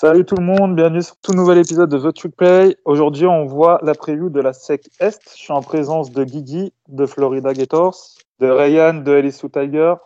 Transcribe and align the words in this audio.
Salut 0.00 0.24
tout 0.24 0.36
le 0.36 0.44
monde, 0.46 0.76
bienvenue 0.76 1.02
sur 1.02 1.14
tout 1.16 1.34
nouvel 1.34 1.58
épisode 1.58 1.90
de 1.90 1.98
The 1.98 2.14
Trick 2.14 2.34
Play. 2.34 2.74
Aujourd'hui, 2.86 3.26
on 3.26 3.44
voit 3.44 3.78
la 3.82 3.92
preview 3.92 4.30
de 4.30 4.40
la 4.40 4.54
SEC 4.54 4.88
Est. 4.98 5.20
Je 5.30 5.36
suis 5.36 5.52
en 5.52 5.60
présence 5.60 6.10
de 6.10 6.24
Guigui 6.24 6.72
de 6.88 7.04
Florida 7.04 7.52
Gators, 7.52 7.98
de 8.38 8.48
Ryan 8.48 8.94
de 8.94 9.12
LSU 9.12 9.50
Tiger 9.50 9.96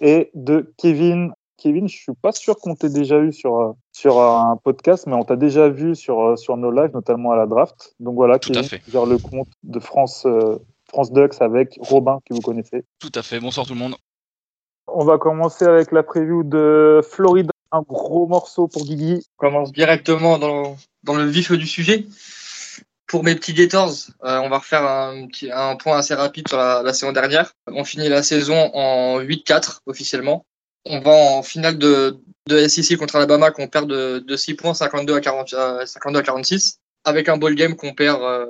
et 0.00 0.30
de 0.32 0.72
Kevin. 0.78 1.34
Kevin, 1.58 1.86
je 1.86 1.94
suis 1.94 2.14
pas 2.14 2.32
sûr 2.32 2.56
qu'on 2.56 2.74
t'ait 2.74 2.88
déjà 2.88 3.18
eu 3.18 3.30
sur, 3.30 3.60
euh, 3.60 3.72
sur 3.92 4.22
un 4.22 4.56
podcast, 4.56 5.06
mais 5.06 5.12
on 5.12 5.22
t'a 5.22 5.36
déjà 5.36 5.68
vu 5.68 5.96
sur, 5.96 6.28
euh, 6.28 6.36
sur 6.36 6.56
nos 6.56 6.70
lives, 6.70 6.92
notamment 6.94 7.32
à 7.32 7.36
la 7.36 7.44
draft. 7.44 7.94
Donc 8.00 8.14
voilà, 8.14 8.38
Tout 8.38 8.54
gère 8.54 9.04
le 9.04 9.18
compte 9.18 9.48
de 9.64 9.80
France, 9.80 10.24
euh, 10.24 10.56
France 10.88 11.12
Ducks 11.12 11.42
avec 11.42 11.78
Robin, 11.82 12.20
que 12.24 12.32
vous 12.32 12.40
connaissez. 12.40 12.86
Tout 13.00 13.12
à 13.14 13.20
fait. 13.20 13.38
Bonsoir 13.38 13.66
tout 13.66 13.74
le 13.74 13.80
monde. 13.80 13.96
On 14.86 15.04
va 15.04 15.18
commencer 15.18 15.66
avec 15.66 15.92
la 15.92 16.02
preview 16.02 16.42
de 16.42 17.02
Florida. 17.06 17.51
Un 17.72 17.80
gros 17.80 18.26
morceau 18.26 18.68
pour 18.68 18.84
Guigui. 18.84 19.24
On 19.38 19.46
commence 19.46 19.72
directement 19.72 20.38
dans, 20.38 20.76
le 21.16 21.24
vif 21.24 21.52
du 21.52 21.66
sujet. 21.66 22.04
Pour 23.06 23.24
mes 23.24 23.34
petits 23.34 23.54
Gators, 23.54 23.94
euh, 24.24 24.40
on 24.40 24.50
va 24.50 24.58
refaire 24.58 24.84
un, 24.84 25.76
point 25.76 25.96
assez 25.96 26.14
rapide 26.14 26.48
sur 26.48 26.58
la, 26.58 26.92
saison 26.92 27.12
dernière. 27.12 27.54
On 27.66 27.84
finit 27.84 28.10
la 28.10 28.22
saison 28.22 28.70
en 28.74 29.20
8-4 29.20 29.80
officiellement. 29.86 30.44
On 30.84 31.00
va 31.00 31.12
en 31.12 31.42
finale 31.42 31.78
de, 31.78 32.20
SEC 32.68 32.98
contre 32.98 33.16
Alabama 33.16 33.50
qu'on 33.50 33.68
perd 33.68 33.88
de, 33.88 34.18
de 34.18 34.36
6 34.36 34.54
points, 34.54 34.74
52 34.74 35.14
à, 35.14 35.20
40, 35.20 35.54
euh, 35.54 35.86
52 35.86 36.18
à 36.18 36.22
46, 36.22 36.78
avec 37.04 37.30
un 37.30 37.38
ball 37.38 37.54
game 37.54 37.74
qu'on 37.74 37.94
perd 37.94 38.22
euh, 38.22 38.46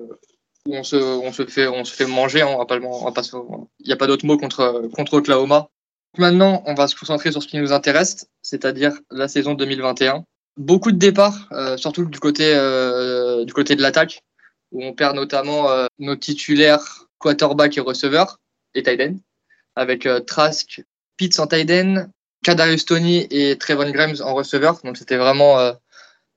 où 0.66 0.74
on 0.74 0.82
se, 0.82 1.44
fait, 1.46 2.06
manger. 2.06 2.40
Il 2.40 3.86
n'y 3.86 3.92
a 3.92 3.96
pas 3.96 4.06
d'autre 4.08 4.26
mot 4.26 4.36
contre 4.36 5.14
Oklahoma. 5.14 5.68
Maintenant, 6.18 6.62
on 6.66 6.74
va 6.74 6.88
se 6.88 6.96
concentrer 6.96 7.32
sur 7.32 7.42
ce 7.42 7.48
qui 7.48 7.58
nous 7.58 7.72
intéresse, 7.72 8.28
c'est-à-dire 8.42 8.92
la 9.10 9.28
saison 9.28 9.54
2021. 9.54 10.24
Beaucoup 10.58 10.92
de 10.92 10.98
départs, 10.98 11.48
euh, 11.52 11.76
surtout 11.78 12.04
du 12.04 12.20
côté, 12.20 12.54
euh, 12.54 13.44
du 13.44 13.54
côté 13.54 13.76
de 13.76 13.82
l'attaque, 13.82 14.22
où 14.72 14.84
on 14.84 14.92
perd 14.92 15.16
notamment 15.16 15.70
euh, 15.70 15.86
nos 15.98 16.16
titulaires 16.16 17.06
quarterback 17.18 17.78
et 17.78 17.80
receveurs 17.80 18.38
et 18.74 18.84
end, 19.00 19.16
avec 19.76 20.06
euh, 20.06 20.20
Trask, 20.20 20.82
Pitts 21.16 21.38
en 21.38 21.46
end, 21.46 22.06
Kadarius 22.42 22.84
Tony 22.84 23.26
et 23.30 23.56
Trevon 23.56 23.90
Grimes 23.90 24.16
en 24.22 24.34
receveur. 24.34 24.80
Donc 24.82 24.96
c'était 24.96 25.16
vraiment 25.16 25.58
euh, 25.58 25.72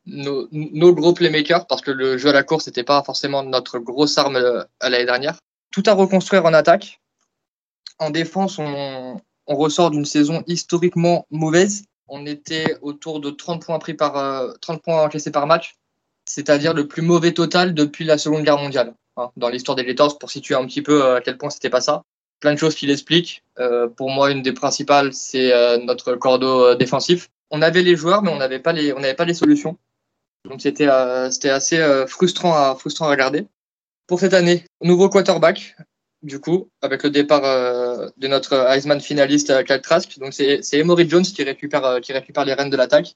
nos, 0.06 0.48
nos 0.52 0.94
gros 0.94 1.14
playmakers 1.14 1.66
parce 1.68 1.82
que 1.82 1.92
le 1.92 2.18
jeu 2.18 2.30
à 2.30 2.34
la 2.34 2.44
course 2.44 2.68
n'était 2.68 2.84
pas 2.84 3.04
forcément 3.04 3.44
notre 3.44 3.80
grosse 3.80 4.18
arme 4.18 4.36
euh, 4.36 4.64
à 4.80 4.90
l'année 4.90 5.06
dernière. 5.06 5.40
Tout 5.72 5.84
à 5.88 5.94
reconstruire 5.94 6.46
en 6.46 6.54
attaque. 6.54 7.02
En 7.98 8.10
défense, 8.10 8.60
on, 8.60 9.20
on 9.48 9.56
ressort 9.56 9.92
d'une 9.92 10.06
saison 10.06 10.44
historiquement 10.48 11.28
mauvaise. 11.32 11.84
On 12.08 12.26
était 12.26 12.78
autour 12.82 13.20
de 13.20 13.30
30 13.30 13.66
points 13.66 13.80
pris 13.80 13.94
par 13.94 14.18
euh, 14.18 14.54
30 14.62 14.82
points 14.82 15.04
encaissés 15.04 15.32
par 15.32 15.48
match, 15.48 15.76
c'est-à-dire 16.26 16.74
le 16.74 16.88
plus 16.88 17.02
mauvais 17.02 17.34
total 17.34 17.74
depuis 17.74 18.06
la 18.06 18.18
Seconde 18.18 18.44
Guerre 18.44 18.60
mondiale. 18.60 18.94
hein, 19.18 19.32
dans 19.38 19.50
l'histoire 19.50 19.76
des 19.76 19.86
Gators, 19.86 20.20
pour 20.20 20.30
situer 20.30 20.56
un 20.56 20.66
petit 20.66 20.82
peu 20.82 21.04
euh, 21.04 21.18
à 21.18 21.22
quel 21.22 21.38
point 21.38 21.50
c'était 21.50 21.70
pas 21.70 21.82
ça. 21.82 22.04
Plein 22.40 22.54
de 22.54 22.60
choses 22.60 22.76
qui 22.76 22.86
l'expliquent. 22.86 23.44
Euh, 23.60 23.88
pour 23.88 24.12
moi, 24.12 24.32
une 24.32 24.42
des 24.42 24.54
principales, 24.54 25.14
c'est 25.14 25.52
notre 25.84 26.16
cordeau 26.16 26.76
défensif. 26.76 27.30
On 27.50 27.62
avait 27.62 27.82
les 27.82 27.96
joueurs, 27.96 28.22
mais 28.22 28.30
on 28.30 28.38
n'avait 28.38 28.60
pas 28.60 28.74
les, 28.74 29.34
solutions. 29.34 29.78
Donc 30.44 30.62
c'était, 30.62 30.90
c'était 31.32 31.50
assez 31.50 32.06
frustrant 32.08 32.76
frustrant 32.76 33.06
à 33.06 33.12
regarder. 33.12 33.48
Pour 34.08 34.20
cette 34.20 34.34
année, 34.34 34.66
nouveau 34.82 35.10
quarterback, 35.10 35.76
du 36.26 36.40
coup, 36.40 36.72
avec 36.82 37.04
le 37.04 37.12
départ 37.12 37.46
euh, 37.46 38.10
de 38.18 38.28
notre 38.28 38.54
Heisman 38.56 39.00
finaliste 39.00 39.52
euh, 39.52 39.62
Kyle 39.64 39.82
Trask. 39.82 40.18
Donc 40.18 40.34
c'est 40.34 40.62
Emory 40.74 41.08
Jones 41.08 41.24
qui 41.24 41.44
récupère 41.44 41.86
euh, 41.86 42.00
qui 42.00 42.14
récupère 42.14 42.46
les 42.46 42.54
rênes 42.54 42.72
de 42.72 42.78
l'attaque. 42.78 43.16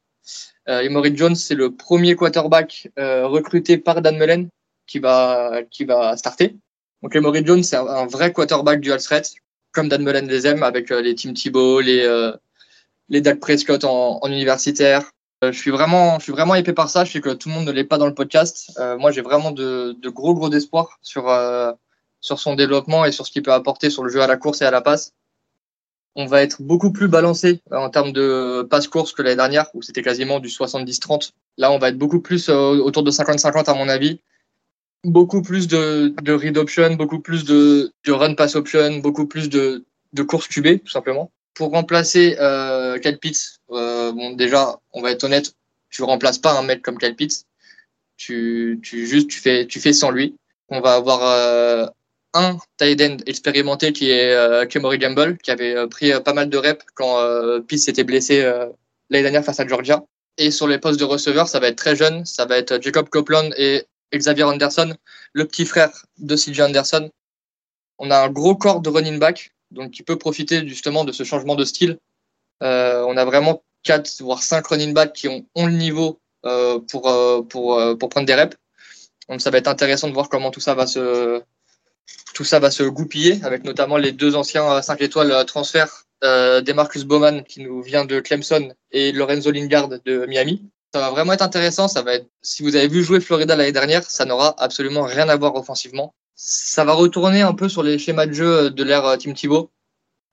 Euh, 0.70 0.82
Emory 0.82 1.18
Jones, 1.18 1.36
c'est 1.36 1.56
le 1.56 1.76
premier 1.76 2.16
quarterback 2.16 2.88
recruté 2.98 3.78
par 3.78 4.02
Dan 4.02 4.18
Mullen 4.18 4.50
qui 4.86 5.00
va 5.00 5.62
qui 5.72 5.86
va 5.86 6.16
starter. 6.18 6.56
Donc 7.02 7.16
Emory 7.16 7.44
Jones, 7.44 7.64
c'est 7.64 7.78
un, 7.78 8.06
vrai 8.06 8.32
quarterback 8.32 8.80
dual 8.80 9.02
threat, 9.02 9.34
comme 9.72 9.90
Dan 9.90 10.04
Mullen 10.04 10.28
les 10.28 10.46
aime, 10.46 10.62
avec 10.62 10.92
les 10.92 11.16
Tim 11.16 11.34
Thibault, 11.34 11.80
les 11.82 12.32
les 13.10 13.22
Dak 13.22 13.40
Prescott 13.40 13.84
en, 13.86 14.22
universitaire. 14.28 15.10
Je 15.42 15.52
suis 15.52 15.72
vraiment 15.72 16.20
je 16.20 16.26
suis 16.26 16.32
vraiment 16.32 16.54
épais 16.54 16.74
par 16.74 16.90
ça. 16.90 17.06
Je 17.06 17.14
sais 17.14 17.22
que 17.22 17.32
tout 17.32 17.50
le 17.50 17.56
monde 17.56 17.66
ne 17.66 17.72
l'est 17.72 17.86
pas 17.86 17.98
dans 17.98 18.08
le 18.08 18.14
podcast. 18.14 18.80
Moi, 19.00 19.12
j'ai 19.12 19.22
vraiment 19.22 19.52
de, 19.52 19.96
de 20.00 20.10
gros 20.10 20.36
gros 20.36 20.52
espoirs 20.52 21.00
sur 21.02 21.28
sur 22.22 22.40
son 22.40 22.56
développement 22.56 23.06
et 23.06 23.12
sur 23.12 23.26
ce 23.26 23.32
qu'il 23.32 23.44
peut 23.44 23.54
apporter 23.54 23.90
sur 23.90 24.04
le 24.04 24.12
jeu 24.12 24.22
à 24.22 24.28
la 24.28 24.38
course 24.38 24.62
et 24.62 24.66
à 24.66 24.72
la 24.72 24.82
passe. 24.82 25.14
On 26.16 26.26
va 26.26 26.42
être 26.42 26.62
beaucoup 26.62 26.92
plus 26.92 27.08
balancé 27.08 27.62
euh, 27.72 27.78
en 27.78 27.90
termes 27.90 28.12
de 28.12 28.68
passe-course 28.70 29.14
que 29.14 29.22
l'année 29.22 29.36
dernière, 29.36 29.68
où 29.74 29.82
c'était 29.82 30.02
quasiment 30.02 30.40
du 30.40 30.50
70-30. 30.50 31.32
Là, 31.58 31.72
on 31.72 31.78
va 31.78 31.90
être 31.90 31.98
beaucoup 31.98 32.20
plus 32.20 32.50
euh, 32.50 32.78
autour 32.78 33.04
de 33.04 33.12
50-50 33.12 33.70
à 33.70 33.74
mon 33.74 33.88
avis. 33.90 34.20
Beaucoup 35.06 35.42
plus 35.42 35.68
de, 35.68 36.14
read 36.28 36.58
option, 36.58 36.96
beaucoup 36.96 37.20
plus 37.20 37.46
de, 37.46 37.92
run 38.08 38.34
pass 38.34 38.56
option, 38.56 38.98
beaucoup 38.98 39.28
plus 39.28 39.48
de, 39.48 39.86
de 40.14 40.24
course 40.24 40.48
QB, 40.48 40.84
tout 40.84 40.92
simplement. 40.92 41.32
Pour 41.54 41.72
remplacer 41.72 42.38
euh, 42.40 42.98
Pitts, 43.00 43.60
euh, 43.72 44.12
bon, 44.12 44.32
déjà, 44.32 44.78
on 44.94 45.02
va 45.02 45.12
être 45.12 45.24
honnête, 45.24 45.54
tu 45.90 46.04
remplaces 46.04 46.38
pas 46.38 46.58
un 46.58 46.64
mec 46.64 46.82
comme 46.82 46.98
Pitts. 46.98 47.46
Tu, 48.18 48.80
tu, 48.84 49.08
juste, 49.08 49.30
tu 49.30 49.40
fais, 49.40 49.66
tu 49.66 49.80
fais 49.80 49.94
sans 49.94 50.12
lui. 50.12 50.36
On 50.68 50.82
va 50.82 50.96
avoir 50.96 51.24
euh, 51.24 51.88
un 52.34 52.58
tight 52.78 53.02
end 53.02 53.18
expérimenté 53.26 53.94
qui 53.94 54.12
est 54.12 54.34
euh, 54.34 54.66
Kemory 54.66 55.00
Gamble, 55.00 55.38
qui 55.38 55.52
avait 55.52 55.76
euh, 55.76 55.88
pris 55.88 56.12
euh, 56.12 56.20
pas 56.20 56.34
mal 56.34 56.50
de 56.50 56.58
reps 56.58 56.86
quand 56.94 57.20
euh, 57.20 57.60
Pitts 57.62 57.80
s'était 57.80 58.04
blessé 58.04 58.42
l'année 59.10 59.24
dernière 59.24 59.44
face 59.44 59.60
à 59.60 59.68
Georgia. 59.68 60.04
Et 60.38 60.52
sur 60.52 60.68
les 60.68 60.78
postes 60.78 61.00
de 61.00 61.06
receveur, 61.06 61.48
ça 61.48 61.60
va 61.60 61.68
être 61.68 61.78
très 61.78 61.96
jeune. 61.96 62.26
Ça 62.26 62.46
va 62.46 62.58
être 62.58 62.82
Jacob 62.82 63.10
Copeland 63.10 63.50
et 63.58 63.84
Xavier 64.14 64.44
Anderson, 64.44 64.96
le 65.34 65.46
petit 65.46 65.66
frère 65.66 66.06
de 66.18 66.36
CJ 66.36 66.62
Anderson. 66.62 67.10
On 67.98 68.10
a 68.12 68.20
un 68.20 68.30
gros 68.30 68.56
corps 68.56 68.80
de 68.80 68.90
running 68.90 69.20
back, 69.20 69.52
donc 69.72 69.92
qui 69.92 70.04
peut 70.04 70.18
profiter 70.18 70.66
justement 70.68 71.04
de 71.04 71.12
ce 71.12 71.24
changement 71.24 71.56
de 71.56 71.66
style. 71.66 71.98
On 72.62 73.18
a 73.18 73.26
vraiment 73.26 73.64
quatre 73.84 74.10
voire 74.22 74.42
cinq 74.42 74.68
running 74.68 74.94
backs 74.94 75.14
qui 75.14 75.28
ont, 75.28 75.46
le 75.56 75.74
niveau 75.74 76.20
pour, 76.44 77.46
pour, 77.50 77.98
pour 78.00 78.10
prendre 78.10 78.26
des 78.26 78.36
reps. 78.36 78.56
Donc 79.28 79.42
ça 79.42 79.50
va 79.52 79.58
être 79.58 79.68
intéressant 79.68 80.08
de 80.08 80.14
voir 80.14 80.30
comment 80.30 80.52
tout 80.52 80.62
ça 80.62 80.74
va 80.74 80.88
se, 80.88 81.44
tout 82.40 82.46
ça 82.46 82.60
va 82.60 82.72
se 82.72 82.84
goupiller, 82.84 83.42
avec 83.44 83.66
notamment 83.66 83.98
les 83.98 84.14
deux 84.14 84.38
anciens 84.38 84.82
5 84.82 85.02
étoiles 85.02 85.34
euh, 85.34 85.44
transferts, 85.44 86.06
euh, 86.24 86.62
Demarcus 86.62 87.04
Bowman 87.04 87.44
qui 87.44 87.62
nous 87.62 87.82
vient 87.82 88.06
de 88.06 88.22
Clemson 88.22 88.72
et 88.94 89.12
Lorenzo 89.12 89.52
Lingard 89.52 89.90
de 89.90 90.26
Miami. 90.26 90.64
Ça 90.94 91.02
va 91.02 91.10
vraiment 91.10 91.34
être 91.34 91.42
intéressant. 91.42 91.90
Ça 91.90 92.02
va 92.02 92.14
être, 92.14 92.28
si 92.42 92.64
vous 92.64 92.78
avez 92.78 92.88
vu 92.88 93.04
jouer 93.04 93.20
Florida 93.20 93.58
l'année 93.58 93.74
dernière, 93.74 94.10
ça 94.10 94.24
n'aura 94.24 94.56
absolument 94.58 95.02
rien 95.02 95.28
à 95.28 95.36
voir 95.36 95.54
offensivement. 95.56 96.14
Ça 96.34 96.86
va 96.86 96.94
retourner 96.94 97.42
un 97.42 97.54
peu 97.54 97.68
sur 97.68 97.84
les 97.84 98.00
schémas 98.00 98.26
de 98.26 98.32
jeu 98.32 98.72
de 98.72 98.84
l'ère 98.86 99.06
euh, 99.06 99.18
Team 99.18 99.34
Thibault. 99.34 99.70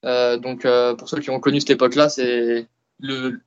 Euh, 0.04 0.36
donc 0.36 0.64
euh, 0.64 0.94
pour 0.94 1.08
ceux 1.08 1.18
qui 1.18 1.30
ont 1.30 1.40
connu 1.40 1.58
cette 1.58 1.70
époque-là, 1.70 2.08
c'est 2.08 2.68
le 3.00 3.40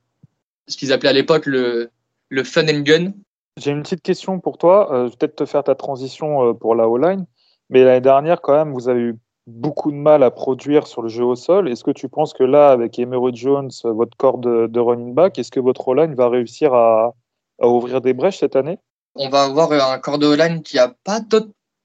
ce 0.68 0.76
qu'ils 0.76 0.92
appelaient 0.92 1.08
à 1.08 1.14
l'époque 1.14 1.46
le, 1.46 1.88
le 2.28 2.44
fun 2.44 2.68
and 2.68 2.80
gun. 2.80 3.12
J'ai 3.56 3.70
une 3.70 3.82
petite 3.82 4.02
question 4.02 4.38
pour 4.38 4.58
toi. 4.58 4.92
Euh, 4.92 5.06
je 5.06 5.12
vais 5.12 5.16
peut-être 5.16 5.36
te 5.36 5.46
faire 5.46 5.64
ta 5.64 5.74
transition 5.74 6.50
euh, 6.50 6.52
pour 6.52 6.74
la 6.74 6.90
O-line. 6.90 7.24
Mais 7.70 7.84
l'année 7.84 8.00
dernière, 8.00 8.40
quand 8.40 8.52
même, 8.52 8.72
vous 8.72 8.88
avez 8.88 9.00
eu 9.00 9.16
beaucoup 9.46 9.90
de 9.90 9.96
mal 9.96 10.22
à 10.22 10.30
produire 10.30 10.86
sur 10.86 11.02
le 11.02 11.08
jeu 11.08 11.24
au 11.24 11.36
sol. 11.36 11.68
Est-ce 11.68 11.84
que 11.84 11.90
tu 11.90 12.08
penses 12.08 12.32
que 12.32 12.44
là, 12.44 12.70
avec 12.70 12.98
Emery 12.98 13.34
Jones, 13.34 13.70
votre 13.84 14.16
corps 14.16 14.38
de, 14.38 14.78
running 14.78 15.14
back, 15.14 15.38
est-ce 15.38 15.50
que 15.50 15.60
votre 15.60 15.86
O-line 15.88 16.14
va 16.14 16.28
réussir 16.28 16.74
à, 16.74 17.14
ouvrir 17.62 18.00
des 18.00 18.12
brèches 18.12 18.38
cette 18.38 18.56
année? 18.56 18.78
On 19.14 19.28
va 19.28 19.44
avoir 19.44 19.72
un 19.72 19.98
corps 19.98 20.18
de 20.18 20.32
line 20.32 20.62
qui 20.62 20.78
a 20.78 20.94
pas, 21.04 21.20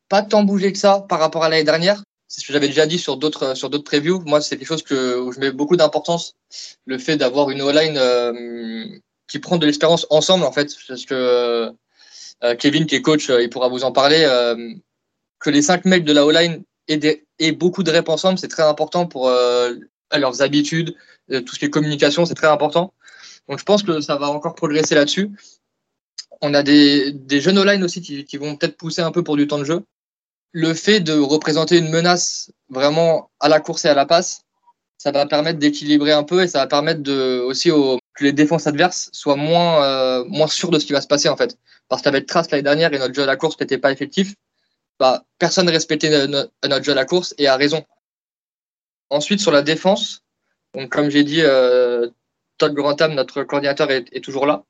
pas 0.09 0.21
tant 0.21 0.43
bougé 0.43 0.71
que 0.71 0.77
ça 0.77 1.05
par 1.07 1.19
rapport 1.19 1.43
à 1.43 1.49
l'année 1.49 1.63
dernière. 1.63 2.03
C'est 2.27 2.41
ce 2.41 2.47
que 2.47 2.53
j'avais 2.53 2.67
déjà 2.67 2.87
dit 2.87 2.97
sur 2.97 3.17
d'autres 3.17 3.55
sur 3.55 3.69
d'autres 3.69 3.83
previews. 3.83 4.21
Moi, 4.25 4.41
c'est 4.41 4.57
quelque 4.57 4.67
chose 4.67 4.83
que 4.83 5.19
où 5.19 5.31
je 5.31 5.39
mets 5.39 5.51
beaucoup 5.51 5.75
d'importance, 5.75 6.35
le 6.85 6.97
fait 6.97 7.17
d'avoir 7.17 7.51
une 7.51 7.61
O-line 7.61 7.97
euh, 7.97 8.85
qui 9.27 9.39
prend 9.39 9.57
de 9.57 9.65
l'expérience 9.65 10.07
ensemble 10.09 10.43
en 10.43 10.51
fait, 10.51 10.75
parce 10.87 11.05
que 11.05 11.71
euh, 12.43 12.55
Kevin 12.55 12.87
qui 12.87 12.95
est 12.95 13.01
coach, 13.01 13.29
euh, 13.29 13.43
il 13.43 13.49
pourra 13.49 13.69
vous 13.69 13.83
en 13.83 13.91
parler. 13.91 14.25
Que 15.45 15.51
les 15.51 15.61
cinq 15.61 15.85
mecs 15.85 16.03
de 16.03 16.11
la 16.11 16.25
O-line 16.25 16.63
aient, 16.87 17.51
beaucoup 17.51 17.83
de 17.83 17.91
reps 17.91 18.09
ensemble, 18.09 18.39
c'est 18.39 18.47
très 18.47 18.63
important 18.63 19.05
pour 19.05 19.29
euh, 19.29 19.75
leurs 20.11 20.41
habitudes, 20.41 20.95
euh, 21.31 21.41
tout 21.41 21.53
ce 21.53 21.59
qui 21.59 21.65
est 21.65 21.69
communication, 21.69 22.25
c'est 22.25 22.33
très 22.33 22.47
important. 22.47 22.93
Donc, 23.47 23.59
je 23.59 23.63
pense 23.63 23.83
que 23.83 24.01
ça 24.01 24.15
va 24.15 24.27
encore 24.29 24.55
progresser 24.55 24.95
là-dessus. 24.95 25.29
On 26.41 26.55
a 26.55 26.63
des, 26.63 27.11
des 27.11 27.41
jeunes 27.41 27.59
O-line 27.59 27.83
aussi 27.83 28.01
qui, 28.01 28.37
vont 28.37 28.55
peut-être 28.55 28.75
pousser 28.75 29.03
un 29.03 29.11
peu 29.11 29.23
pour 29.23 29.37
du 29.37 29.45
temps 29.45 29.59
de 29.59 29.65
jeu. 29.65 29.83
Le 30.51 30.73
fait 30.73 30.99
de 30.99 31.13
représenter 31.13 31.77
une 31.77 31.91
menace 31.91 32.51
vraiment 32.69 33.29
à 33.39 33.47
la 33.47 33.59
course 33.59 33.85
et 33.85 33.89
à 33.89 33.93
la 33.93 34.07
passe, 34.07 34.41
ça 34.97 35.11
va 35.11 35.27
permettre 35.27 35.59
d'équilibrer 35.59 36.11
un 36.11 36.23
peu 36.23 36.41
et 36.41 36.47
ça 36.47 36.59
va 36.59 36.67
permettre 36.67 37.11
aussi 37.45 37.69
que 37.69 38.23
les 38.23 38.33
défenses 38.33 38.65
adverses 38.65 39.09
soient 39.13 39.35
moins, 39.35 39.83
euh, 39.83 40.23
moins 40.25 40.47
sûres 40.47 40.71
de 40.71 40.79
ce 40.79 40.87
qui 40.87 40.93
va 40.93 41.01
se 41.01 41.07
passer 41.07 41.29
en 41.29 41.37
fait. 41.37 41.55
Parce 41.87 42.01
qu'avec 42.01 42.25
Trace 42.25 42.49
l'année 42.49 42.63
dernière 42.63 42.91
et 42.93 42.97
notre 42.97 43.13
jeu 43.13 43.21
à 43.21 43.27
la 43.27 43.35
course 43.35 43.59
n'était 43.59 43.77
pas 43.77 43.91
effectif, 43.91 44.33
bah, 44.99 45.23
personne 45.39 45.65
ne 45.65 45.71
respectait 45.71 46.09
no- 46.09 46.27
no- 46.27 46.49
notre 46.67 46.83
jeu 46.85 46.91
à 46.91 46.95
la 46.95 47.05
course 47.05 47.33
et 47.37 47.47
a 47.47 47.55
raison. 47.55 47.83
Ensuite, 49.09 49.39
sur 49.39 49.51
la 49.51 49.61
défense, 49.61 50.23
donc 50.73 50.89
comme 50.89 51.09
j'ai 51.09 51.23
dit, 51.23 51.41
euh, 51.41 52.09
Todd 52.57 52.73
Grantham, 52.73 53.13
notre 53.13 53.43
coordinateur, 53.43 53.91
est, 53.91 54.23
toujours 54.23 54.45
là. 54.45 54.63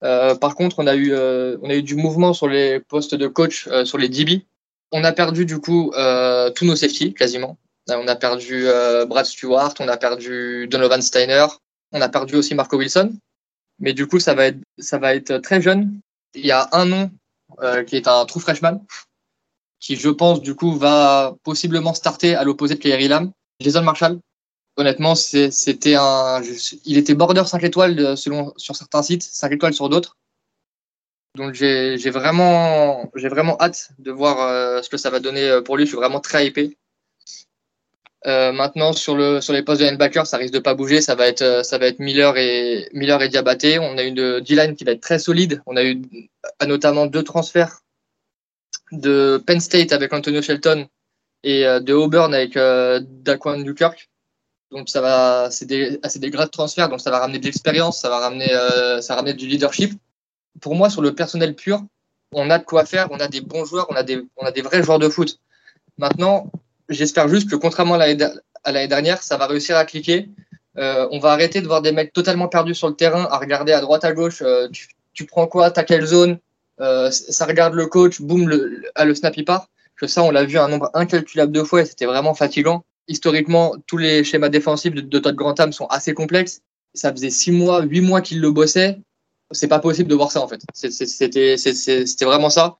par 0.00 0.54
contre, 0.54 0.78
on 0.78 0.86
a 0.86 0.94
eu, 0.94 1.12
on 1.14 1.68
a 1.68 1.74
eu 1.74 1.82
du 1.82 1.96
mouvement 1.96 2.32
sur 2.32 2.48
les 2.48 2.80
postes 2.80 3.14
de 3.14 3.26
coach, 3.26 3.68
sur 3.84 3.98
les 3.98 4.08
DB. 4.08 4.46
On 4.92 5.04
a 5.04 5.12
perdu 5.12 5.44
du 5.44 5.58
coup 5.58 5.92
tous 6.54 6.64
nos 6.64 6.76
safety 6.76 7.14
quasiment. 7.14 7.58
On 7.88 8.06
a 8.06 8.16
perdu 8.16 8.66
Brad 9.08 9.26
Stewart, 9.26 9.74
on 9.80 9.88
a 9.88 9.96
perdu 9.96 10.68
Donovan 10.68 11.02
Steiner, 11.02 11.46
on 11.92 12.00
a 12.00 12.08
perdu 12.08 12.36
aussi 12.36 12.54
Marco 12.54 12.76
Wilson. 12.76 13.12
Mais 13.80 13.92
du 13.92 14.06
coup, 14.06 14.20
ça 14.20 14.34
va 14.34 14.46
être, 14.46 14.58
ça 14.78 14.98
va 14.98 15.14
être 15.14 15.38
très 15.38 15.60
jeune. 15.60 16.00
Il 16.34 16.46
y 16.46 16.52
a 16.52 16.68
un 16.72 16.84
nom 16.86 17.10
qui 17.86 17.96
est 17.96 18.06
un 18.06 18.24
true 18.26 18.40
freshman, 18.40 18.80
qui 19.80 19.96
je 19.96 20.08
pense 20.08 20.40
du 20.40 20.54
coup 20.54 20.76
va 20.76 21.36
possiblement 21.44 21.94
starter 21.94 22.34
à 22.34 22.44
l'opposé 22.44 22.74
de 22.74 22.80
Kyrie 22.80 23.08
Lam. 23.08 23.32
Jason 23.60 23.82
Marshall, 23.82 24.20
honnêtement, 24.76 25.14
c'était 25.14 25.96
un, 25.96 26.40
il 26.84 26.98
était 26.98 27.14
border 27.14 27.44
5 27.44 27.62
étoiles 27.64 27.98
euh, 27.98 28.16
selon 28.16 28.52
sur 28.56 28.76
certains 28.76 29.02
sites, 29.02 29.22
5 29.22 29.52
étoiles 29.52 29.74
sur 29.74 29.88
d'autres. 29.88 30.16
Donc 31.36 31.54
j'ai 31.54 32.10
vraiment, 32.10 33.10
j'ai 33.14 33.28
vraiment 33.28 33.56
hâte 33.60 33.90
de 33.98 34.10
voir 34.10 34.40
euh, 34.40 34.82
ce 34.82 34.88
que 34.88 34.96
ça 34.96 35.10
va 35.10 35.20
donner 35.20 35.48
euh, 35.48 35.60
pour 35.60 35.76
lui. 35.76 35.84
Je 35.84 35.90
suis 35.90 35.96
vraiment 35.96 36.20
très 36.20 36.46
hypé. 36.46 36.76
maintenant 38.24 38.92
sur 38.92 39.14
le 39.16 39.40
sur 39.40 39.52
les 39.52 39.62
postes 39.62 39.80
de 39.80 39.86
linebacker, 39.86 40.26
ça 40.26 40.36
risque 40.36 40.54
de 40.54 40.58
pas 40.58 40.74
bouger. 40.74 41.00
Ça 41.00 41.14
va 41.14 41.26
être 41.26 41.64
ça 41.64 41.78
va 41.78 41.86
être 41.86 42.00
Miller 42.00 42.36
et 42.36 42.88
Miller 42.92 43.22
et 43.22 43.28
Diabaté. 43.28 43.78
On 43.78 43.98
a 43.98 44.02
une 44.02 44.40
D-line 44.40 44.74
qui 44.74 44.84
va 44.84 44.92
être 44.92 45.00
très 45.00 45.18
solide. 45.18 45.62
On 45.66 45.76
a 45.76 45.84
eu 45.84 46.02
notamment 46.66 47.06
deux 47.06 47.22
transferts 47.22 47.80
de 48.92 49.42
Penn 49.46 49.60
State 49.60 49.92
avec 49.92 50.12
Antonio 50.12 50.42
Shelton 50.42 50.86
et 51.44 51.62
de 51.62 51.92
Auburn 51.92 52.34
avec 52.34 52.58
Daquan 53.22 53.58
Newkirk. 53.58 54.08
Donc 54.70 54.88
ça 54.88 55.00
va, 55.00 55.50
c'est 55.50 55.64
des, 55.64 55.98
ah, 56.02 56.08
des 56.14 56.30
grades 56.30 56.48
de 56.48 56.52
transfert, 56.52 56.88
donc 56.88 57.00
ça 57.00 57.10
va 57.10 57.20
ramener 57.20 57.38
de 57.38 57.44
l'expérience, 57.44 58.00
ça 58.00 58.10
va 58.10 58.18
ramener, 58.18 58.52
euh, 58.52 59.00
ça 59.00 59.14
ramener 59.14 59.32
du 59.32 59.46
leadership. 59.46 59.98
Pour 60.60 60.74
moi, 60.74 60.90
sur 60.90 61.00
le 61.00 61.14
personnel 61.14 61.54
pur, 61.54 61.82
on 62.32 62.50
a 62.50 62.58
de 62.58 62.64
quoi 62.64 62.84
faire, 62.84 63.08
on 63.10 63.18
a 63.18 63.28
des 63.28 63.40
bons 63.40 63.64
joueurs, 63.64 63.86
on 63.88 63.94
a 63.94 64.02
des, 64.02 64.22
on 64.36 64.44
a 64.44 64.52
des 64.52 64.60
vrais 64.60 64.82
joueurs 64.82 64.98
de 64.98 65.08
foot. 65.08 65.38
Maintenant, 65.96 66.52
j'espère 66.90 67.28
juste 67.28 67.48
que 67.50 67.56
contrairement 67.56 67.94
à 67.94 67.98
l'année 68.72 68.88
dernière, 68.88 69.22
ça 69.22 69.38
va 69.38 69.46
réussir 69.46 69.76
à 69.76 69.86
cliquer. 69.86 70.28
Euh, 70.76 71.08
on 71.10 71.18
va 71.18 71.32
arrêter 71.32 71.62
de 71.62 71.66
voir 71.66 71.80
des 71.80 71.92
mecs 71.92 72.12
totalement 72.12 72.48
perdus 72.48 72.74
sur 72.74 72.88
le 72.88 72.94
terrain, 72.94 73.26
à 73.30 73.38
regarder 73.38 73.72
à 73.72 73.80
droite 73.80 74.04
à 74.04 74.12
gauche. 74.12 74.42
Euh, 74.42 74.68
tu, 74.68 74.88
tu, 75.14 75.24
prends 75.24 75.46
quoi 75.46 75.70
T'as 75.70 75.82
quelle 75.82 76.04
zone? 76.04 76.38
Euh, 76.80 77.10
Ça 77.10 77.46
regarde 77.46 77.74
le 77.74 77.86
coach, 77.86 78.20
boum, 78.20 78.48
le, 78.48 78.82
ah, 78.94 79.04
le 79.04 79.14
snap 79.14 79.36
il 79.36 79.44
part. 79.44 79.68
Que 79.96 80.06
ça, 80.06 80.22
on 80.22 80.30
l'a 80.30 80.44
vu 80.44 80.58
un 80.58 80.68
nombre 80.68 80.90
incalculable 80.94 81.52
de 81.52 81.62
fois 81.64 81.82
et 81.82 81.84
c'était 81.84 82.06
vraiment 82.06 82.34
fatigant 82.34 82.84
historiquement, 83.08 83.74
tous 83.86 83.96
les 83.96 84.22
schémas 84.22 84.50
défensifs 84.50 84.94
de, 84.94 85.00
de 85.00 85.18
Todd 85.18 85.34
Grantham 85.34 85.72
sont 85.72 85.86
assez 85.86 86.14
complexes. 86.14 86.60
Ça 86.94 87.10
faisait 87.10 87.30
six 87.30 87.50
mois, 87.50 87.82
huit 87.82 88.00
mois 88.00 88.20
qu'il 88.20 88.40
le 88.40 88.50
bossait. 88.50 89.00
C'est 89.50 89.68
pas 89.68 89.78
possible 89.78 90.08
de 90.08 90.14
voir 90.14 90.30
ça, 90.30 90.42
en 90.42 90.48
fait. 90.48 90.60
C'était 90.74 92.24
vraiment 92.24 92.50
ça. 92.50 92.76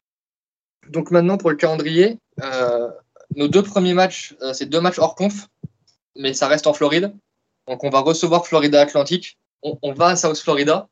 Donc 0.90 1.10
maintenant, 1.10 1.38
pour 1.38 1.50
le 1.50 1.56
calendrier, 1.56 2.18
euh, 2.42 2.88
nos 3.36 3.48
deux 3.48 3.62
premiers 3.62 3.94
matchs, 3.94 4.34
euh, 4.42 4.52
c'est 4.52 4.66
deux 4.66 4.80
matchs 4.80 4.98
hors 4.98 5.14
conf, 5.14 5.48
mais 6.16 6.32
ça 6.32 6.46
reste 6.46 6.66
en 6.66 6.72
Floride. 6.72 7.14
Donc 7.66 7.84
on 7.84 7.90
va 7.90 8.00
recevoir 8.00 8.46
Florida 8.46 8.80
Atlantique. 8.80 9.38
On, 9.62 9.92
va 9.92 10.08
à 10.08 10.16
South 10.16 10.38
Florida. 10.38 10.88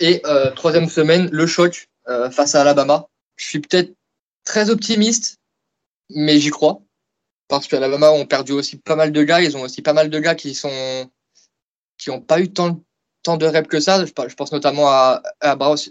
Et 0.00 0.20
euh, 0.26 0.50
troisième 0.50 0.88
semaine, 0.88 1.28
le 1.30 1.46
choc 1.46 1.88
face 2.30 2.54
à 2.54 2.60
Alabama. 2.60 3.08
Je 3.34 3.46
suis 3.46 3.60
peut-être 3.60 3.92
très 4.44 4.70
optimiste, 4.70 5.38
mais 6.08 6.38
j'y 6.38 6.50
crois 6.50 6.80
parce 7.48 7.66
qu'Alabama 7.66 8.10
ont 8.10 8.26
perdu 8.26 8.52
aussi 8.52 8.76
pas 8.76 8.96
mal 8.96 9.12
de 9.12 9.22
gars. 9.22 9.40
Ils 9.40 9.56
ont 9.56 9.62
aussi 9.62 9.82
pas 9.82 9.92
mal 9.92 10.10
de 10.10 10.18
gars 10.18 10.34
qui 10.34 10.54
sont 10.54 11.10
qui 11.98 12.10
n'ont 12.10 12.20
pas 12.20 12.40
eu 12.40 12.52
tant, 12.52 12.80
tant 13.22 13.36
de 13.36 13.46
reps 13.46 13.68
que 13.68 13.80
ça. 13.80 14.04
Je, 14.04 14.34
pense 14.34 14.52
notamment 14.52 14.88
à, 14.88 15.22
à, 15.40 15.56
Bryce, 15.56 15.90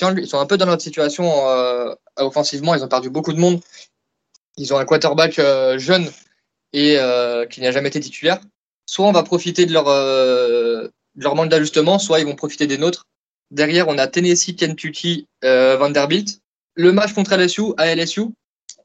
Young. 0.00 0.18
Ils 0.18 0.28
sont 0.28 0.38
un 0.38 0.46
peu 0.46 0.56
dans 0.56 0.66
notre 0.66 0.82
situation 0.82 1.48
euh, 1.48 1.94
offensivement. 2.16 2.74
Ils 2.74 2.84
ont 2.84 2.88
perdu 2.88 3.10
beaucoup 3.10 3.32
de 3.32 3.38
monde. 3.38 3.60
Ils 4.56 4.72
ont 4.74 4.78
un 4.78 4.84
quarterback 4.84 5.38
euh, 5.38 5.78
jeune 5.78 6.10
et 6.72 6.98
euh, 6.98 7.46
qui 7.46 7.60
n'a 7.60 7.70
jamais 7.70 7.88
été 7.88 8.00
titulaire. 8.00 8.40
Soit 8.86 9.06
on 9.06 9.12
va 9.12 9.22
profiter 9.22 9.66
de 9.66 9.72
leur, 9.72 9.86
de 9.86 10.92
leur 11.16 11.34
manque 11.34 11.48
d'ajustement, 11.48 11.98
soit 11.98 12.20
ils 12.20 12.26
vont 12.26 12.34
profiter 12.34 12.66
des 12.66 12.78
nôtres. 12.78 13.06
Derrière, 13.50 13.88
on 13.88 13.98
a 13.98 14.06
Tennessee, 14.06 14.56
Kentucky, 14.56 15.26
Vanderbilt. 15.42 16.40
Le 16.74 16.92
match 16.92 17.12
contre 17.14 17.36
LSU 17.36 17.72
à 17.78 17.94
LSU, 17.94 18.22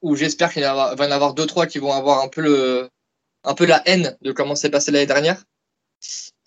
où 0.01 0.15
j'espère 0.15 0.53
qu'il 0.53 0.63
va 0.63 0.95
y 0.97 1.01
en 1.01 1.11
avoir 1.11 1.33
deux, 1.33 1.45
trois 1.45 1.65
qui 1.65 1.79
vont 1.79 1.93
avoir 1.93 2.21
un 2.21 2.27
peu, 2.27 2.41
le, 2.41 2.89
un 3.43 3.53
peu 3.53 3.65
la 3.65 3.81
haine 3.87 4.17
de 4.21 4.31
comment 4.31 4.55
c'est 4.55 4.69
passé 4.69 4.91
l'année 4.91 5.07
dernière 5.07 5.43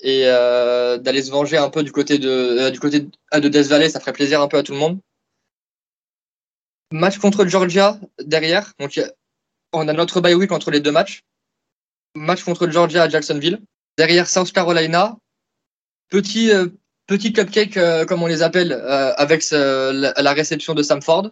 et 0.00 0.22
euh, 0.26 0.98
d'aller 0.98 1.22
se 1.22 1.30
venger 1.30 1.56
un 1.56 1.70
peu 1.70 1.82
du 1.82 1.92
côté 1.92 2.18
de, 2.18 2.28
euh, 2.28 2.70
du 2.70 2.80
côté 2.80 3.00
de 3.00 3.48
Death 3.48 3.66
Valley, 3.66 3.88
ça 3.88 4.00
ferait 4.00 4.12
plaisir 4.12 4.40
un 4.40 4.48
peu 4.48 4.58
à 4.58 4.62
tout 4.62 4.72
le 4.72 4.78
monde. 4.78 5.00
Match 6.92 7.18
contre 7.18 7.46
Georgia 7.46 7.98
derrière, 8.18 8.72
donc 8.78 9.00
on 9.72 9.88
a 9.88 9.92
notre 9.92 10.20
bye 10.20 10.34
week 10.34 10.52
entre 10.52 10.70
les 10.70 10.80
deux 10.80 10.92
matchs. 10.92 11.22
Match 12.14 12.44
contre 12.44 12.68
Georgia 12.68 13.04
à 13.04 13.08
Jacksonville. 13.08 13.60
Derrière 13.96 14.28
South 14.28 14.52
Carolina, 14.52 15.16
petit, 16.08 16.50
euh, 16.50 16.66
petit 17.06 17.32
cupcake 17.32 17.78
comme 18.06 18.22
on 18.22 18.26
les 18.26 18.42
appelle 18.42 18.72
avec 18.72 19.44
la, 19.50 20.32
réception 20.32 20.74
de 20.74 20.82
Samford. 20.82 21.30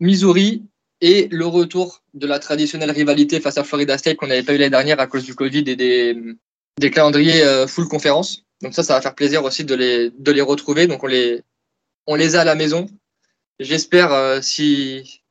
Missouri 0.00 0.62
et 1.00 1.28
le 1.30 1.46
retour 1.46 2.02
de 2.14 2.26
la 2.26 2.38
traditionnelle 2.38 2.90
rivalité 2.90 3.40
face 3.40 3.58
à 3.58 3.64
Florida 3.64 3.96
State 3.98 4.16
qu'on 4.16 4.26
n'avait 4.26 4.42
pas 4.42 4.54
eu 4.54 4.58
l'année 4.58 4.70
dernière 4.70 5.00
à 5.00 5.06
cause 5.06 5.24
du 5.24 5.34
Covid 5.34 5.64
et 5.66 5.76
des, 5.76 6.90
calendriers 6.90 7.42
euh, 7.42 7.66
full 7.66 7.88
conférence. 7.88 8.44
Donc 8.62 8.74
ça, 8.74 8.82
ça 8.82 8.94
va 8.94 9.02
faire 9.02 9.14
plaisir 9.14 9.44
aussi 9.44 9.64
de 9.64 9.74
les, 9.74 10.10
de 10.10 10.32
les 10.32 10.40
retrouver. 10.40 10.86
Donc 10.86 11.02
on 11.04 11.06
les, 11.06 11.42
on 12.06 12.14
les 12.14 12.36
a 12.36 12.42
à 12.42 12.44
la 12.44 12.54
maison. 12.54 12.86
J'espère, 13.58 14.12
euh, 14.12 14.40
si, 14.40 15.22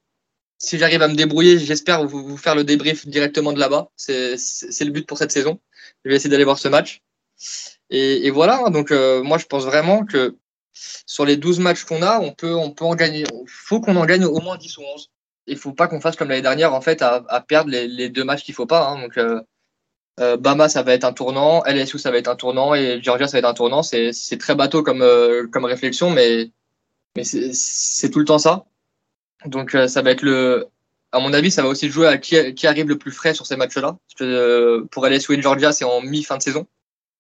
si 0.60 0.78
j'arrive 0.78 1.02
à 1.02 1.08
me 1.08 1.16
débrouiller, 1.16 1.60
j'espère 1.60 2.06
vous, 2.06 2.24
vous, 2.24 2.38
faire 2.38 2.56
le 2.56 2.64
débrief 2.64 3.08
directement 3.08 3.54
de 3.54 3.60
là-bas. 3.60 3.90
C'est 3.96 4.36
le 4.36 4.92
but 4.92 5.08
pour 5.08 5.18
cette 5.18 5.32
saison. 5.32 5.60
Je 6.04 6.10
vais 6.10 6.16
essayer 6.16 6.30
d'aller 6.30 6.44
voir 6.44 6.60
ce 6.60 6.68
match. 6.68 7.02
Et, 7.92 8.30
voilà, 8.30 8.70
donc 8.70 8.92
euh, 8.92 9.24
moi 9.24 9.38
je 9.38 9.46
pense 9.46 9.66
vraiment 9.66 10.06
que 10.06 10.36
sur 10.74 11.26
les 11.26 11.38
12 11.38 11.60
matchs 11.60 11.84
qu'on 11.84 12.02
a, 12.04 12.20
on 12.20 12.32
peut, 12.32 12.54
on 12.54 12.72
peut 12.72 12.86
en 12.86 12.96
gagner. 12.96 13.22
Il 13.22 13.48
faut 13.48 13.82
qu'on 13.82 13.96
en 13.96 14.06
gagne 14.06 14.26
au 14.26 14.40
moins 14.42 14.58
10 14.58 14.78
ou 14.78 14.82
11 14.96 15.10
il 15.50 15.58
faut 15.58 15.74
pas 15.74 15.88
qu'on 15.88 16.00
fasse 16.00 16.16
comme 16.16 16.30
l'année 16.30 16.42
dernière 16.42 16.74
en 16.74 16.82
fait 16.82 17.02
à, 17.02 17.22
perdre 17.48 17.72
les, 17.72 18.10
deux 18.10 18.24
matchs 18.24 18.44
qu'il 18.44 18.56
faut 18.56 18.66
pas. 18.66 18.88
Hein. 18.88 19.02
Donc 19.02 19.18
euh, 19.18 19.42
euh, 20.20 20.38
Bama 20.38 20.70
ça 20.70 20.84
va 20.84 20.94
être 20.94 21.04
un 21.04 21.14
tournant, 21.14 21.64
LSU 21.66 22.00
ça 22.00 22.12
va 22.12 22.18
être 22.18 22.28
un 22.28 22.36
tournant 22.36 22.76
et 22.76 23.02
Georgia 23.02 23.28
ça 23.28 23.34
va 23.34 23.40
être 23.40 23.46
un 23.46 23.54
tournant. 23.54 23.84
C'est 23.84 24.38
très 24.40 24.56
bateau 24.56 24.84
comme 24.84 25.66
réflexion, 25.66 26.10
mais 26.12 26.52
c'est 27.24 28.10
tout 28.12 28.20
le 28.20 28.26
temps 28.26 28.40
ça. 28.40 28.66
Donc 29.46 29.76
ça 29.88 30.02
va 30.02 30.12
être 30.12 30.22
le 30.22 30.68
à 31.12 31.20
mon 31.20 31.34
avis, 31.34 31.50
ça 31.50 31.64
va 31.64 31.70
aussi 31.70 31.90
jouer 31.90 32.08
à 32.08 32.18
qui, 32.18 32.68
arrive 32.68 32.88
le 32.88 32.98
plus 32.98 33.12
frais 33.12 33.34
sur 33.34 33.48
ces 33.48 33.56
matchs-là. 33.56 33.98
pour 34.92 35.08
LSU 35.08 35.34
et 35.34 35.42
Georgia, 35.42 35.72
c'est 35.72 35.86
en 35.86 36.02
mi-fin 36.02 36.38
de 36.38 36.44
saison. 36.44 36.68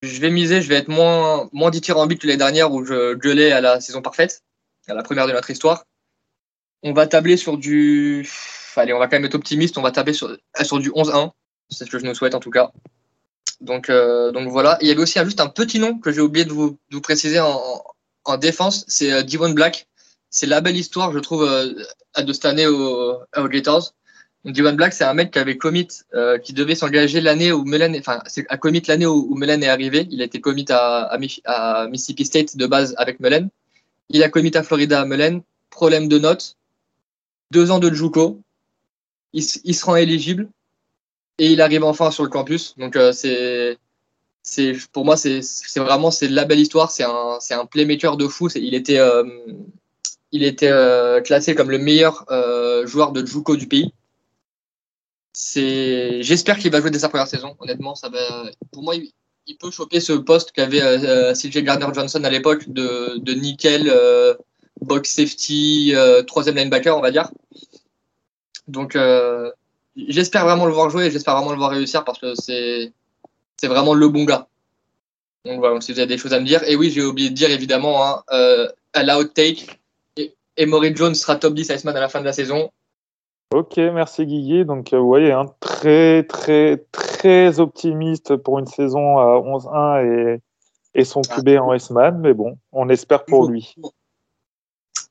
Je 0.01 0.19
vais 0.21 0.29
miser, 0.29 0.61
je 0.61 0.69
vais 0.69 0.75
être 0.75 0.87
moins, 0.87 1.49
moins 1.51 1.71
dithyrambique 1.71 2.21
que 2.21 2.27
l'année 2.27 2.37
dernière 2.37 2.71
où 2.71 2.85
je 2.85 3.15
gueulais 3.15 3.51
à 3.51 3.61
la 3.61 3.81
saison 3.81 4.01
parfaite, 4.01 4.43
à 4.87 4.93
la 4.93 5.03
première 5.03 5.27
de 5.27 5.33
notre 5.33 5.49
histoire 5.49 5.83
on 6.83 6.93
va 6.93 7.07
tabler 7.07 7.37
sur 7.37 7.57
du. 7.57 8.27
Allez, 8.75 8.93
on 8.93 8.99
va 8.99 9.07
quand 9.07 9.17
même 9.17 9.25
être 9.25 9.35
optimiste. 9.35 9.77
On 9.77 9.81
va 9.81 9.91
tabler 9.91 10.13
sur, 10.13 10.35
sur 10.61 10.79
du 10.79 10.89
11-1. 10.91 11.31
C'est 11.69 11.85
ce 11.85 11.91
que 11.91 11.99
je 11.99 12.05
nous 12.05 12.15
souhaite 12.15 12.35
en 12.35 12.39
tout 12.39 12.51
cas. 12.51 12.71
Donc, 13.61 13.89
euh, 13.89 14.31
donc 14.31 14.49
voilà. 14.49 14.77
Il 14.81 14.87
y 14.87 14.91
avait 14.91 15.01
aussi 15.01 15.19
juste 15.23 15.41
un 15.41 15.47
petit 15.47 15.79
nom 15.79 15.99
que 15.99 16.11
j'ai 16.11 16.21
oublié 16.21 16.45
de 16.45 16.53
vous, 16.53 16.71
de 16.89 16.95
vous, 16.95 17.01
préciser 17.01 17.39
en, 17.39 17.83
en 18.23 18.37
défense. 18.37 18.85
C'est 18.87 19.11
euh, 19.11 19.23
Devon 19.23 19.49
Black. 19.49 19.87
C'est 20.29 20.45
la 20.45 20.61
belle 20.61 20.77
histoire, 20.77 21.11
je 21.11 21.19
trouve, 21.19 21.43
euh, 21.43 21.73
de 22.17 22.33
cette 22.33 22.45
année 22.45 22.67
au, 22.67 23.17
aux 23.35 23.47
Gators. 23.47 23.93
Devon 24.45 24.73
Black, 24.73 24.93
c'est 24.93 25.03
un 25.03 25.13
mec 25.13 25.31
qui 25.31 25.39
avait 25.39 25.57
commit, 25.57 25.87
euh, 26.13 26.37
qui 26.37 26.53
devait 26.53 26.75
s'engager 26.75 27.19
l'année 27.19 27.51
où 27.51 27.65
Melen, 27.65 27.97
enfin, 27.99 28.21
commit 28.61 28.81
l'année 28.87 29.05
où, 29.05 29.37
est 29.43 29.67
arrivé. 29.67 30.07
Il 30.11 30.21
a 30.21 30.25
été 30.25 30.39
commit 30.39 30.65
à, 30.69 31.17
Mississippi 31.89 32.25
State 32.25 32.55
de 32.55 32.65
base 32.65 32.95
avec 32.97 33.19
Melen. 33.19 33.49
Il 34.09 34.23
a 34.23 34.29
commit 34.29 34.51
à 34.55 34.63
Florida 34.63 35.01
à 35.01 35.05
Melen. 35.05 35.41
Problème 35.69 36.07
de 36.07 36.17
notes 36.17 36.55
deux 37.51 37.71
ans 37.71 37.79
de 37.79 37.91
Juco, 37.91 38.41
il, 39.33 39.43
se 39.43 39.85
rend 39.85 39.95
éligible 39.95 40.49
et 41.39 41.51
il 41.51 41.61
arrive 41.61 41.83
enfin 41.83 42.11
sur 42.11 42.23
le 42.23 42.29
campus. 42.29 42.75
Donc 42.77 42.95
euh, 42.95 43.11
c'est 43.11 43.77
pour 44.93 45.03
moi 45.03 45.17
c'est 45.17 45.41
vraiment 45.77 46.11
c'est 46.11 46.27
la 46.27 46.45
belle 46.45 46.59
histoire. 46.59 46.91
C'est 46.91 47.03
un 47.03 47.37
c'est 47.39 47.55
un 47.55 47.65
playmaker 47.65 48.17
de 48.17 48.27
fou. 48.27 48.49
Il 48.55 48.73
était 48.73 48.99
euh, 48.99 49.23
il 50.31 50.43
était 50.43 50.71
classé 51.25 51.55
comme 51.55 51.71
le 51.71 51.79
meilleur 51.79 52.25
joueur 52.85 53.11
de 53.11 53.25
Juco 53.25 53.55
du 53.55 53.67
pays. 53.67 53.93
C'est 55.33 56.21
j'espère 56.23 56.57
qu'il 56.57 56.71
va 56.71 56.81
jouer 56.81 56.91
dès 56.91 56.99
sa 56.99 57.09
première 57.09 57.27
saison. 57.27 57.55
Honnêtement, 57.59 57.95
ça 57.95 58.09
va. 58.09 58.49
Pour 58.71 58.83
moi, 58.83 58.95
il, 58.95 59.11
peut 59.59 59.71
choper 59.71 59.99
ce 59.99 60.13
poste 60.13 60.51
qu'avait 60.51 60.79
CJ 61.33 61.63
Gardner 61.63 61.87
Johnson 61.93 62.23
à 62.23 62.29
l'époque 62.29 62.69
de, 62.69 63.33
nickel 63.33 63.91
box 64.81 65.11
safety, 65.11 65.93
euh, 65.95 66.23
troisième 66.23 66.55
linebacker, 66.55 66.95
on 66.95 67.01
va 67.01 67.11
dire. 67.11 67.29
Donc, 68.67 68.95
euh, 68.95 69.51
j'espère 69.95 70.45
vraiment 70.45 70.65
le 70.65 70.73
voir 70.73 70.89
jouer 70.89 71.05
et 71.05 71.11
j'espère 71.11 71.35
vraiment 71.35 71.51
le 71.51 71.57
voir 71.57 71.71
réussir 71.71 72.03
parce 72.03 72.19
que 72.19 72.35
c'est, 72.35 72.91
c'est 73.57 73.67
vraiment 73.67 73.93
le 73.93 74.07
bon 74.07 74.23
gars. 74.23 74.47
Donc 75.45 75.59
voilà, 75.59 75.79
si 75.81 75.93
vous 75.93 75.99
avez 75.99 76.07
des 76.07 76.17
choses 76.17 76.33
à 76.33 76.39
me 76.39 76.45
dire. 76.45 76.63
Et 76.67 76.75
oui, 76.75 76.91
j'ai 76.91 77.03
oublié 77.03 77.29
de 77.29 77.35
dire 77.35 77.49
évidemment, 77.49 78.05
hein, 78.05 78.23
euh, 78.31 78.67
à 78.93 79.03
l'outtake, 79.03 79.79
Emory 80.57 80.95
Jones 80.95 81.15
sera 81.15 81.37
top 81.37 81.53
10 81.53 81.69
Iceman 81.69 81.95
à 81.95 81.99
la 81.99 82.09
fin 82.09 82.19
de 82.19 82.25
la 82.25 82.33
saison. 82.33 82.71
Ok, 83.53 83.77
merci 83.77 84.25
Guigui. 84.25 84.65
Donc, 84.65 84.93
vous 84.93 85.07
voyez, 85.07 85.31
un 85.31 85.45
très, 85.59 86.23
très, 86.23 86.77
très 86.91 87.59
optimiste 87.59 88.35
pour 88.35 88.59
une 88.59 88.67
saison 88.67 89.17
à 89.17 89.39
11-1 89.39 90.05
et, 90.05 90.41
et 90.93 91.03
son 91.03 91.21
QB 91.21 91.57
en 91.59 91.73
Iceman. 91.73 92.19
Mais 92.19 92.33
bon, 92.33 92.57
on 92.71 92.89
espère 92.89 93.25
pour 93.25 93.49
lui. 93.49 93.75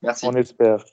Merci. 0.02 0.26
On 0.26 0.33
espère. 0.33 0.85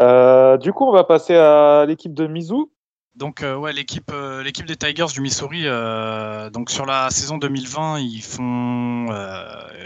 Euh, 0.00 0.56
du 0.56 0.72
coup, 0.72 0.84
on 0.84 0.92
va 0.92 1.04
passer 1.04 1.34
à 1.34 1.84
l'équipe 1.86 2.14
de 2.14 2.26
Mizou. 2.26 2.70
Donc 3.16 3.42
euh, 3.42 3.56
ouais, 3.56 3.72
l'équipe 3.72 4.12
euh, 4.12 4.44
l'équipe 4.44 4.64
des 4.64 4.76
Tigers 4.76 5.12
du 5.12 5.20
Missouri, 5.20 5.64
donc 6.52 6.70
sur 6.70 6.86
la 6.86 7.10
saison 7.10 7.36
2020, 7.36 7.98
ils 7.98 8.22
font 8.22 9.08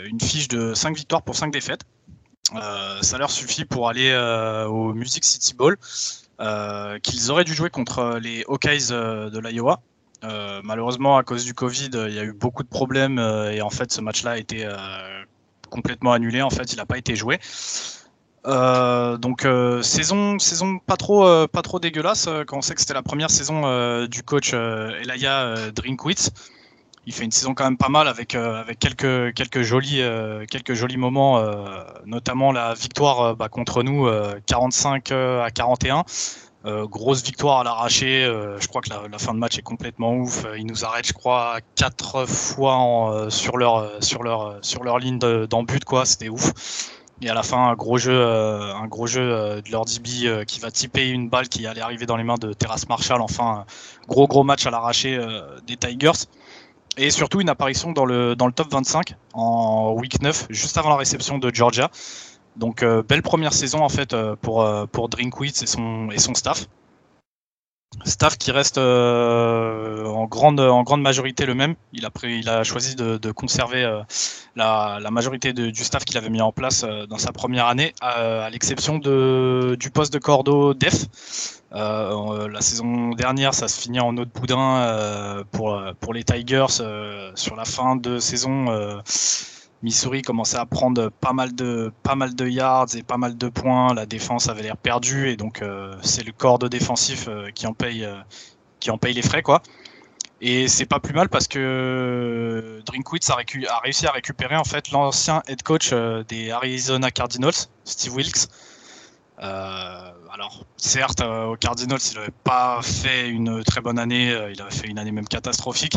une 0.05 0.21
fiche 0.21 0.49
de 0.49 0.75
5 0.75 0.95
victoires 0.95 1.23
pour 1.23 1.35
5 1.35 1.51
défaites. 1.51 1.81
ça 3.01 3.19
leur 3.19 3.31
suffit 3.31 3.65
pour 3.65 3.89
aller 3.89 4.15
au 4.69 4.93
Music 4.93 5.25
City 5.25 5.55
Bowl, 5.55 5.79
qu'ils 6.39 7.31
auraient 7.31 7.45
dû 7.45 7.55
jouer 7.55 7.71
contre 7.71 8.19
les 8.21 8.45
Hawkeyes 8.49 8.89
de 8.91 9.39
l'Iowa. 9.39 9.81
malheureusement, 10.65 11.17
à 11.17 11.23
cause 11.23 11.45
du 11.45 11.55
Covid, 11.55 11.91
il 11.95 12.15
y 12.15 12.19
a 12.19 12.25
eu 12.25 12.33
beaucoup 12.33 12.63
de 12.63 12.69
problèmes 12.69 13.19
et 13.19 13.63
en 13.63 13.71
fait, 13.71 13.93
ce 13.93 14.01
match-là 14.01 14.33
a 14.33 14.39
été 14.39 14.69
complètement 15.71 16.13
annulé. 16.13 16.43
En 16.43 16.51
fait, 16.51 16.73
il 16.73 16.77
n'a 16.77 16.87
pas 16.87 16.99
été 16.99 17.17
joué. 17.17 17.39
Euh, 18.45 19.17
donc 19.19 19.45
euh, 19.45 19.83
saison 19.83 20.41
saison 20.41 20.81
pas 20.81 20.97
trop 20.97 21.25
euh, 21.25 21.47
pas 21.47 21.63
trop 21.63 21.79
dégueulasse 21.79 22.29
quand 22.49 22.57
on 22.57 22.61
sait 22.61 22.75
que 22.75 22.81
c'était 22.81 22.93
la 22.93 23.03
première 23.03 23.31
saison 23.31 24.07
du 24.07 24.23
coach 24.23 24.53
Elia 24.53 25.71
Drinkwitz. 25.73 26.31
Il 27.07 27.13
fait 27.13 27.25
une 27.25 27.33
saison 27.33 27.55
quand 27.55 27.65
même 27.65 27.77
pas 27.77 27.89
mal 27.89 28.07
avec 28.07 28.35
avec 28.35 28.79
quelques 28.79 29.35
quelques 29.35 29.63
jolis 29.63 30.97
moments, 30.97 31.43
notamment 32.07 32.53
la 32.53 32.75
victoire 32.75 33.35
bah, 33.35 33.49
contre 33.49 33.83
nous 33.83 34.09
45 34.47 35.11
à 35.11 35.51
41. 35.53 36.05
grosse 36.85 37.25
victoire 37.25 37.61
à 37.61 37.65
l'arraché. 37.65 38.23
je 38.25 38.67
crois 38.69 38.83
que 38.83 38.91
la, 38.91 39.19
fin 39.19 39.35
de 39.35 39.39
match 39.41 39.59
est 39.59 39.63
complètement 39.63 40.15
ouf. 40.15 40.47
Ils 40.57 40.67
nous 40.67 40.85
arrêtent, 40.85 41.09
je 41.09 41.13
crois, 41.13 41.59
quatre 41.75 42.25
fois 42.27 43.27
sur 43.31 43.57
leur 43.57 43.99
leur 44.23 44.61
leur 44.85 44.99
ligne 45.01 45.19
d'en 45.19 45.65
but 45.65 45.85
quoi. 45.85 46.07
C'était 46.07 46.29
ouf. 46.29 46.53
Et 47.23 47.31
à 47.31 47.35
la 47.35 47.45
fin, 47.45 47.69
un 47.69 47.75
gros 47.75 47.99
jeu, 47.99 48.13
euh, 48.13 48.75
un 48.75 48.89
gros 48.89 49.07
jeu 49.07 49.23
euh, 49.23 49.61
de 49.61 49.71
Lord 49.71 49.85
DB 49.85 50.27
euh, 50.27 50.45
qui 50.45 50.59
va 50.59 50.73
typer 50.73 51.09
une 51.09 51.29
balle 51.29 51.49
qui 51.49 51.67
allait 51.69 51.81
arriver 51.81 52.05
dans 52.05 52.17
les 52.17 52.25
mains 52.25 52.35
de 52.35 52.53
Terrace 52.53 52.89
Marshall. 52.89 53.21
Enfin, 53.21 53.65
gros 54.09 54.27
gros 54.27 54.43
match 54.43 54.67
à 54.67 54.71
l'arraché 54.71 55.21
des 55.67 55.77
Tigers. 55.77 56.27
Et 56.99 57.11
surtout 57.11 57.41
une 57.41 57.49
apparition 57.49 57.93
dans 57.93 58.05
le, 58.05 58.37
dans 58.37 58.47
le 58.47 58.53
top 58.53 58.71
25 58.71 59.15
en 59.35 59.93
week 59.93 60.21
9, 60.21 60.49
juste 60.51 60.77
avant 60.77 60.91
la 60.91 60.97
réception 60.97 61.39
de 61.39 61.55
Georgia. 61.55 61.91
Donc 62.57 62.85
belle 62.85 63.23
première 63.23 63.55
saison 63.55 63.79
en 63.79 63.89
fait 63.89 64.15
pour, 64.43 64.69
pour 64.93 65.09
Drinkwitz 65.09 65.63
et 65.63 65.67
son, 65.67 66.11
et 66.11 66.19
son 66.19 66.35
staff. 66.35 66.67
Staff 68.05 68.37
qui 68.37 68.51
reste 68.51 68.79
euh, 68.79 70.05
en, 70.07 70.25
grande, 70.27 70.61
en 70.61 70.83
grande 70.83 71.03
majorité 71.03 71.47
le 71.47 71.55
même. 71.55 71.75
Il 71.93 72.05
a, 72.05 72.11
pris, 72.11 72.39
il 72.39 72.49
a 72.49 72.65
choisi 72.65 72.97
de, 72.97 73.17
de 73.17 73.31
conserver 73.31 73.85
euh, 73.85 74.03
la, 74.57 74.99
la, 75.01 75.11
majorité 75.11 75.53
du 75.53 75.85
staff 75.85 76.05
qu'il 76.05 76.17
avait 76.19 76.31
mis 76.31 76.41
en 76.41 76.53
place 76.53 76.85
euh, 76.85 77.07
dans 77.07 77.19
sa 77.19 77.33
première 77.33 77.67
année, 77.67 77.95
à, 78.01 78.49
l'exception 78.51 78.99
du 78.99 79.91
poste 79.93 80.13
de 80.13 80.19
cordeau 80.19 80.75
def. 80.75 81.07
la 81.71 82.61
saison 82.61 83.11
dernière, 83.11 83.55
ça 83.55 83.69
se 83.69 83.81
finit 83.81 84.01
en 84.01 84.17
eau 84.17 84.25
de 84.25 84.31
boudin 84.31 85.45
pour, 85.53 85.81
pour 86.01 86.15
les 86.15 86.25
Tigers. 86.25 86.67
sur 87.35 87.57
la 87.57 87.65
fin 87.65 87.97
de 87.97 88.19
saison, 88.19 88.67
Missouri 89.83 90.23
commençait 90.23 90.59
à 90.59 90.67
prendre 90.67 91.09
pas 91.09 91.33
mal 91.33 91.55
de 91.55 92.49
yards 92.49 92.95
et 92.95 93.03
pas 93.03 93.17
mal 93.17 93.37
de 93.37 93.49
points. 93.49 93.95
La 93.95 94.07
défense 94.07 94.49
avait 94.49 94.63
l'air 94.63 94.77
perdue 94.77 95.29
et 95.29 95.37
donc 95.37 95.61
euh, 95.61 95.97
c'est 96.03 96.25
le 96.25 96.33
corps 96.33 96.59
de 96.59 96.69
défensif 96.69 97.27
euh, 97.29 97.51
qui 97.51 97.67
en 97.67 97.75
paye 97.75 98.05
euh, 98.05 98.15
qui 98.79 98.91
en 98.91 98.99
paye 98.99 99.15
les 99.15 99.23
frais. 99.23 99.43
Et 100.41 100.67
c'est 100.67 100.87
pas 100.87 100.99
plus 100.99 101.15
mal 101.15 101.29
parce 101.29 101.47
que 101.47 102.81
Drinkwitz 102.85 103.31
a, 103.31 103.35
a, 103.35 103.79
réussi 103.81 104.07
à 104.07 104.13
récupérer 104.13 104.57
en 104.57 104.65
fait 104.65 104.91
l'ancien 104.91 105.43
head 105.47 105.63
coach 105.63 105.93
des 106.29 106.51
Arizona 106.51 107.11
Cardinals, 107.11 107.69
Steve 107.85 108.15
Wilkes. 108.15 108.49
Alors 110.33 110.65
certes, 110.77 111.21
aux 111.21 111.57
Cardinals, 111.57 112.01
il 112.11 112.17
n'avait 112.17 112.33
pas 112.43 112.81
fait 112.83 113.29
une 113.29 113.63
très 113.65 113.81
bonne 113.81 113.99
année, 113.99 114.29
il 114.53 114.61
avait 114.63 114.71
fait 114.71 114.89
une 114.89 114.99
année 114.99 115.13
même 115.13 115.29
catastrophique, 115.29 115.97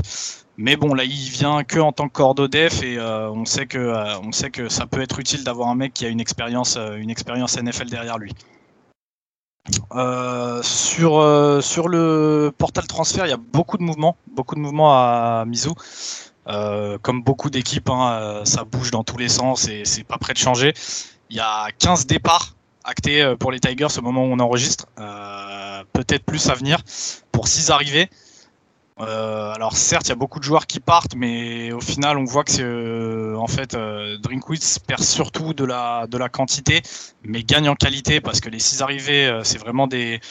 mais 0.58 0.78
bon, 0.78 0.94
là, 0.94 1.04
il 1.04 1.30
vient 1.30 1.64
que 1.64 1.80
en 1.80 1.92
tant 1.92 2.08
que 2.08 2.14
cordeau 2.14 2.48
def 2.48 2.82
et 2.82 2.98
euh, 2.98 3.30
on 3.30 3.46
sait 3.46 3.66
que 3.66 3.78
euh, 3.78 4.70
ça 4.70 4.86
peut 4.86 5.02
être 5.02 5.20
utile 5.20 5.44
d'avoir 5.44 5.68
un 5.70 5.76
mec 5.76 5.94
qui 5.94 6.06
a 6.06 6.10
une 6.10 6.22
expérience 6.22 6.78
euh, 6.78 6.96
une 6.96 7.10
expérience 7.10 7.58
NFL 7.58 7.90
derrière 7.90 8.18
lui. 8.18 8.32
sur 10.64 11.20
le 11.90 12.52
portal 12.58 12.88
transfert, 12.88 13.26
il 13.26 13.30
y 13.30 13.34
a 13.34 13.38
beaucoup 13.38 13.78
de 13.78 13.84
mouvements, 13.84 14.16
beaucoup 14.28 14.56
de 14.56 14.62
mouvements 14.62 14.94
à 14.94 15.44
Mizu. 15.46 15.72
comme 17.02 17.22
beaucoup 17.22 17.50
d'équipes, 17.50 17.90
hein, 17.90 18.42
ça 18.46 18.64
bouge 18.64 18.92
dans 18.92 19.04
tous 19.04 19.18
les 19.18 19.30
sens 19.30 19.68
et 19.68 19.84
c'est 19.84 20.04
pas 20.04 20.18
prêt 20.18 20.34
de 20.34 20.38
changer. 20.38 20.74
Il 21.30 21.36
y 21.36 21.42
a 21.42 21.68
15 21.80 22.06
départs 22.06 22.55
actés 22.86 23.36
pour 23.40 23.52
les 23.52 23.60
Tigers 23.60 23.98
au 23.98 24.02
moment 24.02 24.24
où 24.24 24.32
on 24.32 24.40
enregistre. 24.40 24.88
Peut-être 25.94 26.24
plus 26.24 26.50
à 26.50 26.54
venir 26.54 26.80
pour 27.32 27.48
6 27.48 27.72
arrivées. 27.72 28.10
Euh, 29.02 29.52
alors 29.54 29.76
certes, 29.76 30.06
il 30.08 30.10
y 30.10 30.12
a 30.14 30.16
beaucoup 30.16 30.40
de 30.40 30.46
joueurs 30.46 30.68
qui 30.68 30.80
partent, 30.80 31.16
mais 31.16 31.74
au 31.74 31.82
final, 31.82 32.18
on 32.18 32.24
voit 32.24 32.46
que 32.46 32.62
euh, 32.62 33.38
en 33.38 33.48
fait, 33.48 33.74
euh, 33.74 34.18
Drinkwitz 34.18 34.80
perd 34.80 35.04
surtout 35.04 35.54
de 35.54 35.66
la 35.66 36.08
de 36.08 36.18
la 36.18 36.30
quantité, 36.30 36.82
mais 37.24 37.44
gagne 37.44 37.68
en 37.68 37.76
qualité 37.76 38.22
parce 38.22 38.40
que 38.40 38.50
les 38.50 38.60
six 38.60 38.82
arrivées, 38.82 39.28
euh, 39.28 39.44
c'est 39.44 39.58
vraiment 39.58 39.88
des, 39.88 40.22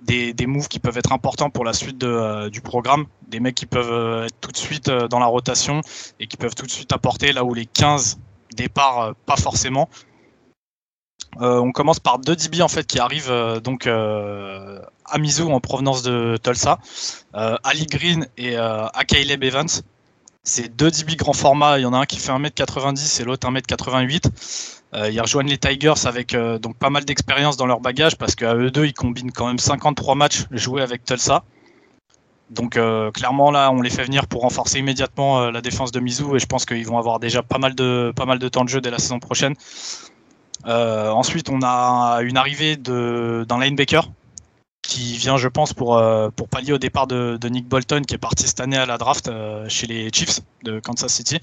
des 0.00 0.32
des 0.32 0.46
moves 0.46 0.68
qui 0.68 0.78
peuvent 0.78 0.96
être 0.96 1.12
importants 1.12 1.50
pour 1.50 1.64
la 1.64 1.74
suite 1.74 1.98
de, 1.98 2.48
du 2.48 2.62
programme, 2.62 3.04
des 3.28 3.38
mecs 3.38 3.54
qui 3.54 3.66
peuvent 3.66 4.24
être 4.24 4.40
tout 4.40 4.52
de 4.52 4.56
suite 4.56 4.88
dans 4.88 5.18
la 5.18 5.26
rotation 5.26 5.82
et 6.20 6.26
qui 6.26 6.38
peuvent 6.38 6.54
tout 6.54 6.66
de 6.66 6.70
suite 6.70 6.92
apporter 6.92 7.32
là 7.34 7.44
où 7.44 7.52
les 7.52 7.66
15 7.66 8.18
départs 8.56 9.14
pas 9.26 9.36
forcément. 9.36 9.90
Euh, 11.38 11.58
on 11.58 11.72
commence 11.72 12.00
par 12.00 12.18
deux 12.18 12.34
DB 12.34 12.60
en 12.60 12.68
fait 12.68 12.86
qui 12.86 12.98
arrivent 12.98 13.30
euh, 13.30 13.60
donc 13.60 13.86
euh, 13.86 14.80
à 15.06 15.18
Mizu 15.18 15.42
en 15.42 15.60
provenance 15.60 16.02
de 16.02 16.36
Tulsa, 16.42 16.78
Ali 17.32 17.86
Green 17.86 18.26
et 18.36 18.56
Caleb 19.06 19.44
Evans. 19.44 19.68
C'est 20.42 20.74
deux 20.74 20.90
DB 20.90 21.16
grand 21.16 21.32
format. 21.32 21.78
Il 21.78 21.82
y 21.82 21.86
en 21.86 21.92
a 21.92 21.98
un 21.98 22.06
qui 22.06 22.18
fait 22.18 22.32
1m90 22.32 23.20
et 23.20 23.24
l'autre 23.24 23.48
1m88. 23.48 25.10
ils 25.10 25.20
rejoignent 25.20 25.50
les 25.50 25.58
Tigers 25.58 26.06
avec 26.06 26.36
donc 26.60 26.76
pas 26.76 26.90
mal 26.90 27.04
d'expérience 27.04 27.56
dans 27.56 27.66
leur 27.66 27.80
bagage 27.80 28.16
parce 28.16 28.34
qu'à 28.34 28.54
eux 28.54 28.70
deux 28.70 28.86
ils 28.86 28.94
combinent 28.94 29.32
quand 29.32 29.46
même 29.46 29.58
53 29.58 30.14
matchs 30.14 30.44
joués 30.50 30.82
avec 30.82 31.04
Tulsa. 31.04 31.44
Donc 32.50 32.78
clairement 33.14 33.50
là, 33.50 33.70
on 33.70 33.80
les 33.80 33.90
fait 33.90 34.04
venir 34.04 34.26
pour 34.26 34.42
renforcer 34.42 34.78
immédiatement 34.78 35.50
la 35.50 35.60
défense 35.60 35.92
de 35.92 36.00
Mizu 36.00 36.36
et 36.36 36.38
je 36.38 36.46
pense 36.46 36.64
qu'ils 36.66 36.86
vont 36.86 36.98
avoir 36.98 37.18
déjà 37.18 37.42
pas 37.42 37.58
mal 37.58 37.74
de 37.74 38.48
temps 38.48 38.64
de 38.64 38.68
jeu 38.68 38.80
dès 38.80 38.90
la 38.90 38.98
saison 38.98 39.18
prochaine. 39.18 39.54
Euh, 40.66 41.10
ensuite, 41.10 41.48
on 41.48 41.60
a 41.62 42.20
une 42.22 42.36
arrivée 42.36 42.76
d'un 42.76 43.60
linebacker 43.60 44.08
qui 44.82 45.16
vient, 45.16 45.36
je 45.36 45.48
pense, 45.48 45.72
pour, 45.72 45.96
euh, 45.96 46.30
pour 46.34 46.48
pallier 46.48 46.72
au 46.72 46.78
départ 46.78 47.06
de, 47.06 47.38
Nick 47.48 47.68
Bolton, 47.68 48.02
qui 48.02 48.14
est 48.14 48.18
parti 48.18 48.46
cette 48.46 48.60
année 48.60 48.76
à 48.76 48.86
la 48.86 48.98
draft 48.98 49.28
euh, 49.28 49.68
chez 49.68 49.86
les 49.86 50.10
Chiefs 50.12 50.40
de 50.64 50.80
Kansas 50.80 51.12
City. 51.12 51.38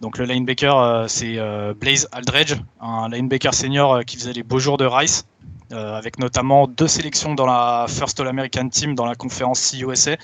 Donc 0.00 0.16
le 0.16 0.24
linebacker, 0.24 1.04
c'est 1.10 1.38
Blaze 1.78 2.08
Aldredge, 2.12 2.54
un 2.80 3.10
linebacker 3.10 3.52
senior 3.52 4.02
qui 4.06 4.16
faisait 4.16 4.32
les 4.32 4.42
beaux 4.42 4.58
jours 4.58 4.78
de 4.78 4.86
Rice, 4.86 5.26
avec 5.70 6.18
notamment 6.18 6.66
deux 6.66 6.88
sélections 6.88 7.34
dans 7.34 7.44
la 7.44 7.84
First 7.86 8.18
All-American 8.18 8.70
Team 8.70 8.94
dans 8.94 9.04
la 9.04 9.14
conférence 9.14 9.70
CUSA. 9.70 10.16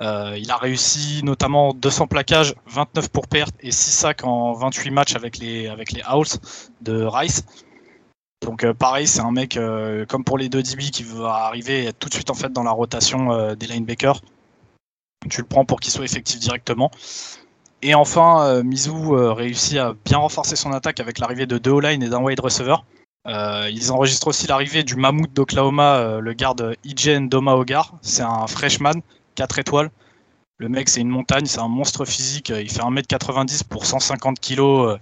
Euh, 0.00 0.36
il 0.38 0.50
a 0.50 0.56
réussi 0.56 1.22
notamment 1.24 1.74
200 1.74 2.06
plaquages, 2.06 2.54
29 2.66 3.08
pour 3.08 3.26
perte 3.26 3.54
et 3.60 3.72
6 3.72 3.90
sacs 3.90 4.24
en 4.24 4.52
28 4.52 4.90
matchs 4.90 5.16
avec 5.16 5.38
les, 5.38 5.66
avec 5.66 5.92
les 5.92 6.02
Owls 6.08 6.38
de 6.82 7.02
Rice. 7.02 7.44
Donc 8.42 8.62
euh, 8.62 8.72
pareil, 8.72 9.08
c'est 9.08 9.20
un 9.20 9.32
mec 9.32 9.56
euh, 9.56 10.06
comme 10.06 10.22
pour 10.22 10.38
les 10.38 10.48
deux 10.48 10.62
DB 10.62 10.90
qui 10.90 11.02
va 11.02 11.46
arriver 11.46 11.86
être 11.86 11.98
tout 11.98 12.08
de 12.08 12.14
suite 12.14 12.30
en 12.30 12.34
fait 12.34 12.52
dans 12.52 12.62
la 12.62 12.70
rotation 12.70 13.54
des 13.54 13.66
linebackers. 13.66 14.20
Tu 15.28 15.40
le 15.40 15.46
prends 15.48 15.64
pour 15.64 15.80
qu'il 15.80 15.92
soit 15.92 16.04
effectif 16.04 16.38
directement. 16.38 16.92
Et 17.82 17.94
enfin, 17.94 18.62
Mizu 18.62 18.90
réussit 18.90 19.78
à 19.78 19.94
bien 20.04 20.18
renforcer 20.18 20.54
son 20.54 20.72
attaque 20.72 21.00
avec 21.00 21.18
l'arrivée 21.18 21.46
de 21.46 21.58
deux 21.58 21.72
O-line 21.72 22.02
et 22.02 22.08
d'un 22.08 22.20
wide 22.20 22.38
receiver. 22.38 22.76
ils 23.26 23.90
enregistrent 23.90 24.28
aussi 24.28 24.46
l'arrivée 24.46 24.84
du 24.84 24.94
mammouth 24.94 25.32
d'Oklahoma, 25.32 26.20
le 26.20 26.32
garde 26.34 26.76
Ijen 26.84 27.28
Doma 27.28 27.54
Ogar. 27.56 27.94
C'est 28.00 28.22
un 28.22 28.46
freshman 28.46 29.00
4 29.38 29.58
étoiles. 29.60 29.90
Le 30.56 30.68
mec, 30.68 30.88
c'est 30.88 31.00
une 31.00 31.10
montagne, 31.10 31.46
c'est 31.46 31.60
un 31.60 31.68
monstre 31.68 32.04
physique. 32.04 32.48
Il 32.48 32.68
fait 32.68 32.80
1m90 32.80 33.62
pour 33.68 33.86
150 33.86 34.40
kg. 34.40 34.60
Euh, 34.60 34.96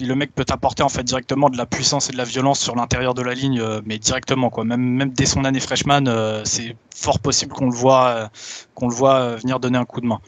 le 0.00 0.14
mec 0.14 0.34
peut 0.34 0.46
apporter 0.48 0.82
en 0.82 0.88
fait 0.88 1.04
directement 1.04 1.48
de 1.48 1.56
la 1.56 1.66
puissance 1.66 2.08
et 2.08 2.12
de 2.12 2.16
la 2.16 2.24
violence 2.24 2.58
sur 2.58 2.74
l'intérieur 2.74 3.14
de 3.14 3.22
la 3.22 3.34
ligne, 3.34 3.60
euh, 3.60 3.80
mais 3.84 3.98
directement 3.98 4.50
quoi. 4.50 4.64
Même, 4.64 4.80
même 4.80 5.10
dès 5.10 5.26
son 5.26 5.44
année 5.44 5.60
freshman, 5.60 6.08
euh, 6.08 6.42
c'est 6.44 6.74
fort 6.92 7.20
possible 7.20 7.52
qu'on 7.52 7.70
le 7.70 7.76
voit, 7.76 8.28
qu'on 8.74 8.88
le 8.88 8.94
voit 8.94 9.36
venir 9.36 9.60
donner 9.60 9.78
un 9.78 9.84
coup 9.84 10.00
de 10.00 10.06
main. 10.06 10.20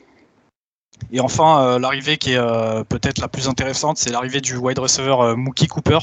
Et 1.11 1.19
enfin, 1.19 1.79
l'arrivée 1.79 2.19
qui 2.19 2.35
est 2.35 2.85
peut-être 2.85 3.19
la 3.21 3.29
plus 3.29 3.49
intéressante, 3.49 3.97
c'est 3.97 4.11
l'arrivée 4.11 4.43
du 4.43 4.57
wide 4.57 4.79
receiver 4.79 5.35
Mookie 5.35 5.67
Cooper, 5.67 5.99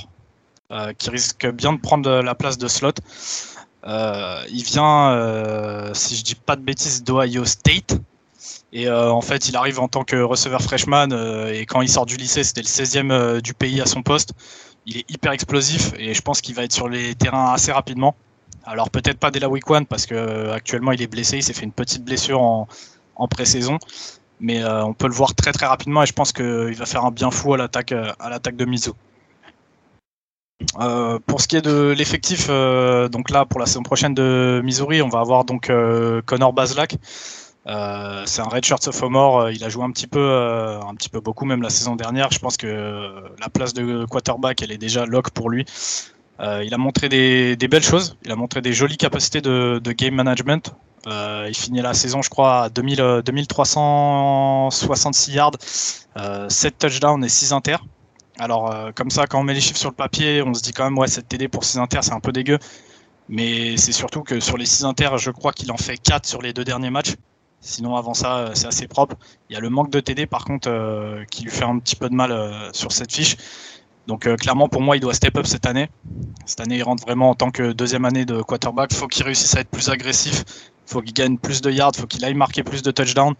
qui 0.98 1.10
risque 1.12 1.48
bien 1.52 1.74
de 1.74 1.80
prendre 1.80 2.10
la 2.10 2.36
place 2.36 2.58
de 2.58 2.68
slot. 2.68 2.94
Il 3.88 4.64
vient, 4.64 5.92
si 5.94 6.16
je 6.16 6.24
dis 6.24 6.36
pas 6.36 6.56
de 6.56 6.62
bêtises, 6.62 7.04
d'Ohio 7.04 7.46
State. 7.46 7.98
Et 8.74 8.90
en 8.90 9.22
fait, 9.22 9.48
il 9.50 9.56
arrive 9.56 9.80
en 9.80 9.88
tant 9.88 10.04
que 10.04 10.18
receveur 10.18 10.62
freshman. 10.62 11.10
et 11.54 11.66
quand 11.66 11.82
il 11.82 11.90
sort 11.90 12.06
du 12.06 12.18
lycée, 12.18 12.44
c'était 12.44 12.62
le 12.62 12.68
16e 12.68 13.42
du 13.42 13.54
pays 13.54 13.82
à 13.82 13.86
son 13.86 14.04
poste 14.04 14.34
il 14.88 14.98
est 14.98 15.12
hyper 15.12 15.34
explosif 15.34 15.94
et 16.00 16.14
je 16.14 16.22
pense 16.22 16.42
qu'il 16.42 16.56
va 16.56 16.64
être 16.64 16.72
sur 16.72 16.90
les 16.90 17.14
terrains 17.14 17.52
assez 17.54 17.72
rapidement. 17.72 18.16
Alors 18.66 18.90
peut-être 18.90 19.20
pas 19.20 19.32
dès 19.32 19.40
la 19.40 19.50
week 19.50 19.70
one 19.70 19.86
parce 19.86 20.06
que 20.06 20.16
euh, 20.16 20.54
actuellement 20.54 20.94
il 20.94 21.02
est 21.02 21.08
blessé, 21.08 21.38
il 21.38 21.44
s'est 21.44 21.54
fait 21.54 21.66
une 21.66 21.74
petite 21.74 22.04
blessure 22.04 22.42
en, 22.42 22.68
pré-saison, 23.30 23.80
mais 24.40 24.64
euh, 24.64 24.86
on 24.86 24.94
peut 24.94 25.08
le 25.08 25.14
voir 25.14 25.36
très 25.36 25.52
très 25.52 25.66
rapidement 25.66 26.04
et 26.04 26.06
je 26.06 26.14
pense 26.14 26.32
qu'il 26.32 26.74
va 26.74 26.86
faire 26.86 27.04
un 27.04 27.12
bien 27.12 27.32
fou 27.32 27.54
à 27.54 27.58
l'attaque 27.58 27.92
euh, 27.92 28.12
à 28.20 28.30
l'attaque 28.30 28.56
de 28.56 28.66
Mizo. 28.66 28.96
Pour 31.26 31.42
ce 31.42 31.48
qui 31.48 31.56
est 31.56 31.62
de 31.62 31.94
l'effectif, 31.98 32.48
donc 32.48 33.30
là 33.30 33.46
pour 33.46 33.60
la 33.60 33.66
saison 33.66 33.84
prochaine 33.84 34.14
de 34.14 34.62
Missouri, 34.64 35.02
on 35.02 35.10
va 35.10 35.20
avoir 35.20 35.46
donc 35.46 35.72
Connor 36.26 36.54
Baslak, 36.54 36.98
euh, 37.68 38.24
c'est 38.26 38.42
un 38.42 38.48
redshirt 38.48 38.82
sophomore. 38.82 39.42
Euh, 39.42 39.52
il 39.52 39.64
a 39.64 39.70
joué 39.70 39.84
un 39.84 39.92
petit 39.92 40.08
peu, 40.08 40.20
euh, 40.20 40.82
un 40.82 40.96
petit 40.96 41.10
peu 41.10 41.20
beaucoup 41.20 41.46
même 41.46 41.62
la 41.62 41.70
saison 41.70 41.96
dernière. 41.96 42.32
Je 42.32 42.40
pense 42.40 42.58
que 42.58 43.14
la 43.40 43.50
place 43.50 43.74
de 43.74 44.06
quarterback, 44.06 44.62
elle 44.62 44.72
est 44.72 44.78
déjà 44.78 45.06
lock 45.06 45.32
pour 45.32 45.50
lui. 45.50 45.66
il 46.40 46.74
a 46.74 46.78
montré 46.78 47.10
des, 47.10 47.58
belles 47.68 47.84
choses. 47.84 48.18
Il 48.24 48.32
a 48.32 48.36
montré 48.36 48.62
des 48.62 48.74
jolies 48.74 48.98
capacités 48.98 49.42
de, 49.42 49.92
game 49.92 50.16
management. 50.16 50.74
il 51.06 51.56
finit 51.56 51.82
la 51.82 51.94
saison, 51.94 52.22
je 52.22 52.30
crois, 52.30 52.64
à 52.64 52.70
2000, 52.70 53.22
2366 53.26 55.32
yards, 55.32 55.58
7 56.50 56.78
touchdowns 56.78 57.24
et 57.24 57.30
6 57.30 57.54
inter. 57.54 57.78
Alors, 58.40 58.94
comme 58.96 59.10
ça, 59.10 59.26
quand 59.26 59.40
on 59.40 59.44
met 59.44 59.54
les 59.54 59.62
chiffres 59.62 59.80
sur 59.80 59.90
le 59.90 59.96
papier, 59.96 60.44
on 60.44 60.54
se 60.54 60.62
dit 60.62 60.72
quand 60.72 60.84
même, 60.84 60.98
ouais, 60.98 61.08
7 61.08 61.28
TD 61.28 61.48
pour 61.48 61.64
6 61.64 61.80
inter, 61.80 62.00
c'est 62.04 62.14
un 62.14 62.20
peu 62.20 62.32
dégueu. 62.32 62.60
Mais 63.30 63.78
c'est 63.78 63.92
surtout 63.92 64.24
que 64.24 64.40
sur 64.40 64.58
les 64.58 64.66
6 64.66 64.86
inter, 64.86 65.10
je 65.18 65.32
crois 65.32 65.52
qu'il 65.52 65.72
en 65.72 65.78
fait 65.78 65.98
4 65.98 66.26
sur 66.26 66.42
les 66.42 66.54
deux 66.54 66.64
derniers 66.64 66.90
matchs. 66.90 67.16
Sinon, 67.60 67.96
avant 67.96 68.14
ça, 68.14 68.38
euh, 68.38 68.52
c'est 68.54 68.68
assez 68.68 68.88
propre. 68.88 69.16
Il 69.50 69.54
y 69.54 69.58
a 69.58 69.60
le 69.60 69.70
manque 69.70 69.90
de 69.90 70.00
TD, 70.00 70.28
par 70.28 70.46
contre, 70.46 70.70
euh, 70.70 71.26
qui 71.26 71.44
lui 71.44 71.52
fait 71.52 71.66
un 71.66 71.80
petit 71.80 71.96
peu 71.96 72.08
de 72.10 72.16
mal 72.16 72.32
euh, 72.32 72.72
sur 72.72 72.92
cette 72.92 73.12
fiche. 73.12 73.36
Donc, 74.08 74.22
clairement, 74.38 74.70
pour 74.70 74.82
moi, 74.82 74.96
il 74.96 75.02
doit 75.02 75.14
step 75.14 75.38
up 75.38 75.46
cette 75.46 75.66
année. 75.66 75.90
Cette 76.46 76.62
année, 76.62 76.78
il 76.78 76.84
rentre 76.84 77.04
vraiment 77.04 77.32
en 77.32 77.36
tant 77.36 77.52
que 77.52 77.74
deuxième 77.74 78.06
année 78.06 78.24
de 78.24 78.42
quarterback. 78.42 78.94
Faut 78.94 79.08
qu'il 79.08 79.26
réussisse 79.26 79.54
à 79.58 79.60
être 79.60 79.70
plus 79.70 79.90
agressif. 79.90 80.46
Faut 80.86 81.02
qu'il 81.02 81.14
gagne 81.14 81.38
plus 81.38 81.62
de 81.62 81.70
yards. 81.70 81.92
Faut 81.98 82.08
qu'il 82.08 82.24
aille 82.24 82.34
marquer 82.34 82.64
plus 82.64 82.84
de 82.84 82.92
touchdowns. 82.92 83.34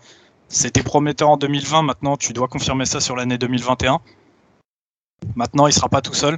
C'était 0.50 0.84
prometteur 0.84 1.30
en 1.30 1.38
2020. 1.38 1.84
Maintenant, 1.84 2.18
tu 2.18 2.34
dois 2.34 2.50
confirmer 2.50 2.84
ça 2.84 3.00
sur 3.00 3.16
l'année 3.16 3.38
2021. 3.38 4.02
Maintenant, 5.36 5.68
il 5.68 5.72
ne 5.72 5.76
sera 5.76 5.90
pas 5.90 6.02
tout 6.02 6.14
seul. 6.14 6.38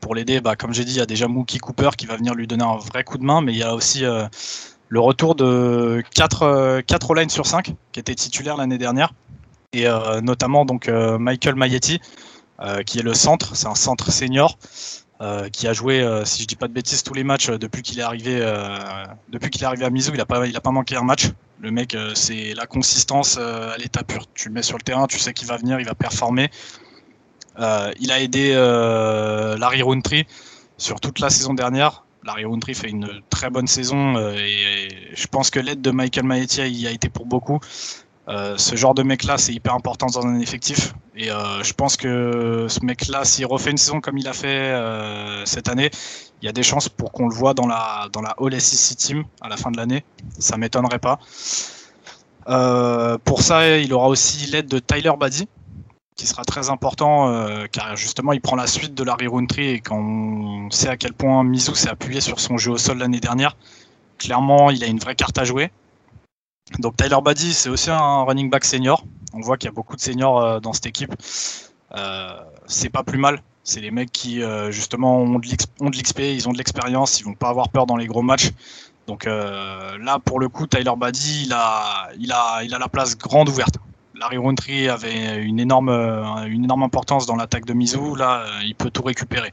Pour 0.00 0.14
l'aider, 0.14 0.40
bah, 0.40 0.56
comme 0.56 0.72
j'ai 0.72 0.84
dit, 0.84 0.92
il 0.92 0.98
y 0.98 1.02
a 1.02 1.06
déjà 1.06 1.28
Mookie 1.28 1.58
Cooper 1.58 1.90
qui 1.96 2.06
va 2.06 2.16
venir 2.16 2.34
lui 2.34 2.46
donner 2.46 2.64
un 2.64 2.76
vrai 2.76 3.04
coup 3.04 3.18
de 3.18 3.24
main, 3.24 3.42
mais 3.42 3.52
il 3.52 3.58
y 3.58 3.62
a 3.62 3.74
aussi 3.74 4.04
le 4.90 5.00
retour 5.00 5.34
de 5.34 6.02
4, 6.14 6.80
4 6.80 7.14
lines 7.14 7.30
sur 7.30 7.46
5 7.46 7.74
qui 7.92 8.00
étaient 8.00 8.14
titulaires 8.14 8.56
l'année 8.56 8.78
dernière, 8.78 9.12
et 9.72 9.86
euh, 9.86 10.20
notamment 10.20 10.64
donc 10.64 10.88
euh, 10.88 11.16
Michael 11.16 11.54
Maietti, 11.54 12.00
euh, 12.60 12.82
qui 12.82 12.98
est 12.98 13.02
le 13.02 13.14
centre, 13.14 13.54
c'est 13.54 13.68
un 13.68 13.76
centre 13.76 14.10
senior. 14.10 14.58
qui 15.52 15.68
a 15.68 15.72
joué, 15.74 15.96
si 16.24 16.42
je 16.42 16.46
dis 16.48 16.56
pas 16.56 16.66
de 16.66 16.72
bêtises, 16.72 17.02
tous 17.02 17.14
les 17.14 17.24
matchs 17.24 17.50
depuis 17.50 17.82
qu'il 17.82 17.98
est 18.00 18.02
arrivé, 18.02 18.40
depuis 19.28 19.50
qu'il 19.50 19.62
est 19.62 19.66
arrivé 19.66 19.84
à 19.84 19.90
Mizou, 19.90 20.12
il 20.14 20.20
a 20.20 20.24
pas, 20.24 20.40
pas 20.48 20.70
manqué 20.70 20.96
un 20.96 21.02
match. 21.02 21.28
Le 21.60 21.70
mec, 21.70 21.94
c'est 22.14 22.54
la 22.54 22.64
consistance 22.66 23.36
à 23.36 23.76
l'état 23.76 24.02
pur. 24.02 24.24
Tu 24.32 24.48
le 24.48 24.54
mets 24.54 24.62
sur 24.62 24.78
le 24.78 24.82
terrain, 24.82 25.06
tu 25.06 25.18
sais 25.18 25.34
qu'il 25.34 25.46
va 25.46 25.58
venir, 25.58 25.78
il 25.78 25.84
va 25.84 25.94
performer. 25.94 26.50
Il 27.60 28.10
a 28.10 28.20
aidé 28.20 28.54
Larry 28.54 29.82
Rountree 29.82 30.26
sur 30.78 30.98
toute 31.00 31.20
la 31.20 31.30
saison 31.30 31.54
dernière. 31.54 32.04
Larry 32.24 32.44
Rountree 32.44 32.74
fait 32.74 32.88
une 32.88 33.08
très 33.30 33.50
bonne 33.50 33.66
saison 33.66 34.16
euh, 34.16 34.34
et, 34.34 34.88
je 35.14 35.26
pense 35.26 35.50
que 35.50 35.58
l'aide 35.58 35.80
de 35.80 35.90
Michael 35.90 36.24
Maetia 36.24 36.66
y 36.66 36.86
a 36.86 36.90
été 36.90 37.08
pour 37.08 37.26
beaucoup. 37.26 37.60
Euh, 38.28 38.56
ce 38.58 38.76
genre 38.76 38.94
de 38.94 39.02
mec-là, 39.02 39.38
c'est 39.38 39.52
hyper 39.52 39.74
important 39.74 40.06
dans 40.06 40.26
un 40.26 40.38
effectif. 40.38 40.94
Et 41.16 41.30
euh, 41.30 41.62
je 41.62 41.72
pense 41.72 41.96
que 41.96 42.66
ce 42.68 42.84
mec-là, 42.84 43.24
s'il 43.24 43.46
refait 43.46 43.70
une 43.70 43.78
saison 43.78 44.00
comme 44.00 44.18
il 44.18 44.28
a 44.28 44.32
fait 44.32 44.74
cette 45.44 45.68
année, 45.68 45.90
il 46.42 46.46
y 46.46 46.48
a 46.48 46.52
des 46.52 46.62
chances 46.62 46.88
pour 46.88 47.12
qu'on 47.12 47.28
le 47.28 47.34
voit 47.34 47.54
dans 47.54 47.66
la, 47.66 48.08
dans 48.12 48.22
la 48.22 48.34
All 48.40 48.58
SEC 48.60 48.96
Team 48.96 49.24
à 49.40 49.48
la 49.48 49.56
fin 49.56 49.70
de 49.70 49.76
l'année. 49.76 50.04
Ça 50.38 50.56
m'étonnerait 50.56 51.00
pas. 51.00 51.18
pour 53.24 53.42
ça, 53.42 53.78
il 53.78 53.92
aura 53.92 54.08
aussi 54.08 54.46
l'aide 54.46 54.68
de 54.68 54.78
Tyler 54.78 55.12
Buddy, 55.18 55.48
qui 56.20 56.26
sera 56.26 56.44
très 56.44 56.68
important 56.68 57.32
euh, 57.32 57.64
car 57.72 57.96
justement 57.96 58.34
il 58.34 58.42
prend 58.42 58.54
la 58.54 58.66
suite 58.66 58.92
de 58.92 59.02
Larry 59.02 59.26
Rountree 59.26 59.68
et 59.70 59.80
quand 59.80 59.96
on 59.96 60.70
sait 60.70 60.88
à 60.88 60.98
quel 60.98 61.14
point 61.14 61.42
Mizu 61.44 61.74
s'est 61.74 61.88
appuyé 61.88 62.20
sur 62.20 62.40
son 62.40 62.58
jeu 62.58 62.72
au 62.72 62.76
sol 62.76 62.98
l'année 62.98 63.20
dernière, 63.20 63.56
clairement 64.18 64.68
il 64.68 64.84
a 64.84 64.86
une 64.86 64.98
vraie 64.98 65.14
carte 65.14 65.38
à 65.38 65.44
jouer. 65.44 65.70
Donc 66.78 66.98
Tyler 66.98 67.16
Buddy 67.24 67.54
c'est 67.54 67.70
aussi 67.70 67.90
un 67.90 68.24
running 68.24 68.50
back 68.50 68.66
senior. 68.66 69.02
On 69.32 69.40
voit 69.40 69.56
qu'il 69.56 69.68
y 69.68 69.72
a 69.72 69.72
beaucoup 69.72 69.96
de 69.96 70.00
seniors 70.02 70.42
euh, 70.42 70.60
dans 70.60 70.74
cette 70.74 70.84
équipe. 70.84 71.14
Euh, 71.96 72.38
c'est 72.66 72.90
pas 72.90 73.02
plus 73.02 73.18
mal. 73.18 73.40
C'est 73.64 73.80
les 73.80 73.90
mecs 73.90 74.12
qui 74.12 74.42
justement 74.70 75.18
ont 75.18 75.38
de 75.38 75.46
l'XP, 75.46 76.20
ils 76.20 76.48
ont 76.48 76.52
de 76.52 76.58
l'expérience, 76.58 77.20
ils 77.20 77.24
vont 77.24 77.34
pas 77.34 77.48
avoir 77.48 77.68
peur 77.68 77.86
dans 77.86 77.96
les 77.96 78.06
gros 78.06 78.22
matchs. 78.22 78.50
Donc 79.06 79.24
là 79.26 80.18
pour 80.24 80.40
le 80.40 80.48
coup 80.48 80.66
Tyler 80.66 80.92
Buddy 80.96 81.44
il 81.44 81.52
a, 81.52 82.08
il 82.18 82.32
a, 82.32 82.62
il 82.64 82.74
a 82.74 82.78
la 82.78 82.88
place 82.88 83.16
grande 83.16 83.48
ouverte. 83.48 83.76
Larry 84.20 84.36
Rountree 84.36 84.88
avait 84.88 85.42
une 85.42 85.58
énorme, 85.58 85.88
euh, 85.88 86.44
une 86.44 86.64
énorme 86.64 86.82
importance 86.82 87.24
dans 87.24 87.36
l'attaque 87.36 87.64
de 87.64 87.72
Mizu. 87.72 88.16
Là, 88.18 88.42
euh, 88.42 88.60
il 88.64 88.74
peut 88.74 88.90
tout 88.90 89.02
récupérer. 89.02 89.50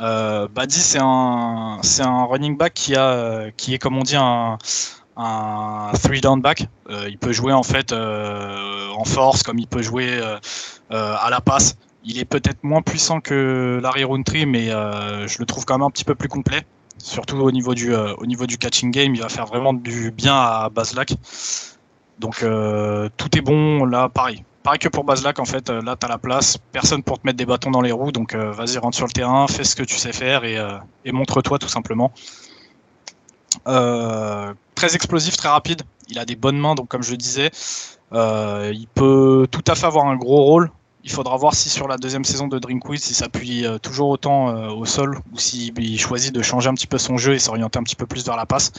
Euh, 0.00 0.48
Badi, 0.52 0.80
c'est 0.80 0.98
un, 1.00 1.78
un 2.00 2.24
running 2.24 2.56
back 2.56 2.74
qui, 2.74 2.96
a, 2.96 3.52
qui 3.56 3.74
est, 3.74 3.78
comme 3.78 3.96
on 3.96 4.02
dit, 4.02 4.16
un, 4.16 4.58
un 5.16 5.92
three 6.02 6.20
down 6.20 6.40
back. 6.40 6.66
il 7.08 7.18
peut 7.18 7.30
jouer 7.30 7.52
en 7.52 7.62
fait 7.62 7.92
en 7.92 9.04
force, 9.04 9.44
comme 9.44 9.60
il 9.60 9.68
peut 9.68 9.82
jouer 9.82 10.20
à 10.90 11.30
la 11.30 11.40
passe. 11.40 11.76
Il 12.04 12.18
est 12.18 12.24
peut-être 12.24 12.64
moins 12.64 12.82
puissant 12.82 13.20
que 13.20 13.78
Larry 13.80 14.02
Rountree, 14.02 14.44
mais 14.44 14.66
je 14.66 15.38
le 15.38 15.46
trouve 15.46 15.64
quand 15.64 15.78
même 15.78 15.86
un 15.86 15.90
petit 15.90 16.04
peu 16.04 16.16
plus 16.16 16.28
complet. 16.28 16.62
Surtout 16.98 17.36
au 17.36 17.52
niveau 17.52 17.74
du, 17.74 17.94
au 17.94 18.26
niveau 18.26 18.46
du 18.46 18.58
catching 18.58 18.90
game, 18.90 19.14
il 19.14 19.20
va 19.20 19.28
faire 19.28 19.46
vraiment 19.46 19.72
du 19.72 20.10
bien 20.10 20.34
à 20.34 20.68
Baslack. 20.70 21.14
Donc 22.18 22.42
euh, 22.42 23.08
tout 23.16 23.36
est 23.36 23.40
bon 23.40 23.84
là, 23.84 24.08
pareil. 24.08 24.44
Pareil 24.62 24.78
que 24.78 24.88
pour 24.88 25.04
Baslac, 25.04 25.38
en 25.40 25.44
fait, 25.44 25.68
euh, 25.68 25.82
là 25.82 25.96
tu 25.98 26.06
as 26.06 26.08
la 26.08 26.18
place, 26.18 26.56
personne 26.72 27.02
pour 27.02 27.18
te 27.18 27.26
mettre 27.26 27.36
des 27.36 27.44
bâtons 27.44 27.70
dans 27.70 27.82
les 27.82 27.92
roues, 27.92 28.12
donc 28.12 28.34
euh, 28.34 28.50
vas-y, 28.52 28.78
rentre 28.78 28.96
sur 28.96 29.06
le 29.06 29.12
terrain, 29.12 29.46
fais 29.46 29.64
ce 29.64 29.76
que 29.76 29.82
tu 29.82 29.96
sais 29.96 30.12
faire 30.12 30.44
et, 30.44 31.12
montre-toi 31.12 31.58
tout 31.58 31.68
simplement. 31.68 32.12
très 33.64 34.94
explosif, 34.94 35.36
très 35.36 35.48
rapide, 35.48 35.82
il 36.08 36.18
a 36.18 36.24
des 36.24 36.36
bonnes 36.36 36.58
mains, 36.58 36.74
donc 36.74 36.88
comme 36.88 37.02
je 37.02 37.10
le 37.10 37.16
disais, 37.16 37.50
il 38.12 38.86
peut 38.94 39.46
tout 39.50 39.64
à 39.66 39.74
fait 39.74 39.86
avoir 39.86 40.06
un 40.06 40.16
gros 40.16 40.42
rôle. 40.42 40.70
Il 41.06 41.10
faudra 41.10 41.36
voir 41.36 41.54
si 41.54 41.68
sur 41.68 41.86
la 41.86 41.98
deuxième 41.98 42.24
saison 42.24 42.48
de 42.48 42.58
Drinkwiz, 42.58 43.10
il 43.10 43.14
s'appuie 43.14 43.66
toujours 43.82 44.08
autant 44.08 44.68
au 44.70 44.86
sol 44.86 45.18
ou 45.34 45.38
s'il 45.38 46.00
choisit 46.00 46.34
de 46.34 46.40
changer 46.40 46.70
un 46.70 46.74
petit 46.74 46.86
peu 46.86 46.96
son 46.96 47.18
jeu 47.18 47.34
et 47.34 47.38
s'orienter 47.38 47.78
un 47.78 47.82
petit 47.82 47.96
peu 47.96 48.06
plus 48.06 48.24
vers 48.24 48.36
la 48.36 48.46
passe. 48.46 48.72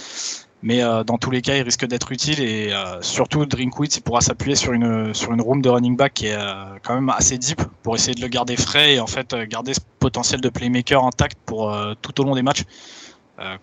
Mais 0.63 0.81
euh, 0.81 1.03
dans 1.03 1.17
tous 1.17 1.31
les 1.31 1.41
cas, 1.41 1.55
il 1.55 1.61
risque 1.61 1.85
d'être 1.85 2.11
utile 2.11 2.41
et 2.41 2.73
euh, 2.73 3.01
surtout 3.01 3.45
Drinkwitz, 3.45 3.97
il 3.97 4.01
pourra 4.01 4.21
s'appuyer 4.21 4.55
sur 4.55 4.73
une, 4.73 5.13
sur 5.13 5.31
une 5.31 5.41
room 5.41 5.61
de 5.61 5.69
running 5.69 5.95
back 5.95 6.13
qui 6.13 6.27
est 6.27 6.35
euh, 6.35 6.65
quand 6.83 6.95
même 6.95 7.09
assez 7.09 7.37
deep 7.37 7.61
pour 7.83 7.95
essayer 7.95 8.15
de 8.15 8.21
le 8.21 8.27
garder 8.27 8.55
frais 8.55 8.95
et 8.95 8.99
en 8.99 9.07
fait 9.07 9.35
garder 9.47 9.73
ce 9.73 9.79
potentiel 9.99 10.41
de 10.41 10.49
playmaker 10.49 11.03
intact 11.03 11.37
pour 11.45 11.75
tout 12.01 12.19
au 12.21 12.23
long 12.23 12.35
des 12.35 12.41
matchs. 12.41 12.63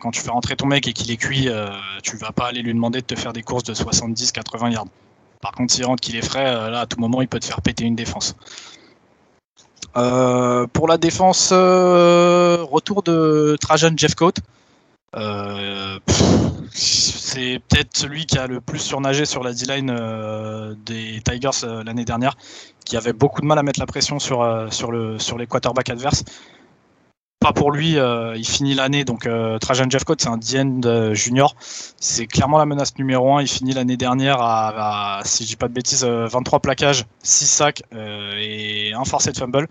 quand 0.01 0.11
tu 0.11 0.21
fais 0.21 0.31
rentrer 0.31 0.55
ton 0.57 0.67
mec 0.67 0.87
et 0.87 0.93
qu'il 0.93 1.11
est 1.11 1.17
cuit, 1.17 1.49
tu 2.03 2.17
vas 2.17 2.33
pas 2.33 2.47
aller 2.49 2.63
lui 2.63 2.75
demander 2.75 3.01
de 3.01 3.07
te 3.07 3.17
faire 3.17 3.33
des 3.33 3.43
courses 3.43 3.65
de 3.65 3.75
70-80 3.75 4.73
yards. 4.73 4.87
Par 5.41 5.53
contre, 5.53 5.73
s'il 5.73 5.85
rentre 5.85 6.01
qu'il 6.01 6.17
est 6.17 6.25
frais, 6.25 6.45
là 6.45 6.81
à 6.81 6.87
tout 6.87 7.01
moment 7.01 7.23
il 7.23 7.29
peut 7.29 7.41
te 7.41 7.47
faire 7.47 7.63
péter 7.63 7.85
une 7.85 7.97
défense. 7.97 8.37
pour 9.95 10.89
la 10.89 10.99
défense, 10.99 11.53
retour 11.53 13.03
de 13.03 13.57
Trajan 13.61 13.93
Jeffcoat. 13.97 14.35
Euh, 15.15 15.99
c'est 16.75 17.61
peut-être 17.69 17.97
celui 17.97 18.27
qui 18.27 18.39
a 18.39 18.47
le 18.47 18.61
plus 18.61 18.79
surnagé 18.79 19.25
sur 19.25 19.43
la 19.43 19.53
D-line 19.53 19.91
euh, 19.91 20.75
des 20.87 21.21
Tigers 21.25 21.51
euh, 21.65 21.85
l'année 21.85 22.05
dernière, 22.05 22.37
qui 22.85 22.97
avait 22.97 23.13
beaucoup 23.13 23.41
de 23.41 23.47
mal 23.47 23.59
à 23.59 23.63
mettre 23.63 23.81
la 23.81 23.87
pression 23.87 24.19
sur, 24.19 24.69
sur 24.71 24.93
les 24.93 25.47
quarterbacks 25.47 25.91
adverses. 25.91 26.25
Pas 27.41 27.53
pour 27.53 27.73
lui, 27.73 27.97
il 27.97 28.47
finit 28.47 28.75
l'année, 28.75 29.05
donc 29.05 29.29
Trajan 29.61 29.91
Jeffcoat, 29.91 30.15
c'est 30.19 30.29
un 30.29 30.37
D-end 30.37 31.13
junior. 31.13 31.57
C'est 31.99 32.29
clairement 32.29 32.57
la 32.57 32.67
menace 32.67 32.97
numéro 32.99 33.37
1. 33.37 33.43
Il 33.43 33.49
finit 33.49 33.73
l'année 33.73 33.97
dernière 33.97 34.37
à, 34.41 35.23
si 35.25 35.43
je 35.43 35.49
dis 35.49 35.57
pas 35.57 35.67
de 35.67 35.73
bêtises, 35.73 36.05
23 36.05 36.61
plaquages, 36.61 37.05
6 37.25 37.47
sacs 37.47 37.83
et 37.93 38.93
un 38.95 39.05
forcé 39.05 39.33
de 39.33 39.37
fumble 39.37 39.67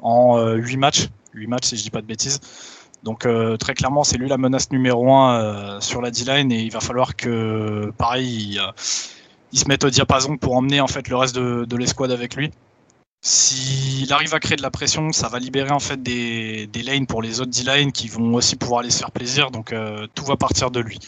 en 0.00 0.50
8 0.54 0.76
matchs. 0.78 1.08
8 1.34 1.46
matchs 1.46 1.66
si 1.66 1.76
je 1.76 1.82
dis 1.84 1.90
pas 1.90 2.00
de 2.00 2.06
bêtises. 2.06 2.40
Donc 3.06 3.24
euh, 3.24 3.56
très 3.56 3.74
clairement, 3.74 4.02
c'est 4.02 4.18
lui 4.18 4.28
la 4.28 4.36
menace 4.36 4.72
numéro 4.72 5.14
un 5.14 5.40
euh, 5.40 5.80
sur 5.80 6.02
la 6.02 6.10
D-line 6.10 6.50
et 6.50 6.60
il 6.60 6.72
va 6.72 6.80
falloir 6.80 7.14
que, 7.14 7.92
pareil, 7.96 8.60
ils 9.52 9.58
se 9.60 9.68
mettent 9.68 9.84
au 9.84 9.90
diapason 9.90 10.36
pour 10.36 10.56
emmener 10.56 10.80
en 10.80 10.88
fait 10.88 11.08
le 11.08 11.16
reste 11.16 11.36
de, 11.36 11.64
de 11.64 11.76
l'escouade 11.76 12.10
avec 12.10 12.34
lui. 12.34 12.50
S'il 13.22 14.12
arrive 14.12 14.34
à 14.34 14.40
créer 14.40 14.56
de 14.56 14.62
la 14.62 14.72
pression, 14.72 15.12
ça 15.12 15.28
va 15.28 15.38
libérer 15.38 15.70
en 15.70 15.78
fait 15.78 16.02
des, 16.02 16.66
des 16.66 16.82
lanes 16.82 17.06
pour 17.06 17.22
les 17.22 17.40
autres 17.40 17.52
D-line 17.52 17.92
qui 17.92 18.08
vont 18.08 18.34
aussi 18.34 18.56
pouvoir 18.56 18.80
aller 18.80 18.90
se 18.90 18.98
faire 18.98 19.12
plaisir. 19.12 19.52
Donc 19.52 19.72
euh, 19.72 20.08
tout 20.16 20.24
va 20.24 20.36
partir 20.36 20.72
de 20.72 20.80
lui. 20.80 20.98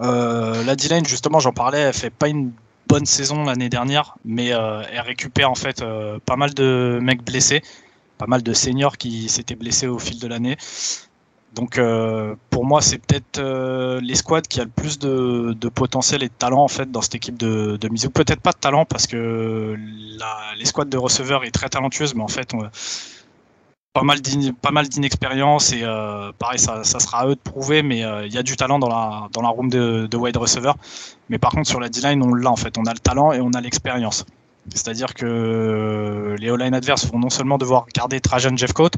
Euh, 0.00 0.64
la 0.64 0.74
D-line, 0.74 1.04
justement, 1.04 1.38
j'en 1.38 1.52
parlais, 1.52 1.80
elle 1.80 1.92
fait 1.92 2.08
pas 2.08 2.28
une 2.28 2.50
bonne 2.88 3.04
saison 3.04 3.44
l'année 3.44 3.68
dernière, 3.68 4.16
mais 4.24 4.54
euh, 4.54 4.82
elle 4.90 5.00
récupère 5.00 5.50
en 5.50 5.54
fait 5.54 5.82
euh, 5.82 6.18
pas 6.24 6.36
mal 6.36 6.54
de 6.54 6.98
mecs 7.02 7.22
blessés, 7.22 7.62
pas 8.18 8.26
mal 8.26 8.42
de 8.42 8.52
seniors 8.52 8.96
qui 8.96 9.28
s'étaient 9.28 9.56
blessés 9.56 9.86
au 9.86 9.98
fil 9.98 10.18
de 10.18 10.26
l'année. 10.26 10.56
Donc 11.56 11.78
euh, 11.78 12.34
pour 12.50 12.66
moi, 12.66 12.82
c'est 12.82 12.98
peut-être 12.98 13.38
euh, 13.38 13.98
l'escouade 14.02 14.46
qui 14.46 14.60
a 14.60 14.64
le 14.64 14.70
plus 14.70 14.98
de, 14.98 15.68
potentiel 15.74 16.22
et 16.22 16.28
de 16.28 16.34
talent 16.34 16.62
en 16.62 16.68
fait 16.68 16.90
dans 16.92 17.00
cette 17.00 17.14
équipe 17.14 17.38
de, 17.38 17.78
de 17.78 17.88
Mizu. 17.88 18.10
Peut-être 18.10 18.42
pas 18.42 18.52
de 18.52 18.58
talent 18.58 18.84
parce 18.84 19.06
que 19.06 19.74
l'escouade 20.58 20.90
de 20.90 20.98
receveurs 20.98 21.44
est 21.44 21.50
très 21.50 21.70
talentueuse, 21.70 22.14
mais 22.14 22.22
en 22.22 22.28
fait, 22.28 22.52
pas 23.94 24.02
mal 24.02 24.88
d'inexpérience 24.88 25.72
et 25.72 25.82
euh, 25.82 26.30
pareil, 26.38 26.58
ça, 26.58 26.84
sera 26.84 27.20
à 27.20 27.26
eux 27.28 27.36
de 27.36 27.40
prouver, 27.40 27.82
mais 27.82 28.00
il 28.26 28.34
y 28.34 28.38
a 28.38 28.42
du 28.42 28.56
talent 28.56 28.78
dans 28.78 28.90
la 28.90 29.28
dans 29.32 29.40
la 29.40 29.48
room 29.48 29.70
de, 29.70 30.06
de 30.06 30.16
wide 30.18 30.36
receiver. 30.36 30.72
Mais 31.30 31.38
par 31.38 31.52
contre, 31.52 31.68
sur 31.68 31.80
la 31.80 31.88
D-line, 31.88 32.22
on 32.22 32.34
l'a 32.34 32.50
en 32.50 32.56
fait, 32.56 32.76
on 32.76 32.84
a 32.84 32.92
le 32.92 32.98
talent 32.98 33.32
et 33.32 33.40
on 33.40 33.52
a 33.52 33.62
l'expérience. 33.62 34.26
C'est-à-dire 34.74 35.14
que 35.14 36.34
les 36.38 36.50
O-line 36.50 36.74
adverses 36.74 37.06
vont 37.10 37.18
non 37.18 37.30
seulement 37.30 37.58
devoir 37.58 37.86
garder 37.94 38.20
Trajan 38.20 38.56
Jeffcoat, 38.56 38.90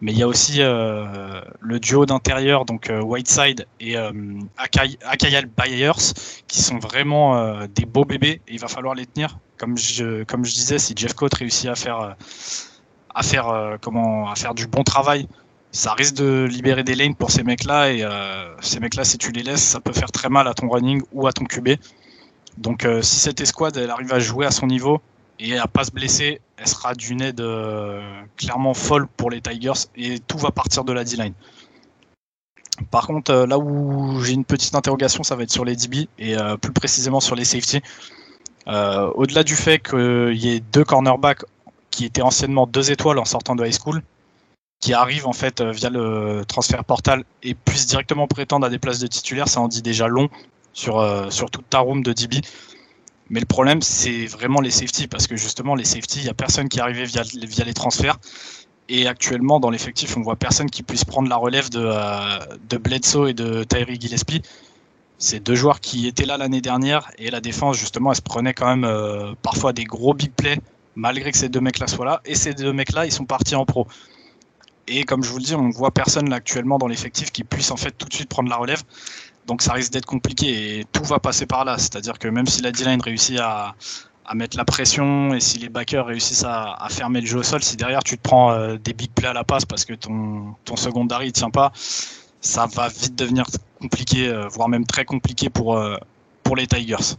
mais 0.00 0.12
il 0.12 0.18
y 0.18 0.22
a 0.22 0.28
aussi 0.28 0.62
euh, 0.62 1.40
le 1.60 1.80
duo 1.80 2.06
d'intérieur, 2.06 2.64
donc 2.64 2.88
euh, 2.88 3.02
Whiteside 3.02 3.66
et 3.80 3.96
euh, 3.96 4.12
Akayal 4.56 5.46
Byers, 5.46 6.14
qui 6.46 6.62
sont 6.62 6.78
vraiment 6.78 7.36
euh, 7.36 7.66
des 7.74 7.84
beaux 7.84 8.04
bébés 8.04 8.40
et 8.46 8.54
il 8.54 8.60
va 8.60 8.68
falloir 8.68 8.94
les 8.94 9.06
tenir. 9.06 9.38
Comme 9.58 9.76
je, 9.76 10.24
disais, 10.42 10.78
si 10.78 10.94
Jeffcoat 10.96 11.30
réussit 11.36 11.68
à 11.68 11.74
faire 11.74 12.14
du 14.54 14.66
bon 14.68 14.84
travail, 14.84 15.26
ça 15.72 15.94
risque 15.94 16.14
de 16.14 16.46
libérer 16.48 16.84
des 16.84 16.94
lanes 16.94 17.16
pour 17.16 17.32
ces 17.32 17.42
mecs-là 17.42 17.90
et 17.90 18.06
ces 18.60 18.78
mecs-là, 18.78 19.02
si 19.02 19.18
tu 19.18 19.32
les 19.32 19.42
laisses, 19.42 19.64
ça 19.64 19.80
peut 19.80 19.92
faire 19.92 20.12
très 20.12 20.28
mal 20.28 20.46
à 20.46 20.54
ton 20.54 20.68
running 20.68 21.02
ou 21.10 21.26
à 21.26 21.32
ton 21.32 21.44
QB. 21.44 21.70
Donc 22.58 22.84
euh, 22.84 23.02
si 23.02 23.16
cette 23.16 23.40
escouade 23.40 23.76
elle 23.76 23.90
arrive 23.90 24.12
à 24.12 24.18
jouer 24.18 24.44
à 24.44 24.50
son 24.50 24.66
niveau 24.66 25.00
et 25.38 25.56
à 25.56 25.68
pas 25.68 25.84
se 25.84 25.92
blesser, 25.92 26.40
elle 26.56 26.66
sera 26.66 26.94
d'une 26.94 27.22
aide 27.22 27.40
euh, 27.40 28.20
clairement 28.36 28.74
folle 28.74 29.06
pour 29.16 29.30
les 29.30 29.40
Tigers 29.40 29.86
et 29.94 30.18
tout 30.18 30.38
va 30.38 30.50
partir 30.50 30.82
de 30.82 30.92
la 30.92 31.04
D-line. 31.04 31.34
Par 32.90 33.06
contre, 33.06 33.30
euh, 33.30 33.46
là 33.46 33.58
où 33.58 34.20
j'ai 34.24 34.32
une 34.32 34.44
petite 34.44 34.74
interrogation, 34.74 35.22
ça 35.22 35.36
va 35.36 35.44
être 35.44 35.52
sur 35.52 35.64
les 35.64 35.76
DB 35.76 36.08
et 36.18 36.36
plus 36.60 36.72
précisément 36.72 37.20
sur 37.20 37.36
les 37.36 37.44
safety. 37.44 37.80
Au-delà 38.66 39.44
du 39.44 39.54
fait 39.54 39.78
qu'il 39.78 40.36
y 40.36 40.54
ait 40.54 40.60
deux 40.60 40.84
cornerbacks 40.84 41.44
qui 41.90 42.04
étaient 42.04 42.22
anciennement 42.22 42.66
deux 42.66 42.90
étoiles 42.90 43.18
en 43.18 43.24
sortant 43.24 43.54
de 43.54 43.64
high 43.64 43.72
school, 43.72 44.02
qui 44.80 44.92
arrivent 44.92 45.26
en 45.26 45.32
fait 45.32 45.62
via 45.62 45.88
le 45.88 46.44
transfert 46.46 46.84
portal 46.84 47.24
et 47.42 47.54
puissent 47.54 47.86
directement 47.86 48.26
prétendre 48.26 48.66
à 48.66 48.70
des 48.70 48.78
places 48.78 48.98
de 48.98 49.06
titulaires, 49.06 49.48
ça 49.48 49.60
en 49.60 49.68
dit 49.68 49.80
déjà 49.80 50.06
long 50.06 50.28
sur, 50.78 51.00
euh, 51.00 51.28
sur 51.30 51.50
toute 51.50 51.68
ta 51.68 51.80
room 51.80 52.02
de 52.02 52.12
DB. 52.12 52.40
Mais 53.30 53.40
le 53.40 53.46
problème, 53.46 53.82
c'est 53.82 54.26
vraiment 54.26 54.60
les 54.60 54.70
safety, 54.70 55.08
parce 55.08 55.26
que 55.26 55.36
justement, 55.36 55.74
les 55.74 55.84
safety, 55.84 56.20
il 56.20 56.24
n'y 56.24 56.30
a 56.30 56.34
personne 56.34 56.68
qui 56.68 56.78
est 56.78 56.82
arrivé 56.82 57.04
via, 57.04 57.64
les 57.64 57.74
transferts. 57.74 58.18
Et 58.88 59.06
actuellement, 59.06 59.60
dans 59.60 59.70
l'effectif, 59.70 60.16
on 60.16 60.22
voit 60.22 60.36
personne 60.36 60.70
qui 60.70 60.82
puisse 60.82 61.04
prendre 61.04 61.28
la 61.28 61.36
relève 61.36 61.68
de, 61.68 61.82
euh, 61.84 62.78
Bledsoe 62.78 63.28
et 63.28 63.34
de 63.34 63.64
Tyree 63.64 64.00
Gillespie. 64.00 64.40
C'est 65.18 65.40
deux 65.40 65.56
joueurs 65.56 65.80
qui 65.80 66.06
étaient 66.06 66.24
là 66.24 66.38
l'année 66.38 66.60
dernière, 66.60 67.10
et 67.18 67.30
la 67.30 67.40
défense, 67.40 67.76
justement, 67.76 68.10
elle 68.12 68.16
se 68.16 68.22
prenait 68.22 68.54
quand 68.54 68.68
même 68.68 68.84
euh, 68.84 69.34
parfois 69.42 69.72
des 69.72 69.84
gros 69.84 70.14
big 70.14 70.30
plays, 70.32 70.60
malgré 70.94 71.32
que 71.32 71.38
ces 71.38 71.48
deux 71.48 71.60
mecs-là 71.60 71.88
soient 71.88 72.06
là. 72.06 72.20
Et 72.24 72.36
ces 72.36 72.54
deux 72.54 72.72
mecs-là, 72.72 73.04
ils 73.04 73.12
sont 73.12 73.26
partis 73.26 73.56
en 73.56 73.66
pro. 73.66 73.88
Et 74.86 75.04
comme 75.04 75.22
je 75.22 75.30
vous 75.30 75.38
le 75.38 75.44
dis, 75.44 75.54
on 75.54 75.68
voit 75.68 75.90
personne 75.90 76.32
actuellement 76.32 76.78
dans 76.78 76.86
l'effectif 76.86 77.30
qui 77.30 77.44
puisse 77.44 77.70
en 77.70 77.76
fait 77.76 77.90
tout 77.90 78.08
de 78.08 78.14
suite 78.14 78.30
prendre 78.30 78.48
la 78.48 78.56
relève. 78.56 78.82
Donc 79.48 79.62
ça 79.62 79.72
risque 79.72 79.92
d'être 79.92 80.06
compliqué 80.06 80.78
et 80.78 80.84
tout 80.92 81.02
va 81.04 81.18
passer 81.18 81.46
par 81.46 81.64
là. 81.64 81.78
C'est-à-dire 81.78 82.18
que 82.18 82.28
même 82.28 82.46
si 82.46 82.60
la 82.60 82.70
D-line 82.70 83.00
réussit 83.00 83.40
à, 83.40 83.74
à, 84.26 84.34
mettre 84.34 84.58
la 84.58 84.66
pression 84.66 85.34
et 85.34 85.40
si 85.40 85.58
les 85.58 85.70
backers 85.70 86.04
réussissent 86.06 86.44
à, 86.44 86.74
à, 86.74 86.88
fermer 86.90 87.22
le 87.22 87.26
jeu 87.26 87.38
au 87.38 87.42
sol, 87.42 87.62
si 87.62 87.76
derrière 87.78 88.04
tu 88.04 88.18
te 88.18 88.22
prends 88.22 88.52
euh, 88.52 88.76
des 88.76 88.92
big 88.92 89.10
plays 89.10 89.28
à 89.28 89.32
la 89.32 89.44
passe 89.44 89.64
parce 89.64 89.86
que 89.86 89.94
ton, 89.94 90.54
ton 90.66 90.76
secondary 90.76 91.28
ne 91.28 91.30
tient 91.30 91.50
pas, 91.50 91.72
ça 92.42 92.66
va 92.66 92.88
vite 92.88 93.16
devenir 93.16 93.46
compliqué, 93.80 94.28
euh, 94.28 94.48
voire 94.48 94.68
même 94.68 94.84
très 94.84 95.06
compliqué 95.06 95.48
pour, 95.48 95.78
euh, 95.78 95.96
pour 96.42 96.54
les 96.54 96.66
Tigers. 96.66 97.16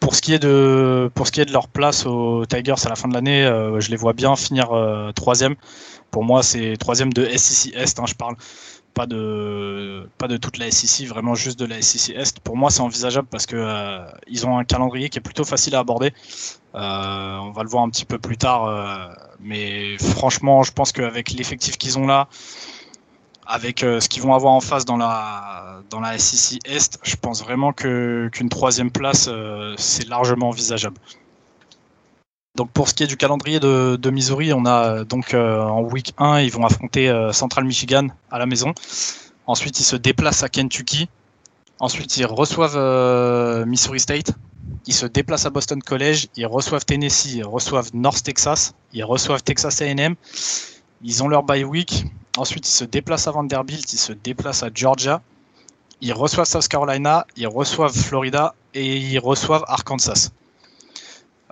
Pour 0.00 0.14
ce 0.14 0.20
qui 0.20 0.34
est 0.34 0.38
de 0.38 1.10
pour 1.14 1.26
ce 1.26 1.32
qui 1.32 1.40
est 1.40 1.46
de 1.46 1.52
leur 1.52 1.66
place 1.66 2.04
aux 2.06 2.44
Tigers 2.46 2.74
à 2.84 2.88
la 2.90 2.94
fin 2.94 3.08
de 3.08 3.14
l'année, 3.14 3.42
je 3.78 3.90
les 3.90 3.96
vois 3.96 4.12
bien 4.12 4.36
finir 4.36 4.68
troisième. 5.16 5.56
Pour 6.10 6.24
moi, 6.24 6.42
c'est 6.42 6.76
troisième 6.76 7.12
de 7.12 7.26
SEC 7.36 7.74
Est. 7.74 7.98
Hein, 7.98 8.04
je 8.06 8.14
parle 8.14 8.36
pas 8.96 9.06
de 9.06 10.36
toute 10.40 10.56
la 10.56 10.70
SEC, 10.70 11.06
vraiment 11.06 11.34
juste 11.34 11.58
de 11.58 11.66
la 11.66 11.82
SEC 11.82 12.16
Est. 12.16 12.40
Pour 12.40 12.56
moi, 12.56 12.70
c'est 12.70 12.80
envisageable 12.80 13.28
parce 13.30 13.44
que 13.44 13.56
euh, 13.56 14.06
ils 14.26 14.46
ont 14.46 14.56
un 14.56 14.64
calendrier 14.64 15.10
qui 15.10 15.18
est 15.18 15.22
plutôt 15.22 15.44
facile 15.44 15.74
à 15.74 15.80
aborder. 15.80 16.12
Euh, 16.74 17.36
on 17.36 17.50
va 17.50 17.62
le 17.62 17.68
voir 17.68 17.82
un 17.82 17.90
petit 17.90 18.06
peu 18.06 18.18
plus 18.18 18.38
tard, 18.38 18.64
euh, 18.64 19.08
mais 19.40 19.98
franchement, 19.98 20.62
je 20.62 20.72
pense 20.72 20.92
qu'avec 20.92 21.30
l'effectif 21.30 21.76
qu'ils 21.76 21.98
ont 21.98 22.06
là, 22.06 22.28
avec 23.46 23.80
ce 23.80 24.08
qu'ils 24.08 24.22
vont 24.22 24.34
avoir 24.34 24.54
en 24.54 24.60
face 24.60 24.84
dans 24.84 24.96
la 24.96 25.82
dans 25.90 26.02
SEC 26.18 26.58
Est, 26.66 26.98
je 27.02 27.16
pense 27.16 27.44
vraiment 27.44 27.72
que 27.72 28.28
qu'une 28.32 28.48
troisième 28.48 28.90
place 28.90 29.30
c'est 29.76 30.08
largement 30.08 30.48
envisageable. 30.48 30.98
Donc 32.56 32.70
pour 32.70 32.88
ce 32.88 32.94
qui 32.94 33.02
est 33.02 33.06
du 33.06 33.18
calendrier 33.18 33.60
de, 33.60 34.10
Missouri, 34.10 34.52
on 34.54 34.64
a 34.64 35.04
donc 35.04 35.34
euh, 35.34 35.60
en 35.60 35.82
week 35.82 36.14
1, 36.16 36.40
ils 36.40 36.50
vont 36.50 36.64
affronter 36.64 37.10
euh, 37.10 37.30
Central 37.32 37.64
Michigan 37.64 38.08
à 38.30 38.38
la 38.38 38.46
maison. 38.46 38.72
Ensuite, 39.46 39.78
ils 39.78 39.84
se 39.84 39.94
déplacent 39.94 40.42
à 40.42 40.48
Kentucky. 40.48 41.08
Ensuite, 41.80 42.16
ils 42.16 42.24
reçoivent 42.24 42.76
euh, 42.76 43.66
Missouri 43.66 44.00
State. 44.00 44.32
Ils 44.86 44.94
se 44.94 45.04
déplacent 45.04 45.44
à 45.44 45.50
Boston 45.50 45.82
College. 45.82 46.28
Ils 46.36 46.46
reçoivent 46.46 46.86
Tennessee. 46.86 47.34
Ils 47.34 47.44
reçoivent 47.44 47.90
North 47.92 48.22
Texas. 48.24 48.74
Ils 48.94 49.04
reçoivent 49.04 49.42
Texas 49.42 49.82
A&M. 49.82 50.14
Ils 51.02 51.22
ont 51.22 51.28
leur 51.28 51.42
bye 51.42 51.64
week. 51.64 52.06
Ensuite, 52.38 52.66
ils 52.66 52.72
se 52.72 52.84
déplacent 52.84 53.28
à 53.28 53.32
Vanderbilt. 53.32 53.92
Ils 53.92 53.98
se 53.98 54.14
déplacent 54.14 54.62
à 54.62 54.70
Georgia. 54.74 55.20
Ils 56.00 56.14
reçoivent 56.14 56.46
South 56.46 56.68
Carolina. 56.68 57.26
Ils 57.36 57.48
reçoivent 57.48 57.94
Florida 57.94 58.54
et 58.72 58.96
ils 58.96 59.18
reçoivent 59.18 59.64
Arkansas. 59.68 60.30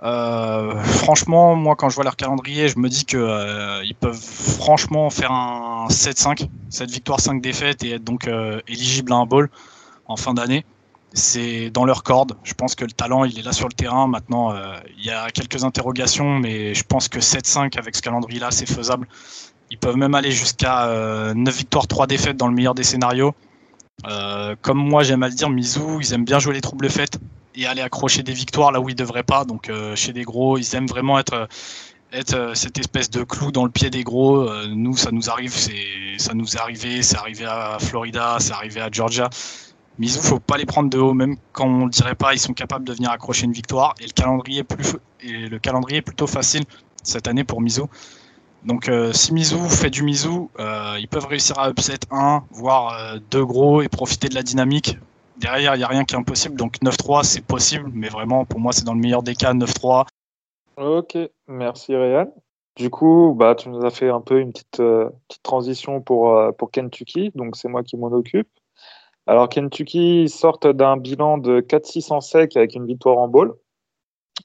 Euh, 0.05 0.75
franchement, 0.83 1.55
moi, 1.55 1.75
quand 1.75 1.89
je 1.89 1.95
vois 1.95 2.03
leur 2.03 2.15
calendrier, 2.15 2.67
je 2.67 2.77
me 2.77 2.89
dis 2.89 3.05
que 3.05 3.17
euh, 3.17 3.83
ils 3.83 3.95
peuvent 3.95 4.15
franchement 4.15 5.09
faire 5.09 5.31
un 5.31 5.87
7-5, 5.89 6.47
7 6.69 6.91
victoires, 6.91 7.19
5 7.19 7.41
défaites 7.41 7.83
et 7.83 7.93
être 7.93 8.03
donc 8.03 8.27
euh, 8.27 8.61
éligible 8.67 9.11
à 9.13 9.15
un 9.15 9.25
bowl 9.25 9.49
en 10.05 10.15
fin 10.15 10.35
d'année. 10.35 10.63
C'est 11.13 11.71
dans 11.71 11.85
leur 11.85 12.03
corde. 12.03 12.33
Je 12.43 12.53
pense 12.53 12.75
que 12.75 12.85
le 12.85 12.91
talent, 12.91 13.23
il 13.23 13.39
est 13.39 13.41
là 13.41 13.51
sur 13.51 13.67
le 13.67 13.73
terrain. 13.73 14.07
Maintenant, 14.07 14.51
euh, 14.53 14.75
il 14.95 15.05
y 15.05 15.09
a 15.09 15.31
quelques 15.31 15.63
interrogations, 15.63 16.37
mais 16.37 16.75
je 16.75 16.83
pense 16.83 17.07
que 17.07 17.19
7-5 17.19 17.79
avec 17.79 17.95
ce 17.95 18.01
calendrier-là, 18.03 18.51
c'est 18.51 18.69
faisable. 18.69 19.07
Ils 19.71 19.79
peuvent 19.79 19.97
même 19.97 20.13
aller 20.13 20.31
jusqu'à 20.31 20.87
9 21.33 21.57
victoires, 21.57 21.87
3 21.87 22.05
défaites 22.05 22.37
dans 22.37 22.47
le 22.47 22.53
meilleur 22.53 22.75
des 22.75 22.83
scénarios. 22.83 23.33
comme 24.61 24.77
moi, 24.77 25.01
j'aime 25.01 25.23
à 25.23 25.27
le 25.27 25.33
dire, 25.33 25.49
Mizou, 25.49 25.99
ils 26.01 26.13
aiment 26.13 26.25
bien 26.25 26.37
jouer 26.37 26.53
les 26.53 26.61
troubles 26.61 26.87
faites 26.87 27.17
et 27.55 27.65
aller 27.65 27.81
accrocher 27.81 28.23
des 28.23 28.33
victoires 28.33 28.71
là 28.71 28.79
où 28.79 28.89
ils 28.89 28.95
devraient 28.95 29.23
pas. 29.23 29.45
Donc 29.45 29.69
euh, 29.69 29.95
chez 29.95 30.13
des 30.13 30.23
gros, 30.23 30.57
ils 30.57 30.75
aiment 30.75 30.87
vraiment 30.87 31.19
être 31.19 31.47
être 32.13 32.35
euh, 32.35 32.53
cette 32.53 32.77
espèce 32.77 33.09
de 33.09 33.23
clou 33.23 33.51
dans 33.51 33.65
le 33.65 33.71
pied 33.71 33.89
des 33.89 34.03
gros. 34.03 34.41
Euh, 34.41 34.67
nous, 34.67 34.95
ça 34.95 35.11
nous 35.11 35.29
arrive, 35.29 35.53
ça 36.17 36.33
nous 36.33 36.55
est 36.55 36.59
arrivé, 36.59 37.01
c'est 37.01 37.17
arrivé 37.17 37.45
à 37.45 37.77
Florida, 37.79 38.37
c'est 38.39 38.53
arrivé 38.53 38.81
à 38.81 38.89
Georgia. 38.91 39.29
Misou, 39.97 40.21
faut 40.21 40.39
pas 40.39 40.57
les 40.57 40.65
prendre 40.65 40.89
de 40.89 40.97
haut, 40.97 41.13
même 41.13 41.37
quand 41.53 41.67
on 41.67 41.85
le 41.85 41.91
dirait 41.91 42.15
pas, 42.15 42.33
ils 42.33 42.39
sont 42.39 42.53
capables 42.53 42.85
de 42.85 42.93
venir 42.93 43.11
accrocher 43.11 43.45
une 43.45 43.53
victoire. 43.53 43.95
Et 44.01 44.07
le 45.47 45.59
calendrier 45.59 45.97
est 45.97 46.01
plutôt 46.01 46.27
facile 46.27 46.63
cette 47.01 47.27
année 47.27 47.45
pour 47.45 47.61
Misou. 47.61 47.87
Donc 48.65 48.89
euh, 48.89 49.13
si 49.13 49.31
Mizu 49.31 49.69
fait 49.69 49.91
du 49.91 50.01
Mizu, 50.01 50.49
euh, 50.59 50.97
ils 50.99 51.07
peuvent 51.07 51.27
réussir 51.27 51.57
à 51.59 51.69
upset 51.69 51.99
1, 52.09 52.43
voire 52.49 52.93
euh, 52.93 53.19
deux 53.29 53.45
gros 53.45 53.83
et 53.83 53.89
profiter 53.89 54.27
de 54.27 54.33
la 54.33 54.41
dynamique 54.41 54.97
derrière, 55.37 55.75
il 55.75 55.79
n'y 55.79 55.83
a 55.83 55.87
rien 55.87 56.03
qui 56.03 56.15
est 56.15 56.17
impossible. 56.17 56.55
Donc 56.55 56.77
9-3, 56.81 57.23
c'est 57.23 57.45
possible, 57.45 57.89
mais 57.93 58.09
vraiment, 58.09 58.45
pour 58.45 58.59
moi, 58.59 58.71
c'est 58.73 58.83
dans 58.83 58.93
le 58.93 58.99
meilleur 58.99 59.23
des 59.23 59.35
cas, 59.35 59.53
9-3. 59.53 60.05
Ok, 60.77 61.17
merci 61.47 61.95
Ryan. 61.95 62.33
Du 62.75 62.89
coup, 62.89 63.33
bah, 63.37 63.55
tu 63.55 63.69
nous 63.69 63.85
as 63.85 63.89
fait 63.89 64.09
un 64.09 64.19
peu 64.19 64.39
une 64.39 64.51
petite, 64.51 64.81
euh, 64.81 65.09
transition 65.43 66.01
pour, 66.01 66.37
euh, 66.37 66.51
pour 66.51 66.71
Kentucky, 66.71 67.31
donc 67.33 67.55
c'est 67.55 67.69
moi 67.69 67.83
qui 67.83 67.95
m'en 67.95 68.07
occupe. 68.07 68.49
Alors 69.27 69.49
Kentucky 69.49 70.27
sortent 70.29 70.67
d'un 70.67 70.97
bilan 70.97 71.37
de 71.37 71.61
4-6 71.61 72.11
en 72.11 72.21
sec 72.21 72.55
avec 72.57 72.75
une 72.75 72.85
victoire 72.85 73.17
en 73.17 73.27
bowl. 73.27 73.55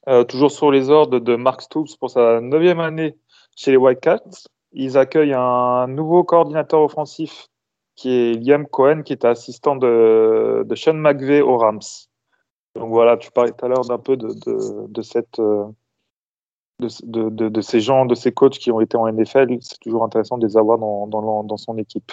Euh, 0.09 0.25
toujours 0.25 0.51
sur 0.51 0.71
les 0.71 0.89
ordres 0.89 1.19
de 1.19 1.37
Mark 1.37 1.61
Stoops 1.61 1.97
pour 1.97 2.09
sa 2.11 2.41
neuvième 2.41 2.81
année 2.81 3.17
chez 3.57 3.73
les 3.73 3.77
Whitecaps. 3.77 4.49
Ils 4.73 4.97
accueillent 4.97 5.35
un 5.35 5.89
nouveau 5.89 6.25
coordinateur 6.25 6.81
offensif 6.81 7.50
qui 8.01 8.11
est 8.11 8.33
Liam 8.33 8.67
Cohen, 8.67 9.03
qui 9.03 9.13
était 9.13 9.29
assistant 9.29 9.77
de, 9.77 10.63
de 10.65 10.75
Sean 10.75 10.95
McVeigh 10.95 11.43
aux 11.43 11.59
Rams. 11.59 11.81
Donc 12.75 12.89
voilà, 12.89 13.19
tu 13.19 13.31
parlais 13.31 13.53
tout 13.53 13.67
à 13.67 13.69
l'heure 13.69 13.85
d'un 13.85 13.99
peu 13.99 14.17
de, 14.17 14.29
de, 14.29 14.87
de 14.89 15.03
cette. 15.03 15.39
Euh, 15.39 15.67
de, 16.79 17.29
de, 17.29 17.51
de, 17.51 17.61
ces 17.61 17.81
gens, 17.81 18.07
de 18.07 18.15
ces 18.15 18.33
coachs 18.33 18.57
qui 18.57 18.73
ont 18.73 18.81
été 18.81 18.97
en 18.97 19.07
NFL, 19.07 19.59
c'est 19.61 19.79
toujours 19.81 20.03
intéressant 20.03 20.39
de 20.39 20.47
les 20.47 20.57
avoir 20.57 20.79
dans, 20.79 21.07
dans, 21.09 21.45
dans 21.45 21.57
son 21.59 21.77
équipe. 21.77 22.11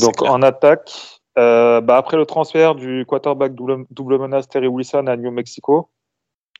Donc 0.00 0.22
en 0.22 0.40
attaque, 0.42 0.88
euh, 1.36 1.80
bah, 1.80 1.96
après 1.96 2.16
le 2.16 2.24
transfert 2.24 2.76
du 2.76 3.04
quarterback 3.08 3.56
double, 3.56 3.86
double, 3.90 4.20
menace 4.20 4.48
Terry 4.48 4.68
Wilson 4.68 5.08
à 5.08 5.16
New 5.16 5.32
Mexico, 5.32 5.90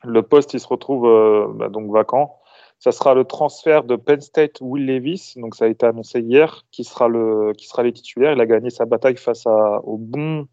le 0.02 0.24
poste 0.24 0.52
il 0.54 0.58
se 0.58 0.66
retrouve 0.66 1.06
euh, 1.06 1.46
bah, 1.54 1.68
donc 1.68 1.92
vacant. 1.92 2.40
Ça 2.78 2.92
sera 2.92 3.14
le 3.14 3.24
transfert 3.24 3.84
de 3.84 3.96
Penn 3.96 4.20
State 4.20 4.58
Will 4.60 4.86
Levis, 4.86 5.34
donc 5.36 5.56
ça 5.56 5.64
a 5.64 5.68
été 5.68 5.84
annoncé 5.84 6.20
hier, 6.20 6.64
qui 6.70 6.84
sera 6.84 7.08
le 7.08 7.52
qui 7.56 7.66
sera 7.66 7.82
les 7.82 7.92
titulaires. 7.92 8.32
Il 8.32 8.40
a 8.40 8.46
gagné 8.46 8.70
sa 8.70 8.84
bataille 8.84 9.16
face 9.16 9.46
au 9.46 9.96
bon 9.98 10.46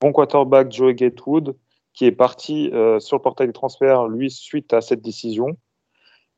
bon 0.00 0.12
quarterback 0.12 0.72
Joey 0.72 0.94
Gatewood 0.94 1.54
qui 1.96 2.04
est 2.04 2.12
parti 2.12 2.70
euh, 2.72 3.00
sur 3.00 3.16
le 3.16 3.22
portail 3.22 3.48
des 3.48 3.52
transferts, 3.52 4.06
lui, 4.06 4.30
suite 4.30 4.72
à 4.74 4.82
cette 4.82 5.00
décision. 5.00 5.56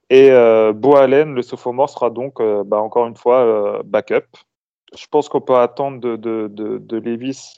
Et 0.09 0.31
euh, 0.31 0.73
Bo 0.73 0.97
Allen, 0.97 1.35
le 1.35 1.43
sophomore, 1.43 1.91
sera 1.91 2.11
donc, 2.11 2.41
euh, 2.41 2.63
bah, 2.65 2.81
encore 2.81 3.07
une 3.09 3.17
fois, 3.17 3.83
backup. 3.85 4.25
Je 4.97 5.07
pense 5.11 5.29
qu'on 5.29 5.41
peut 5.41 5.57
attendre 5.57 6.01
de, 6.01 6.17
de, 6.17 6.49
de, 6.51 6.79
de 6.79 6.97
Levis, 6.97 7.57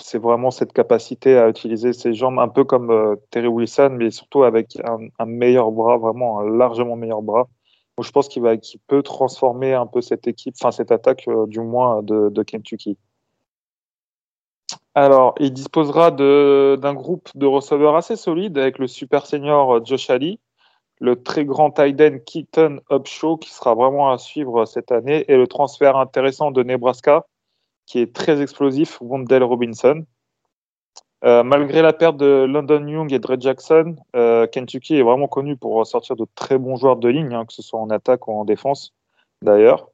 c'est 0.00 0.18
vraiment 0.18 0.50
cette 0.50 0.72
capacité 0.72 1.38
à 1.38 1.48
utiliser 1.48 1.92
ses 1.92 2.14
jambes, 2.14 2.38
un 2.38 2.48
peu 2.48 2.64
comme 2.64 2.90
euh, 2.90 3.16
Terry 3.30 3.46
Wilson, 3.46 3.96
mais 3.98 4.10
surtout 4.10 4.42
avec 4.42 4.76
un, 4.84 5.26
meilleur 5.26 5.70
bras, 5.70 5.98
vraiment 5.98 6.40
un 6.40 6.56
largement 6.56 6.96
meilleur 6.96 7.22
bras. 7.22 7.48
Je 8.00 8.10
pense 8.10 8.26
qu'il 8.28 8.42
va, 8.42 8.54
peut 8.88 9.02
transformer 9.02 9.72
un 9.72 9.86
peu 9.86 10.00
cette 10.00 10.26
équipe, 10.26 10.56
enfin 10.60 10.72
cette 10.72 10.90
attaque, 10.90 11.28
euh, 11.28 11.46
du 11.46 11.60
moins 11.60 12.02
de, 12.02 12.42
Kentucky. 12.42 12.98
Alors, 14.96 15.34
il 15.38 15.52
disposera 15.52 16.10
d'un 16.10 16.94
groupe 16.94 17.28
de 17.36 17.46
receveurs 17.46 17.96
assez 17.96 18.16
solide 18.16 18.58
avec 18.58 18.78
le 18.78 18.86
super 18.88 19.26
senior 19.26 19.84
Josh 19.84 20.10
Ali, 20.10 20.40
le 21.00 21.22
très 21.22 21.44
grand 21.44 21.70
Tyden 21.70 22.20
Keaton 22.20 22.80
Upshaw 22.90 23.36
qui 23.36 23.50
sera 23.52 23.74
vraiment 23.74 24.10
à 24.10 24.18
suivre 24.18 24.64
cette 24.64 24.92
année 24.92 25.24
et 25.28 25.36
le 25.36 25.46
transfert 25.46 25.96
intéressant 25.96 26.50
de 26.50 26.62
Nebraska 26.62 27.26
qui 27.86 27.98
est 28.00 28.14
très 28.14 28.40
explosif, 28.40 28.98
Wondell 29.00 29.42
Robinson. 29.42 30.04
Euh, 31.24 31.42
malgré 31.42 31.80
la 31.80 31.94
perte 31.94 32.18
de 32.18 32.44
London 32.44 32.86
Young 32.86 33.12
et 33.12 33.18
Dre 33.18 33.36
Jackson, 33.40 33.96
euh, 34.14 34.46
Kentucky 34.46 34.96
est 34.96 35.02
vraiment 35.02 35.26
connu 35.26 35.56
pour 35.56 35.86
sortir 35.86 36.16
de 36.16 36.26
très 36.34 36.58
bons 36.58 36.76
joueurs 36.76 36.96
de 36.96 37.08
ligne, 37.08 37.32
hein, 37.32 37.46
que 37.46 37.52
ce 37.54 37.62
soit 37.62 37.80
en 37.80 37.88
attaque 37.88 38.28
ou 38.28 38.32
en 38.32 38.44
défense 38.44 38.92
d'ailleurs. 39.40 39.88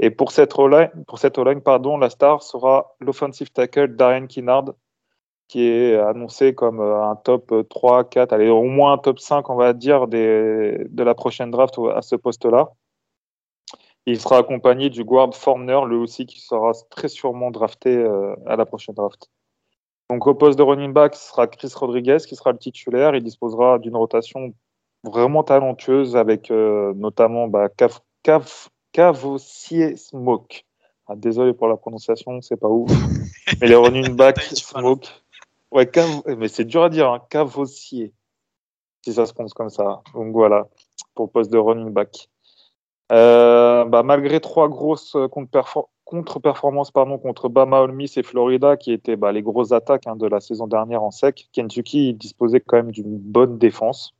Et 0.00 0.10
pour 0.10 0.32
cette 0.32 0.58
O-line, 0.58 1.60
pardon, 1.64 1.96
la 1.96 2.10
star 2.10 2.42
sera 2.42 2.96
l'offensive 3.00 3.52
tackle 3.52 3.94
Darian 3.94 4.26
Kinnard, 4.26 4.72
qui 5.46 5.62
est 5.62 5.96
annoncé 5.96 6.56
comme 6.56 6.80
euh, 6.80 7.04
un 7.04 7.14
top 7.14 7.54
3, 7.68 8.04
4, 8.04 8.32
allez, 8.32 8.48
au 8.48 8.64
moins 8.64 8.94
un 8.94 8.98
top 8.98 9.20
5, 9.20 9.48
on 9.50 9.54
va 9.54 9.72
dire, 9.74 10.08
de 10.08 10.88
la 10.96 11.14
prochaine 11.14 11.52
draft 11.52 11.78
à 11.94 12.02
ce 12.02 12.16
poste-là. 12.16 12.72
Il 14.06 14.20
sera 14.20 14.38
accompagné 14.38 14.90
du 14.90 15.02
guard 15.02 15.34
Formner, 15.34 15.80
lui 15.88 15.96
aussi, 15.96 16.26
qui 16.26 16.40
sera 16.40 16.72
très 16.90 17.08
sûrement 17.08 17.50
drafté 17.50 17.96
euh, 17.96 18.34
à 18.46 18.56
la 18.56 18.66
prochaine 18.66 18.94
draft. 18.94 19.30
Donc 20.10 20.26
au 20.26 20.34
poste 20.34 20.58
de 20.58 20.62
running 20.62 20.92
back, 20.92 21.14
ce 21.14 21.28
sera 21.30 21.46
Chris 21.46 21.72
Rodriguez 21.74 22.18
qui 22.28 22.36
sera 22.36 22.52
le 22.52 22.58
titulaire. 22.58 23.14
Il 23.14 23.22
disposera 23.22 23.78
d'une 23.78 23.96
rotation 23.96 24.54
vraiment 25.02 25.42
talentueuse 25.42 26.16
avec 26.16 26.50
euh, 26.50 26.92
notamment 26.94 27.48
bah, 27.48 27.68
Cav, 27.70 28.00
Cav, 28.22 28.68
Cavossier 28.92 29.96
Smoke. 29.96 30.64
Ah, 31.06 31.16
désolé 31.16 31.52
pour 31.52 31.68
la 31.68 31.76
prononciation, 31.76 32.40
c'est 32.42 32.56
pas 32.56 32.68
ouf. 32.68 32.90
Mais 33.60 33.68
les 33.68 33.74
running 33.74 34.14
back 34.14 34.40
Smoke. 34.40 35.08
Ouais, 35.70 35.86
Cav... 35.86 36.22
mais 36.38 36.48
c'est 36.48 36.64
dur 36.64 36.84
à 36.84 36.88
dire, 36.88 37.10
hein. 37.10 37.20
Cavossier. 37.30 38.12
Si 39.04 39.12
ça 39.12 39.26
se 39.26 39.32
prononce 39.34 39.54
comme 39.54 39.70
ça. 39.70 40.02
Donc 40.14 40.32
voilà, 40.32 40.68
pour 41.14 41.26
le 41.26 41.30
poste 41.30 41.50
de 41.50 41.58
running 41.58 41.90
back. 41.90 42.28
Euh, 43.12 43.84
bah, 43.84 44.02
malgré 44.02 44.40
trois 44.40 44.68
grosses 44.68 45.16
contre-performances 45.30 46.90
pardon, 46.90 47.18
contre 47.18 47.48
Bama, 47.48 47.80
Ole 47.80 47.92
Miss 47.92 48.16
et 48.16 48.22
Florida, 48.22 48.76
qui 48.76 48.92
étaient 48.92 49.16
bah, 49.16 49.32
les 49.32 49.42
grosses 49.42 49.72
attaques 49.72 50.06
hein, 50.06 50.16
de 50.16 50.26
la 50.26 50.40
saison 50.40 50.66
dernière 50.66 51.02
en 51.02 51.10
sec, 51.10 51.48
Kentucky 51.52 52.14
disposait 52.14 52.60
quand 52.60 52.76
même 52.76 52.92
d'une 52.92 53.18
bonne 53.18 53.58
défense. 53.58 54.14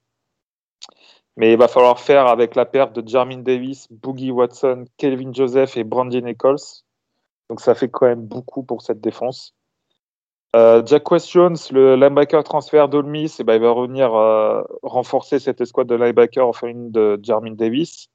Mais 1.37 1.53
il 1.53 1.59
va 1.59 1.69
falloir 1.69 1.99
faire 1.99 2.27
avec 2.29 2.55
la 2.55 2.65
perte 2.65 2.95
de 2.95 3.07
Jermaine 3.07 3.43
Davis, 3.43 3.89
Boogie 3.91 4.31
Watson, 4.31 4.85
Kelvin 4.99 5.33
Joseph 5.33 5.77
et 5.77 5.85
Brandy 5.85 6.23
Nichols. 6.23 6.85
Donc 7.49 7.61
ça 7.61 7.75
fait 7.75 7.89
quand 7.89 8.07
même 8.07 8.23
beaucoup 8.23 8.63
pour 8.63 8.83
cette 8.83 9.01
défense. 9.01 9.55
Euh, 10.55 10.83
Jack 10.87 11.11
West 11.11 11.31
Jones, 11.31 11.57
le 11.73 11.97
linebacker 11.97 12.45
transfert 12.45 12.89
d'Olmis, 12.89 13.35
eh 13.41 13.45
ben, 13.45 13.55
il 13.55 13.61
va 13.61 13.73
revenir 13.73 14.15
euh, 14.15 14.63
renforcer 14.83 15.41
cette 15.41 15.61
escouade 15.61 15.89
de 15.89 15.97
linebacker 15.97 16.47
en 16.47 16.53
famille 16.53 16.93
de 16.93 17.19
Jermaine 17.21 17.57
Davis. 17.57 18.09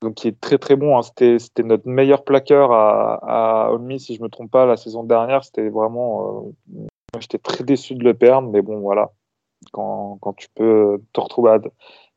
Donc 0.00 0.14
qui 0.14 0.28
est 0.28 0.40
très 0.40 0.58
très 0.58 0.76
bon. 0.76 0.98
Hein. 0.98 1.02
C'était 1.02 1.62
notre 1.62 1.88
meilleur 1.88 2.24
plaqueur 2.24 2.72
à, 2.72 3.68
à 3.68 3.98
si 3.98 4.14
je 4.14 4.22
me 4.22 4.28
trompe 4.28 4.50
pas, 4.50 4.66
la 4.66 4.76
saison 4.76 5.04
dernière. 5.04 5.44
C'était 5.44 5.68
vraiment. 5.68 6.46
Euh, 6.74 6.86
J'étais 7.18 7.38
très 7.38 7.64
déçu 7.64 7.94
de 7.96 8.04
le 8.04 8.14
perdre, 8.14 8.50
mais 8.50 8.62
bon, 8.62 8.80
voilà. 8.80 9.10
Quand, 9.72 10.18
quand 10.20 10.32
tu 10.34 10.48
peux 10.54 11.02
te 11.12 11.20
retrouver 11.20 11.58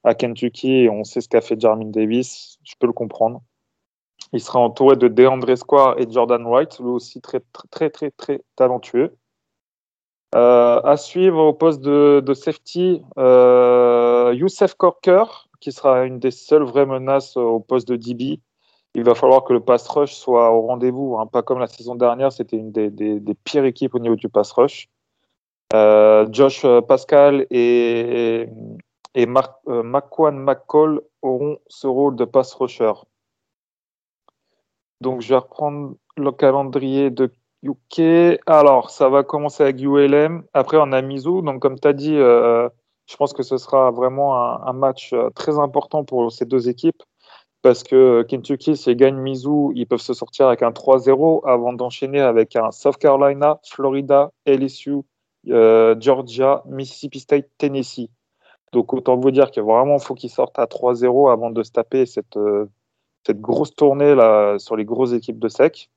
à, 0.04 0.14
Kentucky 0.14 0.88
on 0.90 1.04
sait 1.04 1.20
ce 1.20 1.28
qu'a 1.28 1.42
fait 1.42 1.60
Jermaine 1.60 1.92
Davis, 1.92 2.58
je 2.64 2.76
peux 2.80 2.88
le 2.88 2.94
comprendre. 2.94 3.42
Il 4.32 4.40
sera 4.40 4.60
entouré 4.60 4.96
de 4.96 5.08
DeAndre 5.08 5.58
Square 5.58 6.00
et 6.00 6.10
Jordan 6.10 6.44
Wright, 6.46 6.80
lui 6.80 6.88
aussi 6.88 7.22
très 7.22 7.42
très 7.70 7.90
très 7.90 8.12
très, 8.12 8.42
talentueux. 8.56 9.18
Euh, 10.36 10.82
à 10.82 10.98
suivre 10.98 11.40
au 11.40 11.54
poste 11.54 11.82
de, 11.82 12.24
de 12.26 12.34
safety, 12.34 13.04
euh, 13.20 14.34
Youssef 14.36 14.74
Corker, 14.74 15.48
qui 15.64 15.72
sera 15.72 16.04
une 16.04 16.20
des 16.20 16.32
seules 16.32 16.64
vraies 16.64 16.86
menaces 16.86 17.38
au 17.38 17.62
poste 17.62 17.88
de 17.88 17.96
DB. 17.96 18.42
Il 18.96 19.04
va 19.06 19.16
falloir 19.16 19.46
que 19.46 19.54
le 19.54 19.62
pass 19.62 19.88
rush 19.88 20.14
soit 20.14 20.52
au 20.52 20.68
rendez-vous, 20.68 21.18
hein, 21.18 21.26
pas 21.26 21.42
comme 21.42 21.60
la 21.60 21.68
saison 21.68 21.96
dernière, 21.96 22.34
c'était 22.34 22.58
une 22.58 22.72
des, 22.72 23.36
pires 23.46 23.64
équipes 23.64 23.96
au 23.96 24.00
niveau 24.00 24.18
du 24.18 24.28
pass 24.28 24.52
rush. 24.52 24.90
Euh, 25.74 26.28
Josh 26.32 26.66
Pascal 26.88 27.48
et, 27.50 28.48
et 29.16 29.26
Mark, 29.26 29.56
euh, 29.70 29.84
McQuan 29.84 30.34
McCall 30.34 31.02
auront 31.22 31.58
ce 31.68 31.88
rôle 31.88 32.18
de 32.18 32.26
pass 32.26 32.54
rusher. 32.54 32.94
Donc 35.00 35.22
je 35.22 35.30
vais 35.30 35.38
reprendre 35.38 35.96
le 36.18 36.32
calendrier 36.34 37.10
de 37.10 37.32
UK. 37.64 38.40
Alors 38.46 38.90
ça 38.90 39.08
va 39.08 39.24
commencer 39.24 39.64
avec 39.64 39.82
ULM. 39.82 40.44
Après 40.54 40.78
on 40.80 40.92
a 40.92 41.02
Mizu. 41.02 41.42
Donc 41.42 41.62
comme 41.62 41.80
tu 41.80 41.88
as 41.88 41.94
dit, 41.94 42.16
euh, 42.16 42.68
je 43.14 43.18
pense 43.18 43.32
que 43.32 43.44
ce 43.44 43.58
sera 43.58 43.92
vraiment 43.92 44.36
un, 44.66 44.74
match 44.74 45.14
euh, 45.14 45.30
très 45.36 45.60
important 45.60 46.04
pour 46.04 46.32
ces 46.32 46.46
deux 46.46 46.68
équipes. 46.68 47.04
Parce 47.62 47.84
que 47.84 48.24
Kentucky, 48.24 48.76
s'ils 48.76 48.96
gagnent 48.96 49.20
Mizu, 49.20 49.72
ils 49.76 49.86
peuvent 49.86 50.02
se 50.02 50.16
sortir 50.16 50.48
avec 50.48 50.64
un 50.64 50.72
3-0 50.72 51.48
avant 51.48 51.74
d'enchaîner 51.74 52.22
avec 52.22 52.56
un 52.56 52.72
South 52.72 52.98
Carolina, 52.98 53.60
Florida, 53.70 54.32
LSU, 54.48 55.04
euh, 55.50 55.96
Georgia, 56.00 56.64
Mississippi 56.66 57.20
State, 57.20 57.46
Tennessee. 57.60 58.10
Donc 58.72 58.92
autant 58.94 59.16
vous 59.16 59.30
dire 59.30 59.52
qu'il 59.52 59.62
vraiment 59.62 60.00
faut 60.00 60.16
qu'ils 60.16 60.32
sortent 60.32 60.58
à 60.58 60.66
3-0 60.66 61.32
avant 61.32 61.52
de 61.52 61.62
se 61.62 61.72
taper 61.72 62.08
cette, 62.08 62.36
euh, 62.36 62.66
cette 63.28 63.40
grosse 63.40 63.76
tournée 63.76 64.16
là 64.16 64.58
sur 64.58 64.76
les 64.76 64.86
grosses 64.86 65.14
équipes 65.14 65.40
de 65.40 65.50
sec. 65.50 65.92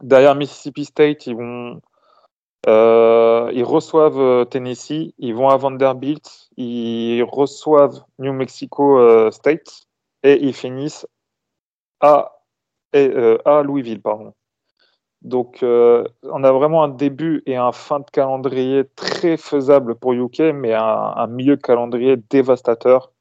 Derrière 0.00 0.36
Mississippi 0.36 0.84
State, 0.84 1.26
ils 1.26 1.34
vont 1.34 1.80
euh, 2.66 3.50
ils 3.54 3.64
reçoivent 3.64 4.20
euh, 4.20 4.44
Tennessee, 4.44 5.14
ils 5.18 5.34
vont 5.34 5.48
à 5.48 5.56
Vanderbilt, 5.56 6.50
ils 6.56 7.22
reçoivent 7.22 8.02
New 8.18 8.32
Mexico 8.32 8.98
euh, 8.98 9.30
State 9.30 9.86
et 10.22 10.42
ils 10.44 10.54
finissent 10.54 11.06
à, 12.00 12.42
à 12.92 13.62
Louisville, 13.62 14.02
pardon. 14.02 14.34
Donc, 15.22 15.58
on 15.62 16.44
a 16.44 16.52
vraiment 16.52 16.82
un 16.82 16.88
début 16.88 17.42
et 17.44 17.56
un 17.56 17.72
fin 17.72 18.00
de 18.00 18.10
calendrier 18.10 18.84
très 18.96 19.36
faisable 19.36 19.94
pour 19.94 20.14
UK, 20.14 20.40
mais 20.54 20.72
un, 20.72 20.82
un 20.82 21.26
milieu 21.26 21.56
de 21.56 21.62
calendrier 21.62 22.16
dévastateur. 22.16 23.12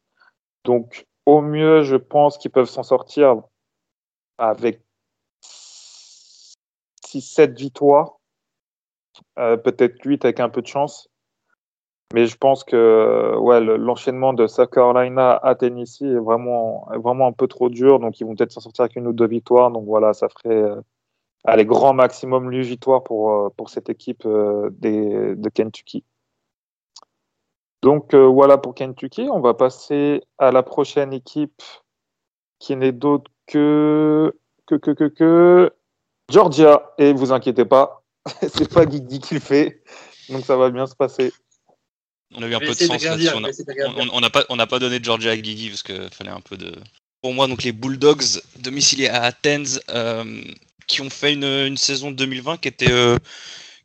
Donc, 0.64 1.06
au 1.26 1.42
mieux, 1.42 1.84
je 1.84 1.98
pense 1.98 2.38
qu'ils 2.38 2.52
peuvent 2.52 2.70
s'en 2.70 2.84
sortir 2.84 3.42
avec 4.38 4.82
6-7 7.06 7.58
victoires, 7.58 8.19
peut-être 9.36 9.96
8 10.04 10.26
avec 10.26 10.40
un 10.40 10.50
peu 10.50 10.62
de 10.62 10.68
chance. 10.68 11.10
Mais 12.14 12.26
je 12.26 12.36
pense 12.38 12.64
que 12.64 13.36
ouais, 13.38 13.62
l'enchaînement 13.62 14.34
de 14.34 14.48
South 14.48 14.72
Carolina 14.72 15.38
à 15.44 15.54
Tennessee 15.56 16.02
est 16.02 16.20
vraiment, 16.20 16.88
vraiment 16.96 17.28
un 17.28 17.34
peu 17.34 17.48
trop 17.48 17.70
dur. 17.70 18.00
Donc, 18.00 18.20
ils 18.20 18.26
vont 18.26 18.36
peut-être 18.36 18.52
s'en 18.52 18.62
sortir 18.62 18.84
avec 18.84 18.96
une 18.96 19.08
ou 19.08 19.14
deux 19.14 19.28
victoires. 19.28 19.70
Donc, 19.70 19.86
voilà, 19.86 20.14
ça 20.14 20.28
ferait 20.30 20.56
euh, 20.56 20.82
allez, 21.44 21.66
grand 21.66 21.94
maximum 21.94 22.50
8 22.50 22.62
victoires 22.62 23.04
pour, 23.04 23.32
euh, 23.32 23.50
pour 23.56 23.70
cette 23.70 23.90
équipe 23.90 24.26
euh, 24.26 24.70
de 24.72 25.50
Kentucky. 25.50 26.04
Donc, 27.82 28.14
euh, 28.14 28.26
voilà 28.26 28.58
pour 28.58 28.76
Kentucky. 28.76 29.30
On 29.32 29.40
va 29.40 29.54
passer 29.54 30.22
à 30.38 30.52
la 30.52 30.64
prochaine 30.64 31.14
équipe 31.14 31.62
qui 32.60 32.76
n'est 32.76 32.92
d'autre 32.92 33.32
que, 33.48 34.36
que, 34.66 34.76
que, 34.76 34.92
que, 34.92 35.06
que 35.06 35.74
Georgia. 36.30 36.94
Et 36.98 37.14
vous 37.14 37.32
inquiétez 37.32 37.66
pas, 37.66 37.99
c'est 38.42 38.72
pas 38.72 38.86
Guigui 38.86 39.20
qui 39.20 39.36
le 39.36 39.40
fait. 39.40 39.82
Donc 40.30 40.46
ça 40.46 40.56
va 40.56 40.70
bien 40.70 40.88
se 40.88 40.96
passer. 40.96 41.32
On 42.36 42.44
a 42.44 42.48
eu 42.48 42.54
un 42.54 42.60
peu 42.60 42.68
de 42.68 42.74
sens 42.74 43.04
là-dessus. 43.04 43.30
On 44.12 44.22
n'a 44.22 44.30
pas, 44.30 44.46
on 44.50 44.58
pas 44.58 44.80
donné 44.80 45.00
Georgia 45.02 45.32
à 45.32 45.38
Guigui 45.38 45.70
parce 45.70 45.84
qu'il 45.84 46.10
fallait 46.12 46.30
un 46.30 46.42
peu 46.42 46.58
de. 46.58 46.76
Pour 47.22 47.34
moi, 47.34 47.48
donc 47.48 47.64
les 47.64 47.72
Bulldogs 47.72 48.42
domiciliés 48.60 49.10
à 49.10 49.24
Athens, 49.24 49.82
euh, 49.90 50.42
qui 50.88 51.02
ont 51.02 51.10
fait 51.10 51.34
une, 51.34 51.76
saison 51.76 52.12
2020 52.12 52.58
qui 52.58 52.70
était, 52.70 52.92
euh, 52.92 53.18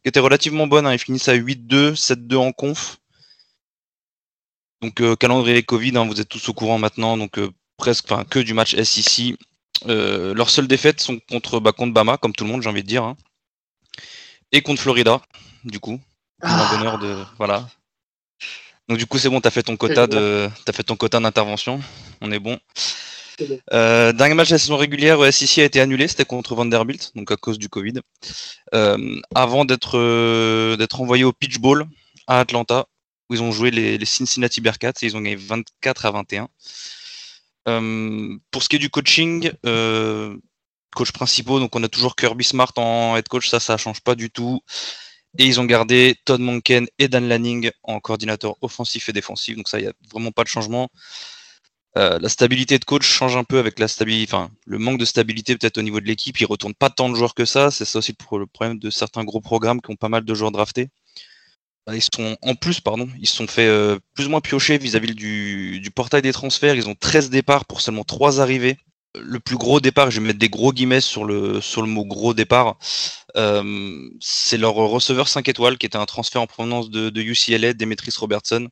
qui 0.02 0.08
était 0.08 0.20
relativement 0.20 0.66
bonne. 0.66 0.86
Hein. 0.86 0.92
Ils 0.92 1.00
finissent 1.00 1.28
à 1.28 1.34
8-2, 1.34 1.96
7-2 1.96 2.36
en 2.36 2.52
conf. 2.52 2.98
Donc 4.82 5.00
euh, 5.00 5.16
calendrier 5.16 5.62
Covid, 5.62 5.96
hein, 5.96 6.06
vous 6.06 6.20
êtes 6.20 6.28
tous 6.28 6.48
au 6.48 6.52
courant 6.52 6.78
maintenant, 6.78 7.16
donc 7.16 7.40
presque, 7.76 8.04
enfin 8.04 8.24
que 8.24 8.38
du 8.38 8.54
match 8.54 8.76
SEC. 8.76 9.36
leurs 9.86 10.50
seules 10.50 10.68
défaites 10.68 11.00
sont 11.00 11.18
contre, 11.28 11.58
bah, 11.58 11.72
contre 11.72 11.94
Bama, 11.94 12.18
comme 12.18 12.34
tout 12.34 12.44
le 12.44 12.50
monde, 12.50 12.62
j'ai 12.62 12.68
envie 12.68 12.82
de 12.82 12.88
dire, 12.88 13.02
hein. 13.02 13.16
Et 14.52 14.62
contre 14.62 14.82
Florida, 14.82 15.20
du 15.64 15.80
coup. 15.80 16.00
Ah. 16.42 16.68
bonheur 16.72 16.98
de 16.98 17.24
voilà, 17.38 17.66
donc 18.88 18.98
du 18.98 19.06
coup 19.06 19.18
c'est 19.18 19.30
bon, 19.30 19.40
t'as 19.40 19.50
fait 19.50 19.62
ton 19.62 19.76
quota 19.76 20.06
de, 20.06 20.48
as 20.66 20.72
fait 20.72 20.82
ton 20.82 20.96
quota 20.96 21.20
d'intervention. 21.20 21.80
On 22.20 22.30
est 22.30 22.38
bon. 22.38 22.58
Euh, 23.72 24.12
dernier 24.12 24.34
match 24.34 24.48
de 24.48 24.54
la 24.54 24.58
saison 24.58 24.76
régulière, 24.76 25.32
SEC 25.32 25.58
a 25.58 25.64
été 25.64 25.80
annulé, 25.80 26.06
c'était 26.06 26.24
contre 26.24 26.54
Vanderbilt, 26.54 27.12
donc 27.14 27.30
à 27.30 27.36
cause 27.36 27.58
du 27.58 27.68
Covid. 27.68 27.94
Euh, 28.74 29.20
avant 29.34 29.64
d'être 29.64 29.98
euh, 29.98 30.76
d'être 30.76 31.00
envoyé 31.00 31.24
au 31.24 31.32
Pitch 31.32 31.58
Bowl 31.58 31.86
à 32.26 32.40
Atlanta, 32.40 32.86
où 33.30 33.34
ils 33.34 33.42
ont 33.42 33.52
joué 33.52 33.70
les, 33.70 34.04
Cincinnati 34.04 34.60
Bearcats 34.60 34.92
et 35.02 35.06
ils 35.06 35.16
ont 35.16 35.20
gagné 35.20 35.36
24 35.36 36.06
à 36.06 36.10
21. 36.10 36.48
pour 38.50 38.62
ce 38.62 38.68
qui 38.68 38.76
est 38.76 38.78
du 38.78 38.90
coaching, 38.90 39.50
coach 40.94 41.12
principaux, 41.12 41.60
donc 41.60 41.76
on 41.76 41.82
a 41.82 41.88
toujours 41.88 42.16
Kirby 42.16 42.44
Smart 42.44 42.72
en 42.76 43.16
head 43.16 43.28
coach, 43.28 43.48
ça 43.48 43.60
ça 43.60 43.76
change 43.76 44.00
pas 44.00 44.14
du 44.14 44.30
tout. 44.30 44.60
Et 45.38 45.46
ils 45.46 45.60
ont 45.60 45.64
gardé 45.64 46.16
Todd 46.24 46.40
Monken 46.40 46.86
et 46.98 47.08
Dan 47.08 47.28
Lanning 47.28 47.70
en 47.82 48.00
coordinateur 48.00 48.56
offensif 48.62 49.08
et 49.08 49.12
défensif. 49.12 49.56
Donc 49.56 49.68
ça, 49.68 49.78
il 49.78 49.82
n'y 49.82 49.88
a 49.88 49.92
vraiment 50.12 50.30
pas 50.30 50.44
de 50.44 50.48
changement. 50.48 50.90
Euh, 51.96 52.18
la 52.18 52.28
stabilité 52.28 52.78
de 52.78 52.84
coach 52.84 53.04
change 53.04 53.36
un 53.36 53.44
peu 53.44 53.58
avec 53.58 53.78
la 53.78 53.86
stabilité, 53.86 54.32
enfin 54.32 54.50
le 54.66 54.78
manque 54.78 54.98
de 54.98 55.04
stabilité 55.04 55.56
peut-être 55.56 55.78
au 55.78 55.82
niveau 55.82 56.00
de 56.00 56.06
l'équipe. 56.06 56.40
Ils 56.40 56.46
retournent 56.46 56.74
pas 56.74 56.90
tant 56.90 57.08
de 57.10 57.16
joueurs 57.16 57.34
que 57.34 57.44
ça. 57.44 57.70
C'est 57.70 57.84
ça 57.84 57.98
aussi 57.98 58.14
le 58.32 58.46
problème 58.46 58.78
de 58.78 58.90
certains 58.90 59.24
gros 59.24 59.40
programmes 59.40 59.80
qui 59.80 59.90
ont 59.90 59.96
pas 59.96 60.08
mal 60.08 60.24
de 60.24 60.34
joueurs 60.34 60.52
draftés. 60.52 60.88
Ils 61.92 62.02
sont 62.02 62.36
en 62.42 62.54
plus, 62.54 62.80
pardon, 62.80 63.08
ils 63.20 63.26
se 63.28 63.36
sont 63.36 63.46
fait 63.46 63.66
euh, 63.66 63.98
plus 64.14 64.26
ou 64.26 64.30
moins 64.30 64.40
piocher 64.40 64.78
vis-à-vis 64.78 65.14
du, 65.14 65.80
du, 65.80 65.90
portail 65.90 66.22
des 66.22 66.32
transferts. 66.32 66.76
Ils 66.76 66.88
ont 66.88 66.94
13 66.94 67.28
départs 67.28 67.66
pour 67.66 67.82
seulement 67.82 68.04
3 68.04 68.40
arrivées 68.40 68.78
le 69.20 69.40
plus 69.40 69.56
gros 69.56 69.80
départ, 69.80 70.10
je 70.10 70.20
vais 70.20 70.26
mettre 70.26 70.38
des 70.38 70.48
gros 70.48 70.72
guillemets 70.72 71.00
sur 71.00 71.24
le, 71.24 71.60
sur 71.60 71.86
mot 71.86 72.04
gros 72.04 72.34
départ, 72.34 72.76
euh, 73.36 74.08
c'est 74.20 74.58
leur 74.58 74.74
receveur 74.74 75.28
5 75.28 75.48
étoiles 75.48 75.78
qui 75.78 75.86
était 75.86 75.98
un 75.98 76.06
transfert 76.06 76.42
en 76.42 76.46
provenance 76.46 76.90
de, 76.90 77.10
de 77.10 77.22
UCLA, 77.22 77.74
Demetris 77.74 78.14
Robertson, 78.16 78.68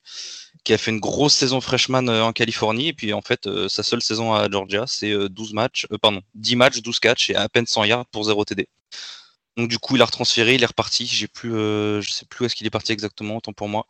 qui 0.65 0.73
a 0.73 0.79
fait 0.79 0.91
une 0.91 1.01
grosse 1.01 1.35
saison 1.35 1.61
freshman 1.61 2.09
euh, 2.09 2.23
en 2.23 2.33
Californie. 2.33 2.89
Et 2.89 2.93
puis 2.93 3.13
en 3.13 3.23
fait, 3.23 3.47
euh, 3.47 3.69
sa 3.69 3.83
seule 3.83 4.03
saison 4.03 4.35
à 4.35 4.51
Georgia, 4.51 4.85
c'est 4.87 5.13
12 5.29 5.53
matchs, 5.53 5.87
pardon, 6.01 6.21
10 6.35 6.57
matchs, 6.57 6.83
12 6.83 6.99
catchs 7.01 7.31
et 7.31 7.37
à 7.37 7.49
peine 7.49 7.67
100 7.67 7.85
yards 7.85 8.07
pour 8.07 8.25
0 8.25 8.45
TD. 8.45 8.69
Donc 9.57 9.69
du 9.69 9.79
coup, 9.79 9.97
il 9.97 10.03
a 10.03 10.07
retransféré, 10.07 10.55
il 10.55 10.63
est 10.63 10.67
reparti. 10.67 11.07
J'ai 11.07 11.29
plus, 11.29 11.51
je 11.51 12.09
sais 12.11 12.25
plus 12.25 12.45
où 12.45 12.47
est-ce 12.47 12.55
qu'il 12.55 12.67
est 12.67 12.71
parti 12.71 12.93
exactement, 12.93 13.37
autant 13.37 13.53
pour 13.53 13.69
moi. 13.69 13.87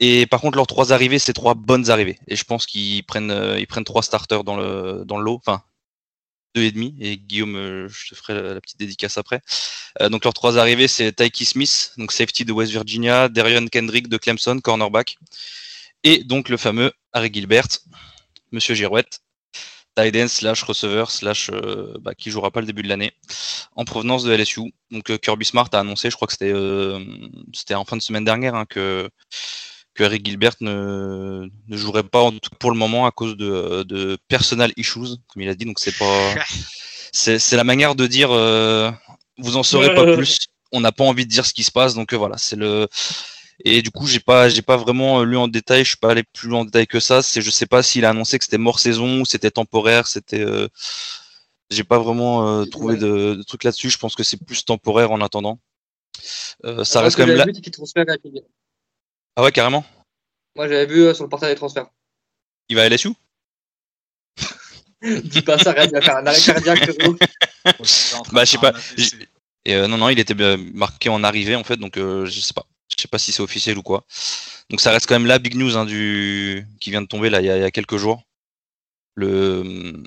Et 0.00 0.26
par 0.26 0.40
contre, 0.40 0.56
leurs 0.56 0.66
trois 0.66 0.92
arrivées, 0.92 1.18
c'est 1.18 1.32
trois 1.32 1.54
bonnes 1.54 1.90
arrivées. 1.90 2.18
Et 2.28 2.36
je 2.36 2.44
pense 2.44 2.66
qu'ils 2.66 3.04
prennent, 3.04 3.30
euh, 3.30 3.58
ils 3.58 3.66
prennent 3.66 3.84
trois 3.84 4.02
starters 4.02 4.44
dans 4.44 4.56
le, 4.56 5.02
dans 5.04 5.18
le 5.18 5.24
lot. 5.24 5.34
Enfin, 5.36 5.62
deux 6.54 6.62
et 6.62 6.70
demi. 6.70 6.96
Et 7.00 7.16
Guillaume, 7.18 7.56
euh, 7.56 7.88
je 7.88 8.10
te 8.10 8.14
ferai 8.14 8.34
la, 8.34 8.60
petite 8.60 8.78
dédicace 8.78 9.18
après. 9.18 9.40
Euh, 10.00 10.08
donc 10.08 10.24
leurs 10.24 10.34
trois 10.34 10.58
arrivées, 10.58 10.88
c'est 10.88 11.12
Tyke 11.12 11.44
Smith, 11.44 11.92
donc 11.96 12.12
safety 12.12 12.44
de 12.44 12.52
West 12.52 12.72
Virginia, 12.72 13.28
Darion 13.28 13.66
Kendrick 13.66 14.08
de 14.08 14.16
Clemson, 14.16 14.60
cornerback. 14.60 15.18
Et 16.04 16.22
donc 16.24 16.48
le 16.48 16.56
fameux 16.56 16.92
Harry 17.12 17.30
Gilbert, 17.32 17.66
Monsieur 18.52 18.74
Girouette, 18.74 19.20
tight 19.96 20.14
end 20.14 20.28
slash 20.28 20.62
receveur 20.62 21.10
slash 21.10 21.50
bah, 22.00 22.14
qui 22.14 22.30
jouera 22.30 22.52
pas 22.52 22.60
le 22.60 22.66
début 22.66 22.82
de 22.82 22.88
l'année 22.88 23.12
en 23.74 23.84
provenance 23.84 24.22
de 24.22 24.32
LSU. 24.32 24.72
Donc 24.92 25.18
Kirby 25.18 25.44
Smart 25.44 25.68
a 25.72 25.80
annoncé, 25.80 26.08
je 26.08 26.14
crois 26.14 26.28
que 26.28 26.34
c'était 26.34 26.54
c'était 27.52 27.74
en 27.74 27.84
fin 27.84 27.96
de 27.96 28.02
semaine 28.02 28.24
dernière, 28.24 28.54
hein, 28.54 28.64
que 28.64 29.10
que 29.98 30.04
Eric 30.04 30.24
Gilbert 30.24 30.54
ne, 30.60 31.48
ne 31.66 31.76
jouerait 31.76 32.04
pas 32.04 32.22
en 32.22 32.32
pour 32.60 32.70
le 32.70 32.78
moment 32.78 33.04
à 33.04 33.10
cause 33.10 33.36
de, 33.36 33.82
de 33.82 34.16
personal 34.28 34.72
issues, 34.76 35.18
comme 35.26 35.42
il 35.42 35.48
a 35.48 35.56
dit. 35.56 35.64
Donc 35.64 35.80
c'est 35.80 35.96
pas, 35.98 36.34
c'est 37.12 37.56
la 37.56 37.64
manière 37.64 37.96
de 37.96 38.06
dire 38.06 38.30
euh, 38.30 38.92
vous 39.38 39.56
en 39.56 39.64
saurez 39.64 39.92
pas 39.94 40.14
plus. 40.14 40.38
On 40.70 40.80
n'a 40.80 40.92
pas 40.92 41.02
envie 41.02 41.24
de 41.24 41.30
dire 41.30 41.44
ce 41.46 41.52
qui 41.52 41.64
se 41.64 41.72
passe, 41.72 41.94
donc 41.94 42.12
euh, 42.12 42.16
voilà, 42.16 42.38
c'est 42.38 42.54
le. 42.54 42.86
Et 43.64 43.82
du 43.82 43.90
coup, 43.90 44.06
j'ai 44.06 44.20
pas, 44.20 44.48
j'ai 44.48 44.62
pas 44.62 44.76
vraiment 44.76 45.24
lu 45.24 45.36
en 45.36 45.48
détail. 45.48 45.82
Je 45.82 45.88
suis 45.88 45.96
pas 45.96 46.12
allé 46.12 46.22
plus 46.22 46.48
loin 46.48 46.60
en 46.60 46.64
détail 46.64 46.86
que 46.86 47.00
ça. 47.00 47.20
C'est, 47.20 47.42
je 47.42 47.50
sais 47.50 47.66
pas 47.66 47.82
s'il 47.82 48.04
a 48.04 48.10
annoncé 48.10 48.38
que 48.38 48.44
c'était 48.44 48.56
mort 48.56 48.78
saison 48.78 49.22
ou 49.22 49.26
c'était 49.26 49.50
temporaire. 49.50 50.06
C'était, 50.06 50.40
euh, 50.40 50.68
j'ai 51.68 51.82
pas 51.82 51.98
vraiment 51.98 52.64
trouvé 52.66 52.96
de, 52.96 53.34
de 53.34 53.42
trucs 53.42 53.64
là-dessus. 53.64 53.90
Je 53.90 53.98
pense 53.98 54.14
que 54.14 54.22
c'est 54.22 54.36
plus 54.36 54.64
temporaire 54.64 55.10
en 55.10 55.20
attendant. 55.20 55.58
ça 56.84 57.00
reste 57.00 57.16
quand 57.16 57.26
même 57.26 57.36
là. 57.36 57.46
Ah 59.38 59.42
ouais, 59.44 59.52
carrément 59.52 59.86
Moi, 60.56 60.66
j'avais 60.66 60.86
vu 60.86 61.02
euh, 61.02 61.14
sur 61.14 61.22
le 61.22 61.30
portail 61.30 61.50
des 61.50 61.54
transferts. 61.54 61.86
Il 62.68 62.74
va 62.74 62.82
à 62.82 62.88
LSU 62.88 63.10
Dis 65.02 65.42
pas 65.42 65.58
ça, 65.58 65.72
il 65.84 65.92
va 65.92 66.00
faire 66.00 66.16
un 66.16 66.26
arrêt 66.26 66.40
cardiaque. 66.40 66.90
bah, 68.32 68.44
je 68.44 68.50
sais 68.50 68.58
pas. 68.58 68.72
Et 69.64 69.76
euh, 69.76 69.86
non, 69.86 69.96
non, 69.96 70.08
il 70.08 70.18
était 70.18 70.34
marqué 70.74 71.08
en 71.08 71.22
arrivée, 71.22 71.54
en 71.54 71.62
fait, 71.62 71.76
donc 71.76 71.98
euh, 71.98 72.26
je 72.26 72.40
sais 72.40 72.52
pas. 72.52 72.66
Je 72.88 73.00
sais 73.00 73.06
pas 73.06 73.18
si 73.18 73.30
c'est 73.30 73.40
officiel 73.40 73.78
ou 73.78 73.82
quoi. 73.82 74.04
Donc 74.70 74.80
ça 74.80 74.90
reste 74.90 75.06
quand 75.06 75.14
même 75.14 75.26
la 75.26 75.38
big 75.38 75.54
news 75.54 75.76
hein, 75.76 75.84
du... 75.84 76.66
qui 76.80 76.90
vient 76.90 77.02
de 77.02 77.06
tomber 77.06 77.30
là 77.30 77.40
il 77.40 77.46
y 77.46 77.50
a, 77.50 77.70
quelques 77.70 77.96
jours. 77.96 78.24
Le 79.14 80.02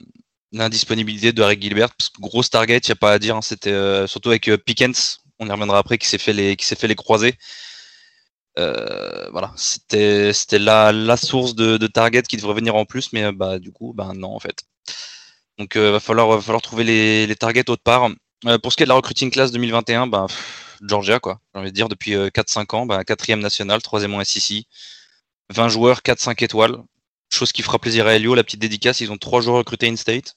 l'indisponibilité 0.52 1.32
de 1.32 1.42
Harry 1.42 1.58
Gilbert, 1.58 1.96
parce 1.96 2.10
que 2.10 2.20
grosse 2.20 2.50
target, 2.50 2.80
il 2.80 2.90
n'y 2.90 2.92
a 2.92 2.96
pas 2.98 3.14
à 3.14 3.20
dire, 3.20 3.38
hein, 3.38 3.42
c'était 3.42 4.06
surtout 4.08 4.28
avec 4.28 4.54
Pickens, 4.66 5.22
on 5.40 5.48
y 5.48 5.52
reviendra 5.52 5.78
après, 5.78 5.98
qui 5.98 6.10
s'est 6.10 6.18
fait 6.18 6.34
les 6.34 6.58
qui 6.58 6.66
s'est 6.66 6.76
fait 6.76 6.90
les 6.90 6.96
croisés. 6.96 7.38
Euh, 8.60 9.30
voilà, 9.32 9.54
c'était 9.56 10.34
la, 10.60 10.92
la 10.92 11.18
source 11.18 11.56
de, 11.56 11.78
de, 11.78 11.88
target 11.88 12.24
qui 12.24 12.36
devrait 12.38 12.54
venir 12.54 12.76
en 12.76 12.86
plus, 12.86 13.14
mais 13.14 13.32
bah 13.32 13.60
du 13.60 13.72
coup, 13.72 13.94
bah 13.94 14.12
non 14.14 14.36
en 14.36 14.40
fait. 14.40 14.64
Donc 15.58 15.76
euh, 15.76 15.92
va 15.92 16.00
falloir 16.00 16.28
va 16.30 16.42
falloir 16.42 16.62
trouver 16.62 16.84
les, 16.84 17.28
les 17.28 17.36
targets 17.36 17.70
autre 17.70 17.84
part. 17.84 18.10
Euh, 18.48 18.58
pour 18.60 18.72
ce 18.72 18.78
qui 18.78 18.84
est 18.84 18.86
de 18.86 18.90
la 18.90 18.96
recruiting 18.96 19.32
class 19.32 19.52
2021, 19.52 20.08
bah 20.08 20.28
Georgia 20.82 21.20
quoi. 21.20 21.40
J'ai 21.54 21.62
envie 21.62 21.72
de 21.72 21.76
dire 21.76 21.90
depuis 21.90 22.14
4-5 22.16 22.76
ans, 22.76 22.86
bah, 22.86 23.04
quatrième 23.06 23.40
national, 23.40 23.82
troisième 23.82 24.14
en 24.16 24.24
SEC, 24.24 24.66
20 25.50 25.70
joueurs, 25.70 26.02
4-5 26.02 26.44
étoiles. 26.44 26.78
Chose 27.30 27.52
qui 27.54 27.62
fera 27.62 27.80
plaisir 27.80 28.08
à 28.08 28.16
Elio, 28.16 28.36
la 28.36 28.44
petite 28.44 28.60
dédicace, 28.62 29.00
ils 29.02 29.12
ont 29.12 29.18
trois 29.18 29.42
joueurs 29.42 29.58
recrutés 29.58 29.88
in-state. 29.88 30.36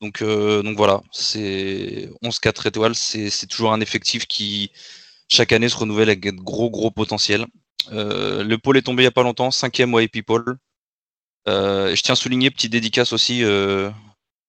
Donc, 0.00 0.22
donc 0.22 0.76
voilà, 0.76 1.02
c'est 1.12 2.10
11-4 2.22 2.68
étoiles, 2.68 2.94
c'est 2.96 3.46
toujours 3.46 3.72
un 3.72 3.80
effectif 3.80 4.26
qui, 4.26 4.70
chaque 5.34 5.52
année 5.52 5.68
se 5.68 5.76
renouvelle 5.76 6.10
avec 6.10 6.24
gros 6.36 6.70
gros 6.70 6.90
potentiel. 6.90 7.46
Euh, 7.92 8.44
le 8.44 8.56
pôle 8.56 8.76
est 8.76 8.82
tombé 8.82 9.02
il 9.02 9.06
n'y 9.06 9.08
a 9.08 9.12
pas 9.12 9.24
longtemps, 9.24 9.50
cinquième 9.50 9.92
IP 9.98 10.24
Pôle. 10.24 10.58
Euh, 11.48 11.94
je 11.94 12.02
tiens 12.02 12.12
à 12.12 12.16
souligner, 12.16 12.50
petite 12.50 12.72
dédicace 12.72 13.12
aussi, 13.12 13.42
euh, 13.42 13.90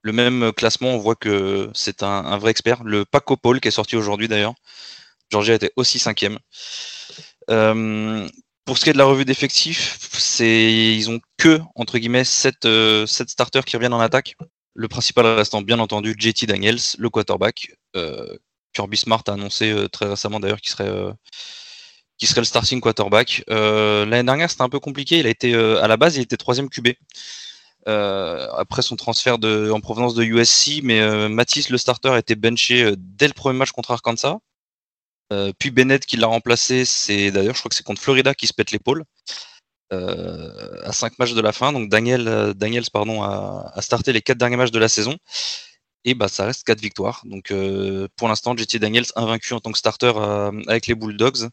le 0.01 0.13
même 0.13 0.53
classement, 0.53 0.89
on 0.89 0.97
voit 0.97 1.15
que 1.15 1.69
c'est 1.73 2.03
un, 2.03 2.37
vrai 2.37 2.51
expert. 2.51 2.83
Le 2.83 3.03
Paco 3.03 3.35
Pôle 3.35 3.59
qui 3.59 3.67
est 3.67 3.71
sorti 3.71 3.95
aujourd'hui 3.95 4.27
d'ailleurs. 4.27 4.53
Georgia 5.31 5.55
était 5.55 5.73
aussi 5.75 5.97
cinquième. 5.97 6.37
pour 7.47 8.77
ce 8.77 8.83
qui 8.83 8.89
est 8.89 8.93
de 8.93 8.97
la 8.97 9.05
revue 9.05 9.25
d'effectifs, 9.25 10.39
ils 10.39 11.09
ont 11.09 11.19
que 11.37 11.59
entre 11.73 11.97
guillemets 11.97 12.23
7, 12.23 12.67
starters 13.07 13.65
qui 13.65 13.75
reviennent 13.75 13.93
en 13.93 13.99
attaque. 13.99 14.35
Le 14.75 14.87
principal 14.87 15.25
restant 15.25 15.61
bien 15.61 15.79
entendu 15.79 16.15
JT 16.17 16.45
Daniels, 16.45 16.79
le 16.99 17.09
quarterback, 17.09 17.71
Kirby 18.75 18.97
Smart 18.97 19.23
a 19.27 19.31
annoncé 19.31 19.71
euh, 19.71 19.87
très 19.87 20.05
récemment 20.05 20.39
d'ailleurs 20.39 20.61
qu'il 20.61 20.69
serait 20.69 20.89
euh, 20.89 21.11
serait 22.21 22.41
le 22.41 22.45
starting 22.45 22.81
quarterback. 22.81 23.43
Euh, 23.49 24.05
l'année 24.05 24.25
dernière, 24.25 24.51
c'était 24.51 24.63
un 24.63 24.69
peu 24.69 24.79
compliqué. 24.79 25.19
Il 25.19 25.27
a 25.27 25.29
été 25.29 25.55
à 25.55 25.87
la 25.87 25.97
base, 25.97 26.17
il 26.17 26.21
était 26.21 26.37
troisième 26.37 26.69
QB. 26.69 26.89
après 27.85 28.81
son 28.81 28.95
transfert 28.95 29.35
en 29.35 29.79
provenance 29.79 30.15
de 30.15 30.23
USC, 30.23 30.81
mais 30.83 30.99
Matisse, 31.29 31.69
le 31.69 31.77
starter, 31.77 32.09
a 32.09 32.19
été 32.19 32.35
benché 32.35 32.93
dès 32.97 33.27
le 33.27 33.33
premier 33.33 33.57
match 33.59 33.71
contre 33.71 33.91
Arkansas. 33.91 34.37
puis 35.59 35.71
Bennett 35.71 36.05
qui 36.05 36.17
l'a 36.17 36.27
remplacé, 36.27 36.85
c'est 36.85 37.31
d'ailleurs, 37.31 37.55
je 37.55 37.59
crois 37.59 37.69
que 37.69 37.75
c'est 37.75 37.83
contre 37.83 38.01
Florida 38.01 38.33
qui 38.33 38.47
se 38.47 38.53
pète 38.53 38.71
l'épaule. 38.71 39.03
à 39.91 40.91
cinq 40.93 41.19
matchs 41.19 41.33
de 41.33 41.41
la 41.41 41.51
fin, 41.51 41.73
donc 41.73 41.89
Daniel, 41.89 42.53
Daniels 42.55 42.85
a, 42.93 43.71
a, 43.75 43.81
starté 43.81 44.13
les 44.13 44.21
quatre 44.21 44.39
derniers 44.39 44.57
matchs 44.57 44.71
de 44.71 44.79
la 44.79 44.89
saison 44.89 45.15
et 46.05 46.13
bah, 46.13 46.27
ça 46.29 46.45
reste 46.45 46.63
4 46.65 46.79
victoires. 46.79 47.21
Donc 47.25 47.51
euh, 47.51 48.07
pour 48.15 48.27
l'instant, 48.29 48.55
JT 48.55 48.79
Daniels 48.79 49.05
invaincu 49.15 49.53
en 49.53 49.59
tant 49.59 49.71
que 49.71 49.77
starter 49.77 50.13
euh, 50.15 50.51
avec 50.67 50.87
les 50.87 50.95
Bulldogs. 50.95 51.49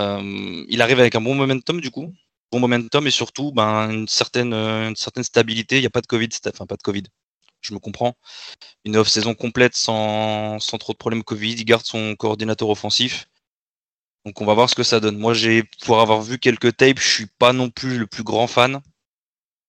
Euh, 0.00 0.64
il 0.68 0.82
arrive 0.82 1.00
avec 1.00 1.14
un 1.14 1.20
bon 1.20 1.34
momentum 1.34 1.80
du 1.80 1.90
coup, 1.90 2.12
bon 2.52 2.60
momentum 2.60 3.06
et 3.06 3.10
surtout 3.10 3.52
ben, 3.52 3.90
une, 3.90 4.08
certaine, 4.08 4.52
stabilité. 5.22 5.76
Il 5.76 5.80
n'y 5.80 5.86
a 5.86 5.90
pas 5.90 6.00
de 6.00 6.06
Covid, 6.06 6.28
enfin 6.48 6.66
pas 6.66 6.76
de 6.76 6.82
Covid. 6.82 7.04
je 7.60 7.74
me 7.74 7.78
comprends. 7.78 8.16
Une 8.84 8.96
off-saison 8.96 9.34
complète 9.34 9.76
sans, 9.76 10.58
sans 10.60 10.78
trop 10.78 10.92
de 10.92 10.98
problèmes 10.98 11.24
Covid, 11.24 11.52
il 11.52 11.64
garde 11.64 11.84
son 11.84 12.16
coordinateur 12.16 12.68
offensif. 12.70 13.28
Donc 14.24 14.40
on 14.40 14.46
va 14.46 14.54
voir 14.54 14.68
ce 14.70 14.74
que 14.74 14.82
ça 14.82 15.00
donne. 15.00 15.18
Moi, 15.18 15.34
j'ai 15.34 15.62
pour 15.84 16.00
avoir 16.00 16.20
vu 16.22 16.38
quelques 16.38 16.76
tapes, 16.76 16.98
je 16.98 17.08
suis 17.08 17.26
pas 17.38 17.52
non 17.52 17.70
plus 17.70 17.98
le 17.98 18.06
plus 18.06 18.24
grand 18.24 18.46
fan. 18.46 18.80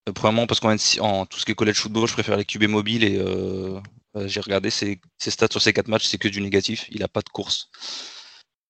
Euh, 0.07 0.13
premièrement 0.13 0.47
parce 0.47 0.59
qu'en 0.59 0.75
en 1.01 1.25
tout 1.25 1.39
ce 1.39 1.45
qui 1.45 1.51
est 1.51 1.55
college 1.55 1.77
football, 1.77 2.07
je 2.07 2.13
préfère 2.13 2.37
les 2.37 2.45
QB 2.45 2.63
mobiles 2.63 3.03
et 3.03 3.17
euh, 3.17 3.79
euh, 4.15 4.27
j'ai 4.27 4.39
regardé 4.39 4.69
ses, 4.69 4.99
stats 5.19 5.47
sur 5.51 5.61
ces 5.61 5.73
quatre 5.73 5.87
matchs, 5.87 6.05
c'est 6.05 6.17
que 6.17 6.27
du 6.27 6.41
négatif. 6.41 6.87
Il 6.91 7.03
a 7.03 7.07
pas 7.07 7.21
de 7.21 7.29
course. 7.29 7.69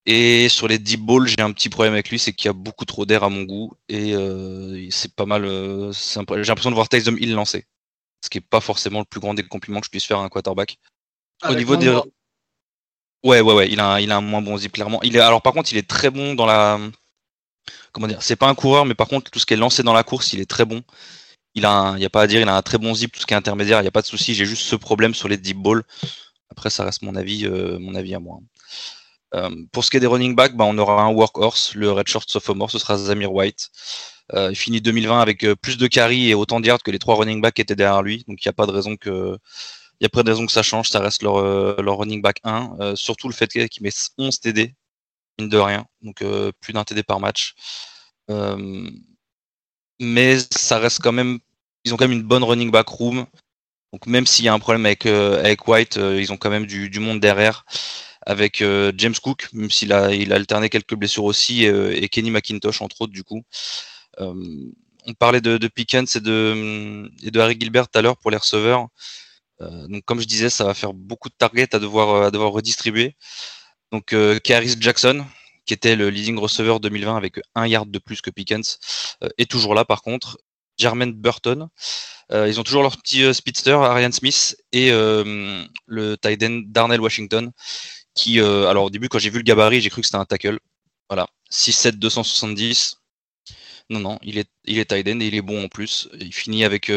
Et 0.06 0.48
sur 0.48 0.68
les 0.68 0.80
deep 0.80 1.02
balls, 1.02 1.28
j'ai 1.28 1.42
un 1.42 1.52
petit 1.52 1.70
problème 1.70 1.94
avec 1.94 2.10
lui, 2.10 2.18
c'est 2.18 2.32
qu'il 2.32 2.48
y 2.48 2.50
a 2.50 2.54
beaucoup 2.54 2.86
trop 2.86 3.06
d'air 3.06 3.24
à 3.24 3.30
mon 3.30 3.44
goût 3.44 3.74
et 3.90 4.14
c'est 4.90 5.14
pas 5.14 5.26
mal. 5.26 5.44
j'ai 5.44 6.20
l'impression 6.20 6.70
de 6.70 6.76
voir 6.76 6.88
Taysom 6.88 7.18
Hill 7.18 7.34
lancer, 7.34 7.66
ce 8.24 8.30
qui 8.30 8.38
est 8.38 8.42
pas 8.50 8.62
forcément 8.62 9.00
le 9.00 9.06
plus 9.06 9.20
grand 9.20 9.34
des 9.34 9.44
compliments 9.44 9.82
que 9.82 9.88
je 9.88 9.92
puisse 9.92 10.06
faire 10.06 10.20
à 10.20 10.24
un 10.24 10.30
quarterback. 10.30 10.78
Au 11.44 11.56
niveau 11.56 11.76
des 11.76 11.94
Ouais, 13.24 13.42
ouais, 13.42 13.54
ouais, 13.54 13.70
il 13.70 13.80
a, 13.80 13.94
un, 13.94 14.00
il 14.00 14.12
a 14.12 14.18
un 14.18 14.22
moins 14.22 14.42
bon 14.42 14.58
zip, 14.58 14.72
clairement. 14.72 15.02
Il 15.04 15.16
est, 15.16 15.20
alors, 15.20 15.42
par 15.42 15.54
contre, 15.54 15.72
il 15.72 15.78
est 15.78 15.88
très 15.88 16.10
bon 16.10 16.36
dans 16.36 16.46
la. 16.46 16.80
Comment 17.92 18.08
dire 18.08 18.22
C'est 18.22 18.36
pas 18.36 18.48
un 18.48 18.56
coureur, 18.56 18.86
mais 18.86 18.94
par 18.94 19.08
contre, 19.08 19.32
tout 19.32 19.40
ce 19.40 19.46
qui 19.46 19.54
est 19.54 19.58
lancé 19.58 19.84
dans 19.84 19.94
la 19.94 20.04
course, 20.04 20.34
il 20.34 20.40
est 20.40 20.50
très 20.50 20.66
bon. 20.66 20.84
Il 21.58 21.66
a, 21.66 21.94
a 21.94 22.10
pas 22.10 22.22
à 22.22 22.28
dire, 22.28 22.40
il 22.40 22.48
a 22.48 22.56
un 22.56 22.62
très 22.62 22.78
bon 22.78 22.94
zip, 22.94 23.12
tout 23.12 23.20
ce 23.20 23.26
qui 23.26 23.34
est 23.34 23.38
intermédiaire, 23.38 23.80
il 23.80 23.82
n'y 23.82 23.88
a 23.88 23.92
pas 23.92 24.04
de 24.04 24.06
souci. 24.06 24.36
J'ai 24.36 24.46
juste 24.46 24.62
ce 24.62 24.76
problème 24.76 25.16
sur 25.16 25.28
les 25.28 25.38
deep 25.38 25.58
balls. 25.58 25.84
Après, 26.52 26.70
ça 26.70 26.84
reste 26.86 27.02
mon 27.02 27.16
avis, 27.16 27.46
euh, 27.46 27.80
mon 27.80 27.96
avis 27.96 28.14
à 28.16 28.20
moi. 28.20 28.40
Euh, 29.36 29.50
pour 29.72 29.84
ce 29.84 29.92
qui 29.92 29.98
est 29.98 30.00
des 30.00 30.08
running 30.08 30.36
backs, 30.36 30.56
bah, 30.56 30.66
on 30.66 30.78
aura 30.78 31.02
un 31.02 31.10
workhorse, 31.12 31.74
le 31.76 31.92
redshirt 31.92 32.30
sophomore, 32.30 32.70
ce 32.70 32.80
sera 32.80 32.98
Zamir 32.98 33.34
White. 33.34 33.70
Euh, 34.34 34.50
il 34.52 34.56
finit 34.56 34.82
2020 34.82 35.20
avec 35.20 35.46
plus 35.62 35.78
de 35.78 35.88
carry 35.88 36.30
et 36.30 36.36
autant 36.36 36.60
de 36.60 36.68
yards 36.68 36.84
que 36.84 36.92
les 36.92 37.00
trois 37.00 37.16
running 37.16 37.42
backs 37.42 37.56
qui 37.56 37.62
étaient 37.62 37.76
derrière 37.76 38.04
lui. 38.04 38.24
Donc 38.28 38.44
il 38.44 38.48
n'y 38.48 38.50
a 38.50 38.54
pas 38.54 38.66
de 38.66 38.72
raison 38.72 38.96
que 38.98 39.38
il 40.00 40.06
a 40.06 40.10
pas 40.10 40.22
de 40.24 40.30
raison 40.30 40.46
que 40.46 40.52
ça 40.52 40.64
change, 40.64 40.90
ça 40.90 41.00
reste 41.00 41.24
leur, 41.24 41.42
leur 41.82 41.98
running 41.98 42.22
back 42.22 42.40
1. 42.44 42.78
Euh, 42.80 42.96
surtout 42.96 43.30
le 43.30 43.34
fait 43.34 43.48
qu'il 43.48 43.84
met 43.84 43.90
11 44.18 44.40
TD, 44.40 44.76
mine 45.40 45.50
de 45.50 45.58
rien, 45.58 45.86
donc 46.02 46.24
plus 46.60 46.74
d'un 46.74 46.84
TD 46.84 47.04
par 47.04 47.20
match. 47.20 47.56
mais 50.00 50.38
ça 50.52 50.80
reste 50.80 51.02
quand 51.02 51.12
même, 51.12 51.40
ils 51.88 51.94
ont 51.94 51.98
quand 51.98 52.08
même 52.08 52.18
une 52.18 52.24
bonne 52.24 52.44
running 52.44 52.72
back 52.72 52.88
room. 52.90 53.26
Donc 53.94 54.06
même 54.06 54.26
s'il 54.26 54.46
y 54.46 54.48
a 54.48 54.54
un 54.54 54.60
problème 54.60 54.86
avec, 54.86 55.06
avec 55.06 55.68
White, 55.68 55.96
ils 55.96 56.32
ont 56.32 56.38
quand 56.38 56.50
même 56.50 56.66
du, 56.66 56.90
du 56.90 57.00
monde 57.00 57.20
derrière 57.20 57.66
avec 58.26 58.62
James 58.98 59.16
Cook, 59.24 59.48
même 59.54 59.72
s'il 59.72 59.94
a, 59.94 60.14
il 60.14 60.34
a 60.34 60.36
alterné 60.36 60.70
quelques 60.70 60.96
blessures 60.96 61.24
aussi, 61.24 61.64
et 61.64 62.10
Kenny 62.10 62.30
McIntosh 62.30 62.82
entre 62.82 63.02
autres 63.02 63.14
du 63.14 63.24
coup. 63.24 63.44
on 64.20 65.14
parlait 65.18 65.40
de, 65.40 65.58
de 65.58 65.68
Pickens 65.70 66.18
et 66.18 66.20
de, 66.20 67.40
Harry 67.40 67.58
Gilbert 67.58 67.88
tout 67.88 67.98
à 67.98 68.02
l'heure 68.02 68.18
pour 68.18 68.30
les 68.30 68.38
receveurs. 68.38 68.90
Euh, 69.62 69.88
donc 69.88 70.04
comme 70.06 70.20
je 70.20 70.28
disais, 70.28 70.50
ça 70.50 70.64
va 70.64 70.74
faire 70.74 70.94
beaucoup 70.94 71.30
de 71.30 71.36
targets 71.38 71.74
à 71.76 71.80
devoir, 71.80 72.10
euh, 72.10 72.28
à 72.28 72.32
devoir 72.32 72.52
redistribuer. 72.52 73.16
Donc 73.92 74.14
euh, 74.14 74.40
Karis 74.40 74.76
Jackson, 74.80 75.26
qui 75.66 75.74
était 75.74 75.96
le 75.96 76.10
leading 76.10 76.38
receiver 76.38 76.78
2020 76.82 77.18
avec 77.18 77.40
un 77.56 77.68
yard 77.68 77.90
de 77.90 78.00
plus 78.00 78.22
que 78.22 78.30
Pickens, 78.30 78.80
est 79.38 79.50
toujours 79.50 79.76
là 79.76 79.86
par 79.86 80.02
contre. 80.02 80.38
Jermaine 80.78 81.14
Burton. 81.14 81.68
ils 82.32 82.60
ont 82.60 82.64
toujours 82.64 82.84
leur 82.84 82.98
petit 82.98 83.34
speedster, 83.34 83.72
Ariane 83.72 84.12
Smith, 84.12 84.58
et 84.72 84.92
le 84.92 86.16
tight 86.18 86.44
end 86.44 86.62
Darnell 86.66 87.02
Washington, 87.02 87.52
qui, 88.14 88.40
alors 88.40 88.86
au 88.86 88.90
début, 88.90 89.10
quand 89.10 89.20
j'ai 89.20 89.30
vu 89.30 89.38
le 89.38 89.44
gabarit, 89.44 89.82
j'ai 89.82 89.90
cru 89.90 90.02
que 90.02 90.08
c'était 90.08 90.18
un 90.18 90.26
tackle. 90.26 90.60
Voilà, 91.10 91.28
6-7, 91.52 91.92
270. 91.92 92.96
Non, 93.90 94.00
non, 94.00 94.20
il 94.22 94.38
est, 94.38 94.50
il 94.66 94.80
est 94.80 94.92
et 94.92 95.00
il 95.02 95.36
est 95.36 95.42
bon 95.42 95.66
en 95.66 95.68
plus. 95.70 96.10
Il 96.20 96.34
finit 96.34 96.66
avec 96.66 96.90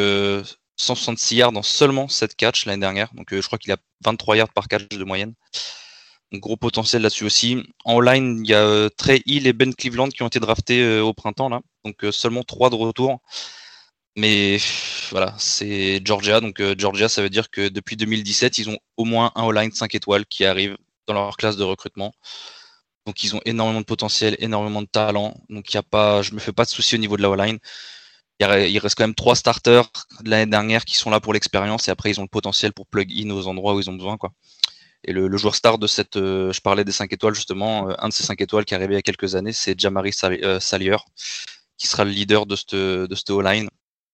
166 0.80 1.36
yards 1.36 1.52
dans 1.52 1.62
seulement 1.62 2.08
7 2.08 2.34
catchs 2.34 2.64
l'année 2.66 2.80
dernière. 2.80 3.12
Donc 3.14 3.32
euh, 3.32 3.40
je 3.40 3.46
crois 3.46 3.58
qu'il 3.58 3.72
a 3.72 3.76
23 4.04 4.36
yards 4.36 4.52
par 4.52 4.68
catch 4.68 4.88
de 4.88 5.04
moyenne. 5.04 5.34
Gros 6.32 6.56
potentiel 6.56 7.02
là-dessus 7.02 7.24
aussi. 7.24 7.62
En 7.84 8.00
line, 8.00 8.40
il 8.44 8.50
y 8.50 8.54
a 8.54 8.62
euh, 8.62 8.88
Trey 8.88 9.22
Hill 9.26 9.46
et 9.46 9.52
Ben 9.52 9.74
Cleveland 9.74 10.08
qui 10.08 10.22
ont 10.22 10.28
été 10.28 10.40
draftés 10.40 10.80
euh, 10.80 11.02
au 11.02 11.12
printemps 11.12 11.48
là. 11.48 11.60
Donc 11.84 12.04
seulement 12.12 12.42
3 12.42 12.70
de 12.70 12.76
retour. 12.76 13.20
Mais 14.16 14.58
voilà, 15.10 15.34
c'est 15.38 16.00
Georgia. 16.04 16.40
Donc 16.40 16.62
Georgia, 16.78 17.08
ça 17.08 17.22
veut 17.22 17.30
dire 17.30 17.50
que 17.50 17.68
depuis 17.68 17.96
2017, 17.96 18.58
ils 18.58 18.70
ont 18.70 18.78
au 18.96 19.04
moins 19.04 19.32
un 19.34 19.48
all-line 19.48 19.72
5 19.72 19.94
étoiles 19.94 20.26
qui 20.26 20.44
arrive 20.44 20.76
dans 21.06 21.14
leur 21.14 21.36
classe 21.36 21.56
de 21.56 21.64
recrutement. 21.64 22.12
Donc 23.06 23.24
ils 23.24 23.34
ont 23.34 23.40
énormément 23.44 23.80
de 23.80 23.86
potentiel, 23.86 24.36
énormément 24.40 24.82
de 24.82 24.88
talent. 24.88 25.34
Donc 25.48 25.72
y 25.72 25.76
a 25.76 25.82
pas, 25.82 26.22
je 26.22 26.32
me 26.34 26.40
fais 26.40 26.52
pas 26.52 26.64
de 26.64 26.70
soucis 26.70 26.96
au 26.96 26.98
niveau 26.98 27.16
de 27.16 27.22
la 27.22 27.28
all-line 27.32 27.58
il 28.40 28.78
reste 28.78 28.96
quand 28.96 29.04
même 29.04 29.14
trois 29.14 29.36
starters 29.36 29.90
de 30.22 30.30
l'année 30.30 30.50
dernière 30.50 30.84
qui 30.84 30.96
sont 30.96 31.10
là 31.10 31.20
pour 31.20 31.32
l'expérience 31.32 31.88
et 31.88 31.90
après 31.90 32.10
ils 32.10 32.20
ont 32.20 32.24
le 32.24 32.28
potentiel 32.28 32.72
pour 32.72 32.86
plug 32.86 33.10
in 33.12 33.30
aux 33.30 33.46
endroits 33.46 33.74
où 33.74 33.80
ils 33.80 33.90
ont 33.90 33.94
besoin 33.94 34.16
quoi. 34.16 34.32
Et 35.04 35.12
le, 35.12 35.34
joueur 35.38 35.54
star 35.54 35.78
de 35.78 35.86
cette, 35.86 36.16
euh, 36.16 36.52
je 36.52 36.60
parlais 36.60 36.84
des 36.84 36.92
5 36.92 37.10
étoiles 37.10 37.34
justement, 37.34 37.88
euh, 37.88 37.94
un 38.00 38.08
de 38.08 38.12
ces 38.12 38.22
5 38.22 38.38
étoiles 38.42 38.66
qui 38.66 38.74
est 38.74 38.76
arrivé 38.76 38.94
il 38.94 38.96
y 38.96 38.98
a 38.98 39.02
quelques 39.02 39.34
années, 39.34 39.54
c'est 39.54 39.78
Jamari 39.78 40.12
euh, 40.24 40.60
Salier, 40.60 40.96
qui 41.78 41.86
sera 41.86 42.04
le 42.04 42.10
leader 42.10 42.44
de 42.44 42.54
cette, 42.54 42.74
de 42.74 43.32
O-line. 43.32 43.70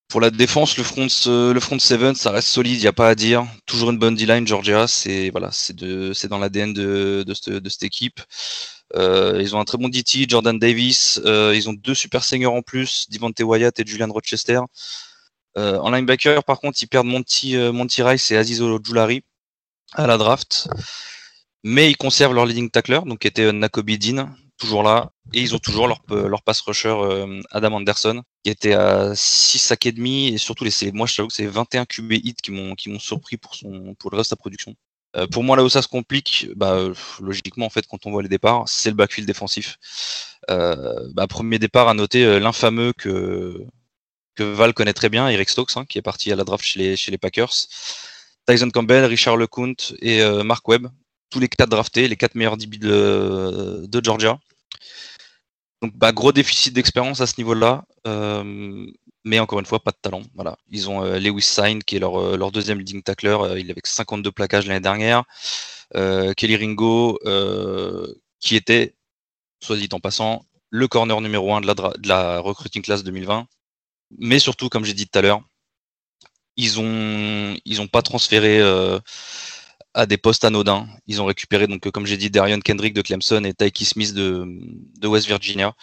Pour 0.09 0.21
la 0.21 0.31
défense, 0.31 0.79
le 0.79 0.85
front, 0.85 1.09
le 1.27 1.59
front 1.59 1.79
ça 1.81 2.31
reste 2.31 2.49
solide, 2.49 2.77
il 2.77 2.81
n'y 2.81 2.87
a 2.87 2.93
pas 2.93 3.09
à 3.09 3.15
dire. 3.17 3.45
Toujours 3.67 3.91
une 3.91 3.99
bonne 3.99 4.15
D-line, 4.15 4.47
Georgia, 4.47 4.87
c'est 4.87 5.31
voilà, 5.31 5.51
dans 6.31 6.39
l'ADN 6.39 6.73
de, 6.73 7.25
de, 7.27 7.69
cette, 7.69 7.83
équipe. 7.83 8.21
Euh, 8.95 9.39
ils 9.41 9.57
ont 9.57 9.61
un 9.61 9.65
très 9.65 9.79
bon 9.79 9.89
DT, 9.89 10.27
Jordan 10.29 10.57
Davis. 10.59 11.21
Euh, 11.25 11.53
ils 11.57 11.69
ont 11.69 11.73
deux 11.73 11.95
super 11.95 12.23
seniors 12.23 12.55
en 12.55 12.63
plus, 12.63 13.11
Devante 13.11 13.41
Wyatt 13.41 13.79
et 13.81 13.85
Julian 13.85 14.13
Rochester. 14.13 14.61
Euh, 15.59 15.79
en 15.79 15.91
linebacker, 15.91 16.45
par 16.45 16.61
contre, 16.61 16.81
ils 16.81 16.87
perdent 16.87 17.09
Monty, 17.09 17.57
Monty 17.57 18.03
Rice 18.03 18.31
et 18.31 18.37
Aziz 18.37 18.63
Ojulari 18.63 19.25
à 19.95 20.07
la 20.07 20.19
draft. 20.19 20.69
Mais 21.65 21.91
ils 21.91 21.97
conservent 21.97 22.35
leur 22.35 22.47
leading 22.47 22.71
tackler, 22.71 23.01
donc 23.07 23.21
qui 23.21 23.27
était 23.27 23.53
Nakobe 23.53 23.91
Dean, 23.91 24.31
toujours 24.59 24.83
là. 24.83 25.11
Et 25.35 25.41
ils 25.41 25.55
ont 25.55 25.59
toujours 25.59 25.89
leur, 25.89 26.01
leur 26.09 26.43
pass 26.43 26.61
rusher 26.61 26.97
Adam 27.51 27.73
Anderson, 27.73 28.23
qui 28.45 28.51
était 28.51 28.75
à 28.75 29.15
6 29.15 29.59
sacs 29.59 29.87
et 29.87 29.93
demi. 29.93 30.29
Et 30.29 30.39
surtout, 30.39 30.65
les, 30.65 30.93
moi, 30.93 31.07
je 31.07 31.17
t'avoue 31.17 31.29
que 31.29 31.35
c'est 31.35 31.47
21 31.47 31.85
QB 31.85 32.13
hits 32.13 32.35
qui 32.43 32.51
m'ont 32.53 32.99
surpris 32.99 33.37
pour, 33.37 33.55
son, 33.55 33.95
pour 33.99 34.11
le 34.11 34.17
reste 34.17 34.31
de 34.31 34.35
sa 34.35 34.37
production. 34.37 34.75
Euh, 35.17 35.27
pour 35.27 35.45
moi, 35.45 35.57
là 35.57 35.65
où 35.65 35.69
ça 35.69 35.83
se 35.83 35.89
complique, 35.89 36.49
bah, 36.57 36.79
logiquement, 37.21 37.67
en 37.67 37.71
fait, 37.71 37.87
quand 37.87 38.07
on 38.07 38.11
voit 38.11 38.23
les 38.23 38.29
départs, 38.29 38.65
c'est 38.69 38.91
le 38.91 38.97
backfield 38.97 39.27
défensif. 39.27 39.79
Euh, 40.51 41.09
bah, 41.15 41.27
premier 41.27 41.59
départ 41.59 41.89
à 41.89 41.95
noter 41.95 42.25
euh, 42.25 42.39
l'infameux 42.39 42.93
que, 42.93 43.65
que 44.35 44.43
Val 44.43 44.75
connaît 44.75 44.93
très 44.93 45.09
bien, 45.09 45.29
Eric 45.29 45.49
Stokes, 45.49 45.77
hein, 45.77 45.87
qui 45.87 45.99
est 45.99 46.03
parti 46.03 46.33
à 46.33 46.37
la 46.37 46.45
draft 46.45 46.65
chez 46.65 46.79
les, 46.81 46.97
chez 46.97 47.11
les 47.11 47.19
Packers. 47.19 47.53
Tyson 48.47 48.71
Campbell, 48.71 49.05
Richard 49.07 49.37
LeCount 49.37 49.75
et 50.01 50.23
Mark 50.45 50.69
Webb, 50.69 50.87
tous 51.31 51.41
les 51.41 51.49
quatre 51.49 51.71
draftés, 51.71 52.09
les 52.09 52.17
quatre 52.17 52.35
meilleurs 52.35 52.57
DB 52.57 52.79
de, 52.79 53.87
de 53.87 54.05
Georgia. 54.05 54.39
Donc, 55.83 55.93
bah, 55.97 56.13
gros 56.13 56.33
déficit 56.33 56.73
d'expérience 56.73 57.21
à 57.21 57.27
ce 57.27 57.35
niveau-là 57.39 57.85
mais 59.27 59.41
encore 59.41 59.59
une 59.59 59.67
fois, 59.67 59.81
pas 59.81 59.91
de 59.91 59.99
talent. 60.01 60.23
Voilà. 60.35 60.57
Ils 60.71 60.89
ont 60.89 61.05
euh, 61.05 61.19
Lewis 61.19 61.43
Sign, 61.43 61.83
qui 61.83 61.97
est 61.97 61.99
leur, 61.99 62.17
euh, 62.17 62.37
leur 62.37 62.53
deuxième 62.53 62.79
leading 62.79 63.03
tackler. 63.03 63.37
Euh, 63.41 63.59
il 63.59 63.69
avait 63.71 63.81
52 63.83 64.31
plaquages 64.31 64.67
l'année 64.67 64.81
dernière. 64.81 65.25
Kelly 65.95 66.57
Ringo, 66.57 67.19
qui 68.41 68.57
était, 68.57 68.95
soit 69.61 69.77
dit 69.77 69.89
en 69.93 70.01
passant, 70.01 70.45
le 70.71 70.89
corner 70.89 71.21
numéro 71.21 71.55
1 71.55 71.61
de 71.61 71.67
la, 71.67 71.75
de 71.75 72.09
la 72.09 72.41
recruiting 72.41 72.83
class 72.83 73.05
2020. 73.05 73.47
Mais 74.19 74.39
surtout, 74.39 74.69
comme 74.69 74.85
j'ai 74.85 74.95
dit 74.95 75.09
tout 75.09 75.19
à 75.19 75.23
l'heure, 75.23 75.43
ils 76.57 76.81
ont 76.81 77.57
ils 77.65 77.81
ont 77.81 77.87
pas 77.87 78.03
transféré 78.03 78.61
à 79.97 80.05
des 80.07 80.19
postes 80.19 80.45
anodins. 80.45 80.87
Ils 81.07 81.21
ont 81.23 81.25
récupéré 81.25 81.67
donc 81.67 81.91
comme 81.91 82.07
j'ai 82.07 82.19
dit 82.19 82.31
Darion 82.31 82.61
Kendrick 82.61 82.95
de 82.95 83.03
Clemson 83.03 83.43
et 83.45 83.55
Tyke 83.55 83.85
Smith 83.85 84.13
de, 84.15 85.07
West 85.07 85.27
Virginia 85.27 85.75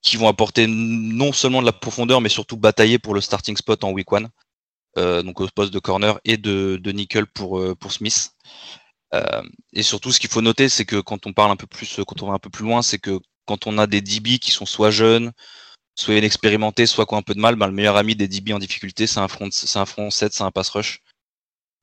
qui 0.00 0.16
vont 0.16 0.28
apporter 0.28 0.66
non 0.68 1.32
seulement 1.32 1.60
de 1.60 1.66
la 1.66 1.72
profondeur, 1.72 2.20
mais 2.20 2.28
surtout 2.28 2.56
batailler 2.56 3.00
pour 3.00 3.14
le 3.14 3.20
starting 3.20 3.56
spot 3.56 3.82
en 3.82 3.90
week 3.90 4.10
one, 4.12 4.28
euh, 4.96 5.22
donc 5.22 5.40
au 5.40 5.48
poste 5.48 5.74
de 5.74 5.80
corner 5.80 6.20
et 6.24 6.36
de, 6.36 6.80
nickel 6.92 7.26
pour, 7.26 7.58
euh, 7.58 7.74
Smith. 7.90 8.30
Euh, 9.14 9.42
et 9.72 9.82
surtout, 9.82 10.12
ce 10.12 10.20
qu'il 10.20 10.30
faut 10.30 10.40
noter, 10.40 10.68
c'est 10.68 10.84
que 10.84 11.00
quand 11.00 11.26
on 11.26 11.32
parle 11.32 11.50
un 11.50 11.56
peu 11.56 11.66
plus, 11.66 11.98
quand 12.06 12.22
on 12.22 12.28
va 12.28 12.34
un 12.34 12.38
peu 12.38 12.50
plus 12.50 12.64
loin, 12.64 12.82
c'est 12.82 12.98
que 12.98 13.18
quand 13.44 13.66
on 13.66 13.76
a 13.78 13.88
des 13.88 14.00
DB 14.00 14.38
qui 14.38 14.52
sont 14.52 14.66
soit 14.66 14.92
jeunes, 14.92 15.32
soit 15.96 16.14
inexpérimentés, 16.14 16.86
soit 16.86 17.04
qui 17.04 17.14
ont 17.14 17.18
un 17.18 17.22
peu 17.22 17.34
de 17.34 17.40
mal, 17.40 17.56
ben, 17.56 17.66
le 17.66 17.72
meilleur 17.72 17.96
ami 17.96 18.14
des 18.14 18.28
DB 18.28 18.52
en 18.52 18.60
difficulté, 18.60 19.08
c'est 19.08 19.20
un 19.20 19.28
front, 19.28 19.48
c'est 19.50 19.78
un 19.78 19.86
front 19.86 20.10
7, 20.10 20.32
c'est 20.32 20.44
un 20.44 20.52
pass 20.52 20.68
rush. 20.68 21.00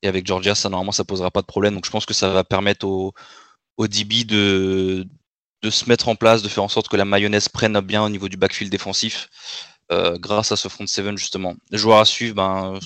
Et 0.06 0.08
avec 0.08 0.28
Georgia, 0.28 0.54
ça 0.54 0.70
normalement, 0.70 0.92
ça 0.92 1.04
posera 1.04 1.32
pas 1.32 1.42
de 1.42 1.48
problème. 1.48 1.74
Donc, 1.74 1.86
je 1.86 1.90
pense 1.90 2.06
que 2.06 2.14
ça 2.14 2.30
va 2.30 2.44
permettre 2.44 2.86
aux, 2.86 3.12
aux 3.78 3.88
DB 3.88 4.24
de, 4.24 5.08
de 5.64 5.70
se 5.72 5.90
mettre 5.90 6.10
en 6.10 6.16
place, 6.16 6.44
de 6.44 6.48
faire 6.48 6.64
en 6.64 6.68
sorte 6.68 6.90
que 6.90 6.96
la 6.96 7.06
mayonnaise 7.06 7.50
prenne 7.50 7.80
bien 7.80 8.04
au 8.04 8.10
niveau 8.10 8.30
du 8.30 8.38
backfield 8.38 8.72
défensif, 8.72 9.30
euh, 9.92 10.16
grâce 10.20 10.52
à 10.52 10.58
ce 10.58 10.68
front 10.68 10.86
seven 10.86 11.18
justement. 11.18 11.56
Les 11.72 11.80
joueurs 11.80 11.98
à 11.98 12.06
suivre, 12.06 12.36
ben, 12.36 12.80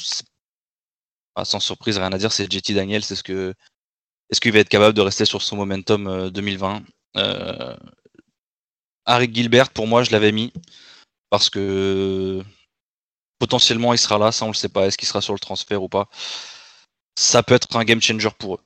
sans 1.44 1.60
surprise, 1.60 1.98
rien 1.98 2.14
à 2.14 2.18
dire, 2.18 2.32
c'est 2.32 2.50
JT 2.50 2.74
Daniel, 2.74 3.04
ce 3.04 3.14
est-ce 3.14 4.40
qu'il 4.40 4.54
va 4.54 4.60
être 4.60 4.70
capable 4.70 4.94
de 4.94 5.02
rester 5.02 5.26
sur 5.26 5.42
son 5.42 5.58
momentum 5.58 6.30
2020 6.30 6.84
euh, 7.18 7.22
euh, 7.22 7.76
Harry 9.06 9.30
Gilbert, 9.34 9.72
pour 9.72 9.88
moi, 9.88 10.04
je 10.04 10.12
l'avais 10.12 10.32
mis 10.32 10.54
parce 11.30 11.50
que 11.50 12.42
potentiellement 13.40 13.94
il 13.94 13.98
sera 13.98 14.18
là, 14.18 14.32
ça 14.32 14.46
on 14.46 14.50
le 14.50 14.54
sait 14.54 14.70
pas. 14.70 14.86
Est-ce 14.86 14.98
qu'il 14.98 15.08
sera 15.08 15.20
sur 15.22 15.34
le 15.34 15.40
transfert 15.40 15.84
ou 15.84 15.90
pas? 15.90 16.08
Ça 17.20 17.44
peut 17.44 17.54
être 17.54 17.76
un 17.76 17.84
game 17.84 18.02
changer 18.02 18.30
pour 18.38 18.56
eux. 18.56 18.60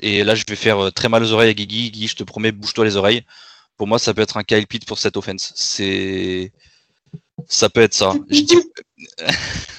Et 0.00 0.22
là, 0.22 0.34
je 0.34 0.44
vais 0.46 0.56
faire 0.56 0.92
très 0.92 1.08
mal 1.08 1.22
aux 1.22 1.32
oreilles 1.32 1.50
à 1.50 1.54
Guigui. 1.54 1.90
Guigui, 1.90 2.08
je 2.08 2.16
te 2.16 2.24
promets, 2.24 2.52
bouge-toi 2.52 2.84
les 2.84 2.96
oreilles. 2.96 3.24
Pour 3.78 3.86
moi, 3.86 3.98
ça 3.98 4.12
peut 4.12 4.20
être 4.20 4.36
un 4.36 4.44
Kyle 4.44 4.66
Pitt 4.66 4.84
pour 4.84 4.98
cette 4.98 5.16
offense. 5.16 5.52
C'est, 5.56 6.52
ça 7.48 7.70
peut 7.70 7.80
être 7.80 7.94
ça. 7.94 8.12
Je 8.28 8.40
dis... 8.42 8.56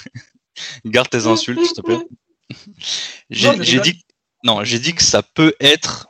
Garde 0.84 1.08
tes 1.08 1.26
insultes, 1.26 1.64
s'il 1.64 1.74
te 1.74 1.80
plaît. 1.80 2.00
J'ai 3.30 3.80
dit, 3.80 4.04
non, 4.42 4.64
j'ai 4.64 4.78
dit 4.78 4.94
que 4.94 5.02
ça 5.02 5.22
peut 5.22 5.54
être 5.60 6.08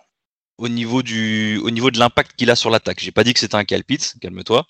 au 0.56 0.68
niveau 0.68 1.02
du, 1.02 1.58
au 1.58 1.70
niveau 1.70 1.90
de 1.90 1.98
l'impact 1.98 2.36
qu'il 2.36 2.50
a 2.50 2.56
sur 2.56 2.70
l'attaque. 2.70 3.00
J'ai 3.00 3.10
pas 3.10 3.24
dit 3.24 3.34
que 3.34 3.40
c'était 3.40 3.56
un 3.56 3.64
Kyle 3.64 3.84
Pitt, 3.84 4.14
calme-toi. 4.20 4.66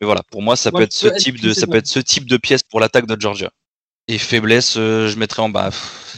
Mais 0.00 0.04
voilà, 0.06 0.22
pour 0.30 0.40
moi, 0.40 0.56
ça 0.56 0.70
peut 0.70 0.82
être 0.82 0.92
ce 0.92 1.08
type 1.08 1.40
de, 1.40 1.52
ça 1.52 1.66
peut 1.66 1.76
être 1.76 1.88
ce 1.88 1.98
type 1.98 2.26
de 2.26 2.36
pièce 2.36 2.62
pour 2.62 2.80
l'attaque 2.80 3.06
de 3.06 3.20
Georgia. 3.20 3.50
Et 4.06 4.18
faiblesse, 4.18 4.76
euh, 4.76 5.08
je 5.08 5.16
mettrais 5.18 5.42
en 5.42 5.48
bas, 5.48 5.70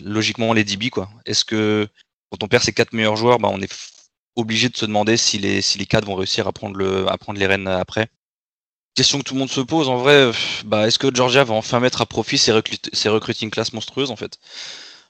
logiquement 0.02 0.52
les 0.52 0.64
DB 0.64 0.90
quoi. 0.90 1.08
Est-ce 1.24 1.44
que 1.44 1.88
quand 2.30 2.42
on 2.42 2.48
perd 2.48 2.64
ses 2.64 2.72
quatre 2.72 2.92
meilleurs 2.92 3.16
joueurs, 3.16 3.38
bah, 3.38 3.48
on 3.52 3.60
est 3.60 3.72
obligé 4.34 4.68
de 4.68 4.76
se 4.76 4.86
demander 4.86 5.16
si 5.16 5.38
les, 5.38 5.62
si 5.62 5.84
quatre 5.86 6.04
vont 6.04 6.16
réussir 6.16 6.48
à 6.48 6.52
prendre, 6.52 6.76
les 6.76 7.46
rênes 7.46 7.68
après? 7.68 8.08
Question 8.96 9.18
que 9.18 9.24
tout 9.24 9.34
le 9.34 9.40
monde 9.40 9.50
se 9.50 9.60
pose, 9.60 9.88
en 9.88 9.98
vrai, 9.98 10.32
bah, 10.64 10.88
est-ce 10.88 10.98
que 10.98 11.14
Georgia 11.14 11.44
va 11.44 11.54
enfin 11.54 11.80
mettre 11.80 12.00
à 12.00 12.06
profit 12.06 12.38
ses, 12.38 12.52
ses 12.92 13.08
recruting 13.08 13.50
classes 13.50 13.72
monstrueuses 13.72 14.10
en 14.10 14.16
fait? 14.16 14.38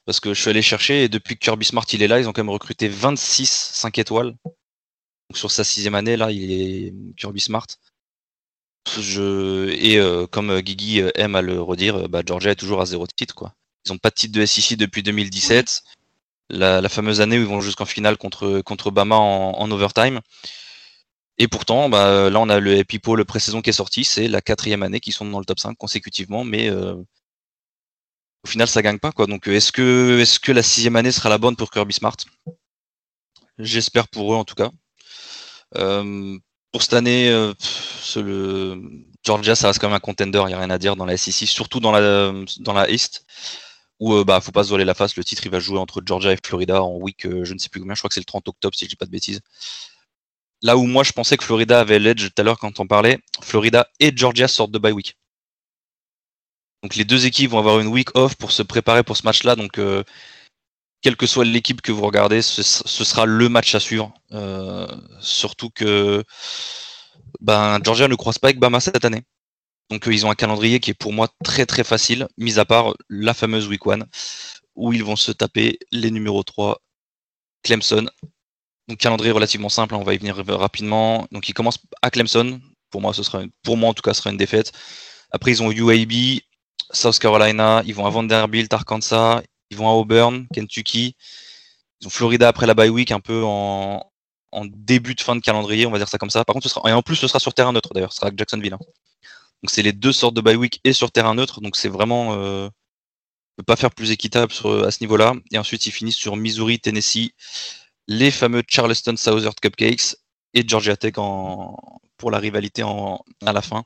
Parce 0.05 0.20
que 0.20 0.35
je 0.35 0.41
suis 0.41 0.51
allé 0.51 0.62
chercher 0.62 1.05
et 1.05 1.09
depuis 1.09 1.35
que 1.37 1.41
Kirby 1.41 1.64
Smart 1.64 1.87
il 1.93 2.03
est 2.03 2.09
là, 2.09 2.20
ils 2.20 2.29
ont 2.29 2.33
quand 2.33 2.45
même 2.45 2.51
recruté 2.51 2.89
26 2.89 3.49
5 3.74 3.99
étoiles. 3.99 4.37
Donc 4.45 5.37
sur 5.37 5.51
sa 5.51 5.64
sixième 5.64 5.95
année, 5.95 6.16
là, 6.16 6.31
il 6.31 6.53
est 6.53 6.95
Kirby 7.16 7.41
Smart. 7.41 7.66
Je... 8.99 9.70
Et 9.70 9.99
euh, 9.99 10.26
comme 10.26 10.61
Guigui 10.61 11.03
aime 11.14 11.34
à 11.34 11.43
le 11.43 11.61
redire, 11.61 12.09
bah, 12.09 12.22
Georgia 12.24 12.53
est 12.53 12.57
toujours 12.57 12.80
à 12.80 12.87
zéro 12.87 13.07
titre. 13.07 13.34
Quoi. 13.34 13.55
Ils 13.84 13.93
n'ont 13.93 13.99
pas 13.99 14.11
de 14.11 14.14
titre 14.14 14.39
de 14.39 14.45
SEC 14.47 14.76
depuis 14.78 15.03
2017 15.03 15.82
la, 16.51 16.89
fameuse 16.89 17.20
année 17.20 17.39
où 17.39 17.43
ils 17.43 17.47
vont 17.47 17.61
jusqu'en 17.61 17.84
finale 17.84 18.16
contre, 18.16 18.61
contre 18.62 18.91
Bama 18.91 19.16
en, 19.16 19.70
overtime. 19.70 20.20
Et 21.39 21.49
pourtant, 21.49 21.89
bah, 21.89 22.30
là, 22.30 22.41
on 22.41 22.49
a 22.49 22.61
le 22.61 22.76
Epipo, 22.76 23.16
le 23.16 23.24
pré-saison 23.24 23.61
qui 23.62 23.70
est 23.70 23.74
sorti. 23.74 24.05
C'est 24.05 24.28
la 24.28 24.41
quatrième 24.41 24.82
année 24.82 25.01
qu'ils 25.01 25.12
sont 25.12 25.26
dans 25.26 25.39
le 25.39 25.45
top 25.45 25.61
5 25.61 25.76
consécutivement, 25.76 26.45
mais 26.45 26.70
euh, 26.70 26.95
au 28.45 28.49
final, 28.49 28.68
ça 28.68 28.82
gagne 28.82 28.99
pas. 28.99 29.12
Quoi. 29.12 29.26
Donc, 29.26 29.49
est-ce 29.49 29.72
que, 29.72 30.20
est 30.20 30.39
que 30.39 30.53
la 30.53 30.62
sixième 30.62 30.97
année 30.97 31.12
sera 31.12 31.28
la 31.28 31.39
bonne 31.39 31.57
pour 31.57 31.70
Kirby 31.70 31.95
Smart? 31.95 32.16
J'espère 33.59 34.09
pour 34.09 34.32
eux, 34.32 34.37
en 34.37 34.45
tout 34.45 34.55
cas. 34.55 34.70
Euh, 35.76 36.39
pour 36.73 36.83
cette 36.83 36.95
année, 36.95 37.31
euh. 37.31 37.55
Georgia, 39.25 39.57
ça 39.57 39.69
reste 39.69 39.81
quand 39.81 39.89
même 39.89 39.97
un 39.97 40.01
contender, 40.01 40.41
il 40.45 40.49
n'y 40.49 40.55
a 40.55 40.59
rien 40.59 40.71
à 40.71 40.79
dire 40.79 40.95
dans 40.95 41.05
la 41.05 41.17
SEC, 41.17 41.49
surtout 41.49 41.81
dans 41.81 41.91
la, 41.93 42.91
East 42.91 43.27
où 43.99 44.12
euh, 44.12 44.25
bah 44.25 44.41
faut 44.43 44.53
pas 44.53 44.64
se 44.64 44.69
voiler 44.69 44.85
la 44.85 44.95
face, 44.95 45.17
le 45.17 45.25
titre 45.25 45.43
il 45.47 45.51
va 45.51 45.59
jouer 45.59 45.79
entre 45.79 46.03
Georgia 46.05 46.33
et 46.33 46.37
Florida 46.45 46.83
en 46.83 46.97
week 46.97 47.25
euh, 47.25 47.45
je 47.45 47.55
ne 47.55 47.59
sais 47.59 47.71
plus 47.71 47.81
combien, 47.81 47.95
je 47.95 48.01
crois 48.01 48.09
que 48.09 48.14
c'est 48.14 48.21
le 48.21 48.27
30 48.27 48.47
octobre 48.49 48.77
si 48.77 48.85
je 48.85 48.91
dis 48.91 48.97
pas 48.97 49.07
de 49.07 49.11
bêtises. 49.11 49.41
Là 50.62 50.77
où 50.77 50.85
moi 50.85 51.03
je 51.03 51.12
pensais 51.12 51.37
que 51.39 51.45
Florida 51.45 51.81
avait 51.81 51.99
l'edge 51.99 52.29
tout 52.29 52.41
à 52.41 52.45
l'heure 52.45 52.59
quand 52.59 52.79
on 52.79 52.87
parlait, 52.87 53.19
Florida 53.43 53.89
et 53.99 54.12
Georgia 54.14 54.49
sortent 54.49 54.71
de 54.71 54.79
bye 54.79 54.93
week. 54.93 55.17
Donc 56.83 56.95
les 56.95 57.05
deux 57.05 57.27
équipes 57.27 57.51
vont 57.51 57.59
avoir 57.59 57.81
une 57.81 57.89
week 57.89 58.14
off 58.17 58.37
pour 58.37 58.53
se 58.53 58.62
préparer 58.62 59.03
pour 59.03 59.17
ce 59.17 59.25
match-là. 59.25 59.57
Donc 59.57 59.79
euh, 59.79 60.05
quelle 61.07 61.17
que 61.17 61.29
soit 61.29 61.45
l'équipe 61.45 61.83
que 61.83 61.93
vous 61.93 62.03
regardez, 62.03 62.43
ce, 62.43 62.65
sera 62.65 63.27
le 63.27 63.49
match 63.49 63.77
à 63.77 63.79
suivre. 63.79 64.13
surtout 65.21 65.71
que 65.71 66.25
ben, 67.41 67.79
Georgia 67.85 68.09
ne 68.09 68.17
croise 68.17 68.39
pas 68.39 68.49
avec 68.49 68.59
Bama 68.59 68.81
cette 68.81 69.05
année. 69.05 69.23
Donc 69.89 70.09
euh, 70.09 70.13
ils 70.13 70.27
ont 70.27 70.33
un 70.33 70.35
calendrier 70.35 70.81
qui 70.81 70.91
est 70.91 70.95
pour 70.95 71.13
moi 71.13 71.29
très 71.45 71.65
très 71.65 71.85
facile, 71.85 72.27
mis 72.39 72.59
à 72.59 72.65
part 72.65 72.95
la 73.09 73.35
fameuse 73.35 73.69
week 73.69 73.87
1, 73.87 74.01
où 74.75 74.93
ils 74.93 75.05
vont 75.05 75.15
se 75.15 75.31
taper 75.31 75.79
les 75.93 76.11
numéros 76.11 76.43
3, 76.43 76.83
Clemson. 77.63 78.11
Donc 78.89 78.99
calendrier 78.99 79.31
relativement 79.31 79.69
simple, 79.69 79.95
hein, 79.95 79.99
on 80.01 80.05
va 80.05 80.15
y 80.15 80.19
venir 80.19 80.37
rapidement. 80.59 81.29
Donc 81.31 81.49
ils 81.49 81.55
commencent 81.55 81.79
à 82.03 82.11
Clemson, 82.11 82.61
pour 82.91 83.01
moi 83.01 83.15
ce 83.15 83.23
sera 83.23 83.45
pour 83.63 83.77
moi 83.77 83.91
en 83.91 83.95
tout 83.95 84.03
cas 84.03 84.13
ce 84.13 84.23
sera 84.23 84.31
une 84.31 84.39
défaite. 84.39 84.73
Après 85.31 85.53
ils 85.53 85.63
ont 85.63 85.71
UAB, 85.71 86.41
South 86.91 87.21
Carolina, 87.21 87.85
ils 87.87 87.95
vont 87.95 88.07
à 88.07 88.11
Vanderbilt, 88.11 88.75
Arkansas, 88.75 89.43
ils 89.71 89.77
vont 89.77 89.89
à 89.89 89.93
Auburn, 89.93 90.47
Kentucky. 90.53 91.17
Ils 92.01 92.07
ont 92.07 92.11
Florida 92.11 92.49
après 92.49 92.67
la 92.67 92.75
bye 92.75 92.89
week 92.89 93.11
un 93.11 93.21
peu 93.21 93.43
en, 93.45 94.03
début 94.64 95.14
de 95.14 95.21
fin 95.21 95.37
de 95.37 95.41
calendrier, 95.41 95.87
on 95.87 95.91
va 95.91 95.99
dire 95.99 96.09
ça 96.09 96.17
comme 96.17 96.31
ça. 96.31 96.45
Par 96.45 96.55
contre, 96.55 96.67
et 96.89 96.93
en 96.93 97.03
plus, 97.03 97.17
ce 97.17 97.29
sera 97.29 97.39
sur 97.39 97.53
terrain 97.53 97.73
neutre 97.73 97.93
d'ailleurs, 97.93 98.12
ce 98.12 98.19
sera 98.19 98.29
à 98.29 98.31
Jacksonville. 98.35 98.73
Hein. 98.73 98.79
Donc 99.62 99.71
c'est 99.71 99.83
les 99.83 99.93
deux 99.93 100.12
sortes 100.12 100.35
de 100.35 100.41
bye 100.41 100.57
week 100.57 100.81
et 100.85 100.93
sur 100.93 101.11
terrain 101.11 101.35
neutre. 101.35 101.61
Donc 101.61 101.77
c'est 101.77 101.89
vraiment 101.89 102.35
euh, 102.35 102.69
peut 103.57 103.62
pas 103.62 103.77
faire 103.77 103.91
plus 103.91 104.11
équitable 104.11 104.53
à 104.85 104.91
ce 104.91 104.99
niveau-là. 105.01 105.35
Et 105.53 105.59
ensuite 105.59 105.87
ils 105.87 105.91
finissent 105.91 106.17
sur 106.17 106.37
Missouri, 106.37 106.79
Tennessee, 106.79 107.31
les 108.07 108.31
fameux 108.31 108.62
Charleston 108.67 109.17
Southern 109.17 109.55
Cupcakes 109.61 110.17
et 110.55 110.67
Georgia 110.67 110.97
Tech 110.97 111.14
en, 111.17 112.01
pour 112.19 112.31
la 112.31 112.39
rivalité 112.39 112.83
en, 112.83 113.25
à 113.45 113.53
la 113.53 113.62
fin. 113.62 113.85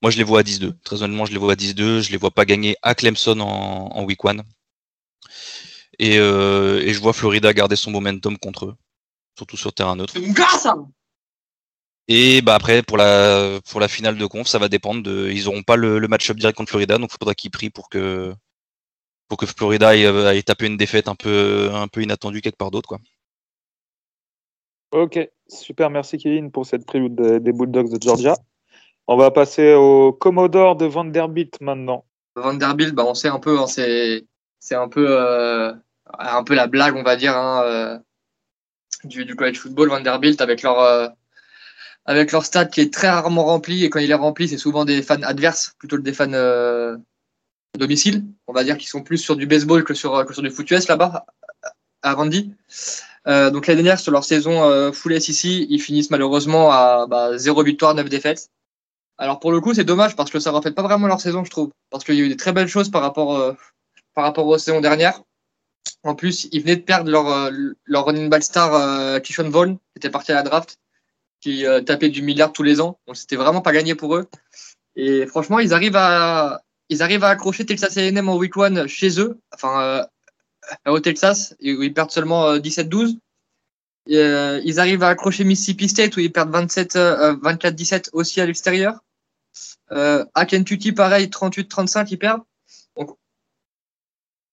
Moi 0.00 0.10
je 0.10 0.18
les 0.18 0.24
vois 0.24 0.40
à 0.40 0.42
10-2. 0.42 0.72
Très 0.84 1.02
honnêtement 1.02 1.26
je 1.26 1.32
les 1.32 1.38
vois 1.38 1.52
à 1.52 1.56
10-2. 1.56 2.00
Je 2.00 2.10
les 2.10 2.16
vois 2.16 2.30
pas 2.30 2.44
gagner 2.44 2.76
à 2.82 2.94
Clemson 2.94 3.40
en, 3.40 4.04
week 4.04 4.24
1. 4.24 4.36
Et, 5.98 6.18
euh, 6.18 6.80
et, 6.80 6.92
je 6.92 7.00
vois 7.00 7.12
Florida 7.12 7.52
garder 7.52 7.76
son 7.76 7.90
momentum 7.90 8.38
contre 8.38 8.66
eux, 8.66 8.74
surtout 9.36 9.56
sur 9.56 9.72
terrain 9.72 9.96
neutre. 9.96 10.14
Et 12.06 12.42
bah 12.42 12.54
après 12.54 12.82
pour 12.82 12.98
la 12.98 13.60
pour 13.70 13.80
la 13.80 13.88
finale 13.88 14.18
de 14.18 14.26
conf, 14.26 14.46
ça 14.46 14.58
va 14.58 14.68
dépendre 14.68 15.02
de. 15.02 15.30
Ils 15.30 15.48
auront 15.48 15.62
pas 15.62 15.76
le, 15.76 16.06
match-up 16.06 16.36
direct 16.36 16.56
contre 16.56 16.70
Florida, 16.70 16.98
donc 16.98 17.10
il 17.12 17.18
faudra 17.18 17.34
qu'ils 17.34 17.50
prient 17.50 17.70
pour 17.70 17.88
que 17.88 18.34
pour 19.28 19.38
que 19.38 19.46
Florida 19.46 19.96
ait, 19.96 20.42
tapé 20.42 20.66
une 20.66 20.76
défaite 20.76 21.08
un 21.08 21.14
peu 21.14 21.70
un 21.72 21.88
peu 21.88 22.02
inattendue 22.02 22.42
quelque 22.42 22.58
part 22.58 22.70
d'autre 22.70 22.88
quoi. 22.88 22.98
Ok, 24.92 25.18
super, 25.48 25.88
merci 25.90 26.18
Kevin 26.18 26.52
pour 26.52 26.66
cette 26.66 26.84
preview 26.84 27.08
des 27.08 27.52
Bulldogs 27.52 27.90
de 27.90 28.00
Georgia. 28.00 28.36
On 29.06 29.16
va 29.16 29.30
passer 29.30 29.74
au 29.74 30.12
Commodore 30.12 30.76
de 30.76 30.84
Vanderbilt 30.84 31.60
maintenant. 31.60 32.04
Vanderbilt, 32.36 32.94
bah 32.94 33.04
on 33.06 33.14
sait 33.14 33.28
un 33.28 33.38
peu, 33.38 33.58
hein, 33.58 33.66
c'est 33.66 34.26
c'est 34.60 34.74
un 34.74 34.88
peu 34.88 35.06
euh, 35.08 35.72
un 36.18 36.44
peu 36.44 36.54
la 36.54 36.66
blague 36.66 36.96
on 36.96 37.02
va 37.02 37.16
dire 37.16 37.36
hein, 37.36 37.62
euh, 37.64 37.98
du, 39.04 39.36
college 39.36 39.58
football 39.58 39.88
Vanderbilt 39.88 40.40
avec 40.40 40.62
leur 40.62 40.80
euh, 40.80 41.08
avec 42.06 42.32
leur 42.32 42.44
stade 42.44 42.70
qui 42.70 42.80
est 42.80 42.92
très 42.92 43.08
rarement 43.08 43.44
rempli. 43.44 43.84
Et 43.84 43.90
quand 43.90 43.98
il 43.98 44.10
est 44.10 44.14
rempli, 44.14 44.48
c'est 44.48 44.58
souvent 44.58 44.84
des 44.84 45.02
fans 45.02 45.22
adverses 45.22 45.74
plutôt 45.78 45.96
que 45.96 46.02
des 46.02 46.12
fans 46.12 46.32
euh, 46.32 46.96
domicile. 47.78 48.24
On 48.46 48.52
va 48.52 48.64
dire 48.64 48.76
qu'ils 48.76 48.88
sont 48.88 49.02
plus 49.02 49.18
sur 49.18 49.36
du 49.36 49.46
baseball 49.46 49.84
que 49.84 49.94
sur, 49.94 50.24
que 50.26 50.32
sur 50.32 50.42
du 50.42 50.50
foot 50.50 50.70
US 50.70 50.88
là-bas, 50.88 51.26
à 52.02 52.14
Vandy. 52.14 52.52
Euh, 53.26 53.50
donc 53.50 53.66
l'année 53.66 53.82
dernière, 53.82 53.98
sur 53.98 54.12
leur 54.12 54.24
saison 54.24 54.64
euh, 54.64 54.92
full 54.92 55.18
SEC, 55.20 55.44
ils 55.44 55.80
finissent 55.80 56.10
malheureusement 56.10 56.70
à 56.70 57.06
bah, 57.08 57.38
0 57.38 57.62
victoire, 57.62 57.94
9 57.94 58.08
défaites. 58.08 58.50
Alors 59.16 59.40
pour 59.40 59.52
le 59.52 59.60
coup, 59.60 59.72
c'est 59.72 59.84
dommage 59.84 60.16
parce 60.16 60.30
que 60.30 60.40
ça 60.40 60.50
ne 60.50 60.56
reflète 60.56 60.74
pas 60.74 60.82
vraiment 60.82 61.06
leur 61.06 61.20
saison, 61.20 61.44
je 61.44 61.50
trouve. 61.50 61.70
Parce 61.90 62.04
qu'il 62.04 62.16
y 62.16 62.20
a 62.20 62.24
eu 62.24 62.28
des 62.28 62.36
très 62.36 62.52
belles 62.52 62.68
choses 62.68 62.90
par 62.90 63.00
rapport, 63.00 63.56
par 64.14 64.24
rapport 64.24 64.46
aux 64.46 64.58
saisons 64.58 64.80
dernières. 64.80 65.22
En 66.04 66.14
plus, 66.14 66.48
ils 66.52 66.60
venaient 66.60 66.76
de 66.76 66.82
perdre 66.82 67.10
leur, 67.10 67.28
euh, 67.28 67.50
leur 67.86 68.04
running 68.04 68.28
back 68.28 68.42
star 68.42 68.74
euh, 68.74 69.18
Kishon 69.20 69.48
Vaughn, 69.50 69.76
qui 69.76 69.98
était 69.98 70.10
parti 70.10 70.32
à 70.32 70.36
la 70.36 70.42
draft 70.42 70.78
qui 71.44 71.66
euh, 71.66 71.82
tapaient 71.82 72.08
du 72.08 72.22
milliard 72.22 72.54
tous 72.54 72.62
les 72.62 72.80
ans. 72.80 72.98
Donc 73.06 73.18
c'était 73.18 73.36
vraiment 73.36 73.60
pas 73.60 73.72
gagné 73.72 73.94
pour 73.94 74.16
eux. 74.16 74.26
Et 74.96 75.26
franchement, 75.26 75.58
ils 75.58 75.74
arrivent 75.74 75.96
à, 75.96 76.62
ils 76.88 77.02
arrivent 77.02 77.22
à 77.22 77.28
accrocher 77.28 77.66
Texas 77.66 77.98
A&M 77.98 78.26
en 78.30 78.36
week 78.38 78.56
one 78.56 78.86
chez 78.88 79.20
eux, 79.20 79.38
enfin 79.52 80.08
euh, 80.86 80.90
au 80.90 81.00
Texas, 81.00 81.54
où 81.60 81.82
ils 81.82 81.92
perdent 81.92 82.10
seulement 82.10 82.56
17-12. 82.56 83.18
Euh, 84.10 84.60
ils 84.64 84.80
arrivent 84.80 85.02
à 85.02 85.08
accrocher 85.08 85.44
Mississippi 85.44 85.86
State 85.86 86.16
où 86.16 86.20
ils 86.20 86.32
perdent 86.32 86.50
27, 86.50 86.96
24-17 86.96 88.08
aussi 88.14 88.40
à 88.40 88.46
l'extérieur. 88.46 89.00
à 89.90 90.46
Kentucky, 90.46 90.92
pareil, 90.92 91.26
38-35, 91.26 92.06
ils 92.10 92.18
perdent. 92.18 92.42
Donc, 92.96 93.18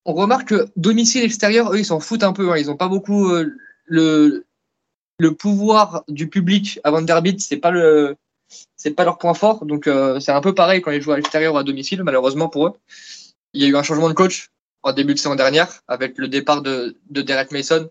on 0.05 0.13
remarque 0.13 0.49
que 0.49 0.67
domicile 0.75 1.23
extérieur, 1.23 1.73
eux, 1.73 1.79
ils 1.79 1.85
s'en 1.85 1.99
foutent 1.99 2.23
un 2.23 2.33
peu. 2.33 2.51
Hein. 2.51 2.57
Ils 2.57 2.67
n'ont 2.67 2.77
pas 2.77 2.87
beaucoup 2.87 3.31
le, 3.85 4.45
le 5.21 5.35
pouvoir 5.35 6.03
du 6.07 6.27
public 6.27 6.79
à 6.83 6.91
Vanderbilt, 6.91 7.39
c'est 7.39 7.57
pas 7.57 7.71
le 7.71 8.17
pas 8.95 9.05
leur 9.05 9.17
point 9.17 9.33
fort. 9.33 9.65
Donc 9.65 9.87
euh, 9.87 10.19
c'est 10.19 10.31
un 10.31 10.41
peu 10.41 10.53
pareil 10.55 10.81
quand 10.81 10.91
ils 10.91 11.01
jouent 11.01 11.11
à 11.11 11.17
l'extérieur 11.17 11.53
ou 11.53 11.57
à 11.57 11.63
domicile, 11.63 12.03
malheureusement 12.03 12.49
pour 12.49 12.67
eux. 12.67 12.73
Il 13.53 13.61
y 13.61 13.65
a 13.65 13.67
eu 13.67 13.75
un 13.75 13.83
changement 13.83 14.09
de 14.09 14.13
coach 14.13 14.49
en 14.83 14.93
début 14.93 15.13
de 15.13 15.19
saison 15.19 15.35
dernière 15.35 15.81
avec 15.87 16.17
le 16.17 16.27
départ 16.27 16.61
de, 16.61 16.97
de 17.09 17.21
Derek 17.21 17.51
Mason 17.51 17.89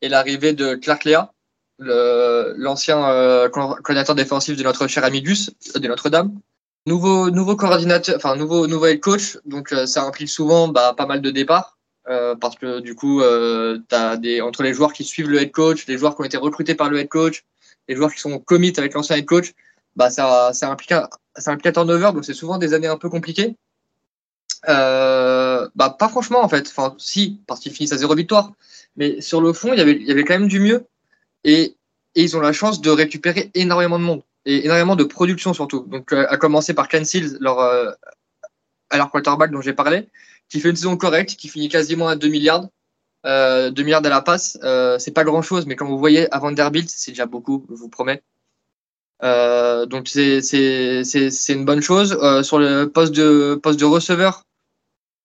et 0.00 0.08
l'arrivée 0.08 0.54
de 0.54 0.74
Clark 0.74 1.04
Lea, 1.04 1.32
l'ancien 1.78 3.04
euh, 3.10 3.48
coordinateur 3.50 4.14
défensif 4.14 4.56
de 4.56 4.62
notre 4.62 4.86
cher 4.86 5.04
ami 5.04 5.20
Gus 5.22 5.50
de 5.74 5.88
Notre-Dame. 5.88 6.38
Nouveau 6.86 7.30
nouveau 7.30 7.54
coordinateur, 7.56 8.16
enfin 8.16 8.34
nouveau 8.36 8.66
nouveau 8.66 8.86
head 8.86 9.00
coach, 9.00 9.38
donc 9.44 9.72
euh, 9.72 9.86
ça 9.86 10.02
implique 10.04 10.28
souvent 10.28 10.66
bah, 10.68 10.94
pas 10.96 11.06
mal 11.06 11.20
de 11.22 11.30
départs. 11.30 11.78
Euh, 12.08 12.34
parce 12.34 12.56
que 12.56 12.80
du 12.80 12.96
coup, 12.96 13.20
euh, 13.22 13.78
des, 14.18 14.40
entre 14.40 14.64
les 14.64 14.74
joueurs 14.74 14.92
qui 14.92 15.04
suivent 15.04 15.28
le 15.30 15.40
head 15.40 15.52
coach, 15.52 15.86
les 15.86 15.96
joueurs 15.98 16.16
qui 16.16 16.22
ont 16.22 16.24
été 16.24 16.36
recrutés 16.36 16.74
par 16.74 16.90
le 16.90 16.98
head 16.98 17.08
coach, 17.08 17.44
les 17.88 17.94
joueurs 17.94 18.12
qui 18.12 18.18
sont 18.20 18.38
commit 18.40 18.72
avec 18.76 18.94
l'ancien 18.94 19.16
head 19.16 19.26
coach, 19.26 19.52
bah 19.94 20.10
ça, 20.10 20.52
ça 20.54 20.68
implique 20.70 20.90
un, 20.92 21.08
ça 21.36 21.52
implique 21.52 21.66
un 21.68 21.72
turnover, 21.72 22.10
donc 22.12 22.24
c'est 22.24 22.34
souvent 22.34 22.58
des 22.58 22.74
années 22.74 22.88
un 22.88 22.96
peu 22.98 23.08
compliquées. 23.08 23.56
euh, 24.68 25.68
bah, 25.74 25.90
pas 25.90 26.08
franchement, 26.08 26.42
en 26.42 26.48
fait. 26.48 26.68
Enfin, 26.68 26.94
si, 26.98 27.40
parce 27.46 27.60
qu'ils 27.60 27.72
finissent 27.72 27.92
à 27.92 27.98
zéro 27.98 28.14
victoire. 28.14 28.52
Mais 28.96 29.20
sur 29.20 29.40
le 29.40 29.52
fond, 29.52 29.72
il 29.72 29.78
y 29.78 29.82
avait, 29.82 29.96
il 29.96 30.06
y 30.06 30.10
avait 30.12 30.24
quand 30.24 30.34
même 30.38 30.48
du 30.48 30.60
mieux. 30.60 30.86
Et, 31.44 31.76
et 32.14 32.22
ils 32.22 32.36
ont 32.36 32.40
la 32.40 32.52
chance 32.52 32.80
de 32.80 32.90
récupérer 32.90 33.50
énormément 33.54 33.98
de 33.98 34.04
monde. 34.04 34.22
Et 34.44 34.64
énormément 34.64 34.96
de 34.96 35.04
production, 35.04 35.54
surtout. 35.54 35.86
Donc, 35.88 36.12
euh, 36.12 36.26
à 36.28 36.36
commencer 36.36 36.74
par 36.74 36.88
Ken 36.88 37.04
Seals, 37.04 37.36
leur, 37.40 37.60
euh, 37.60 37.90
leur 38.92 39.10
quarterback 39.10 39.50
dont 39.50 39.60
j'ai 39.60 39.72
parlé, 39.72 40.08
qui 40.48 40.60
fait 40.60 40.70
une 40.70 40.76
saison 40.76 40.96
correcte, 40.96 41.36
qui 41.36 41.48
finit 41.48 41.68
quasiment 41.68 42.08
à 42.08 42.16
2 42.16 42.28
milliards. 42.28 42.66
Euh, 43.24 43.70
2 43.70 43.82
milliards 43.82 44.04
à 44.04 44.08
la 44.08 44.20
passe. 44.20 44.58
Euh, 44.64 44.98
c'est 44.98 45.12
pas 45.12 45.24
grand 45.24 45.42
chose, 45.42 45.66
mais 45.66 45.76
comme 45.76 45.88
vous 45.88 45.98
voyez, 45.98 46.32
à 46.34 46.38
Vanderbilt, 46.38 46.90
c'est 46.90 47.12
déjà 47.12 47.26
beaucoup, 47.26 47.66
je 47.70 47.76
vous 47.76 47.88
promets. 47.88 48.22
Euh, 49.22 49.86
donc 49.86 50.08
c'est 50.08 50.40
une 51.48 51.64
bonne 51.64 51.82
chose. 51.82 52.18
Euh, 52.20 52.42
sur 52.42 52.58
le 52.58 52.86
poste 52.86 53.14
de 53.14 53.58
poste 53.62 53.78
de 53.78 53.84
receveur, 53.84 54.44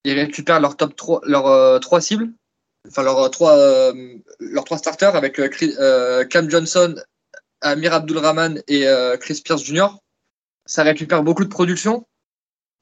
ils 0.03 0.13
récupèrent 0.13 0.59
leur 0.59 0.77
top 0.77 0.95
3 0.95 1.21
leurs 1.23 1.47
euh, 1.47 1.79
trois 1.79 2.01
cibles, 2.01 2.29
enfin 2.87 3.01
leurs 3.03 3.31
trois 3.31 3.57
euh, 3.57 3.93
leurs 4.39 4.65
trois 4.65 4.77
starters 4.77 5.15
avec 5.15 5.39
euh, 5.39 5.49
euh, 5.79 6.25
Cam 6.25 6.49
Johnson, 6.49 6.95
Amir 7.61 7.93
Abdulrahman 7.93 8.61
et 8.67 8.87
euh, 8.87 9.17
Chris 9.17 9.41
Pierce 9.43 9.63
Jr. 9.63 9.87
Ça 10.65 10.83
récupère 10.83 11.23
beaucoup 11.23 11.43
de 11.43 11.49
production, 11.49 12.07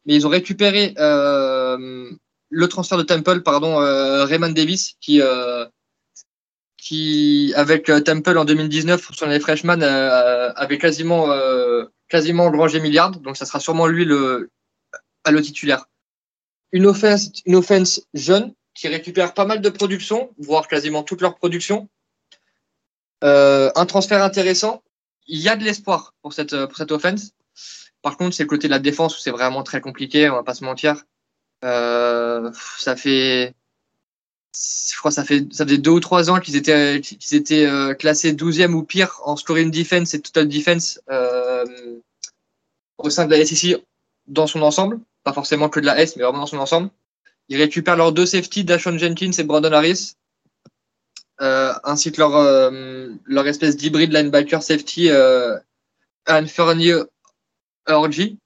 mais 0.06 0.16
ils 0.16 0.26
ont 0.26 0.30
récupéré 0.30 0.94
euh, 0.98 2.10
le 2.50 2.68
transfert 2.68 2.98
de 2.98 3.04
Temple, 3.04 3.42
pardon, 3.42 3.80
euh, 3.82 4.26
Raymond 4.26 4.50
Davis 4.50 4.96
qui 5.00 5.22
avec 7.56 7.92
Temple 8.06 8.38
en 8.38 8.46
2019 8.46 9.12
sur 9.12 9.28
les 9.28 9.40
freshman 9.40 9.82
avait 9.82 10.78
quasiment 10.78 11.30
quasiment 12.08 12.52
rangé 12.52 12.80
milliard, 12.80 13.12
donc 13.12 13.38
ça 13.38 13.46
sera 13.46 13.60
sûrement 13.60 13.88
lui 13.88 14.06
le 14.06 14.52
à 15.24 15.32
le 15.32 15.42
titulaire. 15.42 15.86
Une 16.72 16.86
offense, 16.86 17.32
une 17.46 17.56
offense 17.56 18.02
jeune 18.14 18.54
qui 18.76 18.88
récupère 18.88 19.34
pas 19.34 19.46
mal 19.46 19.62
de 19.62 19.70
production, 19.70 20.32
voire 20.38 20.68
quasiment 20.68 21.02
toute 21.02 21.22
leur 21.22 21.36
production. 21.36 21.90
Euh, 23.26 23.72
un 23.76 23.86
transfert 23.86 24.24
intéressant. 24.24 24.84
Il 25.28 25.40
y 25.40 25.50
a 25.50 25.56
de 25.56 25.64
l'espoir 25.64 26.14
pour 26.22 26.34
cette 26.34 26.66
pour 26.68 26.78
cette 26.78 26.92
offense. 26.92 27.32
Par 28.02 28.18
contre, 28.18 28.36
c'est 28.36 28.44
le 28.44 28.50
côté 28.50 28.68
de 28.68 28.72
la 28.72 28.80
défense 28.80 29.18
où 29.18 29.20
c'est 29.20 29.32
vraiment 29.32 29.64
très 29.64 29.82
compliqué, 29.82 30.30
on 30.30 30.36
va 30.36 30.44
pas 30.44 30.54
se 30.54 30.64
mentir. 30.64 31.04
Euh, 31.64 32.52
ça 32.78 32.96
fait 32.96 33.56
je 34.56 34.98
crois 34.98 35.12
ça 35.12 35.24
fait 35.24 35.48
ça 35.52 35.66
faisait 35.66 35.80
deux 35.80 35.92
ou 35.92 36.00
trois 36.00 36.30
ans 36.30 36.40
qu'ils 36.40 36.56
étaient 36.56 37.02
qu'ils 37.02 37.36
étaient 37.36 37.66
euh, 37.66 37.94
classés 37.94 38.34
12e 38.34 38.74
ou 38.74 38.84
pire 38.84 39.20
en 39.24 39.36
scoring 39.36 39.72
defense 39.72 40.14
et 40.14 40.22
total 40.22 40.48
defense 40.48 41.02
euh, 41.10 41.66
au 42.98 43.10
sein 43.10 43.26
de 43.26 43.32
la 43.32 43.44
SEC 43.44 43.82
dans 44.28 44.48
son 44.48 44.62
ensemble, 44.62 45.00
pas 45.24 45.34
forcément 45.34 45.70
que 45.70 45.80
de 45.80 45.86
la 45.86 46.00
S, 46.00 46.16
mais 46.16 46.24
vraiment 46.24 46.40
dans 46.40 46.48
son 46.48 46.58
ensemble. 46.58 46.90
Ils 47.50 47.58
récupèrent 47.58 47.96
leurs 47.96 48.12
deux 48.12 48.26
safety, 48.26 48.64
Dashon 48.64 48.98
Jenkins 48.98 49.32
et 49.32 49.44
Brandon 49.44 49.72
Harris, 49.72 50.14
euh, 50.14 50.25
ainsi 51.40 52.12
que 52.12 52.20
leur 52.22 52.36
euh, 52.36 53.10
leur 53.26 53.48
espèce 53.48 53.76
d'hybride 53.76 54.14
linebacker 54.14 54.62
safety 54.64 55.10
euh, 55.10 55.58
Anthony 56.28 56.92
Orgy. 57.88 58.40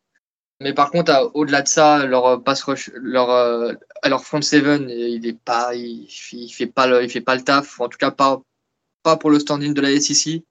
Mais 0.61 0.73
par 0.73 0.91
contre, 0.91 1.31
au-delà 1.35 1.61
de 1.61 1.67
ça, 1.69 2.05
leur 2.05 2.25
euh, 2.25 2.37
pass 2.37 2.63
rush, 2.63 2.89
leur 2.95 3.29
euh, 3.29 3.73
leur 4.05 4.23
front 4.25 4.41
seven, 4.41 4.89
il 4.89 5.25
est 5.25 5.39
pas, 5.39 5.73
il, 5.73 6.09
il 6.33 6.49
fait 6.49 6.67
pas 6.67 6.85
le, 6.87 7.01
il 7.03 7.09
fait 7.09 7.21
pas 7.21 7.35
le 7.35 7.43
taf. 7.43 7.79
En 7.79 7.87
tout 7.87 7.97
cas, 7.97 8.11
pas, 8.11 8.41
pas 9.03 9.15
pour 9.15 9.29
le 9.29 9.39
standing 9.39 9.73
de 9.73 9.79
la 9.81 9.97
SEC. 9.99 10.43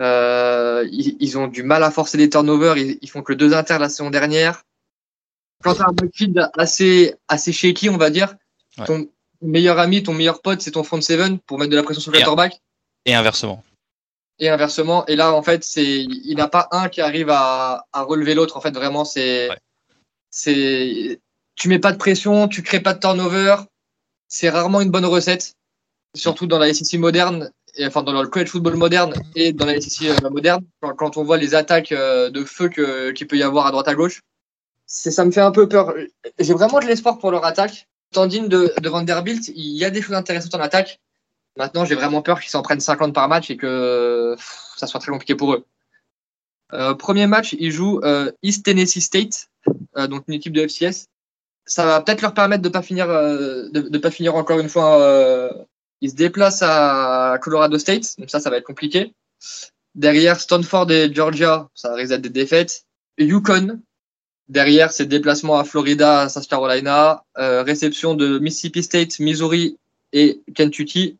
Euh, 0.00 0.86
ils, 0.92 1.16
ils 1.18 1.36
ont 1.38 1.48
du 1.48 1.62
mal 1.64 1.82
à 1.82 1.90
forcer 1.90 2.16
les 2.16 2.30
turnovers. 2.30 2.76
Ils, 2.78 2.98
ils 3.02 3.10
font 3.10 3.22
que 3.22 3.32
deux 3.32 3.54
inters 3.54 3.80
la 3.80 3.88
saison 3.88 4.10
dernière. 4.10 4.62
Quand 5.64 5.74
t'as 5.74 5.88
un 5.88 5.92
backfield 5.92 6.50
assez, 6.56 7.14
assez 7.26 7.52
shaky, 7.52 7.88
on 7.90 7.96
va 7.96 8.10
dire, 8.10 8.36
Ouais. 8.76 8.86
ton 8.86 9.08
meilleur 9.44 9.78
ami, 9.78 10.02
ton 10.02 10.12
meilleur 10.14 10.42
pote, 10.42 10.60
c'est 10.60 10.72
ton 10.72 10.82
front 10.84 11.00
seven 11.00 11.38
pour 11.40 11.58
mettre 11.58 11.70
de 11.70 11.76
la 11.76 11.82
pression 11.82 12.00
sur 12.02 12.10
le 12.12 12.18
quarterback 12.18 12.60
Et 13.06 13.14
inversement. 13.14 13.62
et 14.38 14.48
inversement. 14.48 15.06
Et 15.06 15.16
là, 15.16 15.32
en 15.32 15.42
fait, 15.42 15.62
c'est 15.64 15.84
il 15.84 16.34
n'y 16.34 16.40
a 16.40 16.48
pas 16.48 16.68
un 16.72 16.88
qui 16.88 17.00
arrive 17.00 17.30
à, 17.30 17.86
à 17.92 18.02
relever 18.02 18.34
l'autre. 18.34 18.56
En 18.56 18.60
fait, 18.60 18.72
vraiment, 18.72 19.04
c'est 19.04 19.48
Ouais. 19.50 19.58
c'est 20.30 21.20
tu 21.56 21.68
mets 21.68 21.78
pas 21.78 21.92
de 21.92 21.98
pression, 21.98 22.48
tu 22.48 22.62
crées 22.62 22.80
pas 22.80 22.94
de 22.94 22.98
turnover. 23.00 23.56
C'est 24.28 24.50
rarement 24.50 24.80
une 24.80 24.90
bonne 24.90 25.04
recette, 25.04 25.54
surtout 26.16 26.46
dans 26.46 26.58
la 26.58 26.72
SEC 26.74 26.98
moderne, 26.98 27.50
et 27.76 27.86
enfin 27.86 28.02
dans 28.02 28.20
le 28.20 28.28
college 28.28 28.48
football 28.48 28.74
moderne 28.76 29.14
et 29.36 29.52
dans 29.52 29.66
la 29.66 29.80
SEC 29.80 30.08
euh, 30.08 30.30
moderne. 30.30 30.64
Quand, 30.80 30.94
quand 30.94 31.16
on 31.16 31.22
voit 31.24 31.36
les 31.36 31.54
attaques 31.54 31.92
euh, 31.92 32.30
de 32.30 32.44
feu 32.44 32.68
que 32.68 33.12
qu'il 33.12 33.26
peut 33.28 33.36
y 33.36 33.42
avoir 33.44 33.66
à 33.66 33.70
droite 33.70 33.86
à 33.88 33.94
gauche, 33.94 34.22
c'est 34.86 35.12
ça 35.12 35.24
me 35.24 35.30
fait 35.30 35.40
un 35.40 35.52
peu 35.52 35.68
peur. 35.68 35.94
J'ai 36.40 36.54
vraiment 36.54 36.80
de 36.80 36.86
l'espoir 36.86 37.18
pour 37.18 37.30
leur 37.30 37.44
attaque. 37.44 37.86
Tandine 38.14 38.48
de, 38.48 38.72
de 38.80 38.88
Vanderbilt, 38.88 39.48
il 39.48 39.76
y 39.76 39.84
a 39.84 39.90
des 39.90 40.00
choses 40.00 40.16
intéressantes 40.16 40.54
en 40.54 40.60
attaque. 40.60 41.00
Maintenant, 41.56 41.84
j'ai 41.84 41.94
vraiment 41.94 42.22
peur 42.22 42.40
qu'ils 42.40 42.50
s'en 42.50 42.62
prennent 42.62 42.80
50 42.80 43.14
par 43.14 43.28
match 43.28 43.50
et 43.50 43.56
que 43.56 44.34
ça 44.76 44.86
soit 44.86 45.00
très 45.00 45.12
compliqué 45.12 45.34
pour 45.34 45.52
eux. 45.52 45.64
Euh, 46.72 46.94
premier 46.94 47.26
match, 47.26 47.54
ils 47.58 47.70
jouent 47.70 48.00
euh, 48.02 48.32
East 48.42 48.64
Tennessee 48.64 49.00
State, 49.00 49.48
euh, 49.96 50.06
donc 50.06 50.24
une 50.26 50.34
équipe 50.34 50.52
de 50.52 50.66
FCS. 50.66 51.06
Ça 51.66 51.84
va 51.84 52.00
peut-être 52.00 52.22
leur 52.22 52.34
permettre 52.34 52.62
de 52.62 52.68
pas 52.68 52.82
finir, 52.82 53.06
de, 53.06 53.98
pas 53.98 54.10
finir 54.10 54.34
encore 54.34 54.58
une 54.58 54.68
fois. 54.68 55.56
ils 56.02 56.10
se 56.10 56.14
déplacent 56.14 56.62
à 56.62 57.38
Colorado 57.40 57.78
State, 57.78 58.18
donc 58.18 58.28
ça, 58.28 58.40
ça 58.40 58.50
va 58.50 58.58
être 58.58 58.66
compliqué. 58.66 59.14
Derrière 59.94 60.38
Stanford 60.38 60.90
et 60.90 61.14
Georgia, 61.14 61.70
ça 61.74 61.94
risque 61.94 62.10
d'être 62.10 62.22
des 62.22 62.28
défaites. 62.28 62.84
Yukon, 63.16 63.80
derrière 64.48 64.92
c'est 64.92 65.06
déplacement 65.06 65.58
à 65.58 65.64
Florida, 65.64 66.22
à 66.22 66.28
South 66.28 66.48
Carolina, 66.48 67.24
euh, 67.38 67.62
réception 67.62 68.14
de 68.14 68.38
Mississippi 68.38 68.82
State, 68.82 69.18
Missouri 69.18 69.78
et 70.12 70.40
Kentucky 70.54 71.18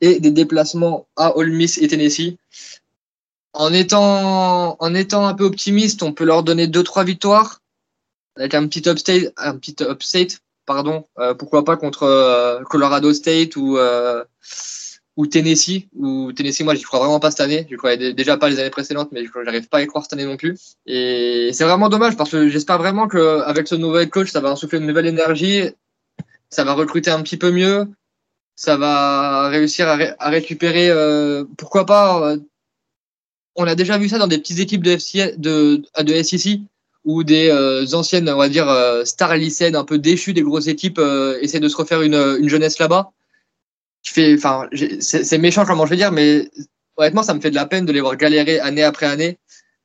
et 0.00 0.20
des 0.20 0.30
déplacements 0.30 1.06
à 1.16 1.36
Ole 1.36 1.50
Miss 1.50 1.78
et 1.78 1.88
Tennessee. 1.88 2.36
En 3.52 3.72
étant, 3.74 4.78
un 4.80 5.34
peu 5.34 5.44
optimiste, 5.44 6.02
on 6.02 6.12
peut 6.12 6.24
leur 6.24 6.42
donner 6.42 6.68
deux 6.68 6.84
trois 6.84 7.04
victoires 7.04 7.60
avec 8.36 8.54
un 8.54 8.66
petit 8.68 8.88
upstate, 8.88 9.32
un 9.36 9.56
petit 9.56 9.76
upstate, 9.80 10.38
pardon, 10.64 11.04
euh, 11.18 11.34
pourquoi 11.34 11.64
pas 11.64 11.76
contre 11.76 12.04
euh, 12.04 12.62
Colorado 12.62 13.12
State 13.12 13.56
ou 13.56 13.76
ou 15.20 15.26
Tennessee. 15.26 15.86
Ou 15.98 16.32
Tennessee, 16.32 16.62
moi, 16.62 16.74
j'y 16.74 16.82
crois 16.82 16.98
vraiment 17.00 17.20
pas 17.20 17.30
cette 17.30 17.40
année. 17.40 17.66
Je 17.70 17.76
croyais 17.76 17.98
dé- 17.98 18.14
déjà 18.14 18.36
pas 18.38 18.48
les 18.48 18.58
années 18.58 18.70
précédentes, 18.70 19.10
mais 19.12 19.22
j'arrive 19.44 19.68
pas 19.68 19.78
à 19.78 19.82
y 19.82 19.86
croire 19.86 20.04
cette 20.04 20.14
année 20.14 20.24
non 20.24 20.36
plus. 20.36 20.56
Et 20.86 21.50
c'est 21.52 21.64
vraiment 21.64 21.88
dommage 21.88 22.16
parce 22.16 22.30
que 22.30 22.48
j'espère 22.48 22.78
vraiment 22.78 23.06
que 23.06 23.40
avec 23.42 23.68
ce 23.68 23.74
nouvel 23.74 24.08
coach, 24.08 24.30
ça 24.30 24.40
va 24.40 24.50
insuffler 24.50 24.78
une 24.78 24.86
nouvelle 24.86 25.06
énergie, 25.06 25.62
ça 26.48 26.64
va 26.64 26.72
recruter 26.72 27.10
un 27.10 27.22
petit 27.22 27.36
peu 27.36 27.50
mieux, 27.50 27.86
ça 28.56 28.76
va 28.76 29.48
réussir 29.48 29.88
à, 29.88 29.96
ré- 29.96 30.14
à 30.18 30.30
récupérer, 30.30 30.88
euh, 30.90 31.44
pourquoi 31.58 31.84
pas. 31.86 32.30
euh, 32.30 32.38
on 33.56 33.64
a 33.64 33.74
déjà 33.74 33.98
vu 33.98 34.08
ça 34.08 34.18
dans 34.18 34.26
des 34.28 34.38
petites 34.38 34.60
équipes 34.60 34.82
de 34.82 34.94
de 36.02 36.14
SEC 36.22 36.60
où 37.04 37.24
des 37.24 37.48
euh, 37.50 37.84
anciennes, 37.94 38.28
on 38.30 38.36
va 38.36 38.48
dire, 38.48 38.68
stars 39.04 39.36
lycéennes 39.36 39.76
un 39.76 39.84
peu 39.84 39.98
déchues 39.98 40.32
des 40.34 40.42
grosses 40.42 40.68
équipes 40.68 41.00
essaient 41.42 41.60
de 41.60 41.68
se 41.68 41.76
refaire 41.76 42.00
une 42.02 42.48
jeunesse 42.48 42.78
là-bas. 42.78 43.10
Je 44.02 44.12
fais, 44.12 44.34
enfin, 44.34 44.68
c'est 45.00 45.38
méchant 45.38 45.64
comment 45.66 45.84
je 45.84 45.90
vais 45.90 45.96
dire, 45.96 46.12
mais 46.12 46.50
honnêtement, 46.96 47.22
ça 47.22 47.34
me 47.34 47.40
fait 47.40 47.50
de 47.50 47.54
la 47.54 47.66
peine 47.66 47.84
de 47.84 47.92
les 47.92 48.00
voir 48.00 48.16
galérer 48.16 48.60
année 48.60 48.82
après 48.82 49.06
année. 49.06 49.38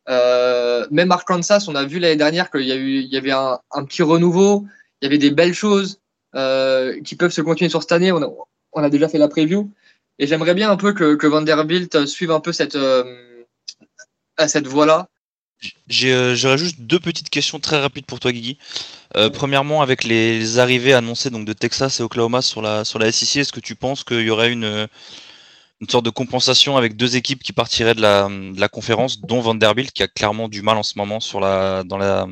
Euh, 0.07 0.85
même 0.91 1.11
Arkansas, 1.11 1.65
on 1.67 1.75
a 1.75 1.83
vu 1.83 1.99
l'année 1.99 2.15
dernière 2.15 2.51
qu'il 2.51 2.63
y, 2.63 2.71
a 2.71 2.75
eu, 2.75 2.99
il 2.99 3.11
y 3.11 3.17
avait 3.17 3.31
un, 3.31 3.59
un 3.71 3.85
petit 3.85 4.03
renouveau, 4.03 4.65
il 5.01 5.05
y 5.05 5.07
avait 5.07 5.17
des 5.17 5.31
belles 5.31 5.53
choses 5.53 5.99
euh, 6.35 7.01
qui 7.01 7.15
peuvent 7.15 7.31
se 7.31 7.41
continuer 7.41 7.69
sur 7.69 7.81
cette 7.81 7.91
année. 7.91 8.11
On 8.11 8.21
a, 8.21 8.29
on 8.73 8.83
a 8.83 8.89
déjà 8.89 9.07
fait 9.07 9.17
la 9.17 9.27
preview. 9.27 9.71
Et 10.19 10.27
j'aimerais 10.27 10.53
bien 10.53 10.71
un 10.71 10.77
peu 10.77 10.93
que, 10.93 11.15
que 11.15 11.27
Vanderbilt 11.27 12.05
suive 12.05 12.31
un 12.31 12.39
peu 12.39 12.53
cette, 12.53 12.75
euh, 12.75 13.03
à 14.37 14.47
cette 14.47 14.67
voie-là. 14.67 15.09
Euh, 16.03 16.35
J'aurais 16.35 16.57
juste 16.57 16.81
deux 16.81 16.99
petites 16.99 17.29
questions 17.29 17.59
très 17.59 17.79
rapides 17.79 18.05
pour 18.05 18.19
toi, 18.19 18.31
Guigui. 18.31 18.57
Euh, 19.15 19.29
premièrement, 19.29 19.81
avec 19.81 20.03
les 20.03 20.59
arrivées 20.59 20.93
annoncées 20.93 21.29
donc 21.29 21.45
de 21.45 21.53
Texas 21.53 21.99
et 21.99 22.03
Oklahoma 22.03 22.41
sur 22.41 22.61
la 22.61 22.85
sur 22.85 22.99
la 22.99 23.11
SEC, 23.11 23.37
est-ce 23.37 23.53
que 23.53 23.59
tu 23.59 23.75
penses 23.75 24.03
qu'il 24.03 24.21
y 24.21 24.29
aurait 24.29 24.51
une 24.51 24.87
une 25.81 25.89
sorte 25.89 26.05
de 26.05 26.09
compensation 26.09 26.77
avec 26.77 26.95
deux 26.95 27.15
équipes 27.15 27.43
qui 27.43 27.53
partiraient 27.53 27.95
de 27.95 28.01
la 28.01 28.27
de 28.29 28.59
la 28.59 28.69
conférence, 28.69 29.21
dont 29.21 29.41
Vanderbilt 29.41 29.91
qui 29.91 30.03
a 30.03 30.07
clairement 30.07 30.49
du 30.49 30.61
mal 30.61 30.77
en 30.77 30.83
ce 30.83 30.97
moment 30.97 31.19
sur 31.19 31.39
la 31.39 31.83
dans 31.83 31.97
la 31.97 32.27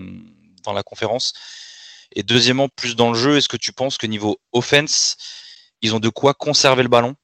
dans 0.63 0.74
la 0.74 0.84
conférence? 0.84 1.34
Et 2.15 2.24
deuxièmement, 2.24 2.69
plus 2.69 2.95
dans 2.95 3.11
le 3.11 3.17
jeu, 3.19 3.38
est-ce 3.38 3.49
que 3.49 3.57
tu 3.57 3.74
penses 3.74 3.97
que 3.97 4.07
niveau 4.07 4.38
offense, 4.53 5.17
ils 5.82 5.95
ont 5.95 5.99
de 5.99 6.09
quoi 6.09 6.34
conserver 6.34 6.84
le 6.84 6.89
ballon? 6.89 7.15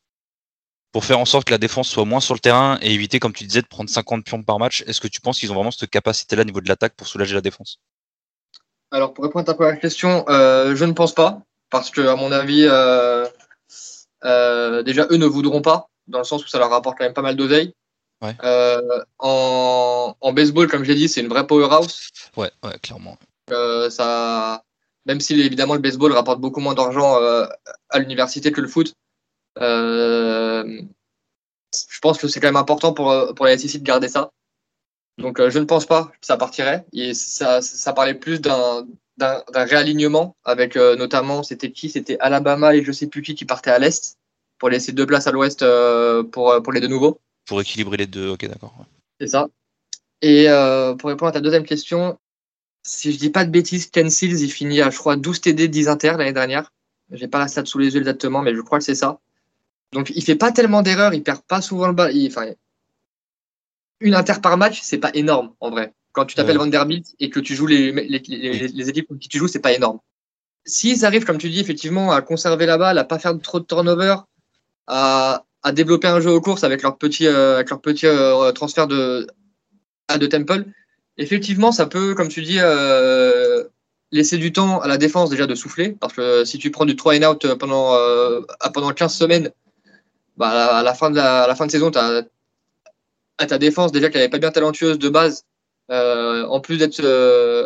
Pour 0.92 1.06
faire 1.06 1.20
en 1.20 1.26
sorte 1.26 1.46
que 1.46 1.52
la 1.52 1.58
défense 1.58 1.88
soit 1.88 2.06
moins 2.06 2.20
sur 2.20 2.34
le 2.34 2.40
terrain 2.40 2.80
et 2.82 2.92
éviter, 2.94 3.20
comme 3.20 3.34
tu 3.34 3.44
disais, 3.44 3.62
de 3.62 3.68
prendre 3.68 3.90
50 3.90 4.24
pions 4.26 4.42
par 4.42 4.60
match 4.60 4.84
Est-ce 4.88 5.02
que 5.02 5.08
tu 5.08 5.22
penses 5.22 5.40
qu'ils 5.40 5.52
ont 5.52 5.56
vraiment 5.56 5.72
cette 5.72 5.90
capacité-là 5.90 6.42
au 6.42 6.46
niveau 6.46 6.62
de 6.62 6.68
l'attaque 6.68 6.94
pour 6.96 7.08
soulager 7.08 7.36
la 7.36 7.42
défense? 7.42 7.80
Alors, 8.92 9.14
pour 9.14 9.24
répondre 9.24 9.44
à 9.44 9.46
ta 9.46 9.54
première 9.54 9.80
question, 9.80 10.26
euh, 10.30 10.76
je 10.76 10.86
ne 10.86 10.94
pense 10.94 11.14
pas, 11.14 11.42
parce 11.70 11.92
que, 11.92 12.02
à 12.02 12.16
mon 12.16 12.32
avis, 12.32 12.66
euh, 12.66 13.28
euh, 14.26 14.82
déjà, 14.82 15.06
eux 15.12 15.18
ne 15.18 15.28
voudront 15.28 15.62
pas, 15.62 15.90
dans 16.08 16.18
le 16.18 16.24
sens 16.24 16.44
où 16.44 16.48
ça 16.48 16.58
leur 16.58 16.72
rapporte 16.72 16.98
quand 16.98 17.06
même 17.06 17.14
pas 17.14 17.22
mal 17.22 17.36
d'oseille. 17.36 17.74
Ouais. 18.22 18.36
En, 19.20 20.16
en 20.20 20.34
baseball, 20.34 20.68
comme 20.68 20.84
je 20.84 20.90
l'ai 20.90 20.96
dit, 20.96 21.08
c'est 21.08 21.22
une 21.22 21.30
vraie 21.30 21.46
powerhouse. 21.46 22.10
Ouais, 22.36 22.52
ouais, 22.64 22.78
clairement. 22.82 23.18
Ça, 23.90 24.64
même 25.06 25.20
si 25.20 25.40
évidemment 25.40 25.76
le 25.76 25.80
baseball 25.80 26.12
rapporte 26.12 26.42
beaucoup 26.42 26.60
moins 26.60 26.74
d'argent 26.74 27.18
à 27.90 28.00
l'université 28.00 28.52
que 28.52 28.60
le 28.60 28.68
foot. 28.68 28.94
Je 29.58 30.86
pense 32.02 32.18
que 32.18 32.28
c'est 32.28 32.40
quand 32.40 32.48
même 32.48 32.56
important 32.56 32.94
pour, 32.94 33.34
pour 33.36 33.46
la 33.46 33.58
SEC 33.58 33.82
de 33.82 33.86
garder 33.86 34.08
ça. 34.08 34.32
Donc 35.18 35.46
je 35.50 35.60
ne 35.60 35.66
pense 35.66 35.86
pas 35.86 36.12
que 36.20 36.26
ça 36.26 36.38
partirait. 36.38 36.86
Et 36.94 37.14
ça, 37.14 37.62
ça 37.62 37.94
parlait 37.94 38.14
plus 38.14 38.42
d'un 38.42 38.86
réalignement 39.54 40.36
avec 40.44 40.76
notamment, 40.76 41.44
c'était 41.44 41.72
qui? 41.72 41.90
C'était 41.90 42.18
Alabama 42.20 42.74
et 42.76 42.84
je 42.84 42.92
sais 42.92 43.08
plus 43.08 43.22
qui 43.22 43.36
qui 43.36 43.46
partait 43.46 43.72
à 43.72 43.80
l'Est 43.80 44.18
pour 44.58 44.70
laisser 44.70 44.92
deux 44.92 45.06
places 45.06 45.28
à 45.28 45.32
l'Ouest 45.32 45.66
pour, 46.32 46.62
pour 46.64 46.74
les 46.74 46.82
deux 46.82 46.88
nouveaux. 46.88 47.20
Pour 47.46 47.62
équilibrer 47.62 47.98
les 47.98 48.08
deux, 48.08 48.30
ok 48.30 48.48
d'accord. 48.48 48.86
C'est 49.20 49.28
ça. 49.28 49.50
Et 50.22 50.50
euh, 50.50 50.96
pour 50.96 51.10
répondre 51.10 51.30
à 51.30 51.34
ta 51.34 51.42
deuxième 51.42 51.66
question, 51.66 52.18
si 52.84 53.12
je 53.12 53.18
dis 53.18 53.30
pas 53.30 53.46
de 53.46 53.52
bêtises, 53.52 53.88
Ken 53.88 54.10
Seals, 54.10 54.42
il 54.42 54.52
finit 54.52 54.82
à, 54.82 54.90
je 54.90 54.98
crois, 54.98 55.16
12 55.16 55.42
TD, 55.42 55.68
10 55.68 55.88
inter 55.88 56.14
l'année 56.18 56.34
dernière. 56.34 56.72
J'ai 57.12 57.28
pas 57.28 57.40
la 57.40 57.48
stat 57.48 57.66
sous 57.66 57.80
les 57.80 57.94
yeux 57.94 58.00
exactement, 58.00 58.42
mais 58.42 58.56
je 58.56 58.62
crois 58.62 58.80
que 58.80 58.84
c'est 58.84 58.96
ça. 58.96 59.20
Donc, 59.94 60.12
il 60.16 60.24
fait 60.24 60.36
pas 60.36 60.52
tellement 60.52 60.82
d'erreurs, 60.82 61.14
il 61.14 61.24
perd 61.24 61.42
pas 61.42 61.62
souvent 61.62 61.88
le 61.88 61.94
bal. 61.94 62.14
enfin, 62.28 62.52
une 64.00 64.16
inter 64.16 64.36
par 64.42 64.58
match, 64.58 64.82
c'est 64.82 64.98
pas 64.98 65.12
énorme, 65.14 65.54
en 65.60 65.72
vrai. 65.72 65.94
Quand 66.12 66.26
tu 66.26 66.36
t'appelles 66.36 66.58
Vanderbilt 66.58 67.16
et 67.20 67.30
que 67.30 67.40
tu 67.40 67.56
joues 67.56 67.68
les, 67.68 67.92
les, 67.92 68.20
les, 68.20 68.90
équipes 68.90 69.08
contre 69.08 69.20
qui 69.20 69.30
tu 69.30 69.38
joues, 69.38 69.48
c'est 69.48 69.60
pas 69.60 69.74
énorme. 69.74 70.00
S'ils 70.66 71.06
arrivent, 71.06 71.26
comme 71.26 71.38
tu 71.38 71.50
dis, 71.50 71.60
effectivement, 71.60 72.12
à 72.12 72.22
conserver 72.22 72.66
la 72.66 72.78
balle, 72.78 72.98
à 72.98 73.04
pas 73.04 73.20
faire 73.20 73.38
trop 73.40 73.60
de 73.60 73.66
turnover, 73.66 74.16
à, 74.88 75.46
à 75.64 75.72
développer 75.72 76.08
un 76.08 76.20
jeu 76.20 76.32
aux 76.32 76.42
courses 76.42 76.64
avec 76.64 76.82
leur 76.82 76.98
petit, 76.98 77.28
euh, 77.28 77.56
avec 77.56 77.70
leur 77.70 77.82
petit 77.82 78.08
euh, 78.08 78.52
transfert 78.52 78.88
de, 78.88 79.28
à 80.08 80.18
de 80.18 80.26
Temple, 80.26 80.66
effectivement, 81.18 81.72
ça 81.72 81.86
peut, 81.86 82.16
comme 82.16 82.30
tu 82.30 82.42
dis, 82.42 82.58
euh, 82.60 83.64
laisser 84.12 84.38
du 84.38 84.52
temps 84.52 84.80
à 84.80 84.88
la 84.88 84.98
défense 84.98 85.30
déjà 85.30 85.46
de 85.46 85.56
souffler. 85.56 85.96
Parce 86.00 86.14
que 86.14 86.46
si 86.46 86.58
tu 86.58 86.72
prends 86.72 86.86
du 86.86 86.96
3 86.96 87.18
and 87.18 87.32
out 87.32 87.54
pendant, 87.56 87.96
pendant 88.74 88.92
15 88.92 89.14
semaines, 89.14 89.52
bah, 90.40 90.78
à, 90.78 90.84
la 90.84 90.94
fin 90.96 91.12
de 91.12 91.18
la, 91.18 91.44
à 91.44 91.48
la 91.48 91.56
fin 91.56 91.68
de 91.68 91.72
saison, 91.72 91.92
as, 91.96 93.46
ta 93.46 93.58
défense 93.58 93.92
déjà 93.92 94.10
qu'elle 94.10 94.22
n'est 94.22 94.30
pas 94.30 94.40
bien 94.40 94.52
talentueuse 94.52 94.98
de 94.98 95.10
base. 95.10 95.46
Euh, 95.92 96.46
en 96.46 96.60
plus 96.60 96.78
d'être 96.78 97.04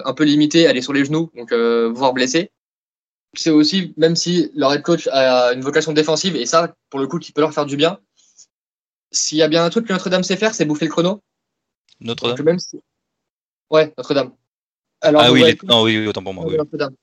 un 0.06 0.14
peu 0.14 0.24
limitée, 0.24 0.62
elle 0.62 0.78
est 0.78 0.82
sur 0.82 0.94
les 0.94 1.06
genoux, 1.06 1.30
donc 1.36 1.54
voire 1.54 2.14
blessée. 2.14 2.52
C'est 3.36 3.50
aussi, 3.50 3.94
même 3.98 4.16
si 4.16 4.52
leur 4.56 4.74
head 4.74 4.84
coach 4.84 5.08
a 5.12 5.54
une 5.54 5.62
vocation 5.62 5.94
défensive, 5.94 6.36
et 6.36 6.46
ça, 6.46 6.76
pour 6.90 7.00
le 7.00 7.08
coup, 7.08 7.20
qui 7.20 7.32
peut 7.32 7.42
leur 7.42 7.54
faire 7.54 7.66
du 7.66 7.78
bien, 7.78 8.00
s'il 9.14 9.38
y 9.38 9.44
a 9.44 9.48
bien 9.48 9.64
un 9.64 9.70
truc 9.70 9.88
que 9.88 9.94
Notre-Dame 9.94 10.24
sait 10.24 10.36
faire, 10.36 10.54
c'est 10.54 10.66
bouffer 10.66 10.86
le 10.86 10.92
chrono. 10.92 11.22
Notre-Dame 12.02 12.58
Ouais, 13.70 13.94
Notre-Dame. 13.98 14.32
ah 15.02 15.32
oui, 15.32 15.98
oui, 15.98 16.08
autant 16.08 16.24
pour 16.24 16.34
moi. 16.34 16.46
Notre-Dame. 16.46 16.96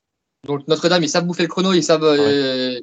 Donc 0.45 0.67
Notre-Dame, 0.67 1.03
ils 1.03 1.09
savent 1.09 1.25
bouffer 1.25 1.43
le 1.43 1.49
chrono, 1.49 1.73
ils 1.73 1.83
savent, 1.83 2.03
euh, 2.03 2.79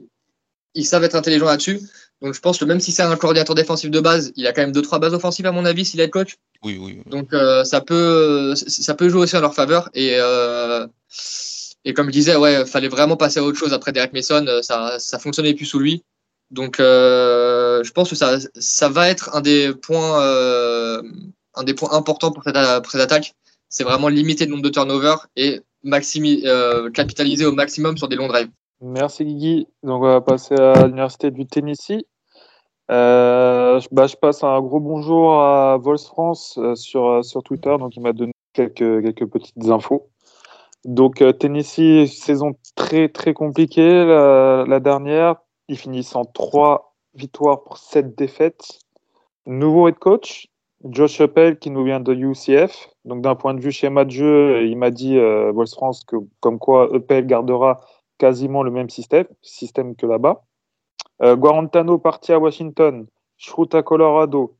ils 0.74 0.86
savent 0.86 1.05
être 1.05 1.14
intelligents 1.14 1.47
là-dessus. 1.47 1.80
Donc 2.22 2.34
je 2.34 2.40
pense 2.40 2.58
que 2.58 2.64
même 2.64 2.80
si 2.80 2.92
c'est 2.92 3.02
un 3.02 3.16
coordinateur 3.16 3.54
défensif 3.54 3.90
de 3.90 4.00
base, 4.00 4.32
il 4.36 4.46
a 4.46 4.52
quand 4.52 4.62
même 4.62 4.72
deux 4.72 4.82
trois 4.82 4.98
bases 4.98 5.14
offensives 5.14 5.46
à 5.46 5.52
mon 5.52 5.64
avis 5.64 5.84
s'il 5.84 6.00
est 6.00 6.10
coach. 6.10 6.36
Oui, 6.64 6.78
oui. 6.80 7.02
Donc 7.06 7.32
euh, 7.32 7.64
ça 7.64 7.80
peut 7.80 8.54
ça 8.56 8.94
peut 8.94 9.08
jouer 9.08 9.22
aussi 9.22 9.36
en 9.36 9.40
leur 9.40 9.54
faveur 9.54 9.88
et 9.94 10.16
euh, 10.18 10.86
et 11.84 11.94
comme 11.94 12.06
je 12.06 12.12
disais, 12.12 12.36
ouais, 12.36 12.66
fallait 12.66 12.88
vraiment 12.88 13.16
passer 13.16 13.38
à 13.38 13.44
autre 13.44 13.58
chose 13.58 13.72
après 13.72 13.92
Derek 13.92 14.12
Mason, 14.12 14.44
ça 14.62 14.98
ça 14.98 15.18
fonctionnait 15.18 15.54
plus 15.54 15.66
sous 15.66 15.78
lui. 15.78 16.02
Donc 16.50 16.76
je 16.78 17.90
pense 17.92 18.10
que 18.10 18.16
ça 18.16 18.38
ça 18.56 18.88
va 18.88 19.08
être 19.08 19.34
un 19.36 19.40
des 19.40 19.72
points 19.74 20.20
un 21.54 21.64
des 21.64 21.74
points 21.74 21.92
importants 21.92 22.32
pour 22.32 22.44
cette, 22.44 22.54
pour 22.54 22.90
cette 22.90 23.00
attaque, 23.00 23.34
c'est 23.68 23.84
vraiment 23.84 24.08
limiter 24.08 24.44
le 24.46 24.52
nombre 24.52 24.62
de 24.62 24.70
turnovers 24.70 25.26
et 25.36 25.60
euh, 25.84 26.90
capitaliser 26.90 27.46
au 27.46 27.52
maximum 27.52 27.96
sur 27.96 28.08
des 28.08 28.16
longs 28.16 28.28
drives. 28.28 28.50
Merci 28.80 29.24
Guigui. 29.24 29.66
Donc 29.82 30.02
on 30.02 30.06
va 30.06 30.20
passer 30.20 30.54
à 30.54 30.86
l'université 30.86 31.30
du 31.30 31.46
Tennessee. 31.46 32.04
Euh, 32.90 33.80
bah, 33.90 34.06
je 34.06 34.16
passe 34.16 34.44
un 34.44 34.60
gros 34.60 34.80
bonjour 34.80 35.34
à 35.34 35.76
Vols 35.78 35.98
France 35.98 36.58
euh, 36.58 36.74
sur, 36.76 37.24
sur 37.24 37.42
Twitter. 37.42 37.76
Donc 37.78 37.96
il 37.96 38.02
m'a 38.02 38.12
donné 38.12 38.32
quelques, 38.52 39.02
quelques 39.02 39.26
petites 39.26 39.68
infos. 39.68 40.08
Donc 40.84 41.22
Tennessee, 41.38 42.06
saison 42.06 42.52
très 42.76 43.08
très 43.08 43.34
compliquée 43.34 44.04
la, 44.04 44.80
dernière. 44.80 45.36
Ils 45.66 45.76
finissent 45.76 46.14
en 46.14 46.24
3 46.24 46.94
victoires 47.14 47.64
pour 47.64 47.78
7 47.78 48.16
défaites. 48.16 48.78
Nouveau 49.44 49.88
head 49.88 49.98
coach, 49.98 50.46
Josh 50.84 51.20
Appel 51.20 51.58
qui 51.58 51.70
nous 51.70 51.82
vient 51.82 52.00
de 52.00 52.14
UCF. 52.14 52.90
Donc 53.04 53.22
d'un 53.22 53.34
point 53.34 53.54
de 53.54 53.60
vue 53.60 53.72
schéma 53.72 54.04
de 54.04 54.10
jeu, 54.10 54.66
il 54.66 54.76
m'a 54.76 54.90
dit 54.90 55.18
euh, 55.18 55.52
France 55.66 56.04
que 56.04 56.16
comme 56.40 56.60
quoi 56.60 56.94
Appel 56.94 57.26
gardera 57.26 57.80
quasiment 58.18 58.62
le 58.62 58.70
même 58.70 58.90
système, 58.90 59.26
système 59.42 59.96
que 59.96 60.06
là-bas. 60.06 60.44
Euh, 61.22 61.36
Guarantano 61.36 61.98
parti 61.98 62.32
à 62.32 62.38
Washington, 62.38 63.06
Schrute 63.36 63.74
à 63.74 63.82
Colorado. 63.82 64.56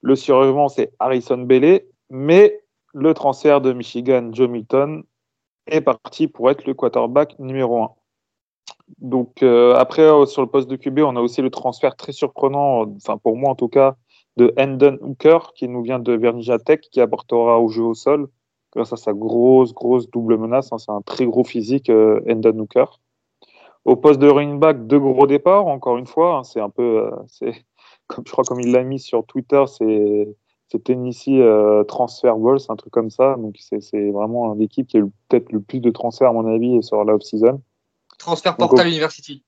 Le 0.00 0.16
survivant 0.16 0.68
c'est 0.68 0.92
Harrison 0.98 1.38
Bailey, 1.38 1.86
mais 2.10 2.60
le 2.94 3.14
transfert 3.14 3.60
de 3.60 3.72
Michigan, 3.72 4.30
Joe 4.32 4.48
Milton, 4.48 5.04
est 5.66 5.80
parti 5.80 6.26
pour 6.28 6.50
être 6.50 6.66
le 6.66 6.74
quarterback 6.74 7.38
numéro 7.38 7.82
1. 7.82 7.90
Donc 8.98 9.42
euh, 9.42 9.74
après 9.76 10.02
euh, 10.02 10.26
sur 10.26 10.42
le 10.42 10.48
poste 10.48 10.68
de 10.68 10.76
QB, 10.76 11.00
on 11.00 11.16
a 11.16 11.20
aussi 11.20 11.42
le 11.42 11.50
transfert 11.50 11.96
très 11.96 12.12
surprenant, 12.12 12.86
enfin 12.96 13.16
pour 13.18 13.36
moi 13.36 13.50
en 13.50 13.54
tout 13.54 13.68
cas, 13.68 13.96
de 14.36 14.52
Hendon 14.58 14.98
Hooker, 15.02 15.52
qui 15.54 15.68
nous 15.68 15.82
vient 15.82 15.98
de 15.98 16.12
Virginia 16.12 16.58
Tech, 16.58 16.80
qui 16.80 17.00
apportera 17.00 17.60
au 17.60 17.68
jeu 17.68 17.82
au 17.82 17.94
sol, 17.94 18.28
grâce 18.72 18.92
à 18.92 18.96
sa 18.96 19.12
grosse, 19.12 19.72
grosse 19.72 20.10
double 20.10 20.38
menace. 20.38 20.72
Hein, 20.72 20.78
c'est 20.78 20.90
un 20.90 21.02
très 21.02 21.26
gros 21.26 21.44
physique, 21.44 21.90
euh, 21.90 22.20
Hendon 22.28 22.58
Hooker. 22.58 23.00
Au 23.84 23.96
poste 23.96 24.20
de 24.20 24.28
running 24.28 24.58
back, 24.58 24.86
deux 24.86 25.00
gros 25.00 25.26
départs, 25.26 25.66
encore 25.66 25.98
une 25.98 26.06
fois. 26.06 26.38
Hein, 26.38 26.44
c'est 26.44 26.60
un 26.60 26.70
peu, 26.70 27.06
euh, 27.06 27.10
c'est, 27.26 27.64
comme 28.06 28.24
je 28.26 28.32
crois, 28.32 28.44
comme 28.44 28.60
il 28.60 28.72
l'a 28.72 28.82
mis 28.82 28.98
sur 28.98 29.24
Twitter, 29.26 29.62
c'est, 29.66 30.28
c'est 30.68 30.84
Tennessee 30.84 31.40
euh, 31.40 31.84
Transfer 31.84 32.32
Balls, 32.36 32.60
un 32.68 32.76
truc 32.76 32.92
comme 32.92 33.10
ça. 33.10 33.36
Donc 33.36 33.56
c'est, 33.58 33.80
c'est 33.80 34.10
vraiment 34.10 34.54
l'équipe 34.54 34.86
qui 34.86 34.98
a 34.98 35.02
peut-être 35.28 35.52
le 35.52 35.60
plus 35.60 35.80
de 35.80 35.90
transferts, 35.90 36.30
à 36.30 36.32
mon 36.32 36.46
avis, 36.46 36.82
sur 36.82 37.04
la 37.04 37.14
off-season. 37.14 37.60
Transfert 38.18 38.56
Portal 38.56 38.88
University. 38.88 39.42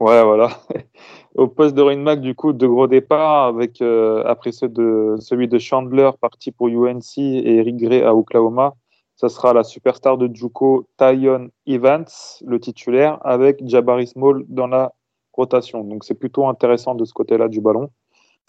Ouais, 0.00 0.22
voilà. 0.24 0.50
Au 1.36 1.48
poste 1.48 1.74
de 1.74 1.82
running 1.82 2.20
du 2.20 2.34
coup, 2.34 2.52
de 2.52 2.66
gros 2.66 2.86
départ 2.86 3.46
avec 3.46 3.80
euh, 3.80 4.22
après 4.26 4.52
celui 4.52 5.48
de 5.48 5.58
Chandler 5.58 6.10
parti 6.20 6.52
pour 6.52 6.68
UNC 6.68 7.18
et 7.18 7.56
Eric 7.56 7.76
Gray 7.76 8.02
à 8.02 8.14
Oklahoma. 8.14 8.74
Ça 9.16 9.28
sera 9.28 9.52
la 9.52 9.62
superstar 9.62 10.18
de 10.18 10.28
Juco, 10.34 10.88
Tyon 10.98 11.50
Evans, 11.66 12.06
le 12.44 12.58
titulaire, 12.58 13.18
avec 13.24 13.66
Jabari 13.66 14.08
Small 14.08 14.44
dans 14.48 14.66
la 14.66 14.92
rotation. 15.32 15.84
Donc 15.84 16.04
c'est 16.04 16.14
plutôt 16.14 16.46
intéressant 16.48 16.94
de 16.94 17.04
ce 17.04 17.12
côté-là 17.12 17.48
du 17.48 17.60
ballon. 17.60 17.90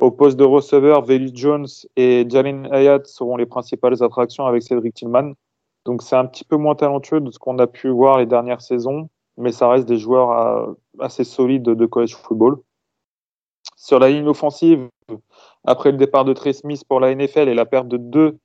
Au 0.01 0.11
poste 0.11 0.37
de 0.37 0.43
receveur, 0.43 1.03
Veli 1.03 1.31
Jones 1.33 1.67
et 1.95 2.25
Jalen 2.27 2.67
Hayat 2.71 3.01
seront 3.05 3.37
les 3.37 3.45
principales 3.45 4.01
attractions 4.03 4.45
avec 4.45 4.63
Cedric 4.63 4.95
Tillman. 4.95 5.33
Donc 5.85 6.01
c'est 6.01 6.15
un 6.15 6.25
petit 6.25 6.43
peu 6.43 6.57
moins 6.57 6.75
talentueux 6.75 7.21
de 7.21 7.29
ce 7.29 7.39
qu'on 7.39 7.59
a 7.59 7.67
pu 7.67 7.89
voir 7.89 8.17
les 8.17 8.25
dernières 8.25 8.61
saisons 8.61 9.09
mais 9.37 9.51
ça 9.51 9.69
reste 9.69 9.87
des 9.87 9.97
joueurs 9.97 10.31
euh, 10.31 10.73
assez 10.99 11.23
solides 11.23 11.63
de 11.63 11.85
college 11.85 12.15
football. 12.15 12.57
Sur 13.75 13.99
la 13.99 14.09
ligne 14.09 14.27
offensive, 14.27 14.87
après 15.63 15.91
le 15.91 15.97
départ 15.97 16.25
de 16.25 16.33
Trey 16.33 16.53
Smith 16.53 16.83
pour 16.87 16.99
la 16.99 17.13
NFL 17.13 17.49
et 17.49 17.53
la 17.53 17.65
perte 17.65 17.87
de 17.87 17.97
deux 17.97 18.37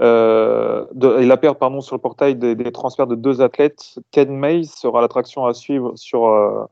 euh, 0.00 0.86
et 1.20 1.26
la 1.26 1.36
perte 1.36 1.58
pardon 1.58 1.80
sur 1.80 1.94
le 1.94 2.00
portail 2.00 2.34
des, 2.34 2.56
transferts 2.72 3.06
de 3.06 3.14
deux 3.14 3.40
athlètes, 3.40 3.96
Ken 4.10 4.36
Mays 4.36 4.64
sera 4.64 5.00
l'attraction 5.00 5.46
à 5.46 5.54
suivre 5.54 5.92
sur 5.94 6.26
euh, 6.26 6.64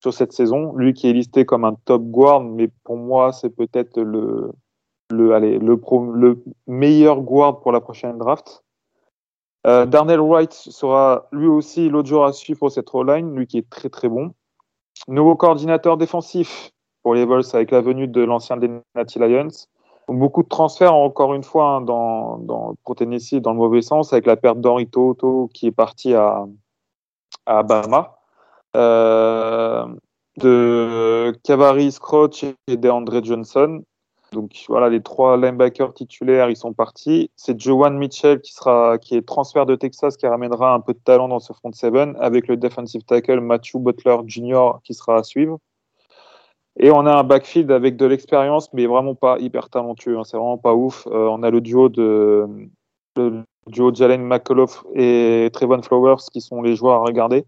sur 0.00 0.14
cette 0.14 0.32
saison. 0.32 0.74
Lui 0.76 0.94
qui 0.94 1.08
est 1.08 1.12
listé 1.12 1.44
comme 1.44 1.64
un 1.64 1.74
top 1.84 2.02
guard, 2.02 2.42
mais 2.42 2.68
pour 2.84 2.96
moi 2.96 3.32
c'est 3.32 3.50
peut-être 3.50 4.00
le 4.00 4.52
le 5.10 5.36
le, 5.38 5.80
le 6.14 6.44
meilleur 6.68 7.20
guard 7.22 7.60
pour 7.60 7.72
la 7.72 7.80
prochaine 7.80 8.18
draft. 8.18 8.62
Euh, 9.66 9.86
Darnell 9.86 10.20
Wright 10.20 10.52
sera 10.52 11.28
lui 11.32 11.46
aussi 11.46 11.88
l'autre 11.88 12.08
jour 12.08 12.24
à 12.24 12.32
suivre 12.32 12.58
pour 12.60 12.70
cette 12.70 12.88
row-line, 12.88 13.34
lui 13.36 13.46
qui 13.46 13.58
est 13.58 13.68
très 13.68 13.88
très 13.88 14.08
bon. 14.08 14.32
Nouveau 15.08 15.36
coordinateur 15.36 15.96
défensif 15.96 16.70
pour 17.02 17.14
les 17.14 17.24
Vols 17.24 17.44
avec 17.52 17.70
la 17.70 17.80
venue 17.80 18.08
de 18.08 18.22
l'ancien 18.22 18.56
des 18.56 18.70
Natty 18.94 19.18
Lions. 19.18 19.48
beaucoup 20.08 20.42
de 20.42 20.48
transferts, 20.48 20.94
encore 20.94 21.34
une 21.34 21.44
fois, 21.44 21.66
hein, 21.66 21.80
dans, 21.82 22.38
dans, 22.38 22.74
pour 22.84 22.96
Tennessee 22.96 23.34
dans 23.34 23.52
le 23.52 23.58
mauvais 23.58 23.82
sens, 23.82 24.12
avec 24.12 24.26
la 24.26 24.36
perte 24.36 24.60
d'Henri 24.60 24.88
Toto 24.88 25.48
qui 25.52 25.66
est 25.66 25.72
parti 25.72 26.14
à, 26.14 26.46
à 27.46 27.62
Bama. 27.62 28.16
Euh, 28.76 29.86
de 30.36 31.32
Cavari 31.42 31.90
Scroach 31.90 32.44
et 32.44 32.76
DeAndre 32.76 33.22
Johnson. 33.22 33.82
Donc 34.32 34.52
voilà, 34.68 34.88
les 34.88 35.02
trois 35.02 35.36
linebackers 35.36 35.92
titulaires, 35.92 36.50
ils 36.50 36.56
sont 36.56 36.72
partis. 36.72 37.30
C'est 37.36 37.60
Joan 37.60 37.98
Mitchell 37.98 38.40
qui 38.40 38.52
sera, 38.52 38.98
qui 38.98 39.16
est 39.16 39.26
transfert 39.26 39.66
de 39.66 39.74
Texas, 39.74 40.16
qui 40.16 40.26
ramènera 40.26 40.72
un 40.74 40.80
peu 40.80 40.92
de 40.92 40.98
talent 40.98 41.28
dans 41.28 41.40
ce 41.40 41.52
front 41.52 41.72
seven, 41.72 42.16
avec 42.20 42.46
le 42.46 42.56
defensive 42.56 43.02
tackle 43.02 43.40
Matthew 43.40 43.78
Butler 43.78 44.18
Jr. 44.26 44.78
qui 44.84 44.94
sera 44.94 45.16
à 45.16 45.22
suivre. 45.24 45.58
Et 46.78 46.90
on 46.90 47.04
a 47.06 47.14
un 47.14 47.24
backfield 47.24 47.70
avec 47.72 47.96
de 47.96 48.06
l'expérience, 48.06 48.72
mais 48.72 48.86
vraiment 48.86 49.14
pas 49.14 49.38
hyper 49.38 49.68
talentueux. 49.68 50.18
Hein. 50.18 50.24
c'est 50.24 50.36
vraiment 50.36 50.58
pas 50.58 50.74
ouf. 50.74 51.06
Euh, 51.08 51.26
on 51.28 51.42
a 51.42 51.50
le 51.50 51.60
duo 51.60 51.88
de 51.88 52.46
le 53.16 53.42
duo 53.66 53.92
Jalen 53.92 54.22
McAuliffe 54.22 54.84
et 54.94 55.50
Trevon 55.52 55.82
Flowers 55.82 56.22
qui 56.32 56.40
sont 56.40 56.62
les 56.62 56.76
joueurs 56.76 57.02
à 57.02 57.04
regarder. 57.04 57.44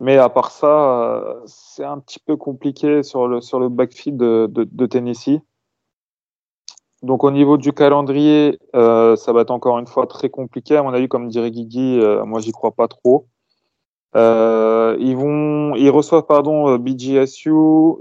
Mais 0.00 0.18
à 0.18 0.28
part 0.28 0.50
ça, 0.50 1.36
c'est 1.46 1.84
un 1.84 1.98
petit 1.98 2.18
peu 2.18 2.36
compliqué 2.36 3.02
sur 3.02 3.28
le, 3.28 3.40
sur 3.40 3.58
le 3.58 3.68
backfield 3.68 4.18
de, 4.18 4.86
Tennessee. 4.86 5.40
Donc 7.02 7.24
au 7.24 7.30
niveau 7.30 7.56
du 7.56 7.72
calendrier, 7.72 8.58
euh, 8.74 9.16
ça 9.16 9.32
va 9.32 9.42
être 9.42 9.50
encore 9.50 9.78
une 9.78 9.86
fois 9.86 10.06
très 10.06 10.28
compliqué. 10.28 10.76
À 10.76 10.82
mon 10.82 10.92
avis, 10.92 11.08
comme 11.08 11.28
dirait 11.28 11.50
Guigui, 11.50 12.00
euh, 12.00 12.24
moi 12.24 12.40
j'y 12.40 12.52
crois 12.52 12.72
pas 12.72 12.88
trop. 12.88 13.26
Euh, 14.16 14.96
ils 14.98 15.16
vont, 15.16 15.74
ils 15.74 15.90
reçoivent 15.90 16.26
pardon 16.26 16.70
euh, 16.70 16.78
BGSU, 16.78 17.52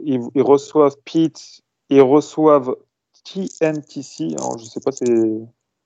ils, 0.04 0.42
reçoivent 0.42 0.96
Pete, 1.04 1.62
ils 1.90 2.02
reçoivent 2.02 2.76
TNTC. 3.26 4.36
Alors 4.38 4.58
je 4.58 4.66
sais 4.66 4.80
pas, 4.80 4.92
c'est, 4.92 5.06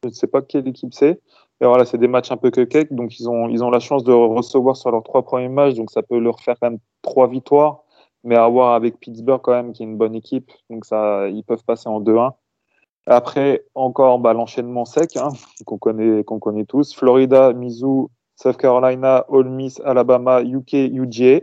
je 0.04 0.10
sais 0.10 0.28
pas 0.28 0.42
quelle 0.42 0.68
équipe 0.68 0.94
c'est. 0.94 1.20
Et 1.62 1.66
voilà, 1.66 1.86
c'est 1.86 1.98
des 1.98 2.08
matchs 2.08 2.32
un 2.32 2.38
peu 2.38 2.52
que 2.52 2.62
cake, 2.62 2.94
donc 2.94 3.20
ils 3.20 3.30
ont, 3.30 3.70
la 3.70 3.80
chance 3.80 4.04
de 4.04 4.14
recevoir 4.14 4.78
sur 4.78 4.92
leurs 4.92 5.04
trois 5.04 5.24
premiers 5.24 5.50
matchs, 5.50 5.76
donc 5.76 5.92
ça 5.92 6.02
peut 6.02 6.18
leur 6.18 6.40
faire 6.40 6.56
quand 6.60 6.70
même 6.70 6.80
trois 7.02 7.28
victoires, 7.28 7.84
mais 8.24 8.36
à 8.36 8.48
voir 8.48 8.74
avec 8.76 9.00
Pittsburgh 9.00 9.42
quand 9.42 9.52
même, 9.52 9.74
qui 9.74 9.84
est 9.84 9.86
une 9.86 9.98
bonne 9.98 10.16
équipe, 10.16 10.52
donc 10.70 10.86
ça, 10.86 11.28
ils 11.28 11.44
peuvent 11.44 11.64
passer 11.66 11.90
en 11.90 12.00
2-1. 12.00 12.32
Après, 13.08 13.66
encore 13.76 14.20
bah, 14.20 14.34
l'enchaînement 14.34 14.86
sec 14.86 15.18
hein, 15.18 15.30
qu'on 15.66 15.78
connaît, 15.80 16.66
tous. 16.66 16.94
Florida, 16.94 17.54
Mizzou, 17.54 18.12
South 18.36 18.58
Carolina, 18.58 19.26
Ole 19.30 19.50
Miss, 19.50 19.82
Alabama, 19.84 20.42
UK, 20.44 20.74
UGA. 20.74 21.42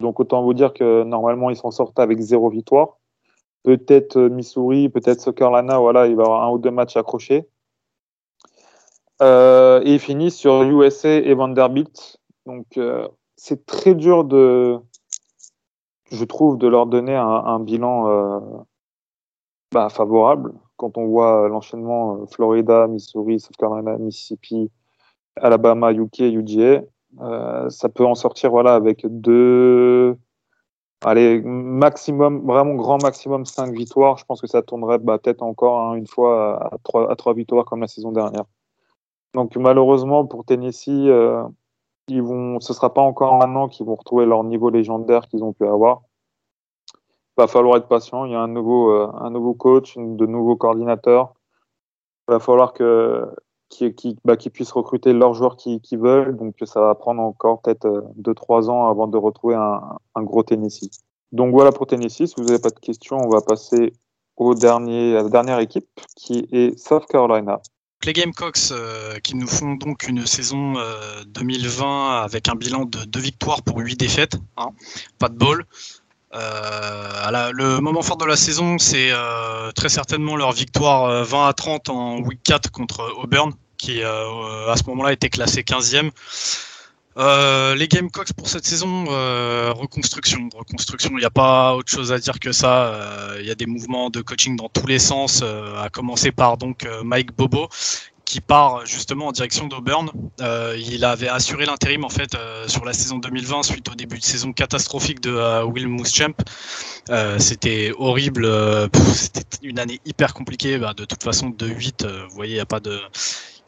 Donc 0.00 0.18
autant 0.18 0.42
vous 0.42 0.54
dire 0.54 0.72
que 0.72 1.04
normalement 1.04 1.50
ils 1.50 1.56
s'en 1.56 1.70
sortent 1.70 1.98
avec 1.98 2.18
zéro 2.20 2.50
victoire. 2.50 2.98
Peut-être 3.62 4.18
Missouri, 4.18 4.88
peut-être 4.88 5.20
South 5.20 5.36
Carolina, 5.36 5.78
voilà, 5.78 6.06
il 6.06 6.16
va 6.16 6.22
y 6.22 6.26
avoir 6.26 6.42
un 6.42 6.50
ou 6.50 6.58
deux 6.58 6.70
matchs 6.70 6.96
accrochés. 6.96 7.46
Euh, 9.22 9.82
et 9.84 9.94
ils 9.94 10.00
finissent 10.00 10.36
sur 10.36 10.62
USA 10.62 11.10
et 11.10 11.34
Vanderbilt. 11.34 12.18
Donc 12.46 12.66
euh, 12.76 13.06
c'est 13.36 13.66
très 13.66 13.94
dur 13.94 14.24
de, 14.24 14.78
je 16.10 16.24
trouve, 16.24 16.58
de 16.58 16.66
leur 16.68 16.86
donner 16.86 17.14
un, 17.14 17.60
bilan 17.60 18.08
euh, 18.08 18.40
bah, 19.72 19.88
favorable 19.88 20.54
quand 20.76 20.96
on 20.96 21.06
voit 21.06 21.48
l'enchaînement 21.48 22.26
Florida, 22.26 22.86
Missouri, 22.86 23.40
South 23.40 23.56
Carolina, 23.56 23.98
Mississippi, 23.98 24.70
Alabama, 25.36 25.92
UK, 25.92 26.20
UGA. 26.20 26.82
Euh, 27.20 27.68
ça 27.70 27.88
peut 27.88 28.06
en 28.06 28.14
sortir 28.14 28.50
voilà 28.50 28.74
avec 28.74 29.04
deux 29.04 30.16
allez 31.04 31.40
maximum 31.42 32.46
vraiment 32.46 32.74
grand 32.74 33.02
maximum 33.02 33.44
cinq 33.46 33.72
victoires 33.72 34.16
je 34.16 34.24
pense 34.24 34.40
que 34.40 34.46
ça 34.46 34.62
tournerait 34.62 34.98
bah, 34.98 35.18
peut-être 35.18 35.42
encore 35.42 35.80
hein, 35.80 35.94
une 35.94 36.06
fois 36.06 36.72
à 36.72 37.16
trois 37.16 37.34
victoires 37.34 37.64
comme 37.64 37.80
la 37.80 37.88
saison 37.88 38.12
dernière 38.12 38.44
donc 39.34 39.56
malheureusement 39.56 40.26
pour 40.26 40.44
Tennessee 40.44 40.88
euh, 40.88 41.42
ce 42.08 42.72
sera 42.72 42.92
pas 42.92 43.02
encore 43.02 43.38
maintenant 43.38 43.68
qu'ils 43.68 43.86
vont 43.86 43.94
retrouver 43.94 44.26
leur 44.26 44.42
niveau 44.44 44.70
légendaire 44.70 45.28
qu'ils 45.28 45.44
ont 45.44 45.52
pu 45.52 45.66
avoir 45.66 46.02
va 47.36 47.46
falloir 47.46 47.76
être 47.76 47.88
patient 47.88 48.24
il 48.24 48.32
y 48.32 48.34
a 48.34 48.40
un 48.40 48.48
nouveau 48.48 48.90
euh, 48.90 49.54
coach 49.58 49.96
de 49.96 50.26
nouveaux 50.26 50.56
coordinateurs 50.56 51.34
il 52.28 52.32
va 52.32 52.40
falloir 52.40 52.72
que 52.72 53.26
qui, 53.70 53.94
qui, 53.94 54.18
bah, 54.24 54.36
qui 54.36 54.50
puissent 54.50 54.72
recruter 54.72 55.12
leurs 55.12 55.32
joueurs 55.32 55.56
qui, 55.56 55.80
qui, 55.80 55.96
veulent. 55.96 56.36
Donc 56.36 56.56
ça 56.64 56.80
va 56.80 56.94
prendre 56.94 57.22
encore 57.22 57.62
peut-être 57.62 58.04
2-3 58.20 58.68
ans 58.68 58.88
avant 58.88 59.06
de 59.06 59.16
retrouver 59.16 59.54
un, 59.54 59.80
un, 60.14 60.22
gros 60.22 60.42
Tennessee. 60.42 60.90
Donc 61.32 61.52
voilà 61.52 61.72
pour 61.72 61.86
Tennessee. 61.86 62.26
Si 62.26 62.34
vous 62.36 62.44
n'avez 62.44 62.58
pas 62.58 62.70
de 62.70 62.78
questions, 62.80 63.16
on 63.16 63.30
va 63.30 63.40
passer 63.40 63.92
au 64.36 64.54
dernier, 64.54 65.16
à 65.16 65.22
la 65.22 65.28
dernière 65.28 65.60
équipe 65.60 65.88
qui 66.16 66.46
est 66.50 66.76
South 66.78 67.06
Carolina. 67.06 67.60
Les 68.04 68.14
Gamecocks 68.14 68.70
euh, 68.70 69.18
qui 69.18 69.36
nous 69.36 69.46
font 69.46 69.74
donc 69.74 70.08
une 70.08 70.26
saison 70.26 70.78
euh, 70.78 71.22
2020 71.26 72.22
avec 72.22 72.48
un 72.48 72.54
bilan 72.54 72.86
de 72.86 73.04
2 73.04 73.20
victoires 73.20 73.62
pour 73.62 73.78
8 73.78 73.96
défaites, 73.96 74.36
hein, 74.56 74.70
pas 75.18 75.28
de 75.28 75.36
ball. 75.36 75.66
Euh, 76.34 77.50
le 77.52 77.80
moment 77.80 78.00
fort 78.00 78.16
de 78.16 78.24
la 78.24 78.36
saison, 78.36 78.78
c'est 78.78 79.10
euh, 79.10 79.70
très 79.72 79.90
certainement 79.90 80.36
leur 80.36 80.52
victoire 80.52 81.24
20 81.24 81.44
euh, 81.44 81.48
à 81.48 81.52
30 81.52 81.88
en 81.90 82.20
week 82.20 82.40
4 82.42 82.70
contre 82.70 83.12
Auburn, 83.18 83.52
qui 83.76 84.02
euh, 84.02 84.70
à 84.70 84.76
ce 84.76 84.84
moment-là 84.84 85.12
était 85.12 85.28
classé 85.28 85.60
15e. 85.62 86.10
Euh, 87.16 87.74
les 87.74 87.88
Gamecocks 87.88 88.32
pour 88.34 88.48
cette 88.48 88.64
saison, 88.64 89.06
euh, 89.08 89.72
reconstruction, 89.72 90.48
reconstruction. 90.54 91.10
Il 91.12 91.18
n'y 91.18 91.24
a 91.24 91.30
pas 91.30 91.74
autre 91.74 91.90
chose 91.90 92.12
à 92.12 92.18
dire 92.18 92.38
que 92.38 92.52
ça. 92.52 93.34
Il 93.40 93.46
y 93.46 93.50
a 93.50 93.54
des 93.54 93.66
mouvements 93.66 94.10
de 94.10 94.20
coaching 94.20 94.56
dans 94.56 94.68
tous 94.68 94.86
les 94.86 94.98
sens, 94.98 95.42
à 95.42 95.88
commencer 95.90 96.32
par 96.32 96.56
donc 96.56 96.86
Mike 97.02 97.36
Bobo, 97.36 97.68
qui 98.30 98.40
part 98.40 98.86
justement 98.86 99.26
en 99.26 99.32
direction 99.32 99.66
d'Auburn. 99.66 100.08
Euh, 100.40 100.76
il 100.78 101.04
avait 101.04 101.26
assuré 101.26 101.66
l'intérim 101.66 102.04
en 102.04 102.08
fait 102.08 102.36
euh, 102.36 102.68
sur 102.68 102.84
la 102.84 102.92
saison 102.92 103.18
2020 103.18 103.64
suite 103.64 103.88
au 103.88 103.96
début 103.96 104.18
de 104.18 104.22
saison 104.22 104.52
catastrophique 104.52 105.20
de 105.20 105.34
euh, 105.34 105.64
Will 105.64 105.88
Muschamp. 105.88 106.36
C'était 107.38 107.92
horrible, 107.98 108.48
c'était 109.14 109.42
une 109.64 109.80
année 109.80 109.98
hyper 110.04 110.32
compliquée. 110.32 110.78
Bah, 110.78 110.94
de 110.94 111.04
toute 111.04 111.24
façon, 111.24 111.50
de 111.50 111.66
8, 111.66 112.06
vous 112.06 112.36
voyez, 112.36 112.52
il 112.52 112.56
n'y 112.56 112.60
a 112.60 112.66
pas 112.66 112.78
de, 112.78 113.00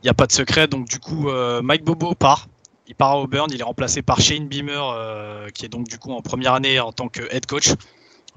il 0.04 0.08
a 0.08 0.14
pas 0.14 0.28
de 0.28 0.32
secret. 0.32 0.68
Donc 0.68 0.86
du 0.86 1.00
coup, 1.00 1.28
Mike 1.60 1.82
Bobo 1.82 2.14
part. 2.14 2.46
Il 2.92 2.94
part 2.94 3.12
à 3.12 3.20
Auburn, 3.20 3.48
il 3.50 3.58
est 3.58 3.64
remplacé 3.64 4.02
par 4.02 4.20
Shane 4.20 4.48
Beamer, 4.48 5.48
qui 5.54 5.64
est 5.64 5.70
donc 5.70 5.88
du 5.88 5.98
coup 5.98 6.12
en 6.12 6.20
première 6.20 6.52
année 6.52 6.78
en 6.78 6.92
tant 6.92 7.08
que 7.08 7.22
head 7.34 7.46
coach. 7.46 7.70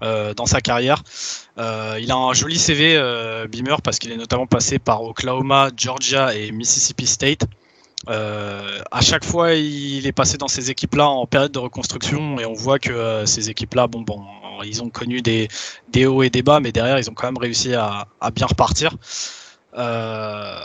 Euh, 0.03 0.33
dans 0.33 0.45
sa 0.45 0.59
carrière. 0.59 1.01
Euh, 1.57 1.97
il 2.01 2.11
a 2.11 2.17
un 2.17 2.33
joli 2.33 2.59
CV, 2.59 2.97
euh, 2.97 3.47
Beamer, 3.47 3.81
parce 3.81 3.97
qu'il 3.97 4.11
est 4.11 4.17
notamment 4.17 4.45
passé 4.45 4.77
par 4.77 5.01
Oklahoma, 5.01 5.69
Georgia 5.77 6.35
et 6.35 6.51
Mississippi 6.51 7.07
State. 7.07 7.45
Euh, 8.09 8.81
à 8.91 8.99
chaque 8.99 9.23
fois, 9.23 9.53
il 9.53 10.05
est 10.05 10.11
passé 10.11 10.37
dans 10.37 10.49
ces 10.49 10.69
équipes-là 10.69 11.07
en 11.07 11.25
période 11.25 11.53
de 11.53 11.59
reconstruction 11.59 12.37
et 12.39 12.45
on 12.45 12.53
voit 12.53 12.77
que 12.77 12.91
euh, 12.91 13.25
ces 13.25 13.49
équipes-là, 13.49 13.87
bon, 13.87 14.01
bon, 14.01 14.21
ils 14.65 14.83
ont 14.83 14.89
connu 14.89 15.21
des, 15.21 15.47
hauts 16.05 16.23
et 16.23 16.29
des 16.29 16.41
bas, 16.41 16.59
mais 16.59 16.73
derrière, 16.73 16.99
ils 16.99 17.09
ont 17.09 17.13
quand 17.13 17.27
même 17.27 17.37
réussi 17.37 17.73
à 17.73 18.05
bien 18.33 18.47
repartir. 18.47 18.97
Euh, 19.77 20.57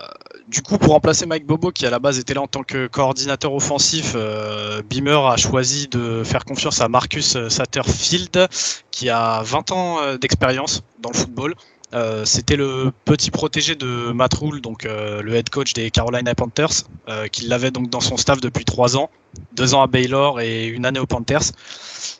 du 0.49 0.63
coup, 0.63 0.79
pour 0.79 0.93
remplacer 0.93 1.27
Mike 1.27 1.47
Bobo, 1.47 1.71
qui 1.71 1.87
à 1.87 1.91
la 1.91 1.99
base 1.99 2.19
était 2.19 2.35
là 2.35 2.43
en 2.43 2.47
tant 2.47 2.63
que 2.63 2.87
coordinateur 2.87 3.53
offensif, 3.53 4.13
euh, 4.15 4.83
Beamer 4.83 5.27
a 5.27 5.37
choisi 5.37 5.89
de 5.89 6.23
faire 6.25 6.45
confiance 6.45 6.81
à 6.81 6.89
Marcus 6.89 7.37
Satterfield, 7.49 8.49
qui 8.91 9.11
a 9.11 9.43
20 9.43 9.73
ans 9.73 10.01
euh, 10.01 10.17
d'expérience 10.17 10.83
dans 11.01 11.11
le 11.11 11.17
football. 11.17 11.55
Euh, 11.93 12.25
C'était 12.25 12.57
le 12.57 12.93
petit 13.05 13.31
protégé 13.31 13.75
de 13.75 14.13
Matt 14.13 14.35
Rule, 14.35 14.61
donc 14.61 14.85
euh, 14.85 15.23
le 15.23 15.35
head 15.35 15.51
coach 15.51 15.73
des 15.73 15.91
Carolina 15.91 16.35
Panthers, 16.35 16.85
euh, 17.09 17.27
qui 17.27 17.47
l'avait 17.47 17.71
donc 17.71 17.91
dans 17.91 18.01
son 18.01 18.17
staff 18.17 18.41
depuis 18.41 18.65
trois 18.65 18.97
ans, 18.97 19.11
deux 19.55 19.75
ans 19.75 19.83
à 19.83 19.87
Baylor 19.87 20.41
et 20.41 20.67
une 20.67 20.87
année 20.87 21.01
aux 21.01 21.07
Panthers. 21.07 21.53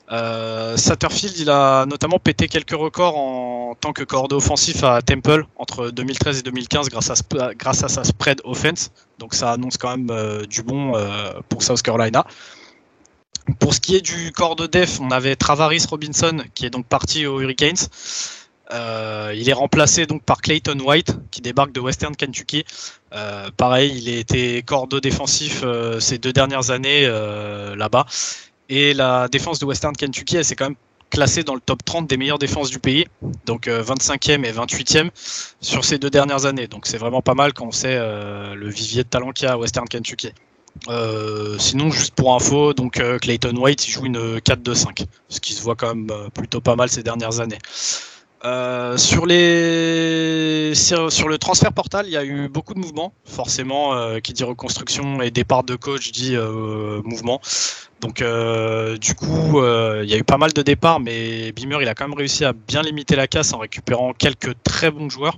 Satterfield, 0.09 1.39
il 1.39 1.51
a 1.51 1.87
notamment 1.87 2.19
pété 2.19 2.49
quelques 2.49 2.73
records 2.73 3.17
en 3.17 3.77
tant 3.81 3.93
que 3.93 4.03
coordonné 4.03 4.39
offensif 4.39 4.83
à 4.83 5.01
Temple 5.03 5.47
entre 5.57 5.91
2013 5.91 6.41
et 6.41 6.43
2015 6.43 6.89
grâce 6.89 7.11
à, 7.11 7.89
sa 7.89 8.05
spread 8.05 8.41
offense. 8.43 8.91
Donc 9.21 9.35
ça 9.35 9.53
annonce 9.53 9.77
quand 9.77 9.97
même 9.97 10.47
du 10.47 10.65
bon 10.65 10.95
pour 11.49 11.63
South 11.63 11.81
Carolina. 11.81 12.27
Pour 13.61 13.73
ce 13.73 13.81
qui 13.81 13.95
est 13.95 14.01
du 14.01 14.33
corps 14.33 14.57
de 14.57 14.67
def, 14.67 15.01
on 15.01 15.13
avait 15.13 15.37
Travaris 15.37 15.85
Robinson 15.89 16.43
qui 16.55 16.67
est 16.67 16.71
donc 16.71 16.87
parti 16.87 17.27
aux 17.27 17.41
Hurricanes. 17.41 17.87
Euh, 18.73 19.33
il 19.37 19.49
est 19.49 19.55
remplacé 19.55 20.07
donc 20.07 20.23
par 20.23 20.41
Clayton 20.41 20.79
White 20.79 21.17
qui 21.31 21.41
débarque 21.41 21.73
de 21.73 21.81
Western 21.81 22.15
Kentucky. 22.15 22.65
Euh, 23.13 23.51
pareil, 23.57 23.93
il 23.97 24.09
a 24.09 24.19
été 24.19 24.63
cordeau 24.63 25.01
défensif 25.01 25.63
euh, 25.65 25.99
ces 26.01 26.19
deux 26.19 26.33
dernières 26.33 26.71
années 26.71 27.07
là-bas. 27.77 28.07
Et 28.69 28.95
la 28.95 29.29
défense 29.29 29.59
de 29.59 29.65
Western 29.65 29.95
Kentucky, 29.97 30.37
elle 30.37 30.45
s'est 30.45 30.55
quand 30.55 30.67
même 30.67 30.77
classée 31.11 31.43
dans 31.43 31.55
le 31.57 31.61
top 31.61 31.85
30 31.85 32.07
des 32.07 32.17
meilleures 32.17 32.39
défenses 32.39 32.71
du 32.71 32.79
pays, 32.79 33.05
donc 33.45 33.67
25e 33.67 34.45
et 34.45 34.53
28e 34.53 35.11
sur 35.61 35.85
ces 35.85 35.99
deux 35.99 36.11
dernières 36.11 36.47
années. 36.47 36.69
Donc 36.69 36.87
c'est 36.87 36.99
vraiment 36.99 37.21
pas 37.21 37.35
mal 37.35 37.53
quand 37.53 37.67
on 37.67 37.73
sait 37.73 37.99
le 37.99 38.69
vivier 38.69 39.03
de 39.03 39.09
talent 39.09 39.33
qu'il 39.33 39.47
y 39.47 39.49
a 39.49 39.55
à 39.55 39.57
Western 39.57 39.89
Kentucky. 39.89 40.33
Sinon, 41.59 41.91
juste 41.91 42.15
pour 42.15 42.33
info, 42.37 42.73
Clayton 43.21 43.57
White 43.57 43.85
joue 43.89 44.07
une 44.07 44.39
4-2-5, 44.39 45.05
ce 45.29 45.41
qui 45.41 45.53
se 45.53 45.63
voit 45.63 45.75
quand 45.75 45.93
même 45.93 46.13
plutôt 46.33 46.61
pas 46.61 46.77
mal 46.77 46.89
ces 46.89 47.03
dernières 47.03 47.41
années. 47.41 47.59
Euh, 48.45 48.97
sur 48.97 49.27
le 49.27 50.73
transfert 51.37 51.73
portal, 51.73 52.07
il 52.07 52.13
y 52.13 52.17
a 52.17 52.25
eu 52.25 52.49
beaucoup 52.49 52.75
de 52.75 52.79
mouvements. 52.79 53.13
Forcément, 53.25 53.95
euh, 53.95 54.21
qui 54.21 54.33
dit 54.33 54.45
reconstruction 54.45 55.21
et 55.21 55.31
départ 55.31 55.65
de 55.65 55.77
coach 55.77 56.13
dit 56.13 56.37
euh, 56.37 57.03
mouvement. 57.05 57.41
Donc, 58.01 58.25
du 58.99 59.15
coup, 59.15 59.63
il 59.63 60.09
y 60.09 60.15
a 60.15 60.17
eu 60.17 60.25
pas 60.25 60.39
mal 60.39 60.55
de 60.55 60.63
départs, 60.63 61.01
mais 61.01 61.53
Beamer, 61.53 61.83
il 61.83 61.89
a 61.89 61.95
quand 61.95 62.09
même 62.09 62.17
réussi 62.17 62.47
à 62.47 62.55
bien 62.55 62.81
limiter 62.83 63.15
la 63.15 63.27
casse 63.27 63.53
en 63.53 63.59
récupérant 63.59 64.15
quelques 64.15 64.55
très 64.63 64.91
bons 64.91 65.11
joueurs. 65.11 65.37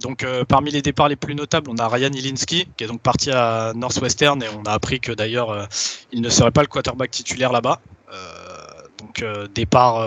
Donc 0.00 0.26
parmi 0.48 0.70
les 0.70 0.82
départs 0.82 1.08
les 1.08 1.16
plus 1.16 1.34
notables, 1.34 1.70
on 1.70 1.76
a 1.76 1.88
Ryan 1.88 2.10
Ilinski 2.12 2.68
qui 2.76 2.84
est 2.84 2.88
donc 2.88 3.00
parti 3.00 3.30
à 3.30 3.72
Northwestern 3.74 4.42
et 4.42 4.48
on 4.48 4.64
a 4.64 4.72
appris 4.72 5.00
que 5.00 5.12
d'ailleurs 5.12 5.68
il 6.12 6.20
ne 6.20 6.28
serait 6.28 6.50
pas 6.50 6.62
le 6.62 6.66
quarterback 6.66 7.10
titulaire 7.10 7.52
là-bas. 7.52 7.80
Donc 8.98 9.24
départ, 9.54 10.04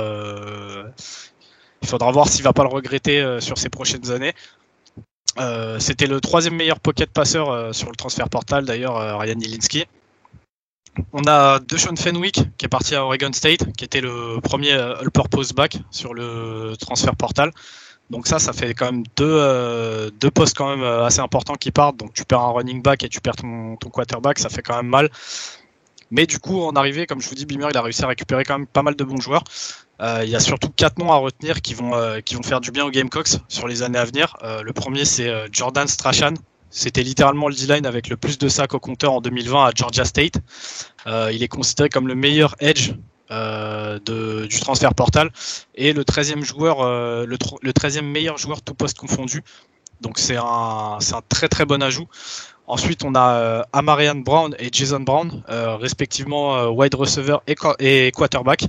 il 1.82 1.88
faudra 1.88 2.11
voir 2.11 2.28
s'il 2.28 2.43
va 2.43 2.53
pas 2.53 2.63
le 2.63 2.69
regretter 2.69 3.38
sur 3.39 3.57
ces 3.57 3.69
prochaines 3.69 4.11
années. 4.11 4.34
C'était 5.80 6.07
le 6.07 6.19
troisième 6.19 6.55
meilleur 6.55 6.80
pocket 6.80 7.09
passeur 7.11 7.73
sur 7.73 7.89
le 7.89 7.95
transfert 7.95 8.30
portal, 8.30 8.65
d'ailleurs, 8.65 9.19
Ryan 9.19 9.36
Nilinski. 9.36 9.86
On 11.13 11.23
a 11.28 11.59
Deshaun 11.59 11.95
Fenwick 11.95 12.41
qui 12.57 12.65
est 12.65 12.69
parti 12.69 12.95
à 12.95 13.05
Oregon 13.05 13.32
State, 13.32 13.71
qui 13.73 13.86
était 13.86 14.01
le 14.01 14.39
premier 14.41 14.71
all-purpose 14.71 15.53
back 15.53 15.78
sur 15.91 16.15
le 16.15 16.73
transfert 16.80 17.15
portal. 17.15 17.51
Donc 18.09 18.25
ça, 18.25 18.39
ça 18.39 18.53
fait 18.53 18.73
quand 18.73 18.91
même 18.91 19.03
deux, 19.15 20.11
deux 20.19 20.32
postes 20.32 20.57
quand 20.57 20.75
même 20.75 20.84
assez 20.84 21.19
importants 21.19 21.55
qui 21.55 21.71
partent. 21.71 21.97
Donc 21.97 22.13
tu 22.13 22.25
perds 22.25 22.41
un 22.41 22.51
running 22.51 22.82
back 22.82 23.03
et 23.03 23.09
tu 23.09 23.21
perds 23.21 23.36
ton, 23.36 23.75
ton 23.75 23.89
quarterback, 23.89 24.39
ça 24.39 24.49
fait 24.49 24.63
quand 24.63 24.78
même 24.78 24.88
mal. 24.88 25.09
Mais 26.09 26.25
du 26.25 26.39
coup, 26.39 26.61
en 26.61 26.71
arrivée, 26.71 27.05
comme 27.05 27.21
je 27.21 27.30
vous 27.30 27.36
dis, 27.36 27.45
Beamer, 27.45 27.69
il 27.69 27.78
a 27.78 27.82
réussi 27.82 28.03
à 28.03 28.07
récupérer 28.07 28.43
quand 28.43 28.57
même 28.57 28.67
pas 28.67 28.82
mal 28.82 28.95
de 28.95 29.03
bons 29.03 29.19
joueurs. 29.19 29.43
Euh, 30.01 30.21
il 30.23 30.29
y 30.29 30.35
a 30.35 30.39
surtout 30.39 30.69
quatre 30.69 30.99
noms 30.99 31.11
à 31.11 31.17
retenir 31.17 31.61
qui 31.61 31.73
vont, 31.73 31.95
euh, 31.95 32.19
qui 32.19 32.35
vont 32.35 32.43
faire 32.43 32.61
du 32.61 32.71
bien 32.71 32.85
aux 32.85 32.91
Gamecocks 32.91 33.39
sur 33.47 33.67
les 33.67 33.81
années 33.81 33.97
à 33.97 34.05
venir. 34.05 34.37
Euh, 34.43 34.61
le 34.61 34.73
premier, 34.73 35.05
c'est 35.05 35.31
Jordan 35.51 35.87
Strachan. 35.87 36.33
C'était 36.69 37.03
littéralement 37.03 37.47
le 37.47 37.55
D-line 37.55 37.85
avec 37.85 38.09
le 38.09 38.17
plus 38.17 38.37
de 38.37 38.49
sacs 38.49 38.73
au 38.73 38.79
compteur 38.79 39.13
en 39.13 39.21
2020 39.21 39.65
à 39.65 39.71
Georgia 39.73 40.05
State. 40.05 40.35
il 41.05 41.41
est 41.41 41.47
considéré 41.47 41.89
comme 41.89 42.07
le 42.07 42.15
meilleur 42.15 42.55
edge 42.59 42.91
du 43.31 44.59
transfert 44.59 44.93
portal 44.93 45.31
et 45.75 45.93
le 45.93 46.03
13e 46.03 46.43
joueur, 46.43 46.83
le, 46.83 47.37
le 47.61 47.71
13e 47.71 48.01
meilleur 48.01 48.37
joueur 48.37 48.61
tout 48.61 48.73
poste 48.73 48.97
confondu. 48.97 49.43
Donc 50.01 50.19
c'est 50.19 50.35
un, 50.35 50.97
un 50.99 51.21
très 51.29 51.47
très 51.47 51.65
bon 51.65 51.81
ajout. 51.81 52.07
Ensuite, 52.67 53.05
on 53.05 53.15
a 53.15 53.65
Amarian 53.71 54.15
Brown 54.15 54.53
et 54.59 54.67
Jason 54.69 54.99
Brown, 54.99 55.41
respectivement 55.47 56.67
wide 56.67 56.95
receiver 56.95 57.37
et, 57.47 58.11
quarterback. 58.11 58.67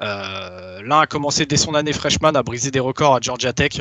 L'un 0.00 1.00
a 1.00 1.06
commencé 1.06 1.46
dès 1.46 1.56
son 1.56 1.74
année 1.74 1.92
freshman 1.92 2.36
à 2.36 2.42
briser 2.42 2.70
des 2.70 2.80
records 2.80 3.14
à 3.14 3.18
Georgia 3.20 3.52
Tech, 3.52 3.80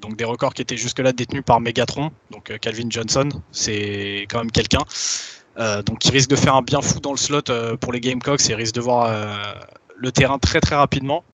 donc 0.00 0.16
des 0.16 0.24
records 0.24 0.54
qui 0.54 0.62
étaient 0.62 0.76
jusque-là 0.76 1.12
détenus 1.12 1.42
par 1.44 1.60
Megatron, 1.60 2.10
donc 2.30 2.56
Calvin 2.60 2.88
Johnson, 2.88 3.28
c'est 3.50 4.26
quand 4.30 4.38
même 4.38 4.52
quelqu'un. 4.52 4.84
donc 5.84 6.04
il 6.04 6.12
risque 6.12 6.30
de 6.30 6.36
faire 6.36 6.54
un 6.54 6.62
bien 6.62 6.80
fou 6.80 7.00
dans 7.00 7.12
le 7.12 7.16
slot 7.16 7.42
pour 7.80 7.92
les 7.92 8.00
Gamecocks 8.00 8.48
et 8.48 8.54
risque 8.54 8.74
de 8.74 8.80
voir 8.80 9.12
le 9.96 10.12
terrain 10.12 10.38
très 10.38 10.60
très 10.60 10.76
rapidement. 10.76 11.24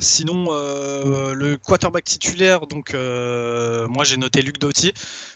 Sinon, 0.00 0.46
euh, 0.50 1.34
le 1.34 1.56
quarterback 1.56 2.04
titulaire, 2.04 2.66
donc 2.66 2.94
euh, 2.94 3.88
moi 3.88 4.04
j'ai 4.04 4.16
noté 4.16 4.42
Luc 4.42 4.58
Doty. 4.58 4.92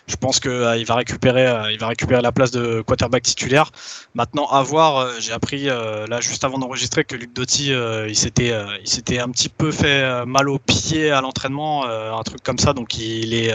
Je 0.06 0.16
pense 0.16 0.40
qu'il 0.40 0.50
euh, 0.50 0.84
va 0.86 0.94
récupérer, 0.94 1.72
il 1.72 1.78
va 1.78 1.88
récupérer 1.88 2.22
la 2.22 2.32
place 2.32 2.50
de 2.50 2.80
quarterback 2.82 3.22
titulaire. 3.22 3.70
Maintenant, 4.14 4.46
à 4.46 4.62
voir. 4.62 5.08
j'ai 5.20 5.32
appris 5.32 5.64
là 5.64 6.20
juste 6.20 6.44
avant 6.44 6.58
d'enregistrer 6.58 7.04
que 7.04 7.16
Luc 7.16 7.32
Doty, 7.32 7.72
il 8.08 8.16
s'était, 8.16 8.52
il 8.80 8.88
s'était 8.88 9.18
un 9.18 9.30
petit 9.30 9.48
peu 9.48 9.72
fait 9.72 10.24
mal 10.26 10.48
au 10.48 10.58
pied 10.58 11.10
à 11.10 11.20
l'entraînement, 11.20 11.84
un 11.84 12.22
truc 12.22 12.42
comme 12.42 12.58
ça. 12.58 12.72
Donc 12.72 12.98
il 12.98 13.34
est, 13.34 13.54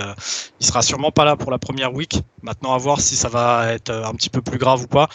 il 0.60 0.66
sera 0.66 0.82
sûrement 0.82 1.12
pas 1.12 1.26
là 1.26 1.36
pour 1.36 1.52
la 1.52 1.60
première 1.60 1.94
week. 1.94 2.22
Maintenant, 2.42 2.74
à 2.74 2.78
voir 2.78 3.00
si 3.02 3.16
ça 3.16 3.30
va 3.30 3.72
être 3.72 3.92
un 3.92 4.14
petit 4.14 4.30
peu 4.30 4.42
plus 4.42 4.58
grave 4.58 4.84
ou 4.84 4.88
pas 4.88 5.10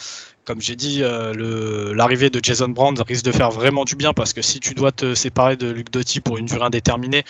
comme 0.44 0.60
j'ai 0.60 0.76
dit, 0.76 1.02
euh, 1.02 1.94
l'arrivée 1.94 2.30
de 2.30 2.40
Jason 2.42 2.68
Brand 2.68 2.98
risque 3.06 3.24
de 3.24 3.32
faire 3.32 3.50
vraiment 3.50 3.84
du 3.84 3.94
bien 3.94 4.12
parce 4.12 4.32
que 4.32 4.42
si 4.42 4.60
tu 4.60 4.74
dois 4.74 4.90
te 4.90 5.14
séparer 5.14 5.56
de 5.56 5.70
Luc 5.70 5.90
Doty 5.90 6.20
pour 6.20 6.38
une 6.38 6.46
durée 6.46 6.64
indéterminée, 6.64 7.24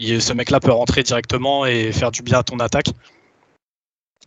ce 0.00 0.32
mec-là 0.32 0.60
peut 0.60 0.72
rentrer 0.72 1.02
directement 1.02 1.66
et 1.66 1.92
faire 1.92 2.10
du 2.10 2.22
bien 2.22 2.38
à 2.38 2.42
ton 2.42 2.58
attaque. 2.58 2.88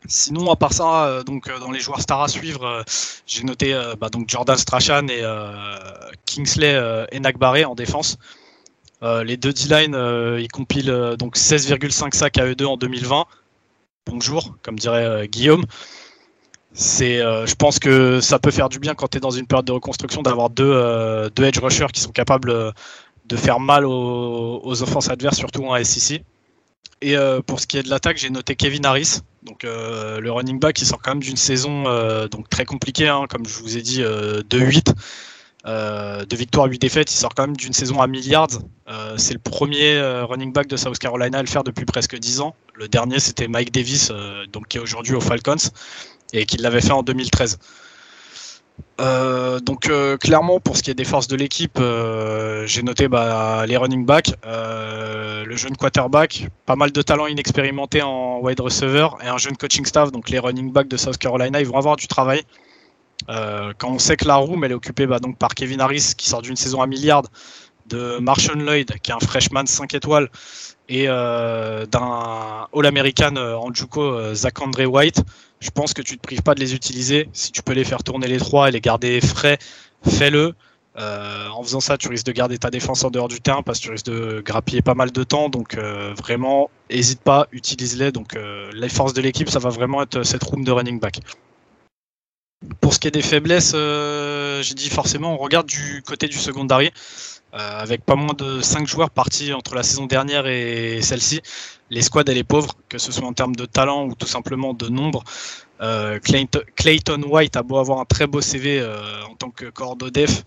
Sinon, 0.08 0.50
à 0.50 0.56
part 0.56 0.74
ça, 0.74 1.06
euh, 1.06 1.24
donc 1.24 1.48
euh, 1.48 1.60
dans 1.60 1.72
les 1.72 1.80
joueurs 1.80 2.02
stars 2.02 2.24
à 2.24 2.28
suivre, 2.28 2.84
j'ai 3.28 3.44
noté 3.44 3.80
bah, 4.00 4.10
donc 4.10 4.30
Jordan 4.30 4.58
Strachan 4.58 5.08
et 5.08 5.24
Kingsley 6.26 6.76
Enakbare 7.14 7.70
en 7.70 7.76
défense. 7.76 8.18
les 9.02 9.36
deux 9.36 9.52
D-line, 9.52 9.96
ils 10.40 10.52
compilent 10.52 11.16
donc 11.20 11.36
16,5 11.36 12.16
sacs 12.16 12.38
à 12.38 12.46
eux 12.46 12.56
deux 12.56 12.66
en 12.66 12.78
2020. 12.78 13.26
Bonjour, 14.08 14.58
comme 14.64 14.80
dirait 14.80 15.28
Guillaume 15.28 15.66
c'est, 16.74 17.20
euh, 17.20 17.46
je 17.46 17.56
pense 17.56 17.80
que 17.80 18.22
ça 18.22 18.40
peut 18.40 18.52
faire 18.52 18.70
du 18.70 18.80
bien 18.80 18.96
quand 18.96 19.10
tu 19.10 19.18
es 19.18 19.20
dans 19.20 19.32
une 19.32 19.46
période 19.46 19.66
de 19.66 19.74
reconstruction 19.74 20.22
d'avoir 20.22 20.50
deux, 20.50 20.72
euh, 20.72 21.30
deux 21.30 21.44
edge 21.44 21.60
rushers 21.60 21.88
qui 21.92 22.00
sont 22.00 22.12
capables 22.12 22.50
euh, 22.50 22.72
de 23.26 23.36
faire 23.36 23.60
mal 23.60 23.86
aux, 23.86 24.82
offenses 24.82 25.10
adverses, 25.10 25.38
surtout 25.38 25.66
en 25.66 25.82
SEC. 25.84 26.24
Et 27.02 27.16
pour 27.48 27.60
ce 27.60 27.66
qui 27.66 27.78
est 27.78 27.84
de 27.84 27.90
l'attaque, 27.90 28.18
j'ai 28.18 28.30
noté 28.30 28.56
Kevin 28.56 28.86
Harris, 28.86 29.22
donc 29.42 29.64
le 29.64 30.30
running 30.30 30.60
back 30.60 30.76
qui 30.76 30.86
sort 30.86 31.02
quand 31.02 31.12
même 31.12 31.24
d'une 31.24 31.38
saison 31.38 31.84
donc 32.28 32.48
très 32.50 32.66
compliquée, 32.66 33.08
hein, 33.08 33.26
comme 33.28 33.48
je 33.48 33.58
vous 33.58 33.76
ai 33.76 33.82
dit, 33.82 34.02
de 34.02 34.60
8. 34.60 34.94
de 35.66 36.36
victoires, 36.36 36.68
8 36.68 36.78
défaites, 36.80 37.12
il 37.12 37.16
sort 37.16 37.34
quand 37.34 37.48
même 37.48 37.58
d'une 37.58 37.74
saison 37.74 38.02
à 38.02 38.08
milliards. 38.08 38.50
c'est 39.18 39.34
le 39.34 39.40
premier 39.40 40.00
running 40.28 40.52
back 40.54 40.68
de 40.68 40.78
South 40.78 41.00
Carolina 41.00 41.40
à 41.40 41.42
le 41.42 41.48
faire 41.48 41.64
depuis 41.64 41.86
presque 41.86 42.20
10 42.20 42.42
ans. 42.42 42.54
Le 42.76 42.88
dernier, 42.88 43.20
c'était 43.20 43.48
Mike 43.48 43.72
Davis, 43.74 44.12
donc 44.52 44.68
qui 44.68 44.78
est 44.78 44.82
aujourd'hui 44.82 45.16
aux 45.16 45.22
Falcons 45.22 45.72
et 46.34 46.46
qu'il 46.46 46.62
l'avait 46.62 46.82
fait 46.82 46.92
en 46.92 47.04
2013. 47.04 47.60
Euh, 49.00 49.60
donc 49.60 49.90
euh, 49.90 50.18
clairement 50.18 50.60
pour 50.60 50.78
ce 50.78 50.84
qui 50.84 50.92
est 50.92 50.96
des 50.96 51.06
forces 51.06 51.28
de 51.28 51.36
l'équipe, 51.36 51.80
euh, 51.80 52.66
j'ai 52.68 52.84
noté 52.84 53.08
bah, 53.08 53.66
les 53.66 53.78
running 53.78 54.06
backs, 54.06 54.34
le 54.46 55.56
jeune 55.56 55.76
quarterback, 55.76 56.48
pas 56.66 56.76
mal 56.76 56.92
de 56.92 57.02
talents 57.02 57.28
inexpérimentés 57.28 58.02
en 58.02 58.40
wide 58.42 58.60
receiver 58.60 59.08
et 59.24 59.28
un 59.28 59.38
jeune 59.38 59.58
coaching 59.58 59.86
staff. 59.86 60.12
Donc 60.12 60.30
les 60.30 60.40
running 60.40 60.72
backs 60.72 60.88
de 60.88 60.98
South 60.98 61.18
Carolina, 61.18 61.60
ils 61.60 61.68
vont 61.68 61.78
avoir 61.78 61.96
du 61.96 62.08
travail. 62.08 62.44
quand 63.28 63.90
on 63.90 64.00
sait 64.00 64.18
que 64.18 64.26
la 64.26 64.36
room 64.36 64.64
elle 64.64 64.72
est 64.72 64.76
occupée 64.76 65.08
bah, 65.08 65.20
donc 65.20 65.38
par 65.38 65.56
Kevin 65.56 65.82
Harris 65.82 66.14
qui 66.16 66.30
sort 66.30 66.42
d'une 66.42 66.56
saison 66.56 66.82
à 66.82 66.88
milliard, 66.88 67.24
de 67.88 68.20
Marshall 68.20 68.60
Lloyd 68.60 69.00
qui 69.02 69.12
est 69.12 69.14
un 69.14 69.20
freshman 69.20 69.66
5 69.66 69.94
étoiles 69.96 70.30
et 70.90 71.08
d'un 71.08 72.68
All-American 72.74 73.36
en 73.36 73.74
Juco 73.74 74.34
Zach 74.36 74.62
Andre 74.62 74.86
White 74.86 75.24
je 75.62 75.70
pense 75.70 75.94
que 75.94 76.02
tu 76.02 76.14
ne 76.14 76.18
te 76.18 76.24
prives 76.24 76.42
pas 76.42 76.56
de 76.56 76.60
les 76.60 76.74
utiliser. 76.74 77.30
Si 77.34 77.52
tu 77.52 77.62
peux 77.62 77.74
les 77.74 77.86
faire 77.86 78.04
tourner 78.04 78.28
les 78.28 78.40
trois 78.40 78.68
et 78.68 78.72
les 78.72 78.82
garder 78.82 79.22
frais, 79.22 79.60
fais-le. 80.04 80.54
Euh, 80.98 81.48
en 81.50 81.64
faisant 81.64 81.80
ça, 81.80 81.98
tu 81.98 82.10
risques 82.10 82.26
de 82.26 82.32
garder 82.34 82.58
ta 82.58 82.70
défense 82.70 83.04
en 83.06 83.12
dehors 83.12 83.30
du 83.30 83.40
terrain 83.40 83.62
parce 83.64 83.80
que 83.80 83.86
tu 83.86 83.92
risques 83.92 84.08
de 84.08 84.42
grappiller 84.44 84.82
pas 84.82 84.96
mal 84.96 85.12
de 85.12 85.24
temps. 85.24 85.50
Donc 85.50 85.76
euh, 85.76 86.14
vraiment, 86.18 86.70
n'hésite 86.90 87.22
pas, 87.22 87.48
utilise-les. 87.52 88.12
Donc 88.12 88.36
euh, 88.36 88.72
les 88.74 88.90
forces 88.90 89.14
de 89.14 89.22
l'équipe, 89.22 89.50
ça 89.50 89.60
va 89.60 89.70
vraiment 89.70 90.02
être 90.02 90.24
cette 90.24 90.44
room 90.44 90.64
de 90.64 90.72
running 90.72 91.00
back. 91.00 91.20
Pour 92.82 92.94
ce 92.94 93.00
qui 93.00 93.08
est 93.08 93.12
des 93.12 93.22
faiblesses, 93.22 93.74
j'ai 93.74 94.74
dit 94.76 94.90
forcément, 94.90 95.34
on 95.34 95.38
regarde 95.38 95.68
du 95.68 96.04
côté 96.06 96.28
du 96.28 96.38
secondary. 96.38 96.92
avec 97.54 98.06
pas 98.06 98.16
moins 98.16 98.34
de 98.34 98.62
5 98.62 98.88
joueurs 98.88 99.10
partis 99.10 99.52
entre 99.54 99.76
la 99.76 99.84
saison 99.84 100.06
dernière 100.06 100.48
et 100.48 101.02
celle-ci 101.02 101.42
les 101.92 102.02
squads, 102.02 102.24
elle 102.30 102.38
est 102.38 102.44
pauvre, 102.44 102.74
que 102.88 102.98
ce 102.98 103.12
soit 103.12 103.28
en 103.28 103.34
termes 103.34 103.56
de 103.56 103.66
talent 103.66 104.08
ou 104.08 104.16
tout 104.16 104.26
simplement 104.26 104.74
de 104.74 104.88
nombre. 104.88 105.24
Euh, 105.82 106.20
Clayton, 106.20 107.22
White 107.24 107.58
a 107.58 107.64
beau 107.64 107.78
avoir 107.78 108.00
un 108.00 108.06
très 108.06 108.28
beau 108.28 108.40
CV 108.40 108.80
euh, 108.80 109.24
en 109.26 109.36
tant 109.36 109.52
que 109.52 109.66
corps 109.66 109.98
def, 109.98 110.44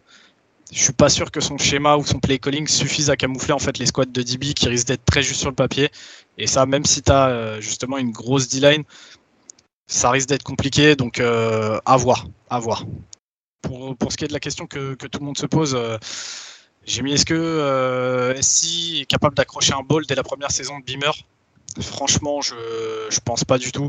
je 0.72 0.82
suis 0.82 0.92
pas 0.94 1.10
sûr 1.10 1.30
que 1.30 1.40
son 1.40 1.58
schéma 1.58 1.96
ou 1.96 2.04
son 2.04 2.18
play 2.18 2.38
calling 2.38 2.66
suffise 2.66 3.10
à 3.10 3.16
camoufler 3.16 3.52
en 3.52 3.58
fait 3.58 3.78
les 3.78 3.86
squads 3.86 4.06
de 4.06 4.22
DB 4.22 4.54
qui 4.54 4.68
risquent 4.68 4.88
d'être 4.88 5.04
très 5.04 5.22
juste 5.22 5.40
sur 5.40 5.50
le 5.50 5.54
papier. 5.54 5.90
Et 6.38 6.46
ça, 6.46 6.64
même 6.64 6.86
si 6.86 7.02
tu 7.02 7.12
as 7.12 7.28
euh, 7.28 7.60
justement 7.60 7.98
une 7.98 8.10
grosse 8.10 8.48
D-line, 8.48 8.82
ça 9.86 10.10
risque 10.10 10.30
d'être 10.30 10.42
compliqué. 10.42 10.96
Donc 10.96 11.20
à 11.20 11.96
voir. 11.96 12.26
Pour, 13.60 14.12
ce 14.12 14.16
qui 14.16 14.24
est 14.24 14.28
de 14.28 14.32
la 14.32 14.40
question 14.40 14.66
que, 14.66 14.94
que 14.94 15.06
tout 15.06 15.18
le 15.18 15.26
monde 15.26 15.38
se 15.38 15.46
pose, 15.46 15.78
j'ai 16.86 17.02
mis 17.02 17.12
est-ce 17.12 17.26
que 17.26 18.34
SC 18.40 19.02
est 19.02 19.06
capable 19.06 19.34
d'accrocher 19.36 19.74
un 19.74 19.82
ball 19.82 20.06
dès 20.06 20.14
la 20.14 20.22
première 20.22 20.50
saison 20.50 20.78
de 20.78 20.84
Beamer? 20.84 21.12
Franchement, 21.80 22.40
je 22.40 22.54
je 23.10 23.20
pense 23.20 23.44
pas 23.44 23.58
du 23.58 23.72
tout. 23.72 23.88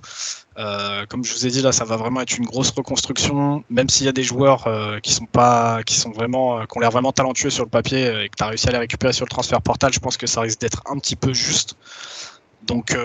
Euh, 0.57 1.05
comme 1.07 1.23
je 1.23 1.33
vous 1.33 1.45
ai 1.45 1.49
dit 1.49 1.61
là, 1.61 1.71
ça 1.71 1.85
va 1.85 1.97
vraiment 1.97 2.21
être 2.21 2.37
une 2.37 2.45
grosse 2.45 2.71
reconstruction. 2.71 3.63
Même 3.69 3.89
s'il 3.89 4.05
y 4.05 4.09
a 4.09 4.11
des 4.13 4.23
joueurs 4.23 4.67
euh, 4.67 4.99
qui 4.99 5.13
sont 5.13 5.25
pas, 5.25 5.83
qui 5.83 5.95
sont 5.95 6.11
vraiment, 6.11 6.59
euh, 6.59 6.65
qui 6.65 6.77
ont 6.77 6.81
l'air 6.81 6.91
vraiment 6.91 7.11
talentueux 7.11 7.49
sur 7.49 7.63
le 7.63 7.69
papier 7.69 8.07
et 8.23 8.29
que 8.29 8.35
tu 8.37 8.43
as 8.43 8.47
réussi 8.47 8.67
à 8.69 8.71
les 8.71 8.77
récupérer 8.77 9.13
sur 9.13 9.25
le 9.25 9.29
transfert 9.29 9.61
portal, 9.61 9.93
je 9.93 9.99
pense 9.99 10.17
que 10.17 10.27
ça 10.27 10.41
risque 10.41 10.59
d'être 10.59 10.81
un 10.85 10.97
petit 10.99 11.15
peu 11.15 11.33
juste. 11.33 11.75
Donc 12.63 12.97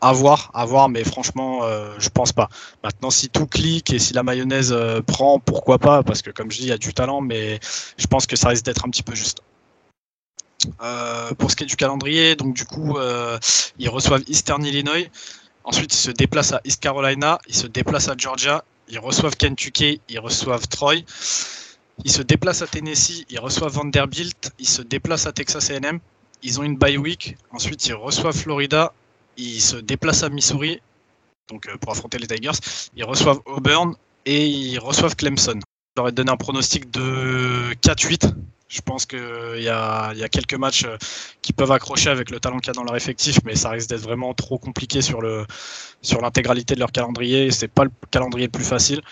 à 0.00 0.12
voir, 0.12 0.50
à 0.54 0.64
voir, 0.64 0.88
mais 0.88 1.04
franchement, 1.04 1.60
je 1.98 2.08
pense 2.08 2.32
pas. 2.32 2.48
Maintenant, 2.82 3.10
si 3.10 3.28
tout 3.28 3.46
clique 3.46 3.92
et 3.92 4.00
si 4.00 4.12
la 4.12 4.24
mayonnaise 4.24 4.76
prend, 5.06 5.38
pourquoi 5.38 5.78
pas? 5.78 6.02
Parce 6.02 6.20
que 6.20 6.30
comme 6.30 6.50
je 6.50 6.58
dis, 6.58 6.64
il 6.64 6.68
y 6.70 6.72
a 6.72 6.78
du 6.78 6.92
talent, 6.92 7.20
mais 7.20 7.60
je 7.96 8.06
pense 8.08 8.26
que 8.26 8.34
ça 8.34 8.48
risque 8.48 8.64
d'être 8.64 8.84
un 8.84 8.90
petit 8.90 9.04
peu 9.04 9.14
juste. 9.14 9.40
Euh, 10.82 11.32
pour 11.34 11.50
ce 11.50 11.56
qui 11.56 11.64
est 11.64 11.66
du 11.66 11.76
calendrier, 11.76 12.36
donc 12.36 12.54
du 12.54 12.64
coup, 12.64 12.96
euh, 12.98 13.38
ils 13.78 13.88
reçoivent 13.88 14.22
Eastern 14.28 14.64
Illinois. 14.64 15.10
Ensuite, 15.64 15.94
ils 15.94 15.98
se 15.98 16.10
déplacent 16.10 16.52
à 16.52 16.60
East 16.64 16.80
Carolina, 16.80 17.38
ils 17.48 17.54
se 17.54 17.66
déplacent 17.66 18.08
à 18.08 18.14
Georgia, 18.16 18.64
ils 18.88 18.98
reçoivent 18.98 19.36
Kentucky, 19.36 20.00
ils 20.08 20.18
reçoivent 20.18 20.66
Troy. 20.68 21.04
Ils 22.04 22.10
se 22.10 22.22
déplacent 22.22 22.62
à 22.62 22.66
Tennessee, 22.66 23.24
ils 23.30 23.38
reçoivent 23.38 23.72
Vanderbilt, 23.72 24.50
ils 24.58 24.68
se 24.68 24.82
déplacent 24.82 25.26
à 25.26 25.32
Texas 25.32 25.70
A&M. 25.70 26.00
Ils 26.42 26.58
ont 26.58 26.64
une 26.64 26.76
bye 26.76 26.96
week. 26.96 27.36
Ensuite, 27.52 27.86
ils 27.86 27.94
reçoivent 27.94 28.36
Florida, 28.36 28.92
ils 29.36 29.60
se 29.60 29.76
déplacent 29.76 30.24
à 30.24 30.28
Missouri, 30.28 30.80
donc 31.48 31.68
euh, 31.68 31.76
pour 31.76 31.92
affronter 31.92 32.18
les 32.18 32.26
Tigers. 32.26 32.58
Ils 32.96 33.04
reçoivent 33.04 33.40
Auburn 33.46 33.94
et 34.26 34.46
ils 34.46 34.78
reçoivent 34.78 35.14
Clemson. 35.14 35.60
Je 35.96 36.00
leur 36.00 36.08
ai 36.08 36.12
donné 36.12 36.32
un 36.32 36.36
pronostic 36.36 36.90
de 36.90 37.74
4-8 37.82 38.32
Je 38.72 38.80
pense 38.80 39.04
qu'il 39.04 39.18
y 39.60 39.68
a, 39.68 40.14
y 40.14 40.22
a 40.22 40.28
quelques 40.30 40.54
matchs 40.54 40.84
euh, 40.86 40.96
qui 41.42 41.52
peuvent 41.52 41.72
accrocher 41.72 42.08
avec 42.08 42.30
le 42.30 42.40
talent 42.40 42.58
qu'il 42.58 42.68
y 42.68 42.70
a 42.70 42.72
dans 42.72 42.84
leur 42.84 42.96
effectif, 42.96 43.36
mais 43.44 43.54
ça 43.54 43.68
risque 43.68 43.90
d'être 43.90 44.00
vraiment 44.00 44.32
trop 44.32 44.58
compliqué 44.58 45.02
sur 45.02 45.20
l'intégralité 45.20 46.74
de 46.74 46.80
leur 46.80 46.90
calendrier. 46.90 47.50
C'est 47.50 47.68
pas 47.68 47.84
le 47.84 47.90
calendrier 48.10 48.46
le 48.46 48.50
plus 48.52 48.64
facile. 48.64 49.02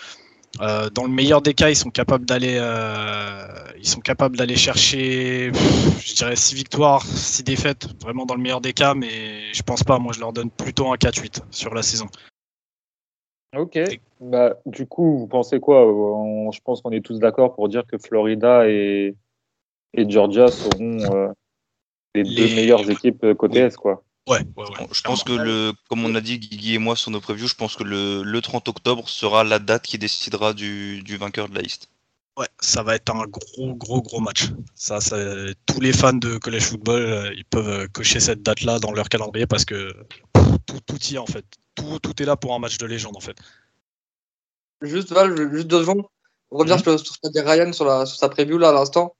Euh, 0.59 0.89
dans 0.89 1.03
le 1.03 1.09
meilleur 1.11 1.41
des 1.41 1.53
cas, 1.53 1.69
ils 1.69 1.75
sont 1.75 1.91
capables 1.91 2.25
d'aller, 2.25 2.57
euh, 2.59 3.45
ils 3.77 3.87
sont 3.87 4.01
capables 4.01 4.35
d'aller 4.35 4.57
chercher, 4.57 5.51
pff, 5.51 6.05
je 6.05 6.15
dirais 6.15 6.35
6 6.35 6.55
victoires, 6.55 7.05
6 7.05 7.43
défaites, 7.43 7.87
vraiment 8.01 8.25
dans 8.25 8.35
le 8.35 8.41
meilleur 8.41 8.61
des 8.61 8.73
cas, 8.73 8.93
mais 8.95 9.53
je 9.53 9.61
pense 9.61 9.83
pas. 9.83 9.99
Moi, 9.99 10.11
je 10.11 10.19
leur 10.19 10.33
donne 10.33 10.49
plutôt 10.49 10.91
un 10.91 10.97
4-8 10.97 11.41
sur 11.51 11.73
la 11.73 11.83
saison. 11.83 12.07
Ok. 13.55 13.79
Bah, 14.19 14.55
du 14.65 14.87
coup, 14.87 15.19
vous 15.19 15.27
pensez 15.27 15.59
quoi? 15.59 15.85
On- 15.85 16.51
Je 16.51 16.59
pense 16.61 16.81
qu'on 16.81 16.91
est 16.91 17.05
tous 17.05 17.19
d'accord 17.19 17.55
pour 17.55 17.69
dire 17.69 17.83
que 17.85 17.97
Florida 17.97 18.67
et, 18.67 19.15
et 19.93 20.09
Georgia 20.09 20.47
seront 20.47 20.99
euh, 21.13 21.27
les, 22.15 22.23
Les- 22.23 22.35
deux 22.35 22.55
meilleures 22.55 22.89
équipes 22.89 23.23
euh, 23.23 23.35
côté 23.35 23.61
Oui. 23.61 23.67
Est, 23.67 23.75
quoi. 23.75 24.03
Ouais, 24.29 24.39
ouais, 24.55 24.63
ouais. 24.65 24.87
Je 24.91 25.01
pense 25.01 25.23
que 25.23 25.33
le, 25.33 25.73
comme 25.89 26.05
on 26.05 26.13
a 26.15 26.21
dit 26.21 26.37
Guigui 26.39 26.75
et 26.75 26.77
moi 26.77 26.95
sur 26.95 27.09
nos 27.11 27.19
previews, 27.19 27.47
je 27.47 27.55
pense 27.55 27.75
que 27.75 27.83
le, 27.83 28.21
le 28.23 28.41
30 28.41 28.67
octobre 28.67 29.09
sera 29.09 29.43
la 29.43 29.57
date 29.59 29.83
qui 29.83 29.97
décidera 29.97 30.53
du, 30.53 31.01
du 31.01 31.17
vainqueur 31.17 31.49
de 31.49 31.55
la 31.55 31.61
liste. 31.61 31.89
Ouais, 32.37 32.47
ça 32.59 32.81
va 32.83 32.95
être 32.95 33.13
un 33.13 33.25
gros, 33.25 33.73
gros, 33.75 34.01
gros 34.01 34.19
match. 34.21 34.45
Ça, 34.75 35.01
ça- 35.01 35.17
tous 35.65 35.81
les 35.81 35.91
fans 35.91 36.13
de 36.13 36.37
college 36.37 36.63
football, 36.63 37.01
euh, 37.01 37.33
ils 37.35 37.43
peuvent 37.45 37.89
cocher 37.89 38.19
cette 38.19 38.41
date-là 38.41 38.79
dans 38.79 38.91
leur 38.93 39.09
calendrier 39.09 39.47
parce 39.47 39.65
que 39.65 39.91
pff, 40.33 40.45
tout, 40.65 40.79
tout 40.85 40.99
y 41.11 41.15
est 41.15 41.17
en 41.17 41.25
fait. 41.25 41.43
Tout, 41.75 41.99
tout 41.99 42.21
est 42.21 42.25
là 42.25 42.35
pour 42.37 42.53
un 42.53 42.59
match 42.59 42.77
de 42.77 42.85
légende 42.85 43.17
en 43.17 43.21
fait. 43.21 43.35
Juste, 44.81 45.11
Val, 45.11 45.51
juste 45.51 45.67
deux 45.67 45.81
secondes. 45.81 46.03
Sur, 46.67 46.99
sur 46.99 47.15
ce 47.15 47.19
qu'a 47.21 47.29
dit 47.29 47.39
Ryan 47.39 47.71
sur, 47.73 47.85
la, 47.85 48.05
sur 48.05 48.17
sa 48.17 48.29
preview 48.29 48.57
là 48.57 48.69
à 48.69 48.73
l'instant. 48.73 49.15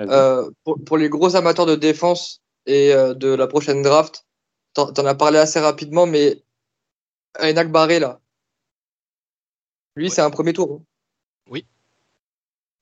Euh, 0.00 0.50
pour, 0.64 0.78
pour 0.84 0.98
les 0.98 1.08
gros 1.08 1.36
amateurs 1.36 1.64
de 1.66 1.74
défense 1.74 2.42
et 2.66 2.92
euh, 2.92 3.14
de 3.14 3.28
la 3.28 3.46
prochaine 3.46 3.82
draft, 3.82 4.26
t'en 4.74 4.92
t'en 4.92 5.06
as 5.06 5.14
parlé 5.14 5.38
assez 5.38 5.58
rapidement, 5.60 6.04
mais 6.06 6.42
Enak 7.40 7.70
Barré 7.72 7.98
là, 7.98 8.20
lui 9.96 10.04
Ouais. 10.06 10.10
c'est 10.10 10.20
un 10.20 10.30
premier 10.30 10.52
tour. 10.52 10.80
hein. 10.80 10.84
Oui. 11.48 11.64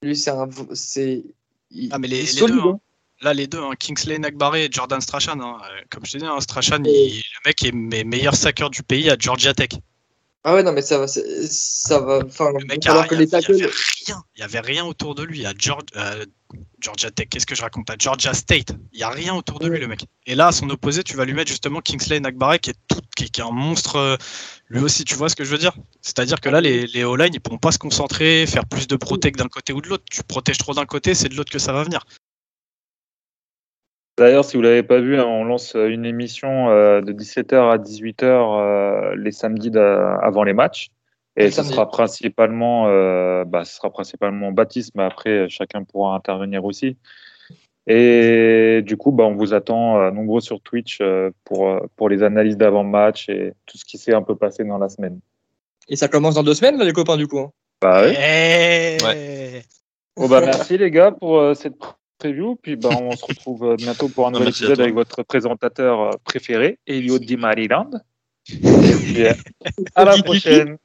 Lui 0.02 0.16
c'est 0.16 0.30
un, 0.30 0.48
c'est. 0.72 1.24
il- 1.70 1.90
Ah, 1.92 1.98
mais 1.98 2.08
les, 2.08 2.22
les 2.22 2.32
deux, 2.40 2.52
hein. 2.58 2.62
hein. 2.74 2.80
là 3.22 3.32
les 3.34 3.46
deux, 3.46 3.60
hein, 3.62 3.74
Kingsley 3.78 4.18
Nagbaré 4.18 4.64
et 4.64 4.68
Jordan 4.72 5.00
Strachan. 5.00 5.38
hein. 5.40 5.60
Euh, 5.70 5.82
Comme 5.90 6.04
je 6.04 6.12
te 6.12 6.18
dis, 6.18 6.26
Strachan, 6.42 6.82
Et- 6.84 7.06
il- 7.06 7.16
le 7.18 7.48
mec 7.48 7.62
est 7.64 7.72
me- 7.72 8.04
meilleur 8.04 8.34
sacker 8.34 8.70
du 8.70 8.82
pays 8.82 9.08
à 9.10 9.16
Georgia 9.18 9.54
Tech. 9.54 9.70
Ah 10.46 10.54
ouais 10.54 10.62
non 10.62 10.72
mais 10.72 10.82
ça 10.82 10.98
va, 10.98 11.06
ça 11.06 12.00
va. 12.00 12.18
Enfin, 12.26 12.50
Le 12.58 12.66
mec, 12.66 12.86
a- 12.86 13.06
que 13.08 13.14
les 13.14 13.32
avait- 13.34 13.44
il 13.52 13.56
y 13.56 13.60
tackles. 13.60 13.64
avait 13.64 13.72
rien. 14.06 14.22
Il 14.36 14.40
y 14.40 14.42
avait 14.42 14.60
rien 14.60 14.84
autour 14.84 15.14
de 15.14 15.22
lui 15.22 15.46
à 15.46 15.54
Georgia, 15.56 15.86
euh, 15.96 16.26
Georgia 16.80 17.10
Tech. 17.10 17.28
Qu'est-ce 17.30 17.46
que 17.46 17.54
je 17.54 17.62
raconte 17.62 17.88
à 17.90 17.94
Georgia 17.98 18.34
State 18.34 18.72
Il 18.92 19.00
y 19.00 19.02
a 19.02 19.08
rien 19.10 19.34
autour 19.34 19.58
de 19.58 19.68
lui, 19.68 19.78
le 19.80 19.86
mec. 19.86 20.04
Et 20.26 20.34
là, 20.34 20.48
à 20.48 20.52
son 20.52 20.68
opposé, 20.70 21.02
tu 21.02 21.16
vas 21.16 21.24
lui 21.24 21.32
mettre 21.34 21.50
justement 21.50 21.80
Kingsley 21.80 22.20
Nagbaré, 22.20 22.58
qui 22.58 22.70
est 22.70 22.76
tout, 22.88 23.00
qui, 23.16 23.30
qui 23.30 23.40
est 23.40 23.44
un 23.44 23.50
monstre. 23.50 23.96
euh, 23.96 24.16
Lui 24.68 24.80
aussi, 24.80 25.04
tu 25.04 25.14
vois 25.14 25.28
ce 25.28 25.36
que 25.36 25.44
je 25.44 25.50
veux 25.50 25.58
dire? 25.58 25.72
C'est-à-dire 26.02 26.40
que 26.40 26.48
là, 26.48 26.60
les, 26.60 26.86
les 26.86 27.04
O-line, 27.04 27.32
ils 27.32 27.40
pourront 27.40 27.58
pas 27.58 27.72
se 27.72 27.78
concentrer, 27.78 28.46
faire 28.46 28.66
plus 28.66 28.86
de 28.86 28.96
protect 28.96 29.38
d'un 29.38 29.48
côté 29.48 29.72
ou 29.72 29.80
de 29.80 29.88
l'autre. 29.88 30.04
Tu 30.10 30.22
protèges 30.22 30.58
trop 30.58 30.74
d'un 30.74 30.86
côté, 30.86 31.14
c'est 31.14 31.28
de 31.28 31.34
l'autre 31.34 31.52
que 31.52 31.58
ça 31.58 31.72
va 31.72 31.82
venir. 31.82 32.04
D'ailleurs, 34.16 34.44
si 34.44 34.56
vous 34.56 34.62
l'avez 34.62 34.84
pas 34.84 35.00
vu, 35.00 35.18
hein, 35.18 35.24
on 35.24 35.44
lance 35.44 35.74
euh, 35.74 35.88
une 35.88 36.04
émission 36.04 36.70
euh, 36.70 37.00
de 37.00 37.12
17h 37.12 37.72
à 37.72 37.78
18h 37.78 38.22
euh, 38.22 39.16
les 39.16 39.32
samedis 39.32 39.76
avant 39.76 40.44
les 40.44 40.52
matchs. 40.52 40.90
Et 41.36 41.50
ce 41.50 41.62
sera 41.64 41.88
principalement, 41.88 42.86
euh, 42.86 43.44
bah, 43.44 43.64
ce 43.64 43.74
sera 43.74 43.90
principalement 43.90 44.52
Baptiste, 44.52 44.92
mais 44.94 45.02
après 45.02 45.30
euh, 45.30 45.46
chacun 45.48 45.82
pourra 45.82 46.14
intervenir 46.14 46.64
aussi. 46.64 46.96
Et 47.86 48.82
du 48.82 48.96
coup, 48.96 49.10
bah, 49.10 49.24
on 49.24 49.34
vous 49.34 49.52
attend 49.52 49.98
euh, 50.00 50.10
nombreux 50.10 50.40
sur 50.40 50.60
Twitch 50.60 50.98
euh, 51.00 51.30
pour, 51.44 51.68
euh, 51.68 51.80
pour 51.96 52.08
les 52.08 52.22
analyses 52.22 52.56
d'avant-match 52.56 53.28
et 53.28 53.52
tout 53.66 53.76
ce 53.76 53.84
qui 53.84 53.98
s'est 53.98 54.14
un 54.14 54.22
peu 54.22 54.36
passé 54.36 54.64
dans 54.64 54.78
la 54.78 54.88
semaine. 54.88 55.20
Et 55.88 55.96
ça 55.96 56.08
commence 56.08 56.36
dans 56.36 56.42
deux 56.42 56.54
semaines 56.54 56.78
là 56.78 56.84
les 56.84 56.92
copains 56.92 57.16
du 57.16 57.26
coup. 57.26 57.40
hein? 57.40 57.50
Bah, 57.82 58.02
ouais. 58.02 58.14
Eh 58.16 59.60
Bon, 60.16 60.28
bah, 60.28 60.40
merci 60.40 60.78
les 60.78 60.90
gars 60.90 61.10
pour 61.10 61.38
euh, 61.38 61.54
cette 61.54 61.74
preview. 62.18 62.56
Puis 62.62 62.76
bah, 62.76 62.90
on 63.02 63.10
se 63.16 63.24
retrouve 63.26 63.74
bientôt 63.76 64.08
pour 64.08 64.28
un 64.28 64.30
nouvel 64.30 64.48
épisode 64.48 64.80
avec 64.80 64.94
votre 64.94 65.24
présentateur 65.24 66.16
préféré, 66.24 66.78
Elio 66.86 67.18
Di 67.18 67.36
Maryland. 67.36 67.90
Et 68.48 68.56
puis, 68.56 69.26
euh, 69.26 69.32
à 69.94 70.04
la 70.04 70.22
prochaine. 70.22 70.78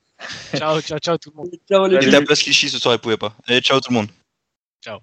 Ciao, 0.55 0.81
ciao, 0.81 0.99
ciao 0.99 1.17
tout 1.17 1.31
le 1.31 1.37
monde. 1.37 1.49
Ciao 1.67 1.87
les 1.87 1.97
était 1.97 2.15
à 2.15 2.21
Place 2.21 2.43
Clichy 2.43 2.69
ce 2.69 2.79
soir, 2.79 2.95
il 2.95 2.99
pouvait 2.99 3.17
pas. 3.17 3.35
Allez, 3.47 3.61
ciao 3.61 3.79
tout 3.79 3.91
le 3.91 3.95
monde. 3.95 4.09
Ciao. 4.83 4.99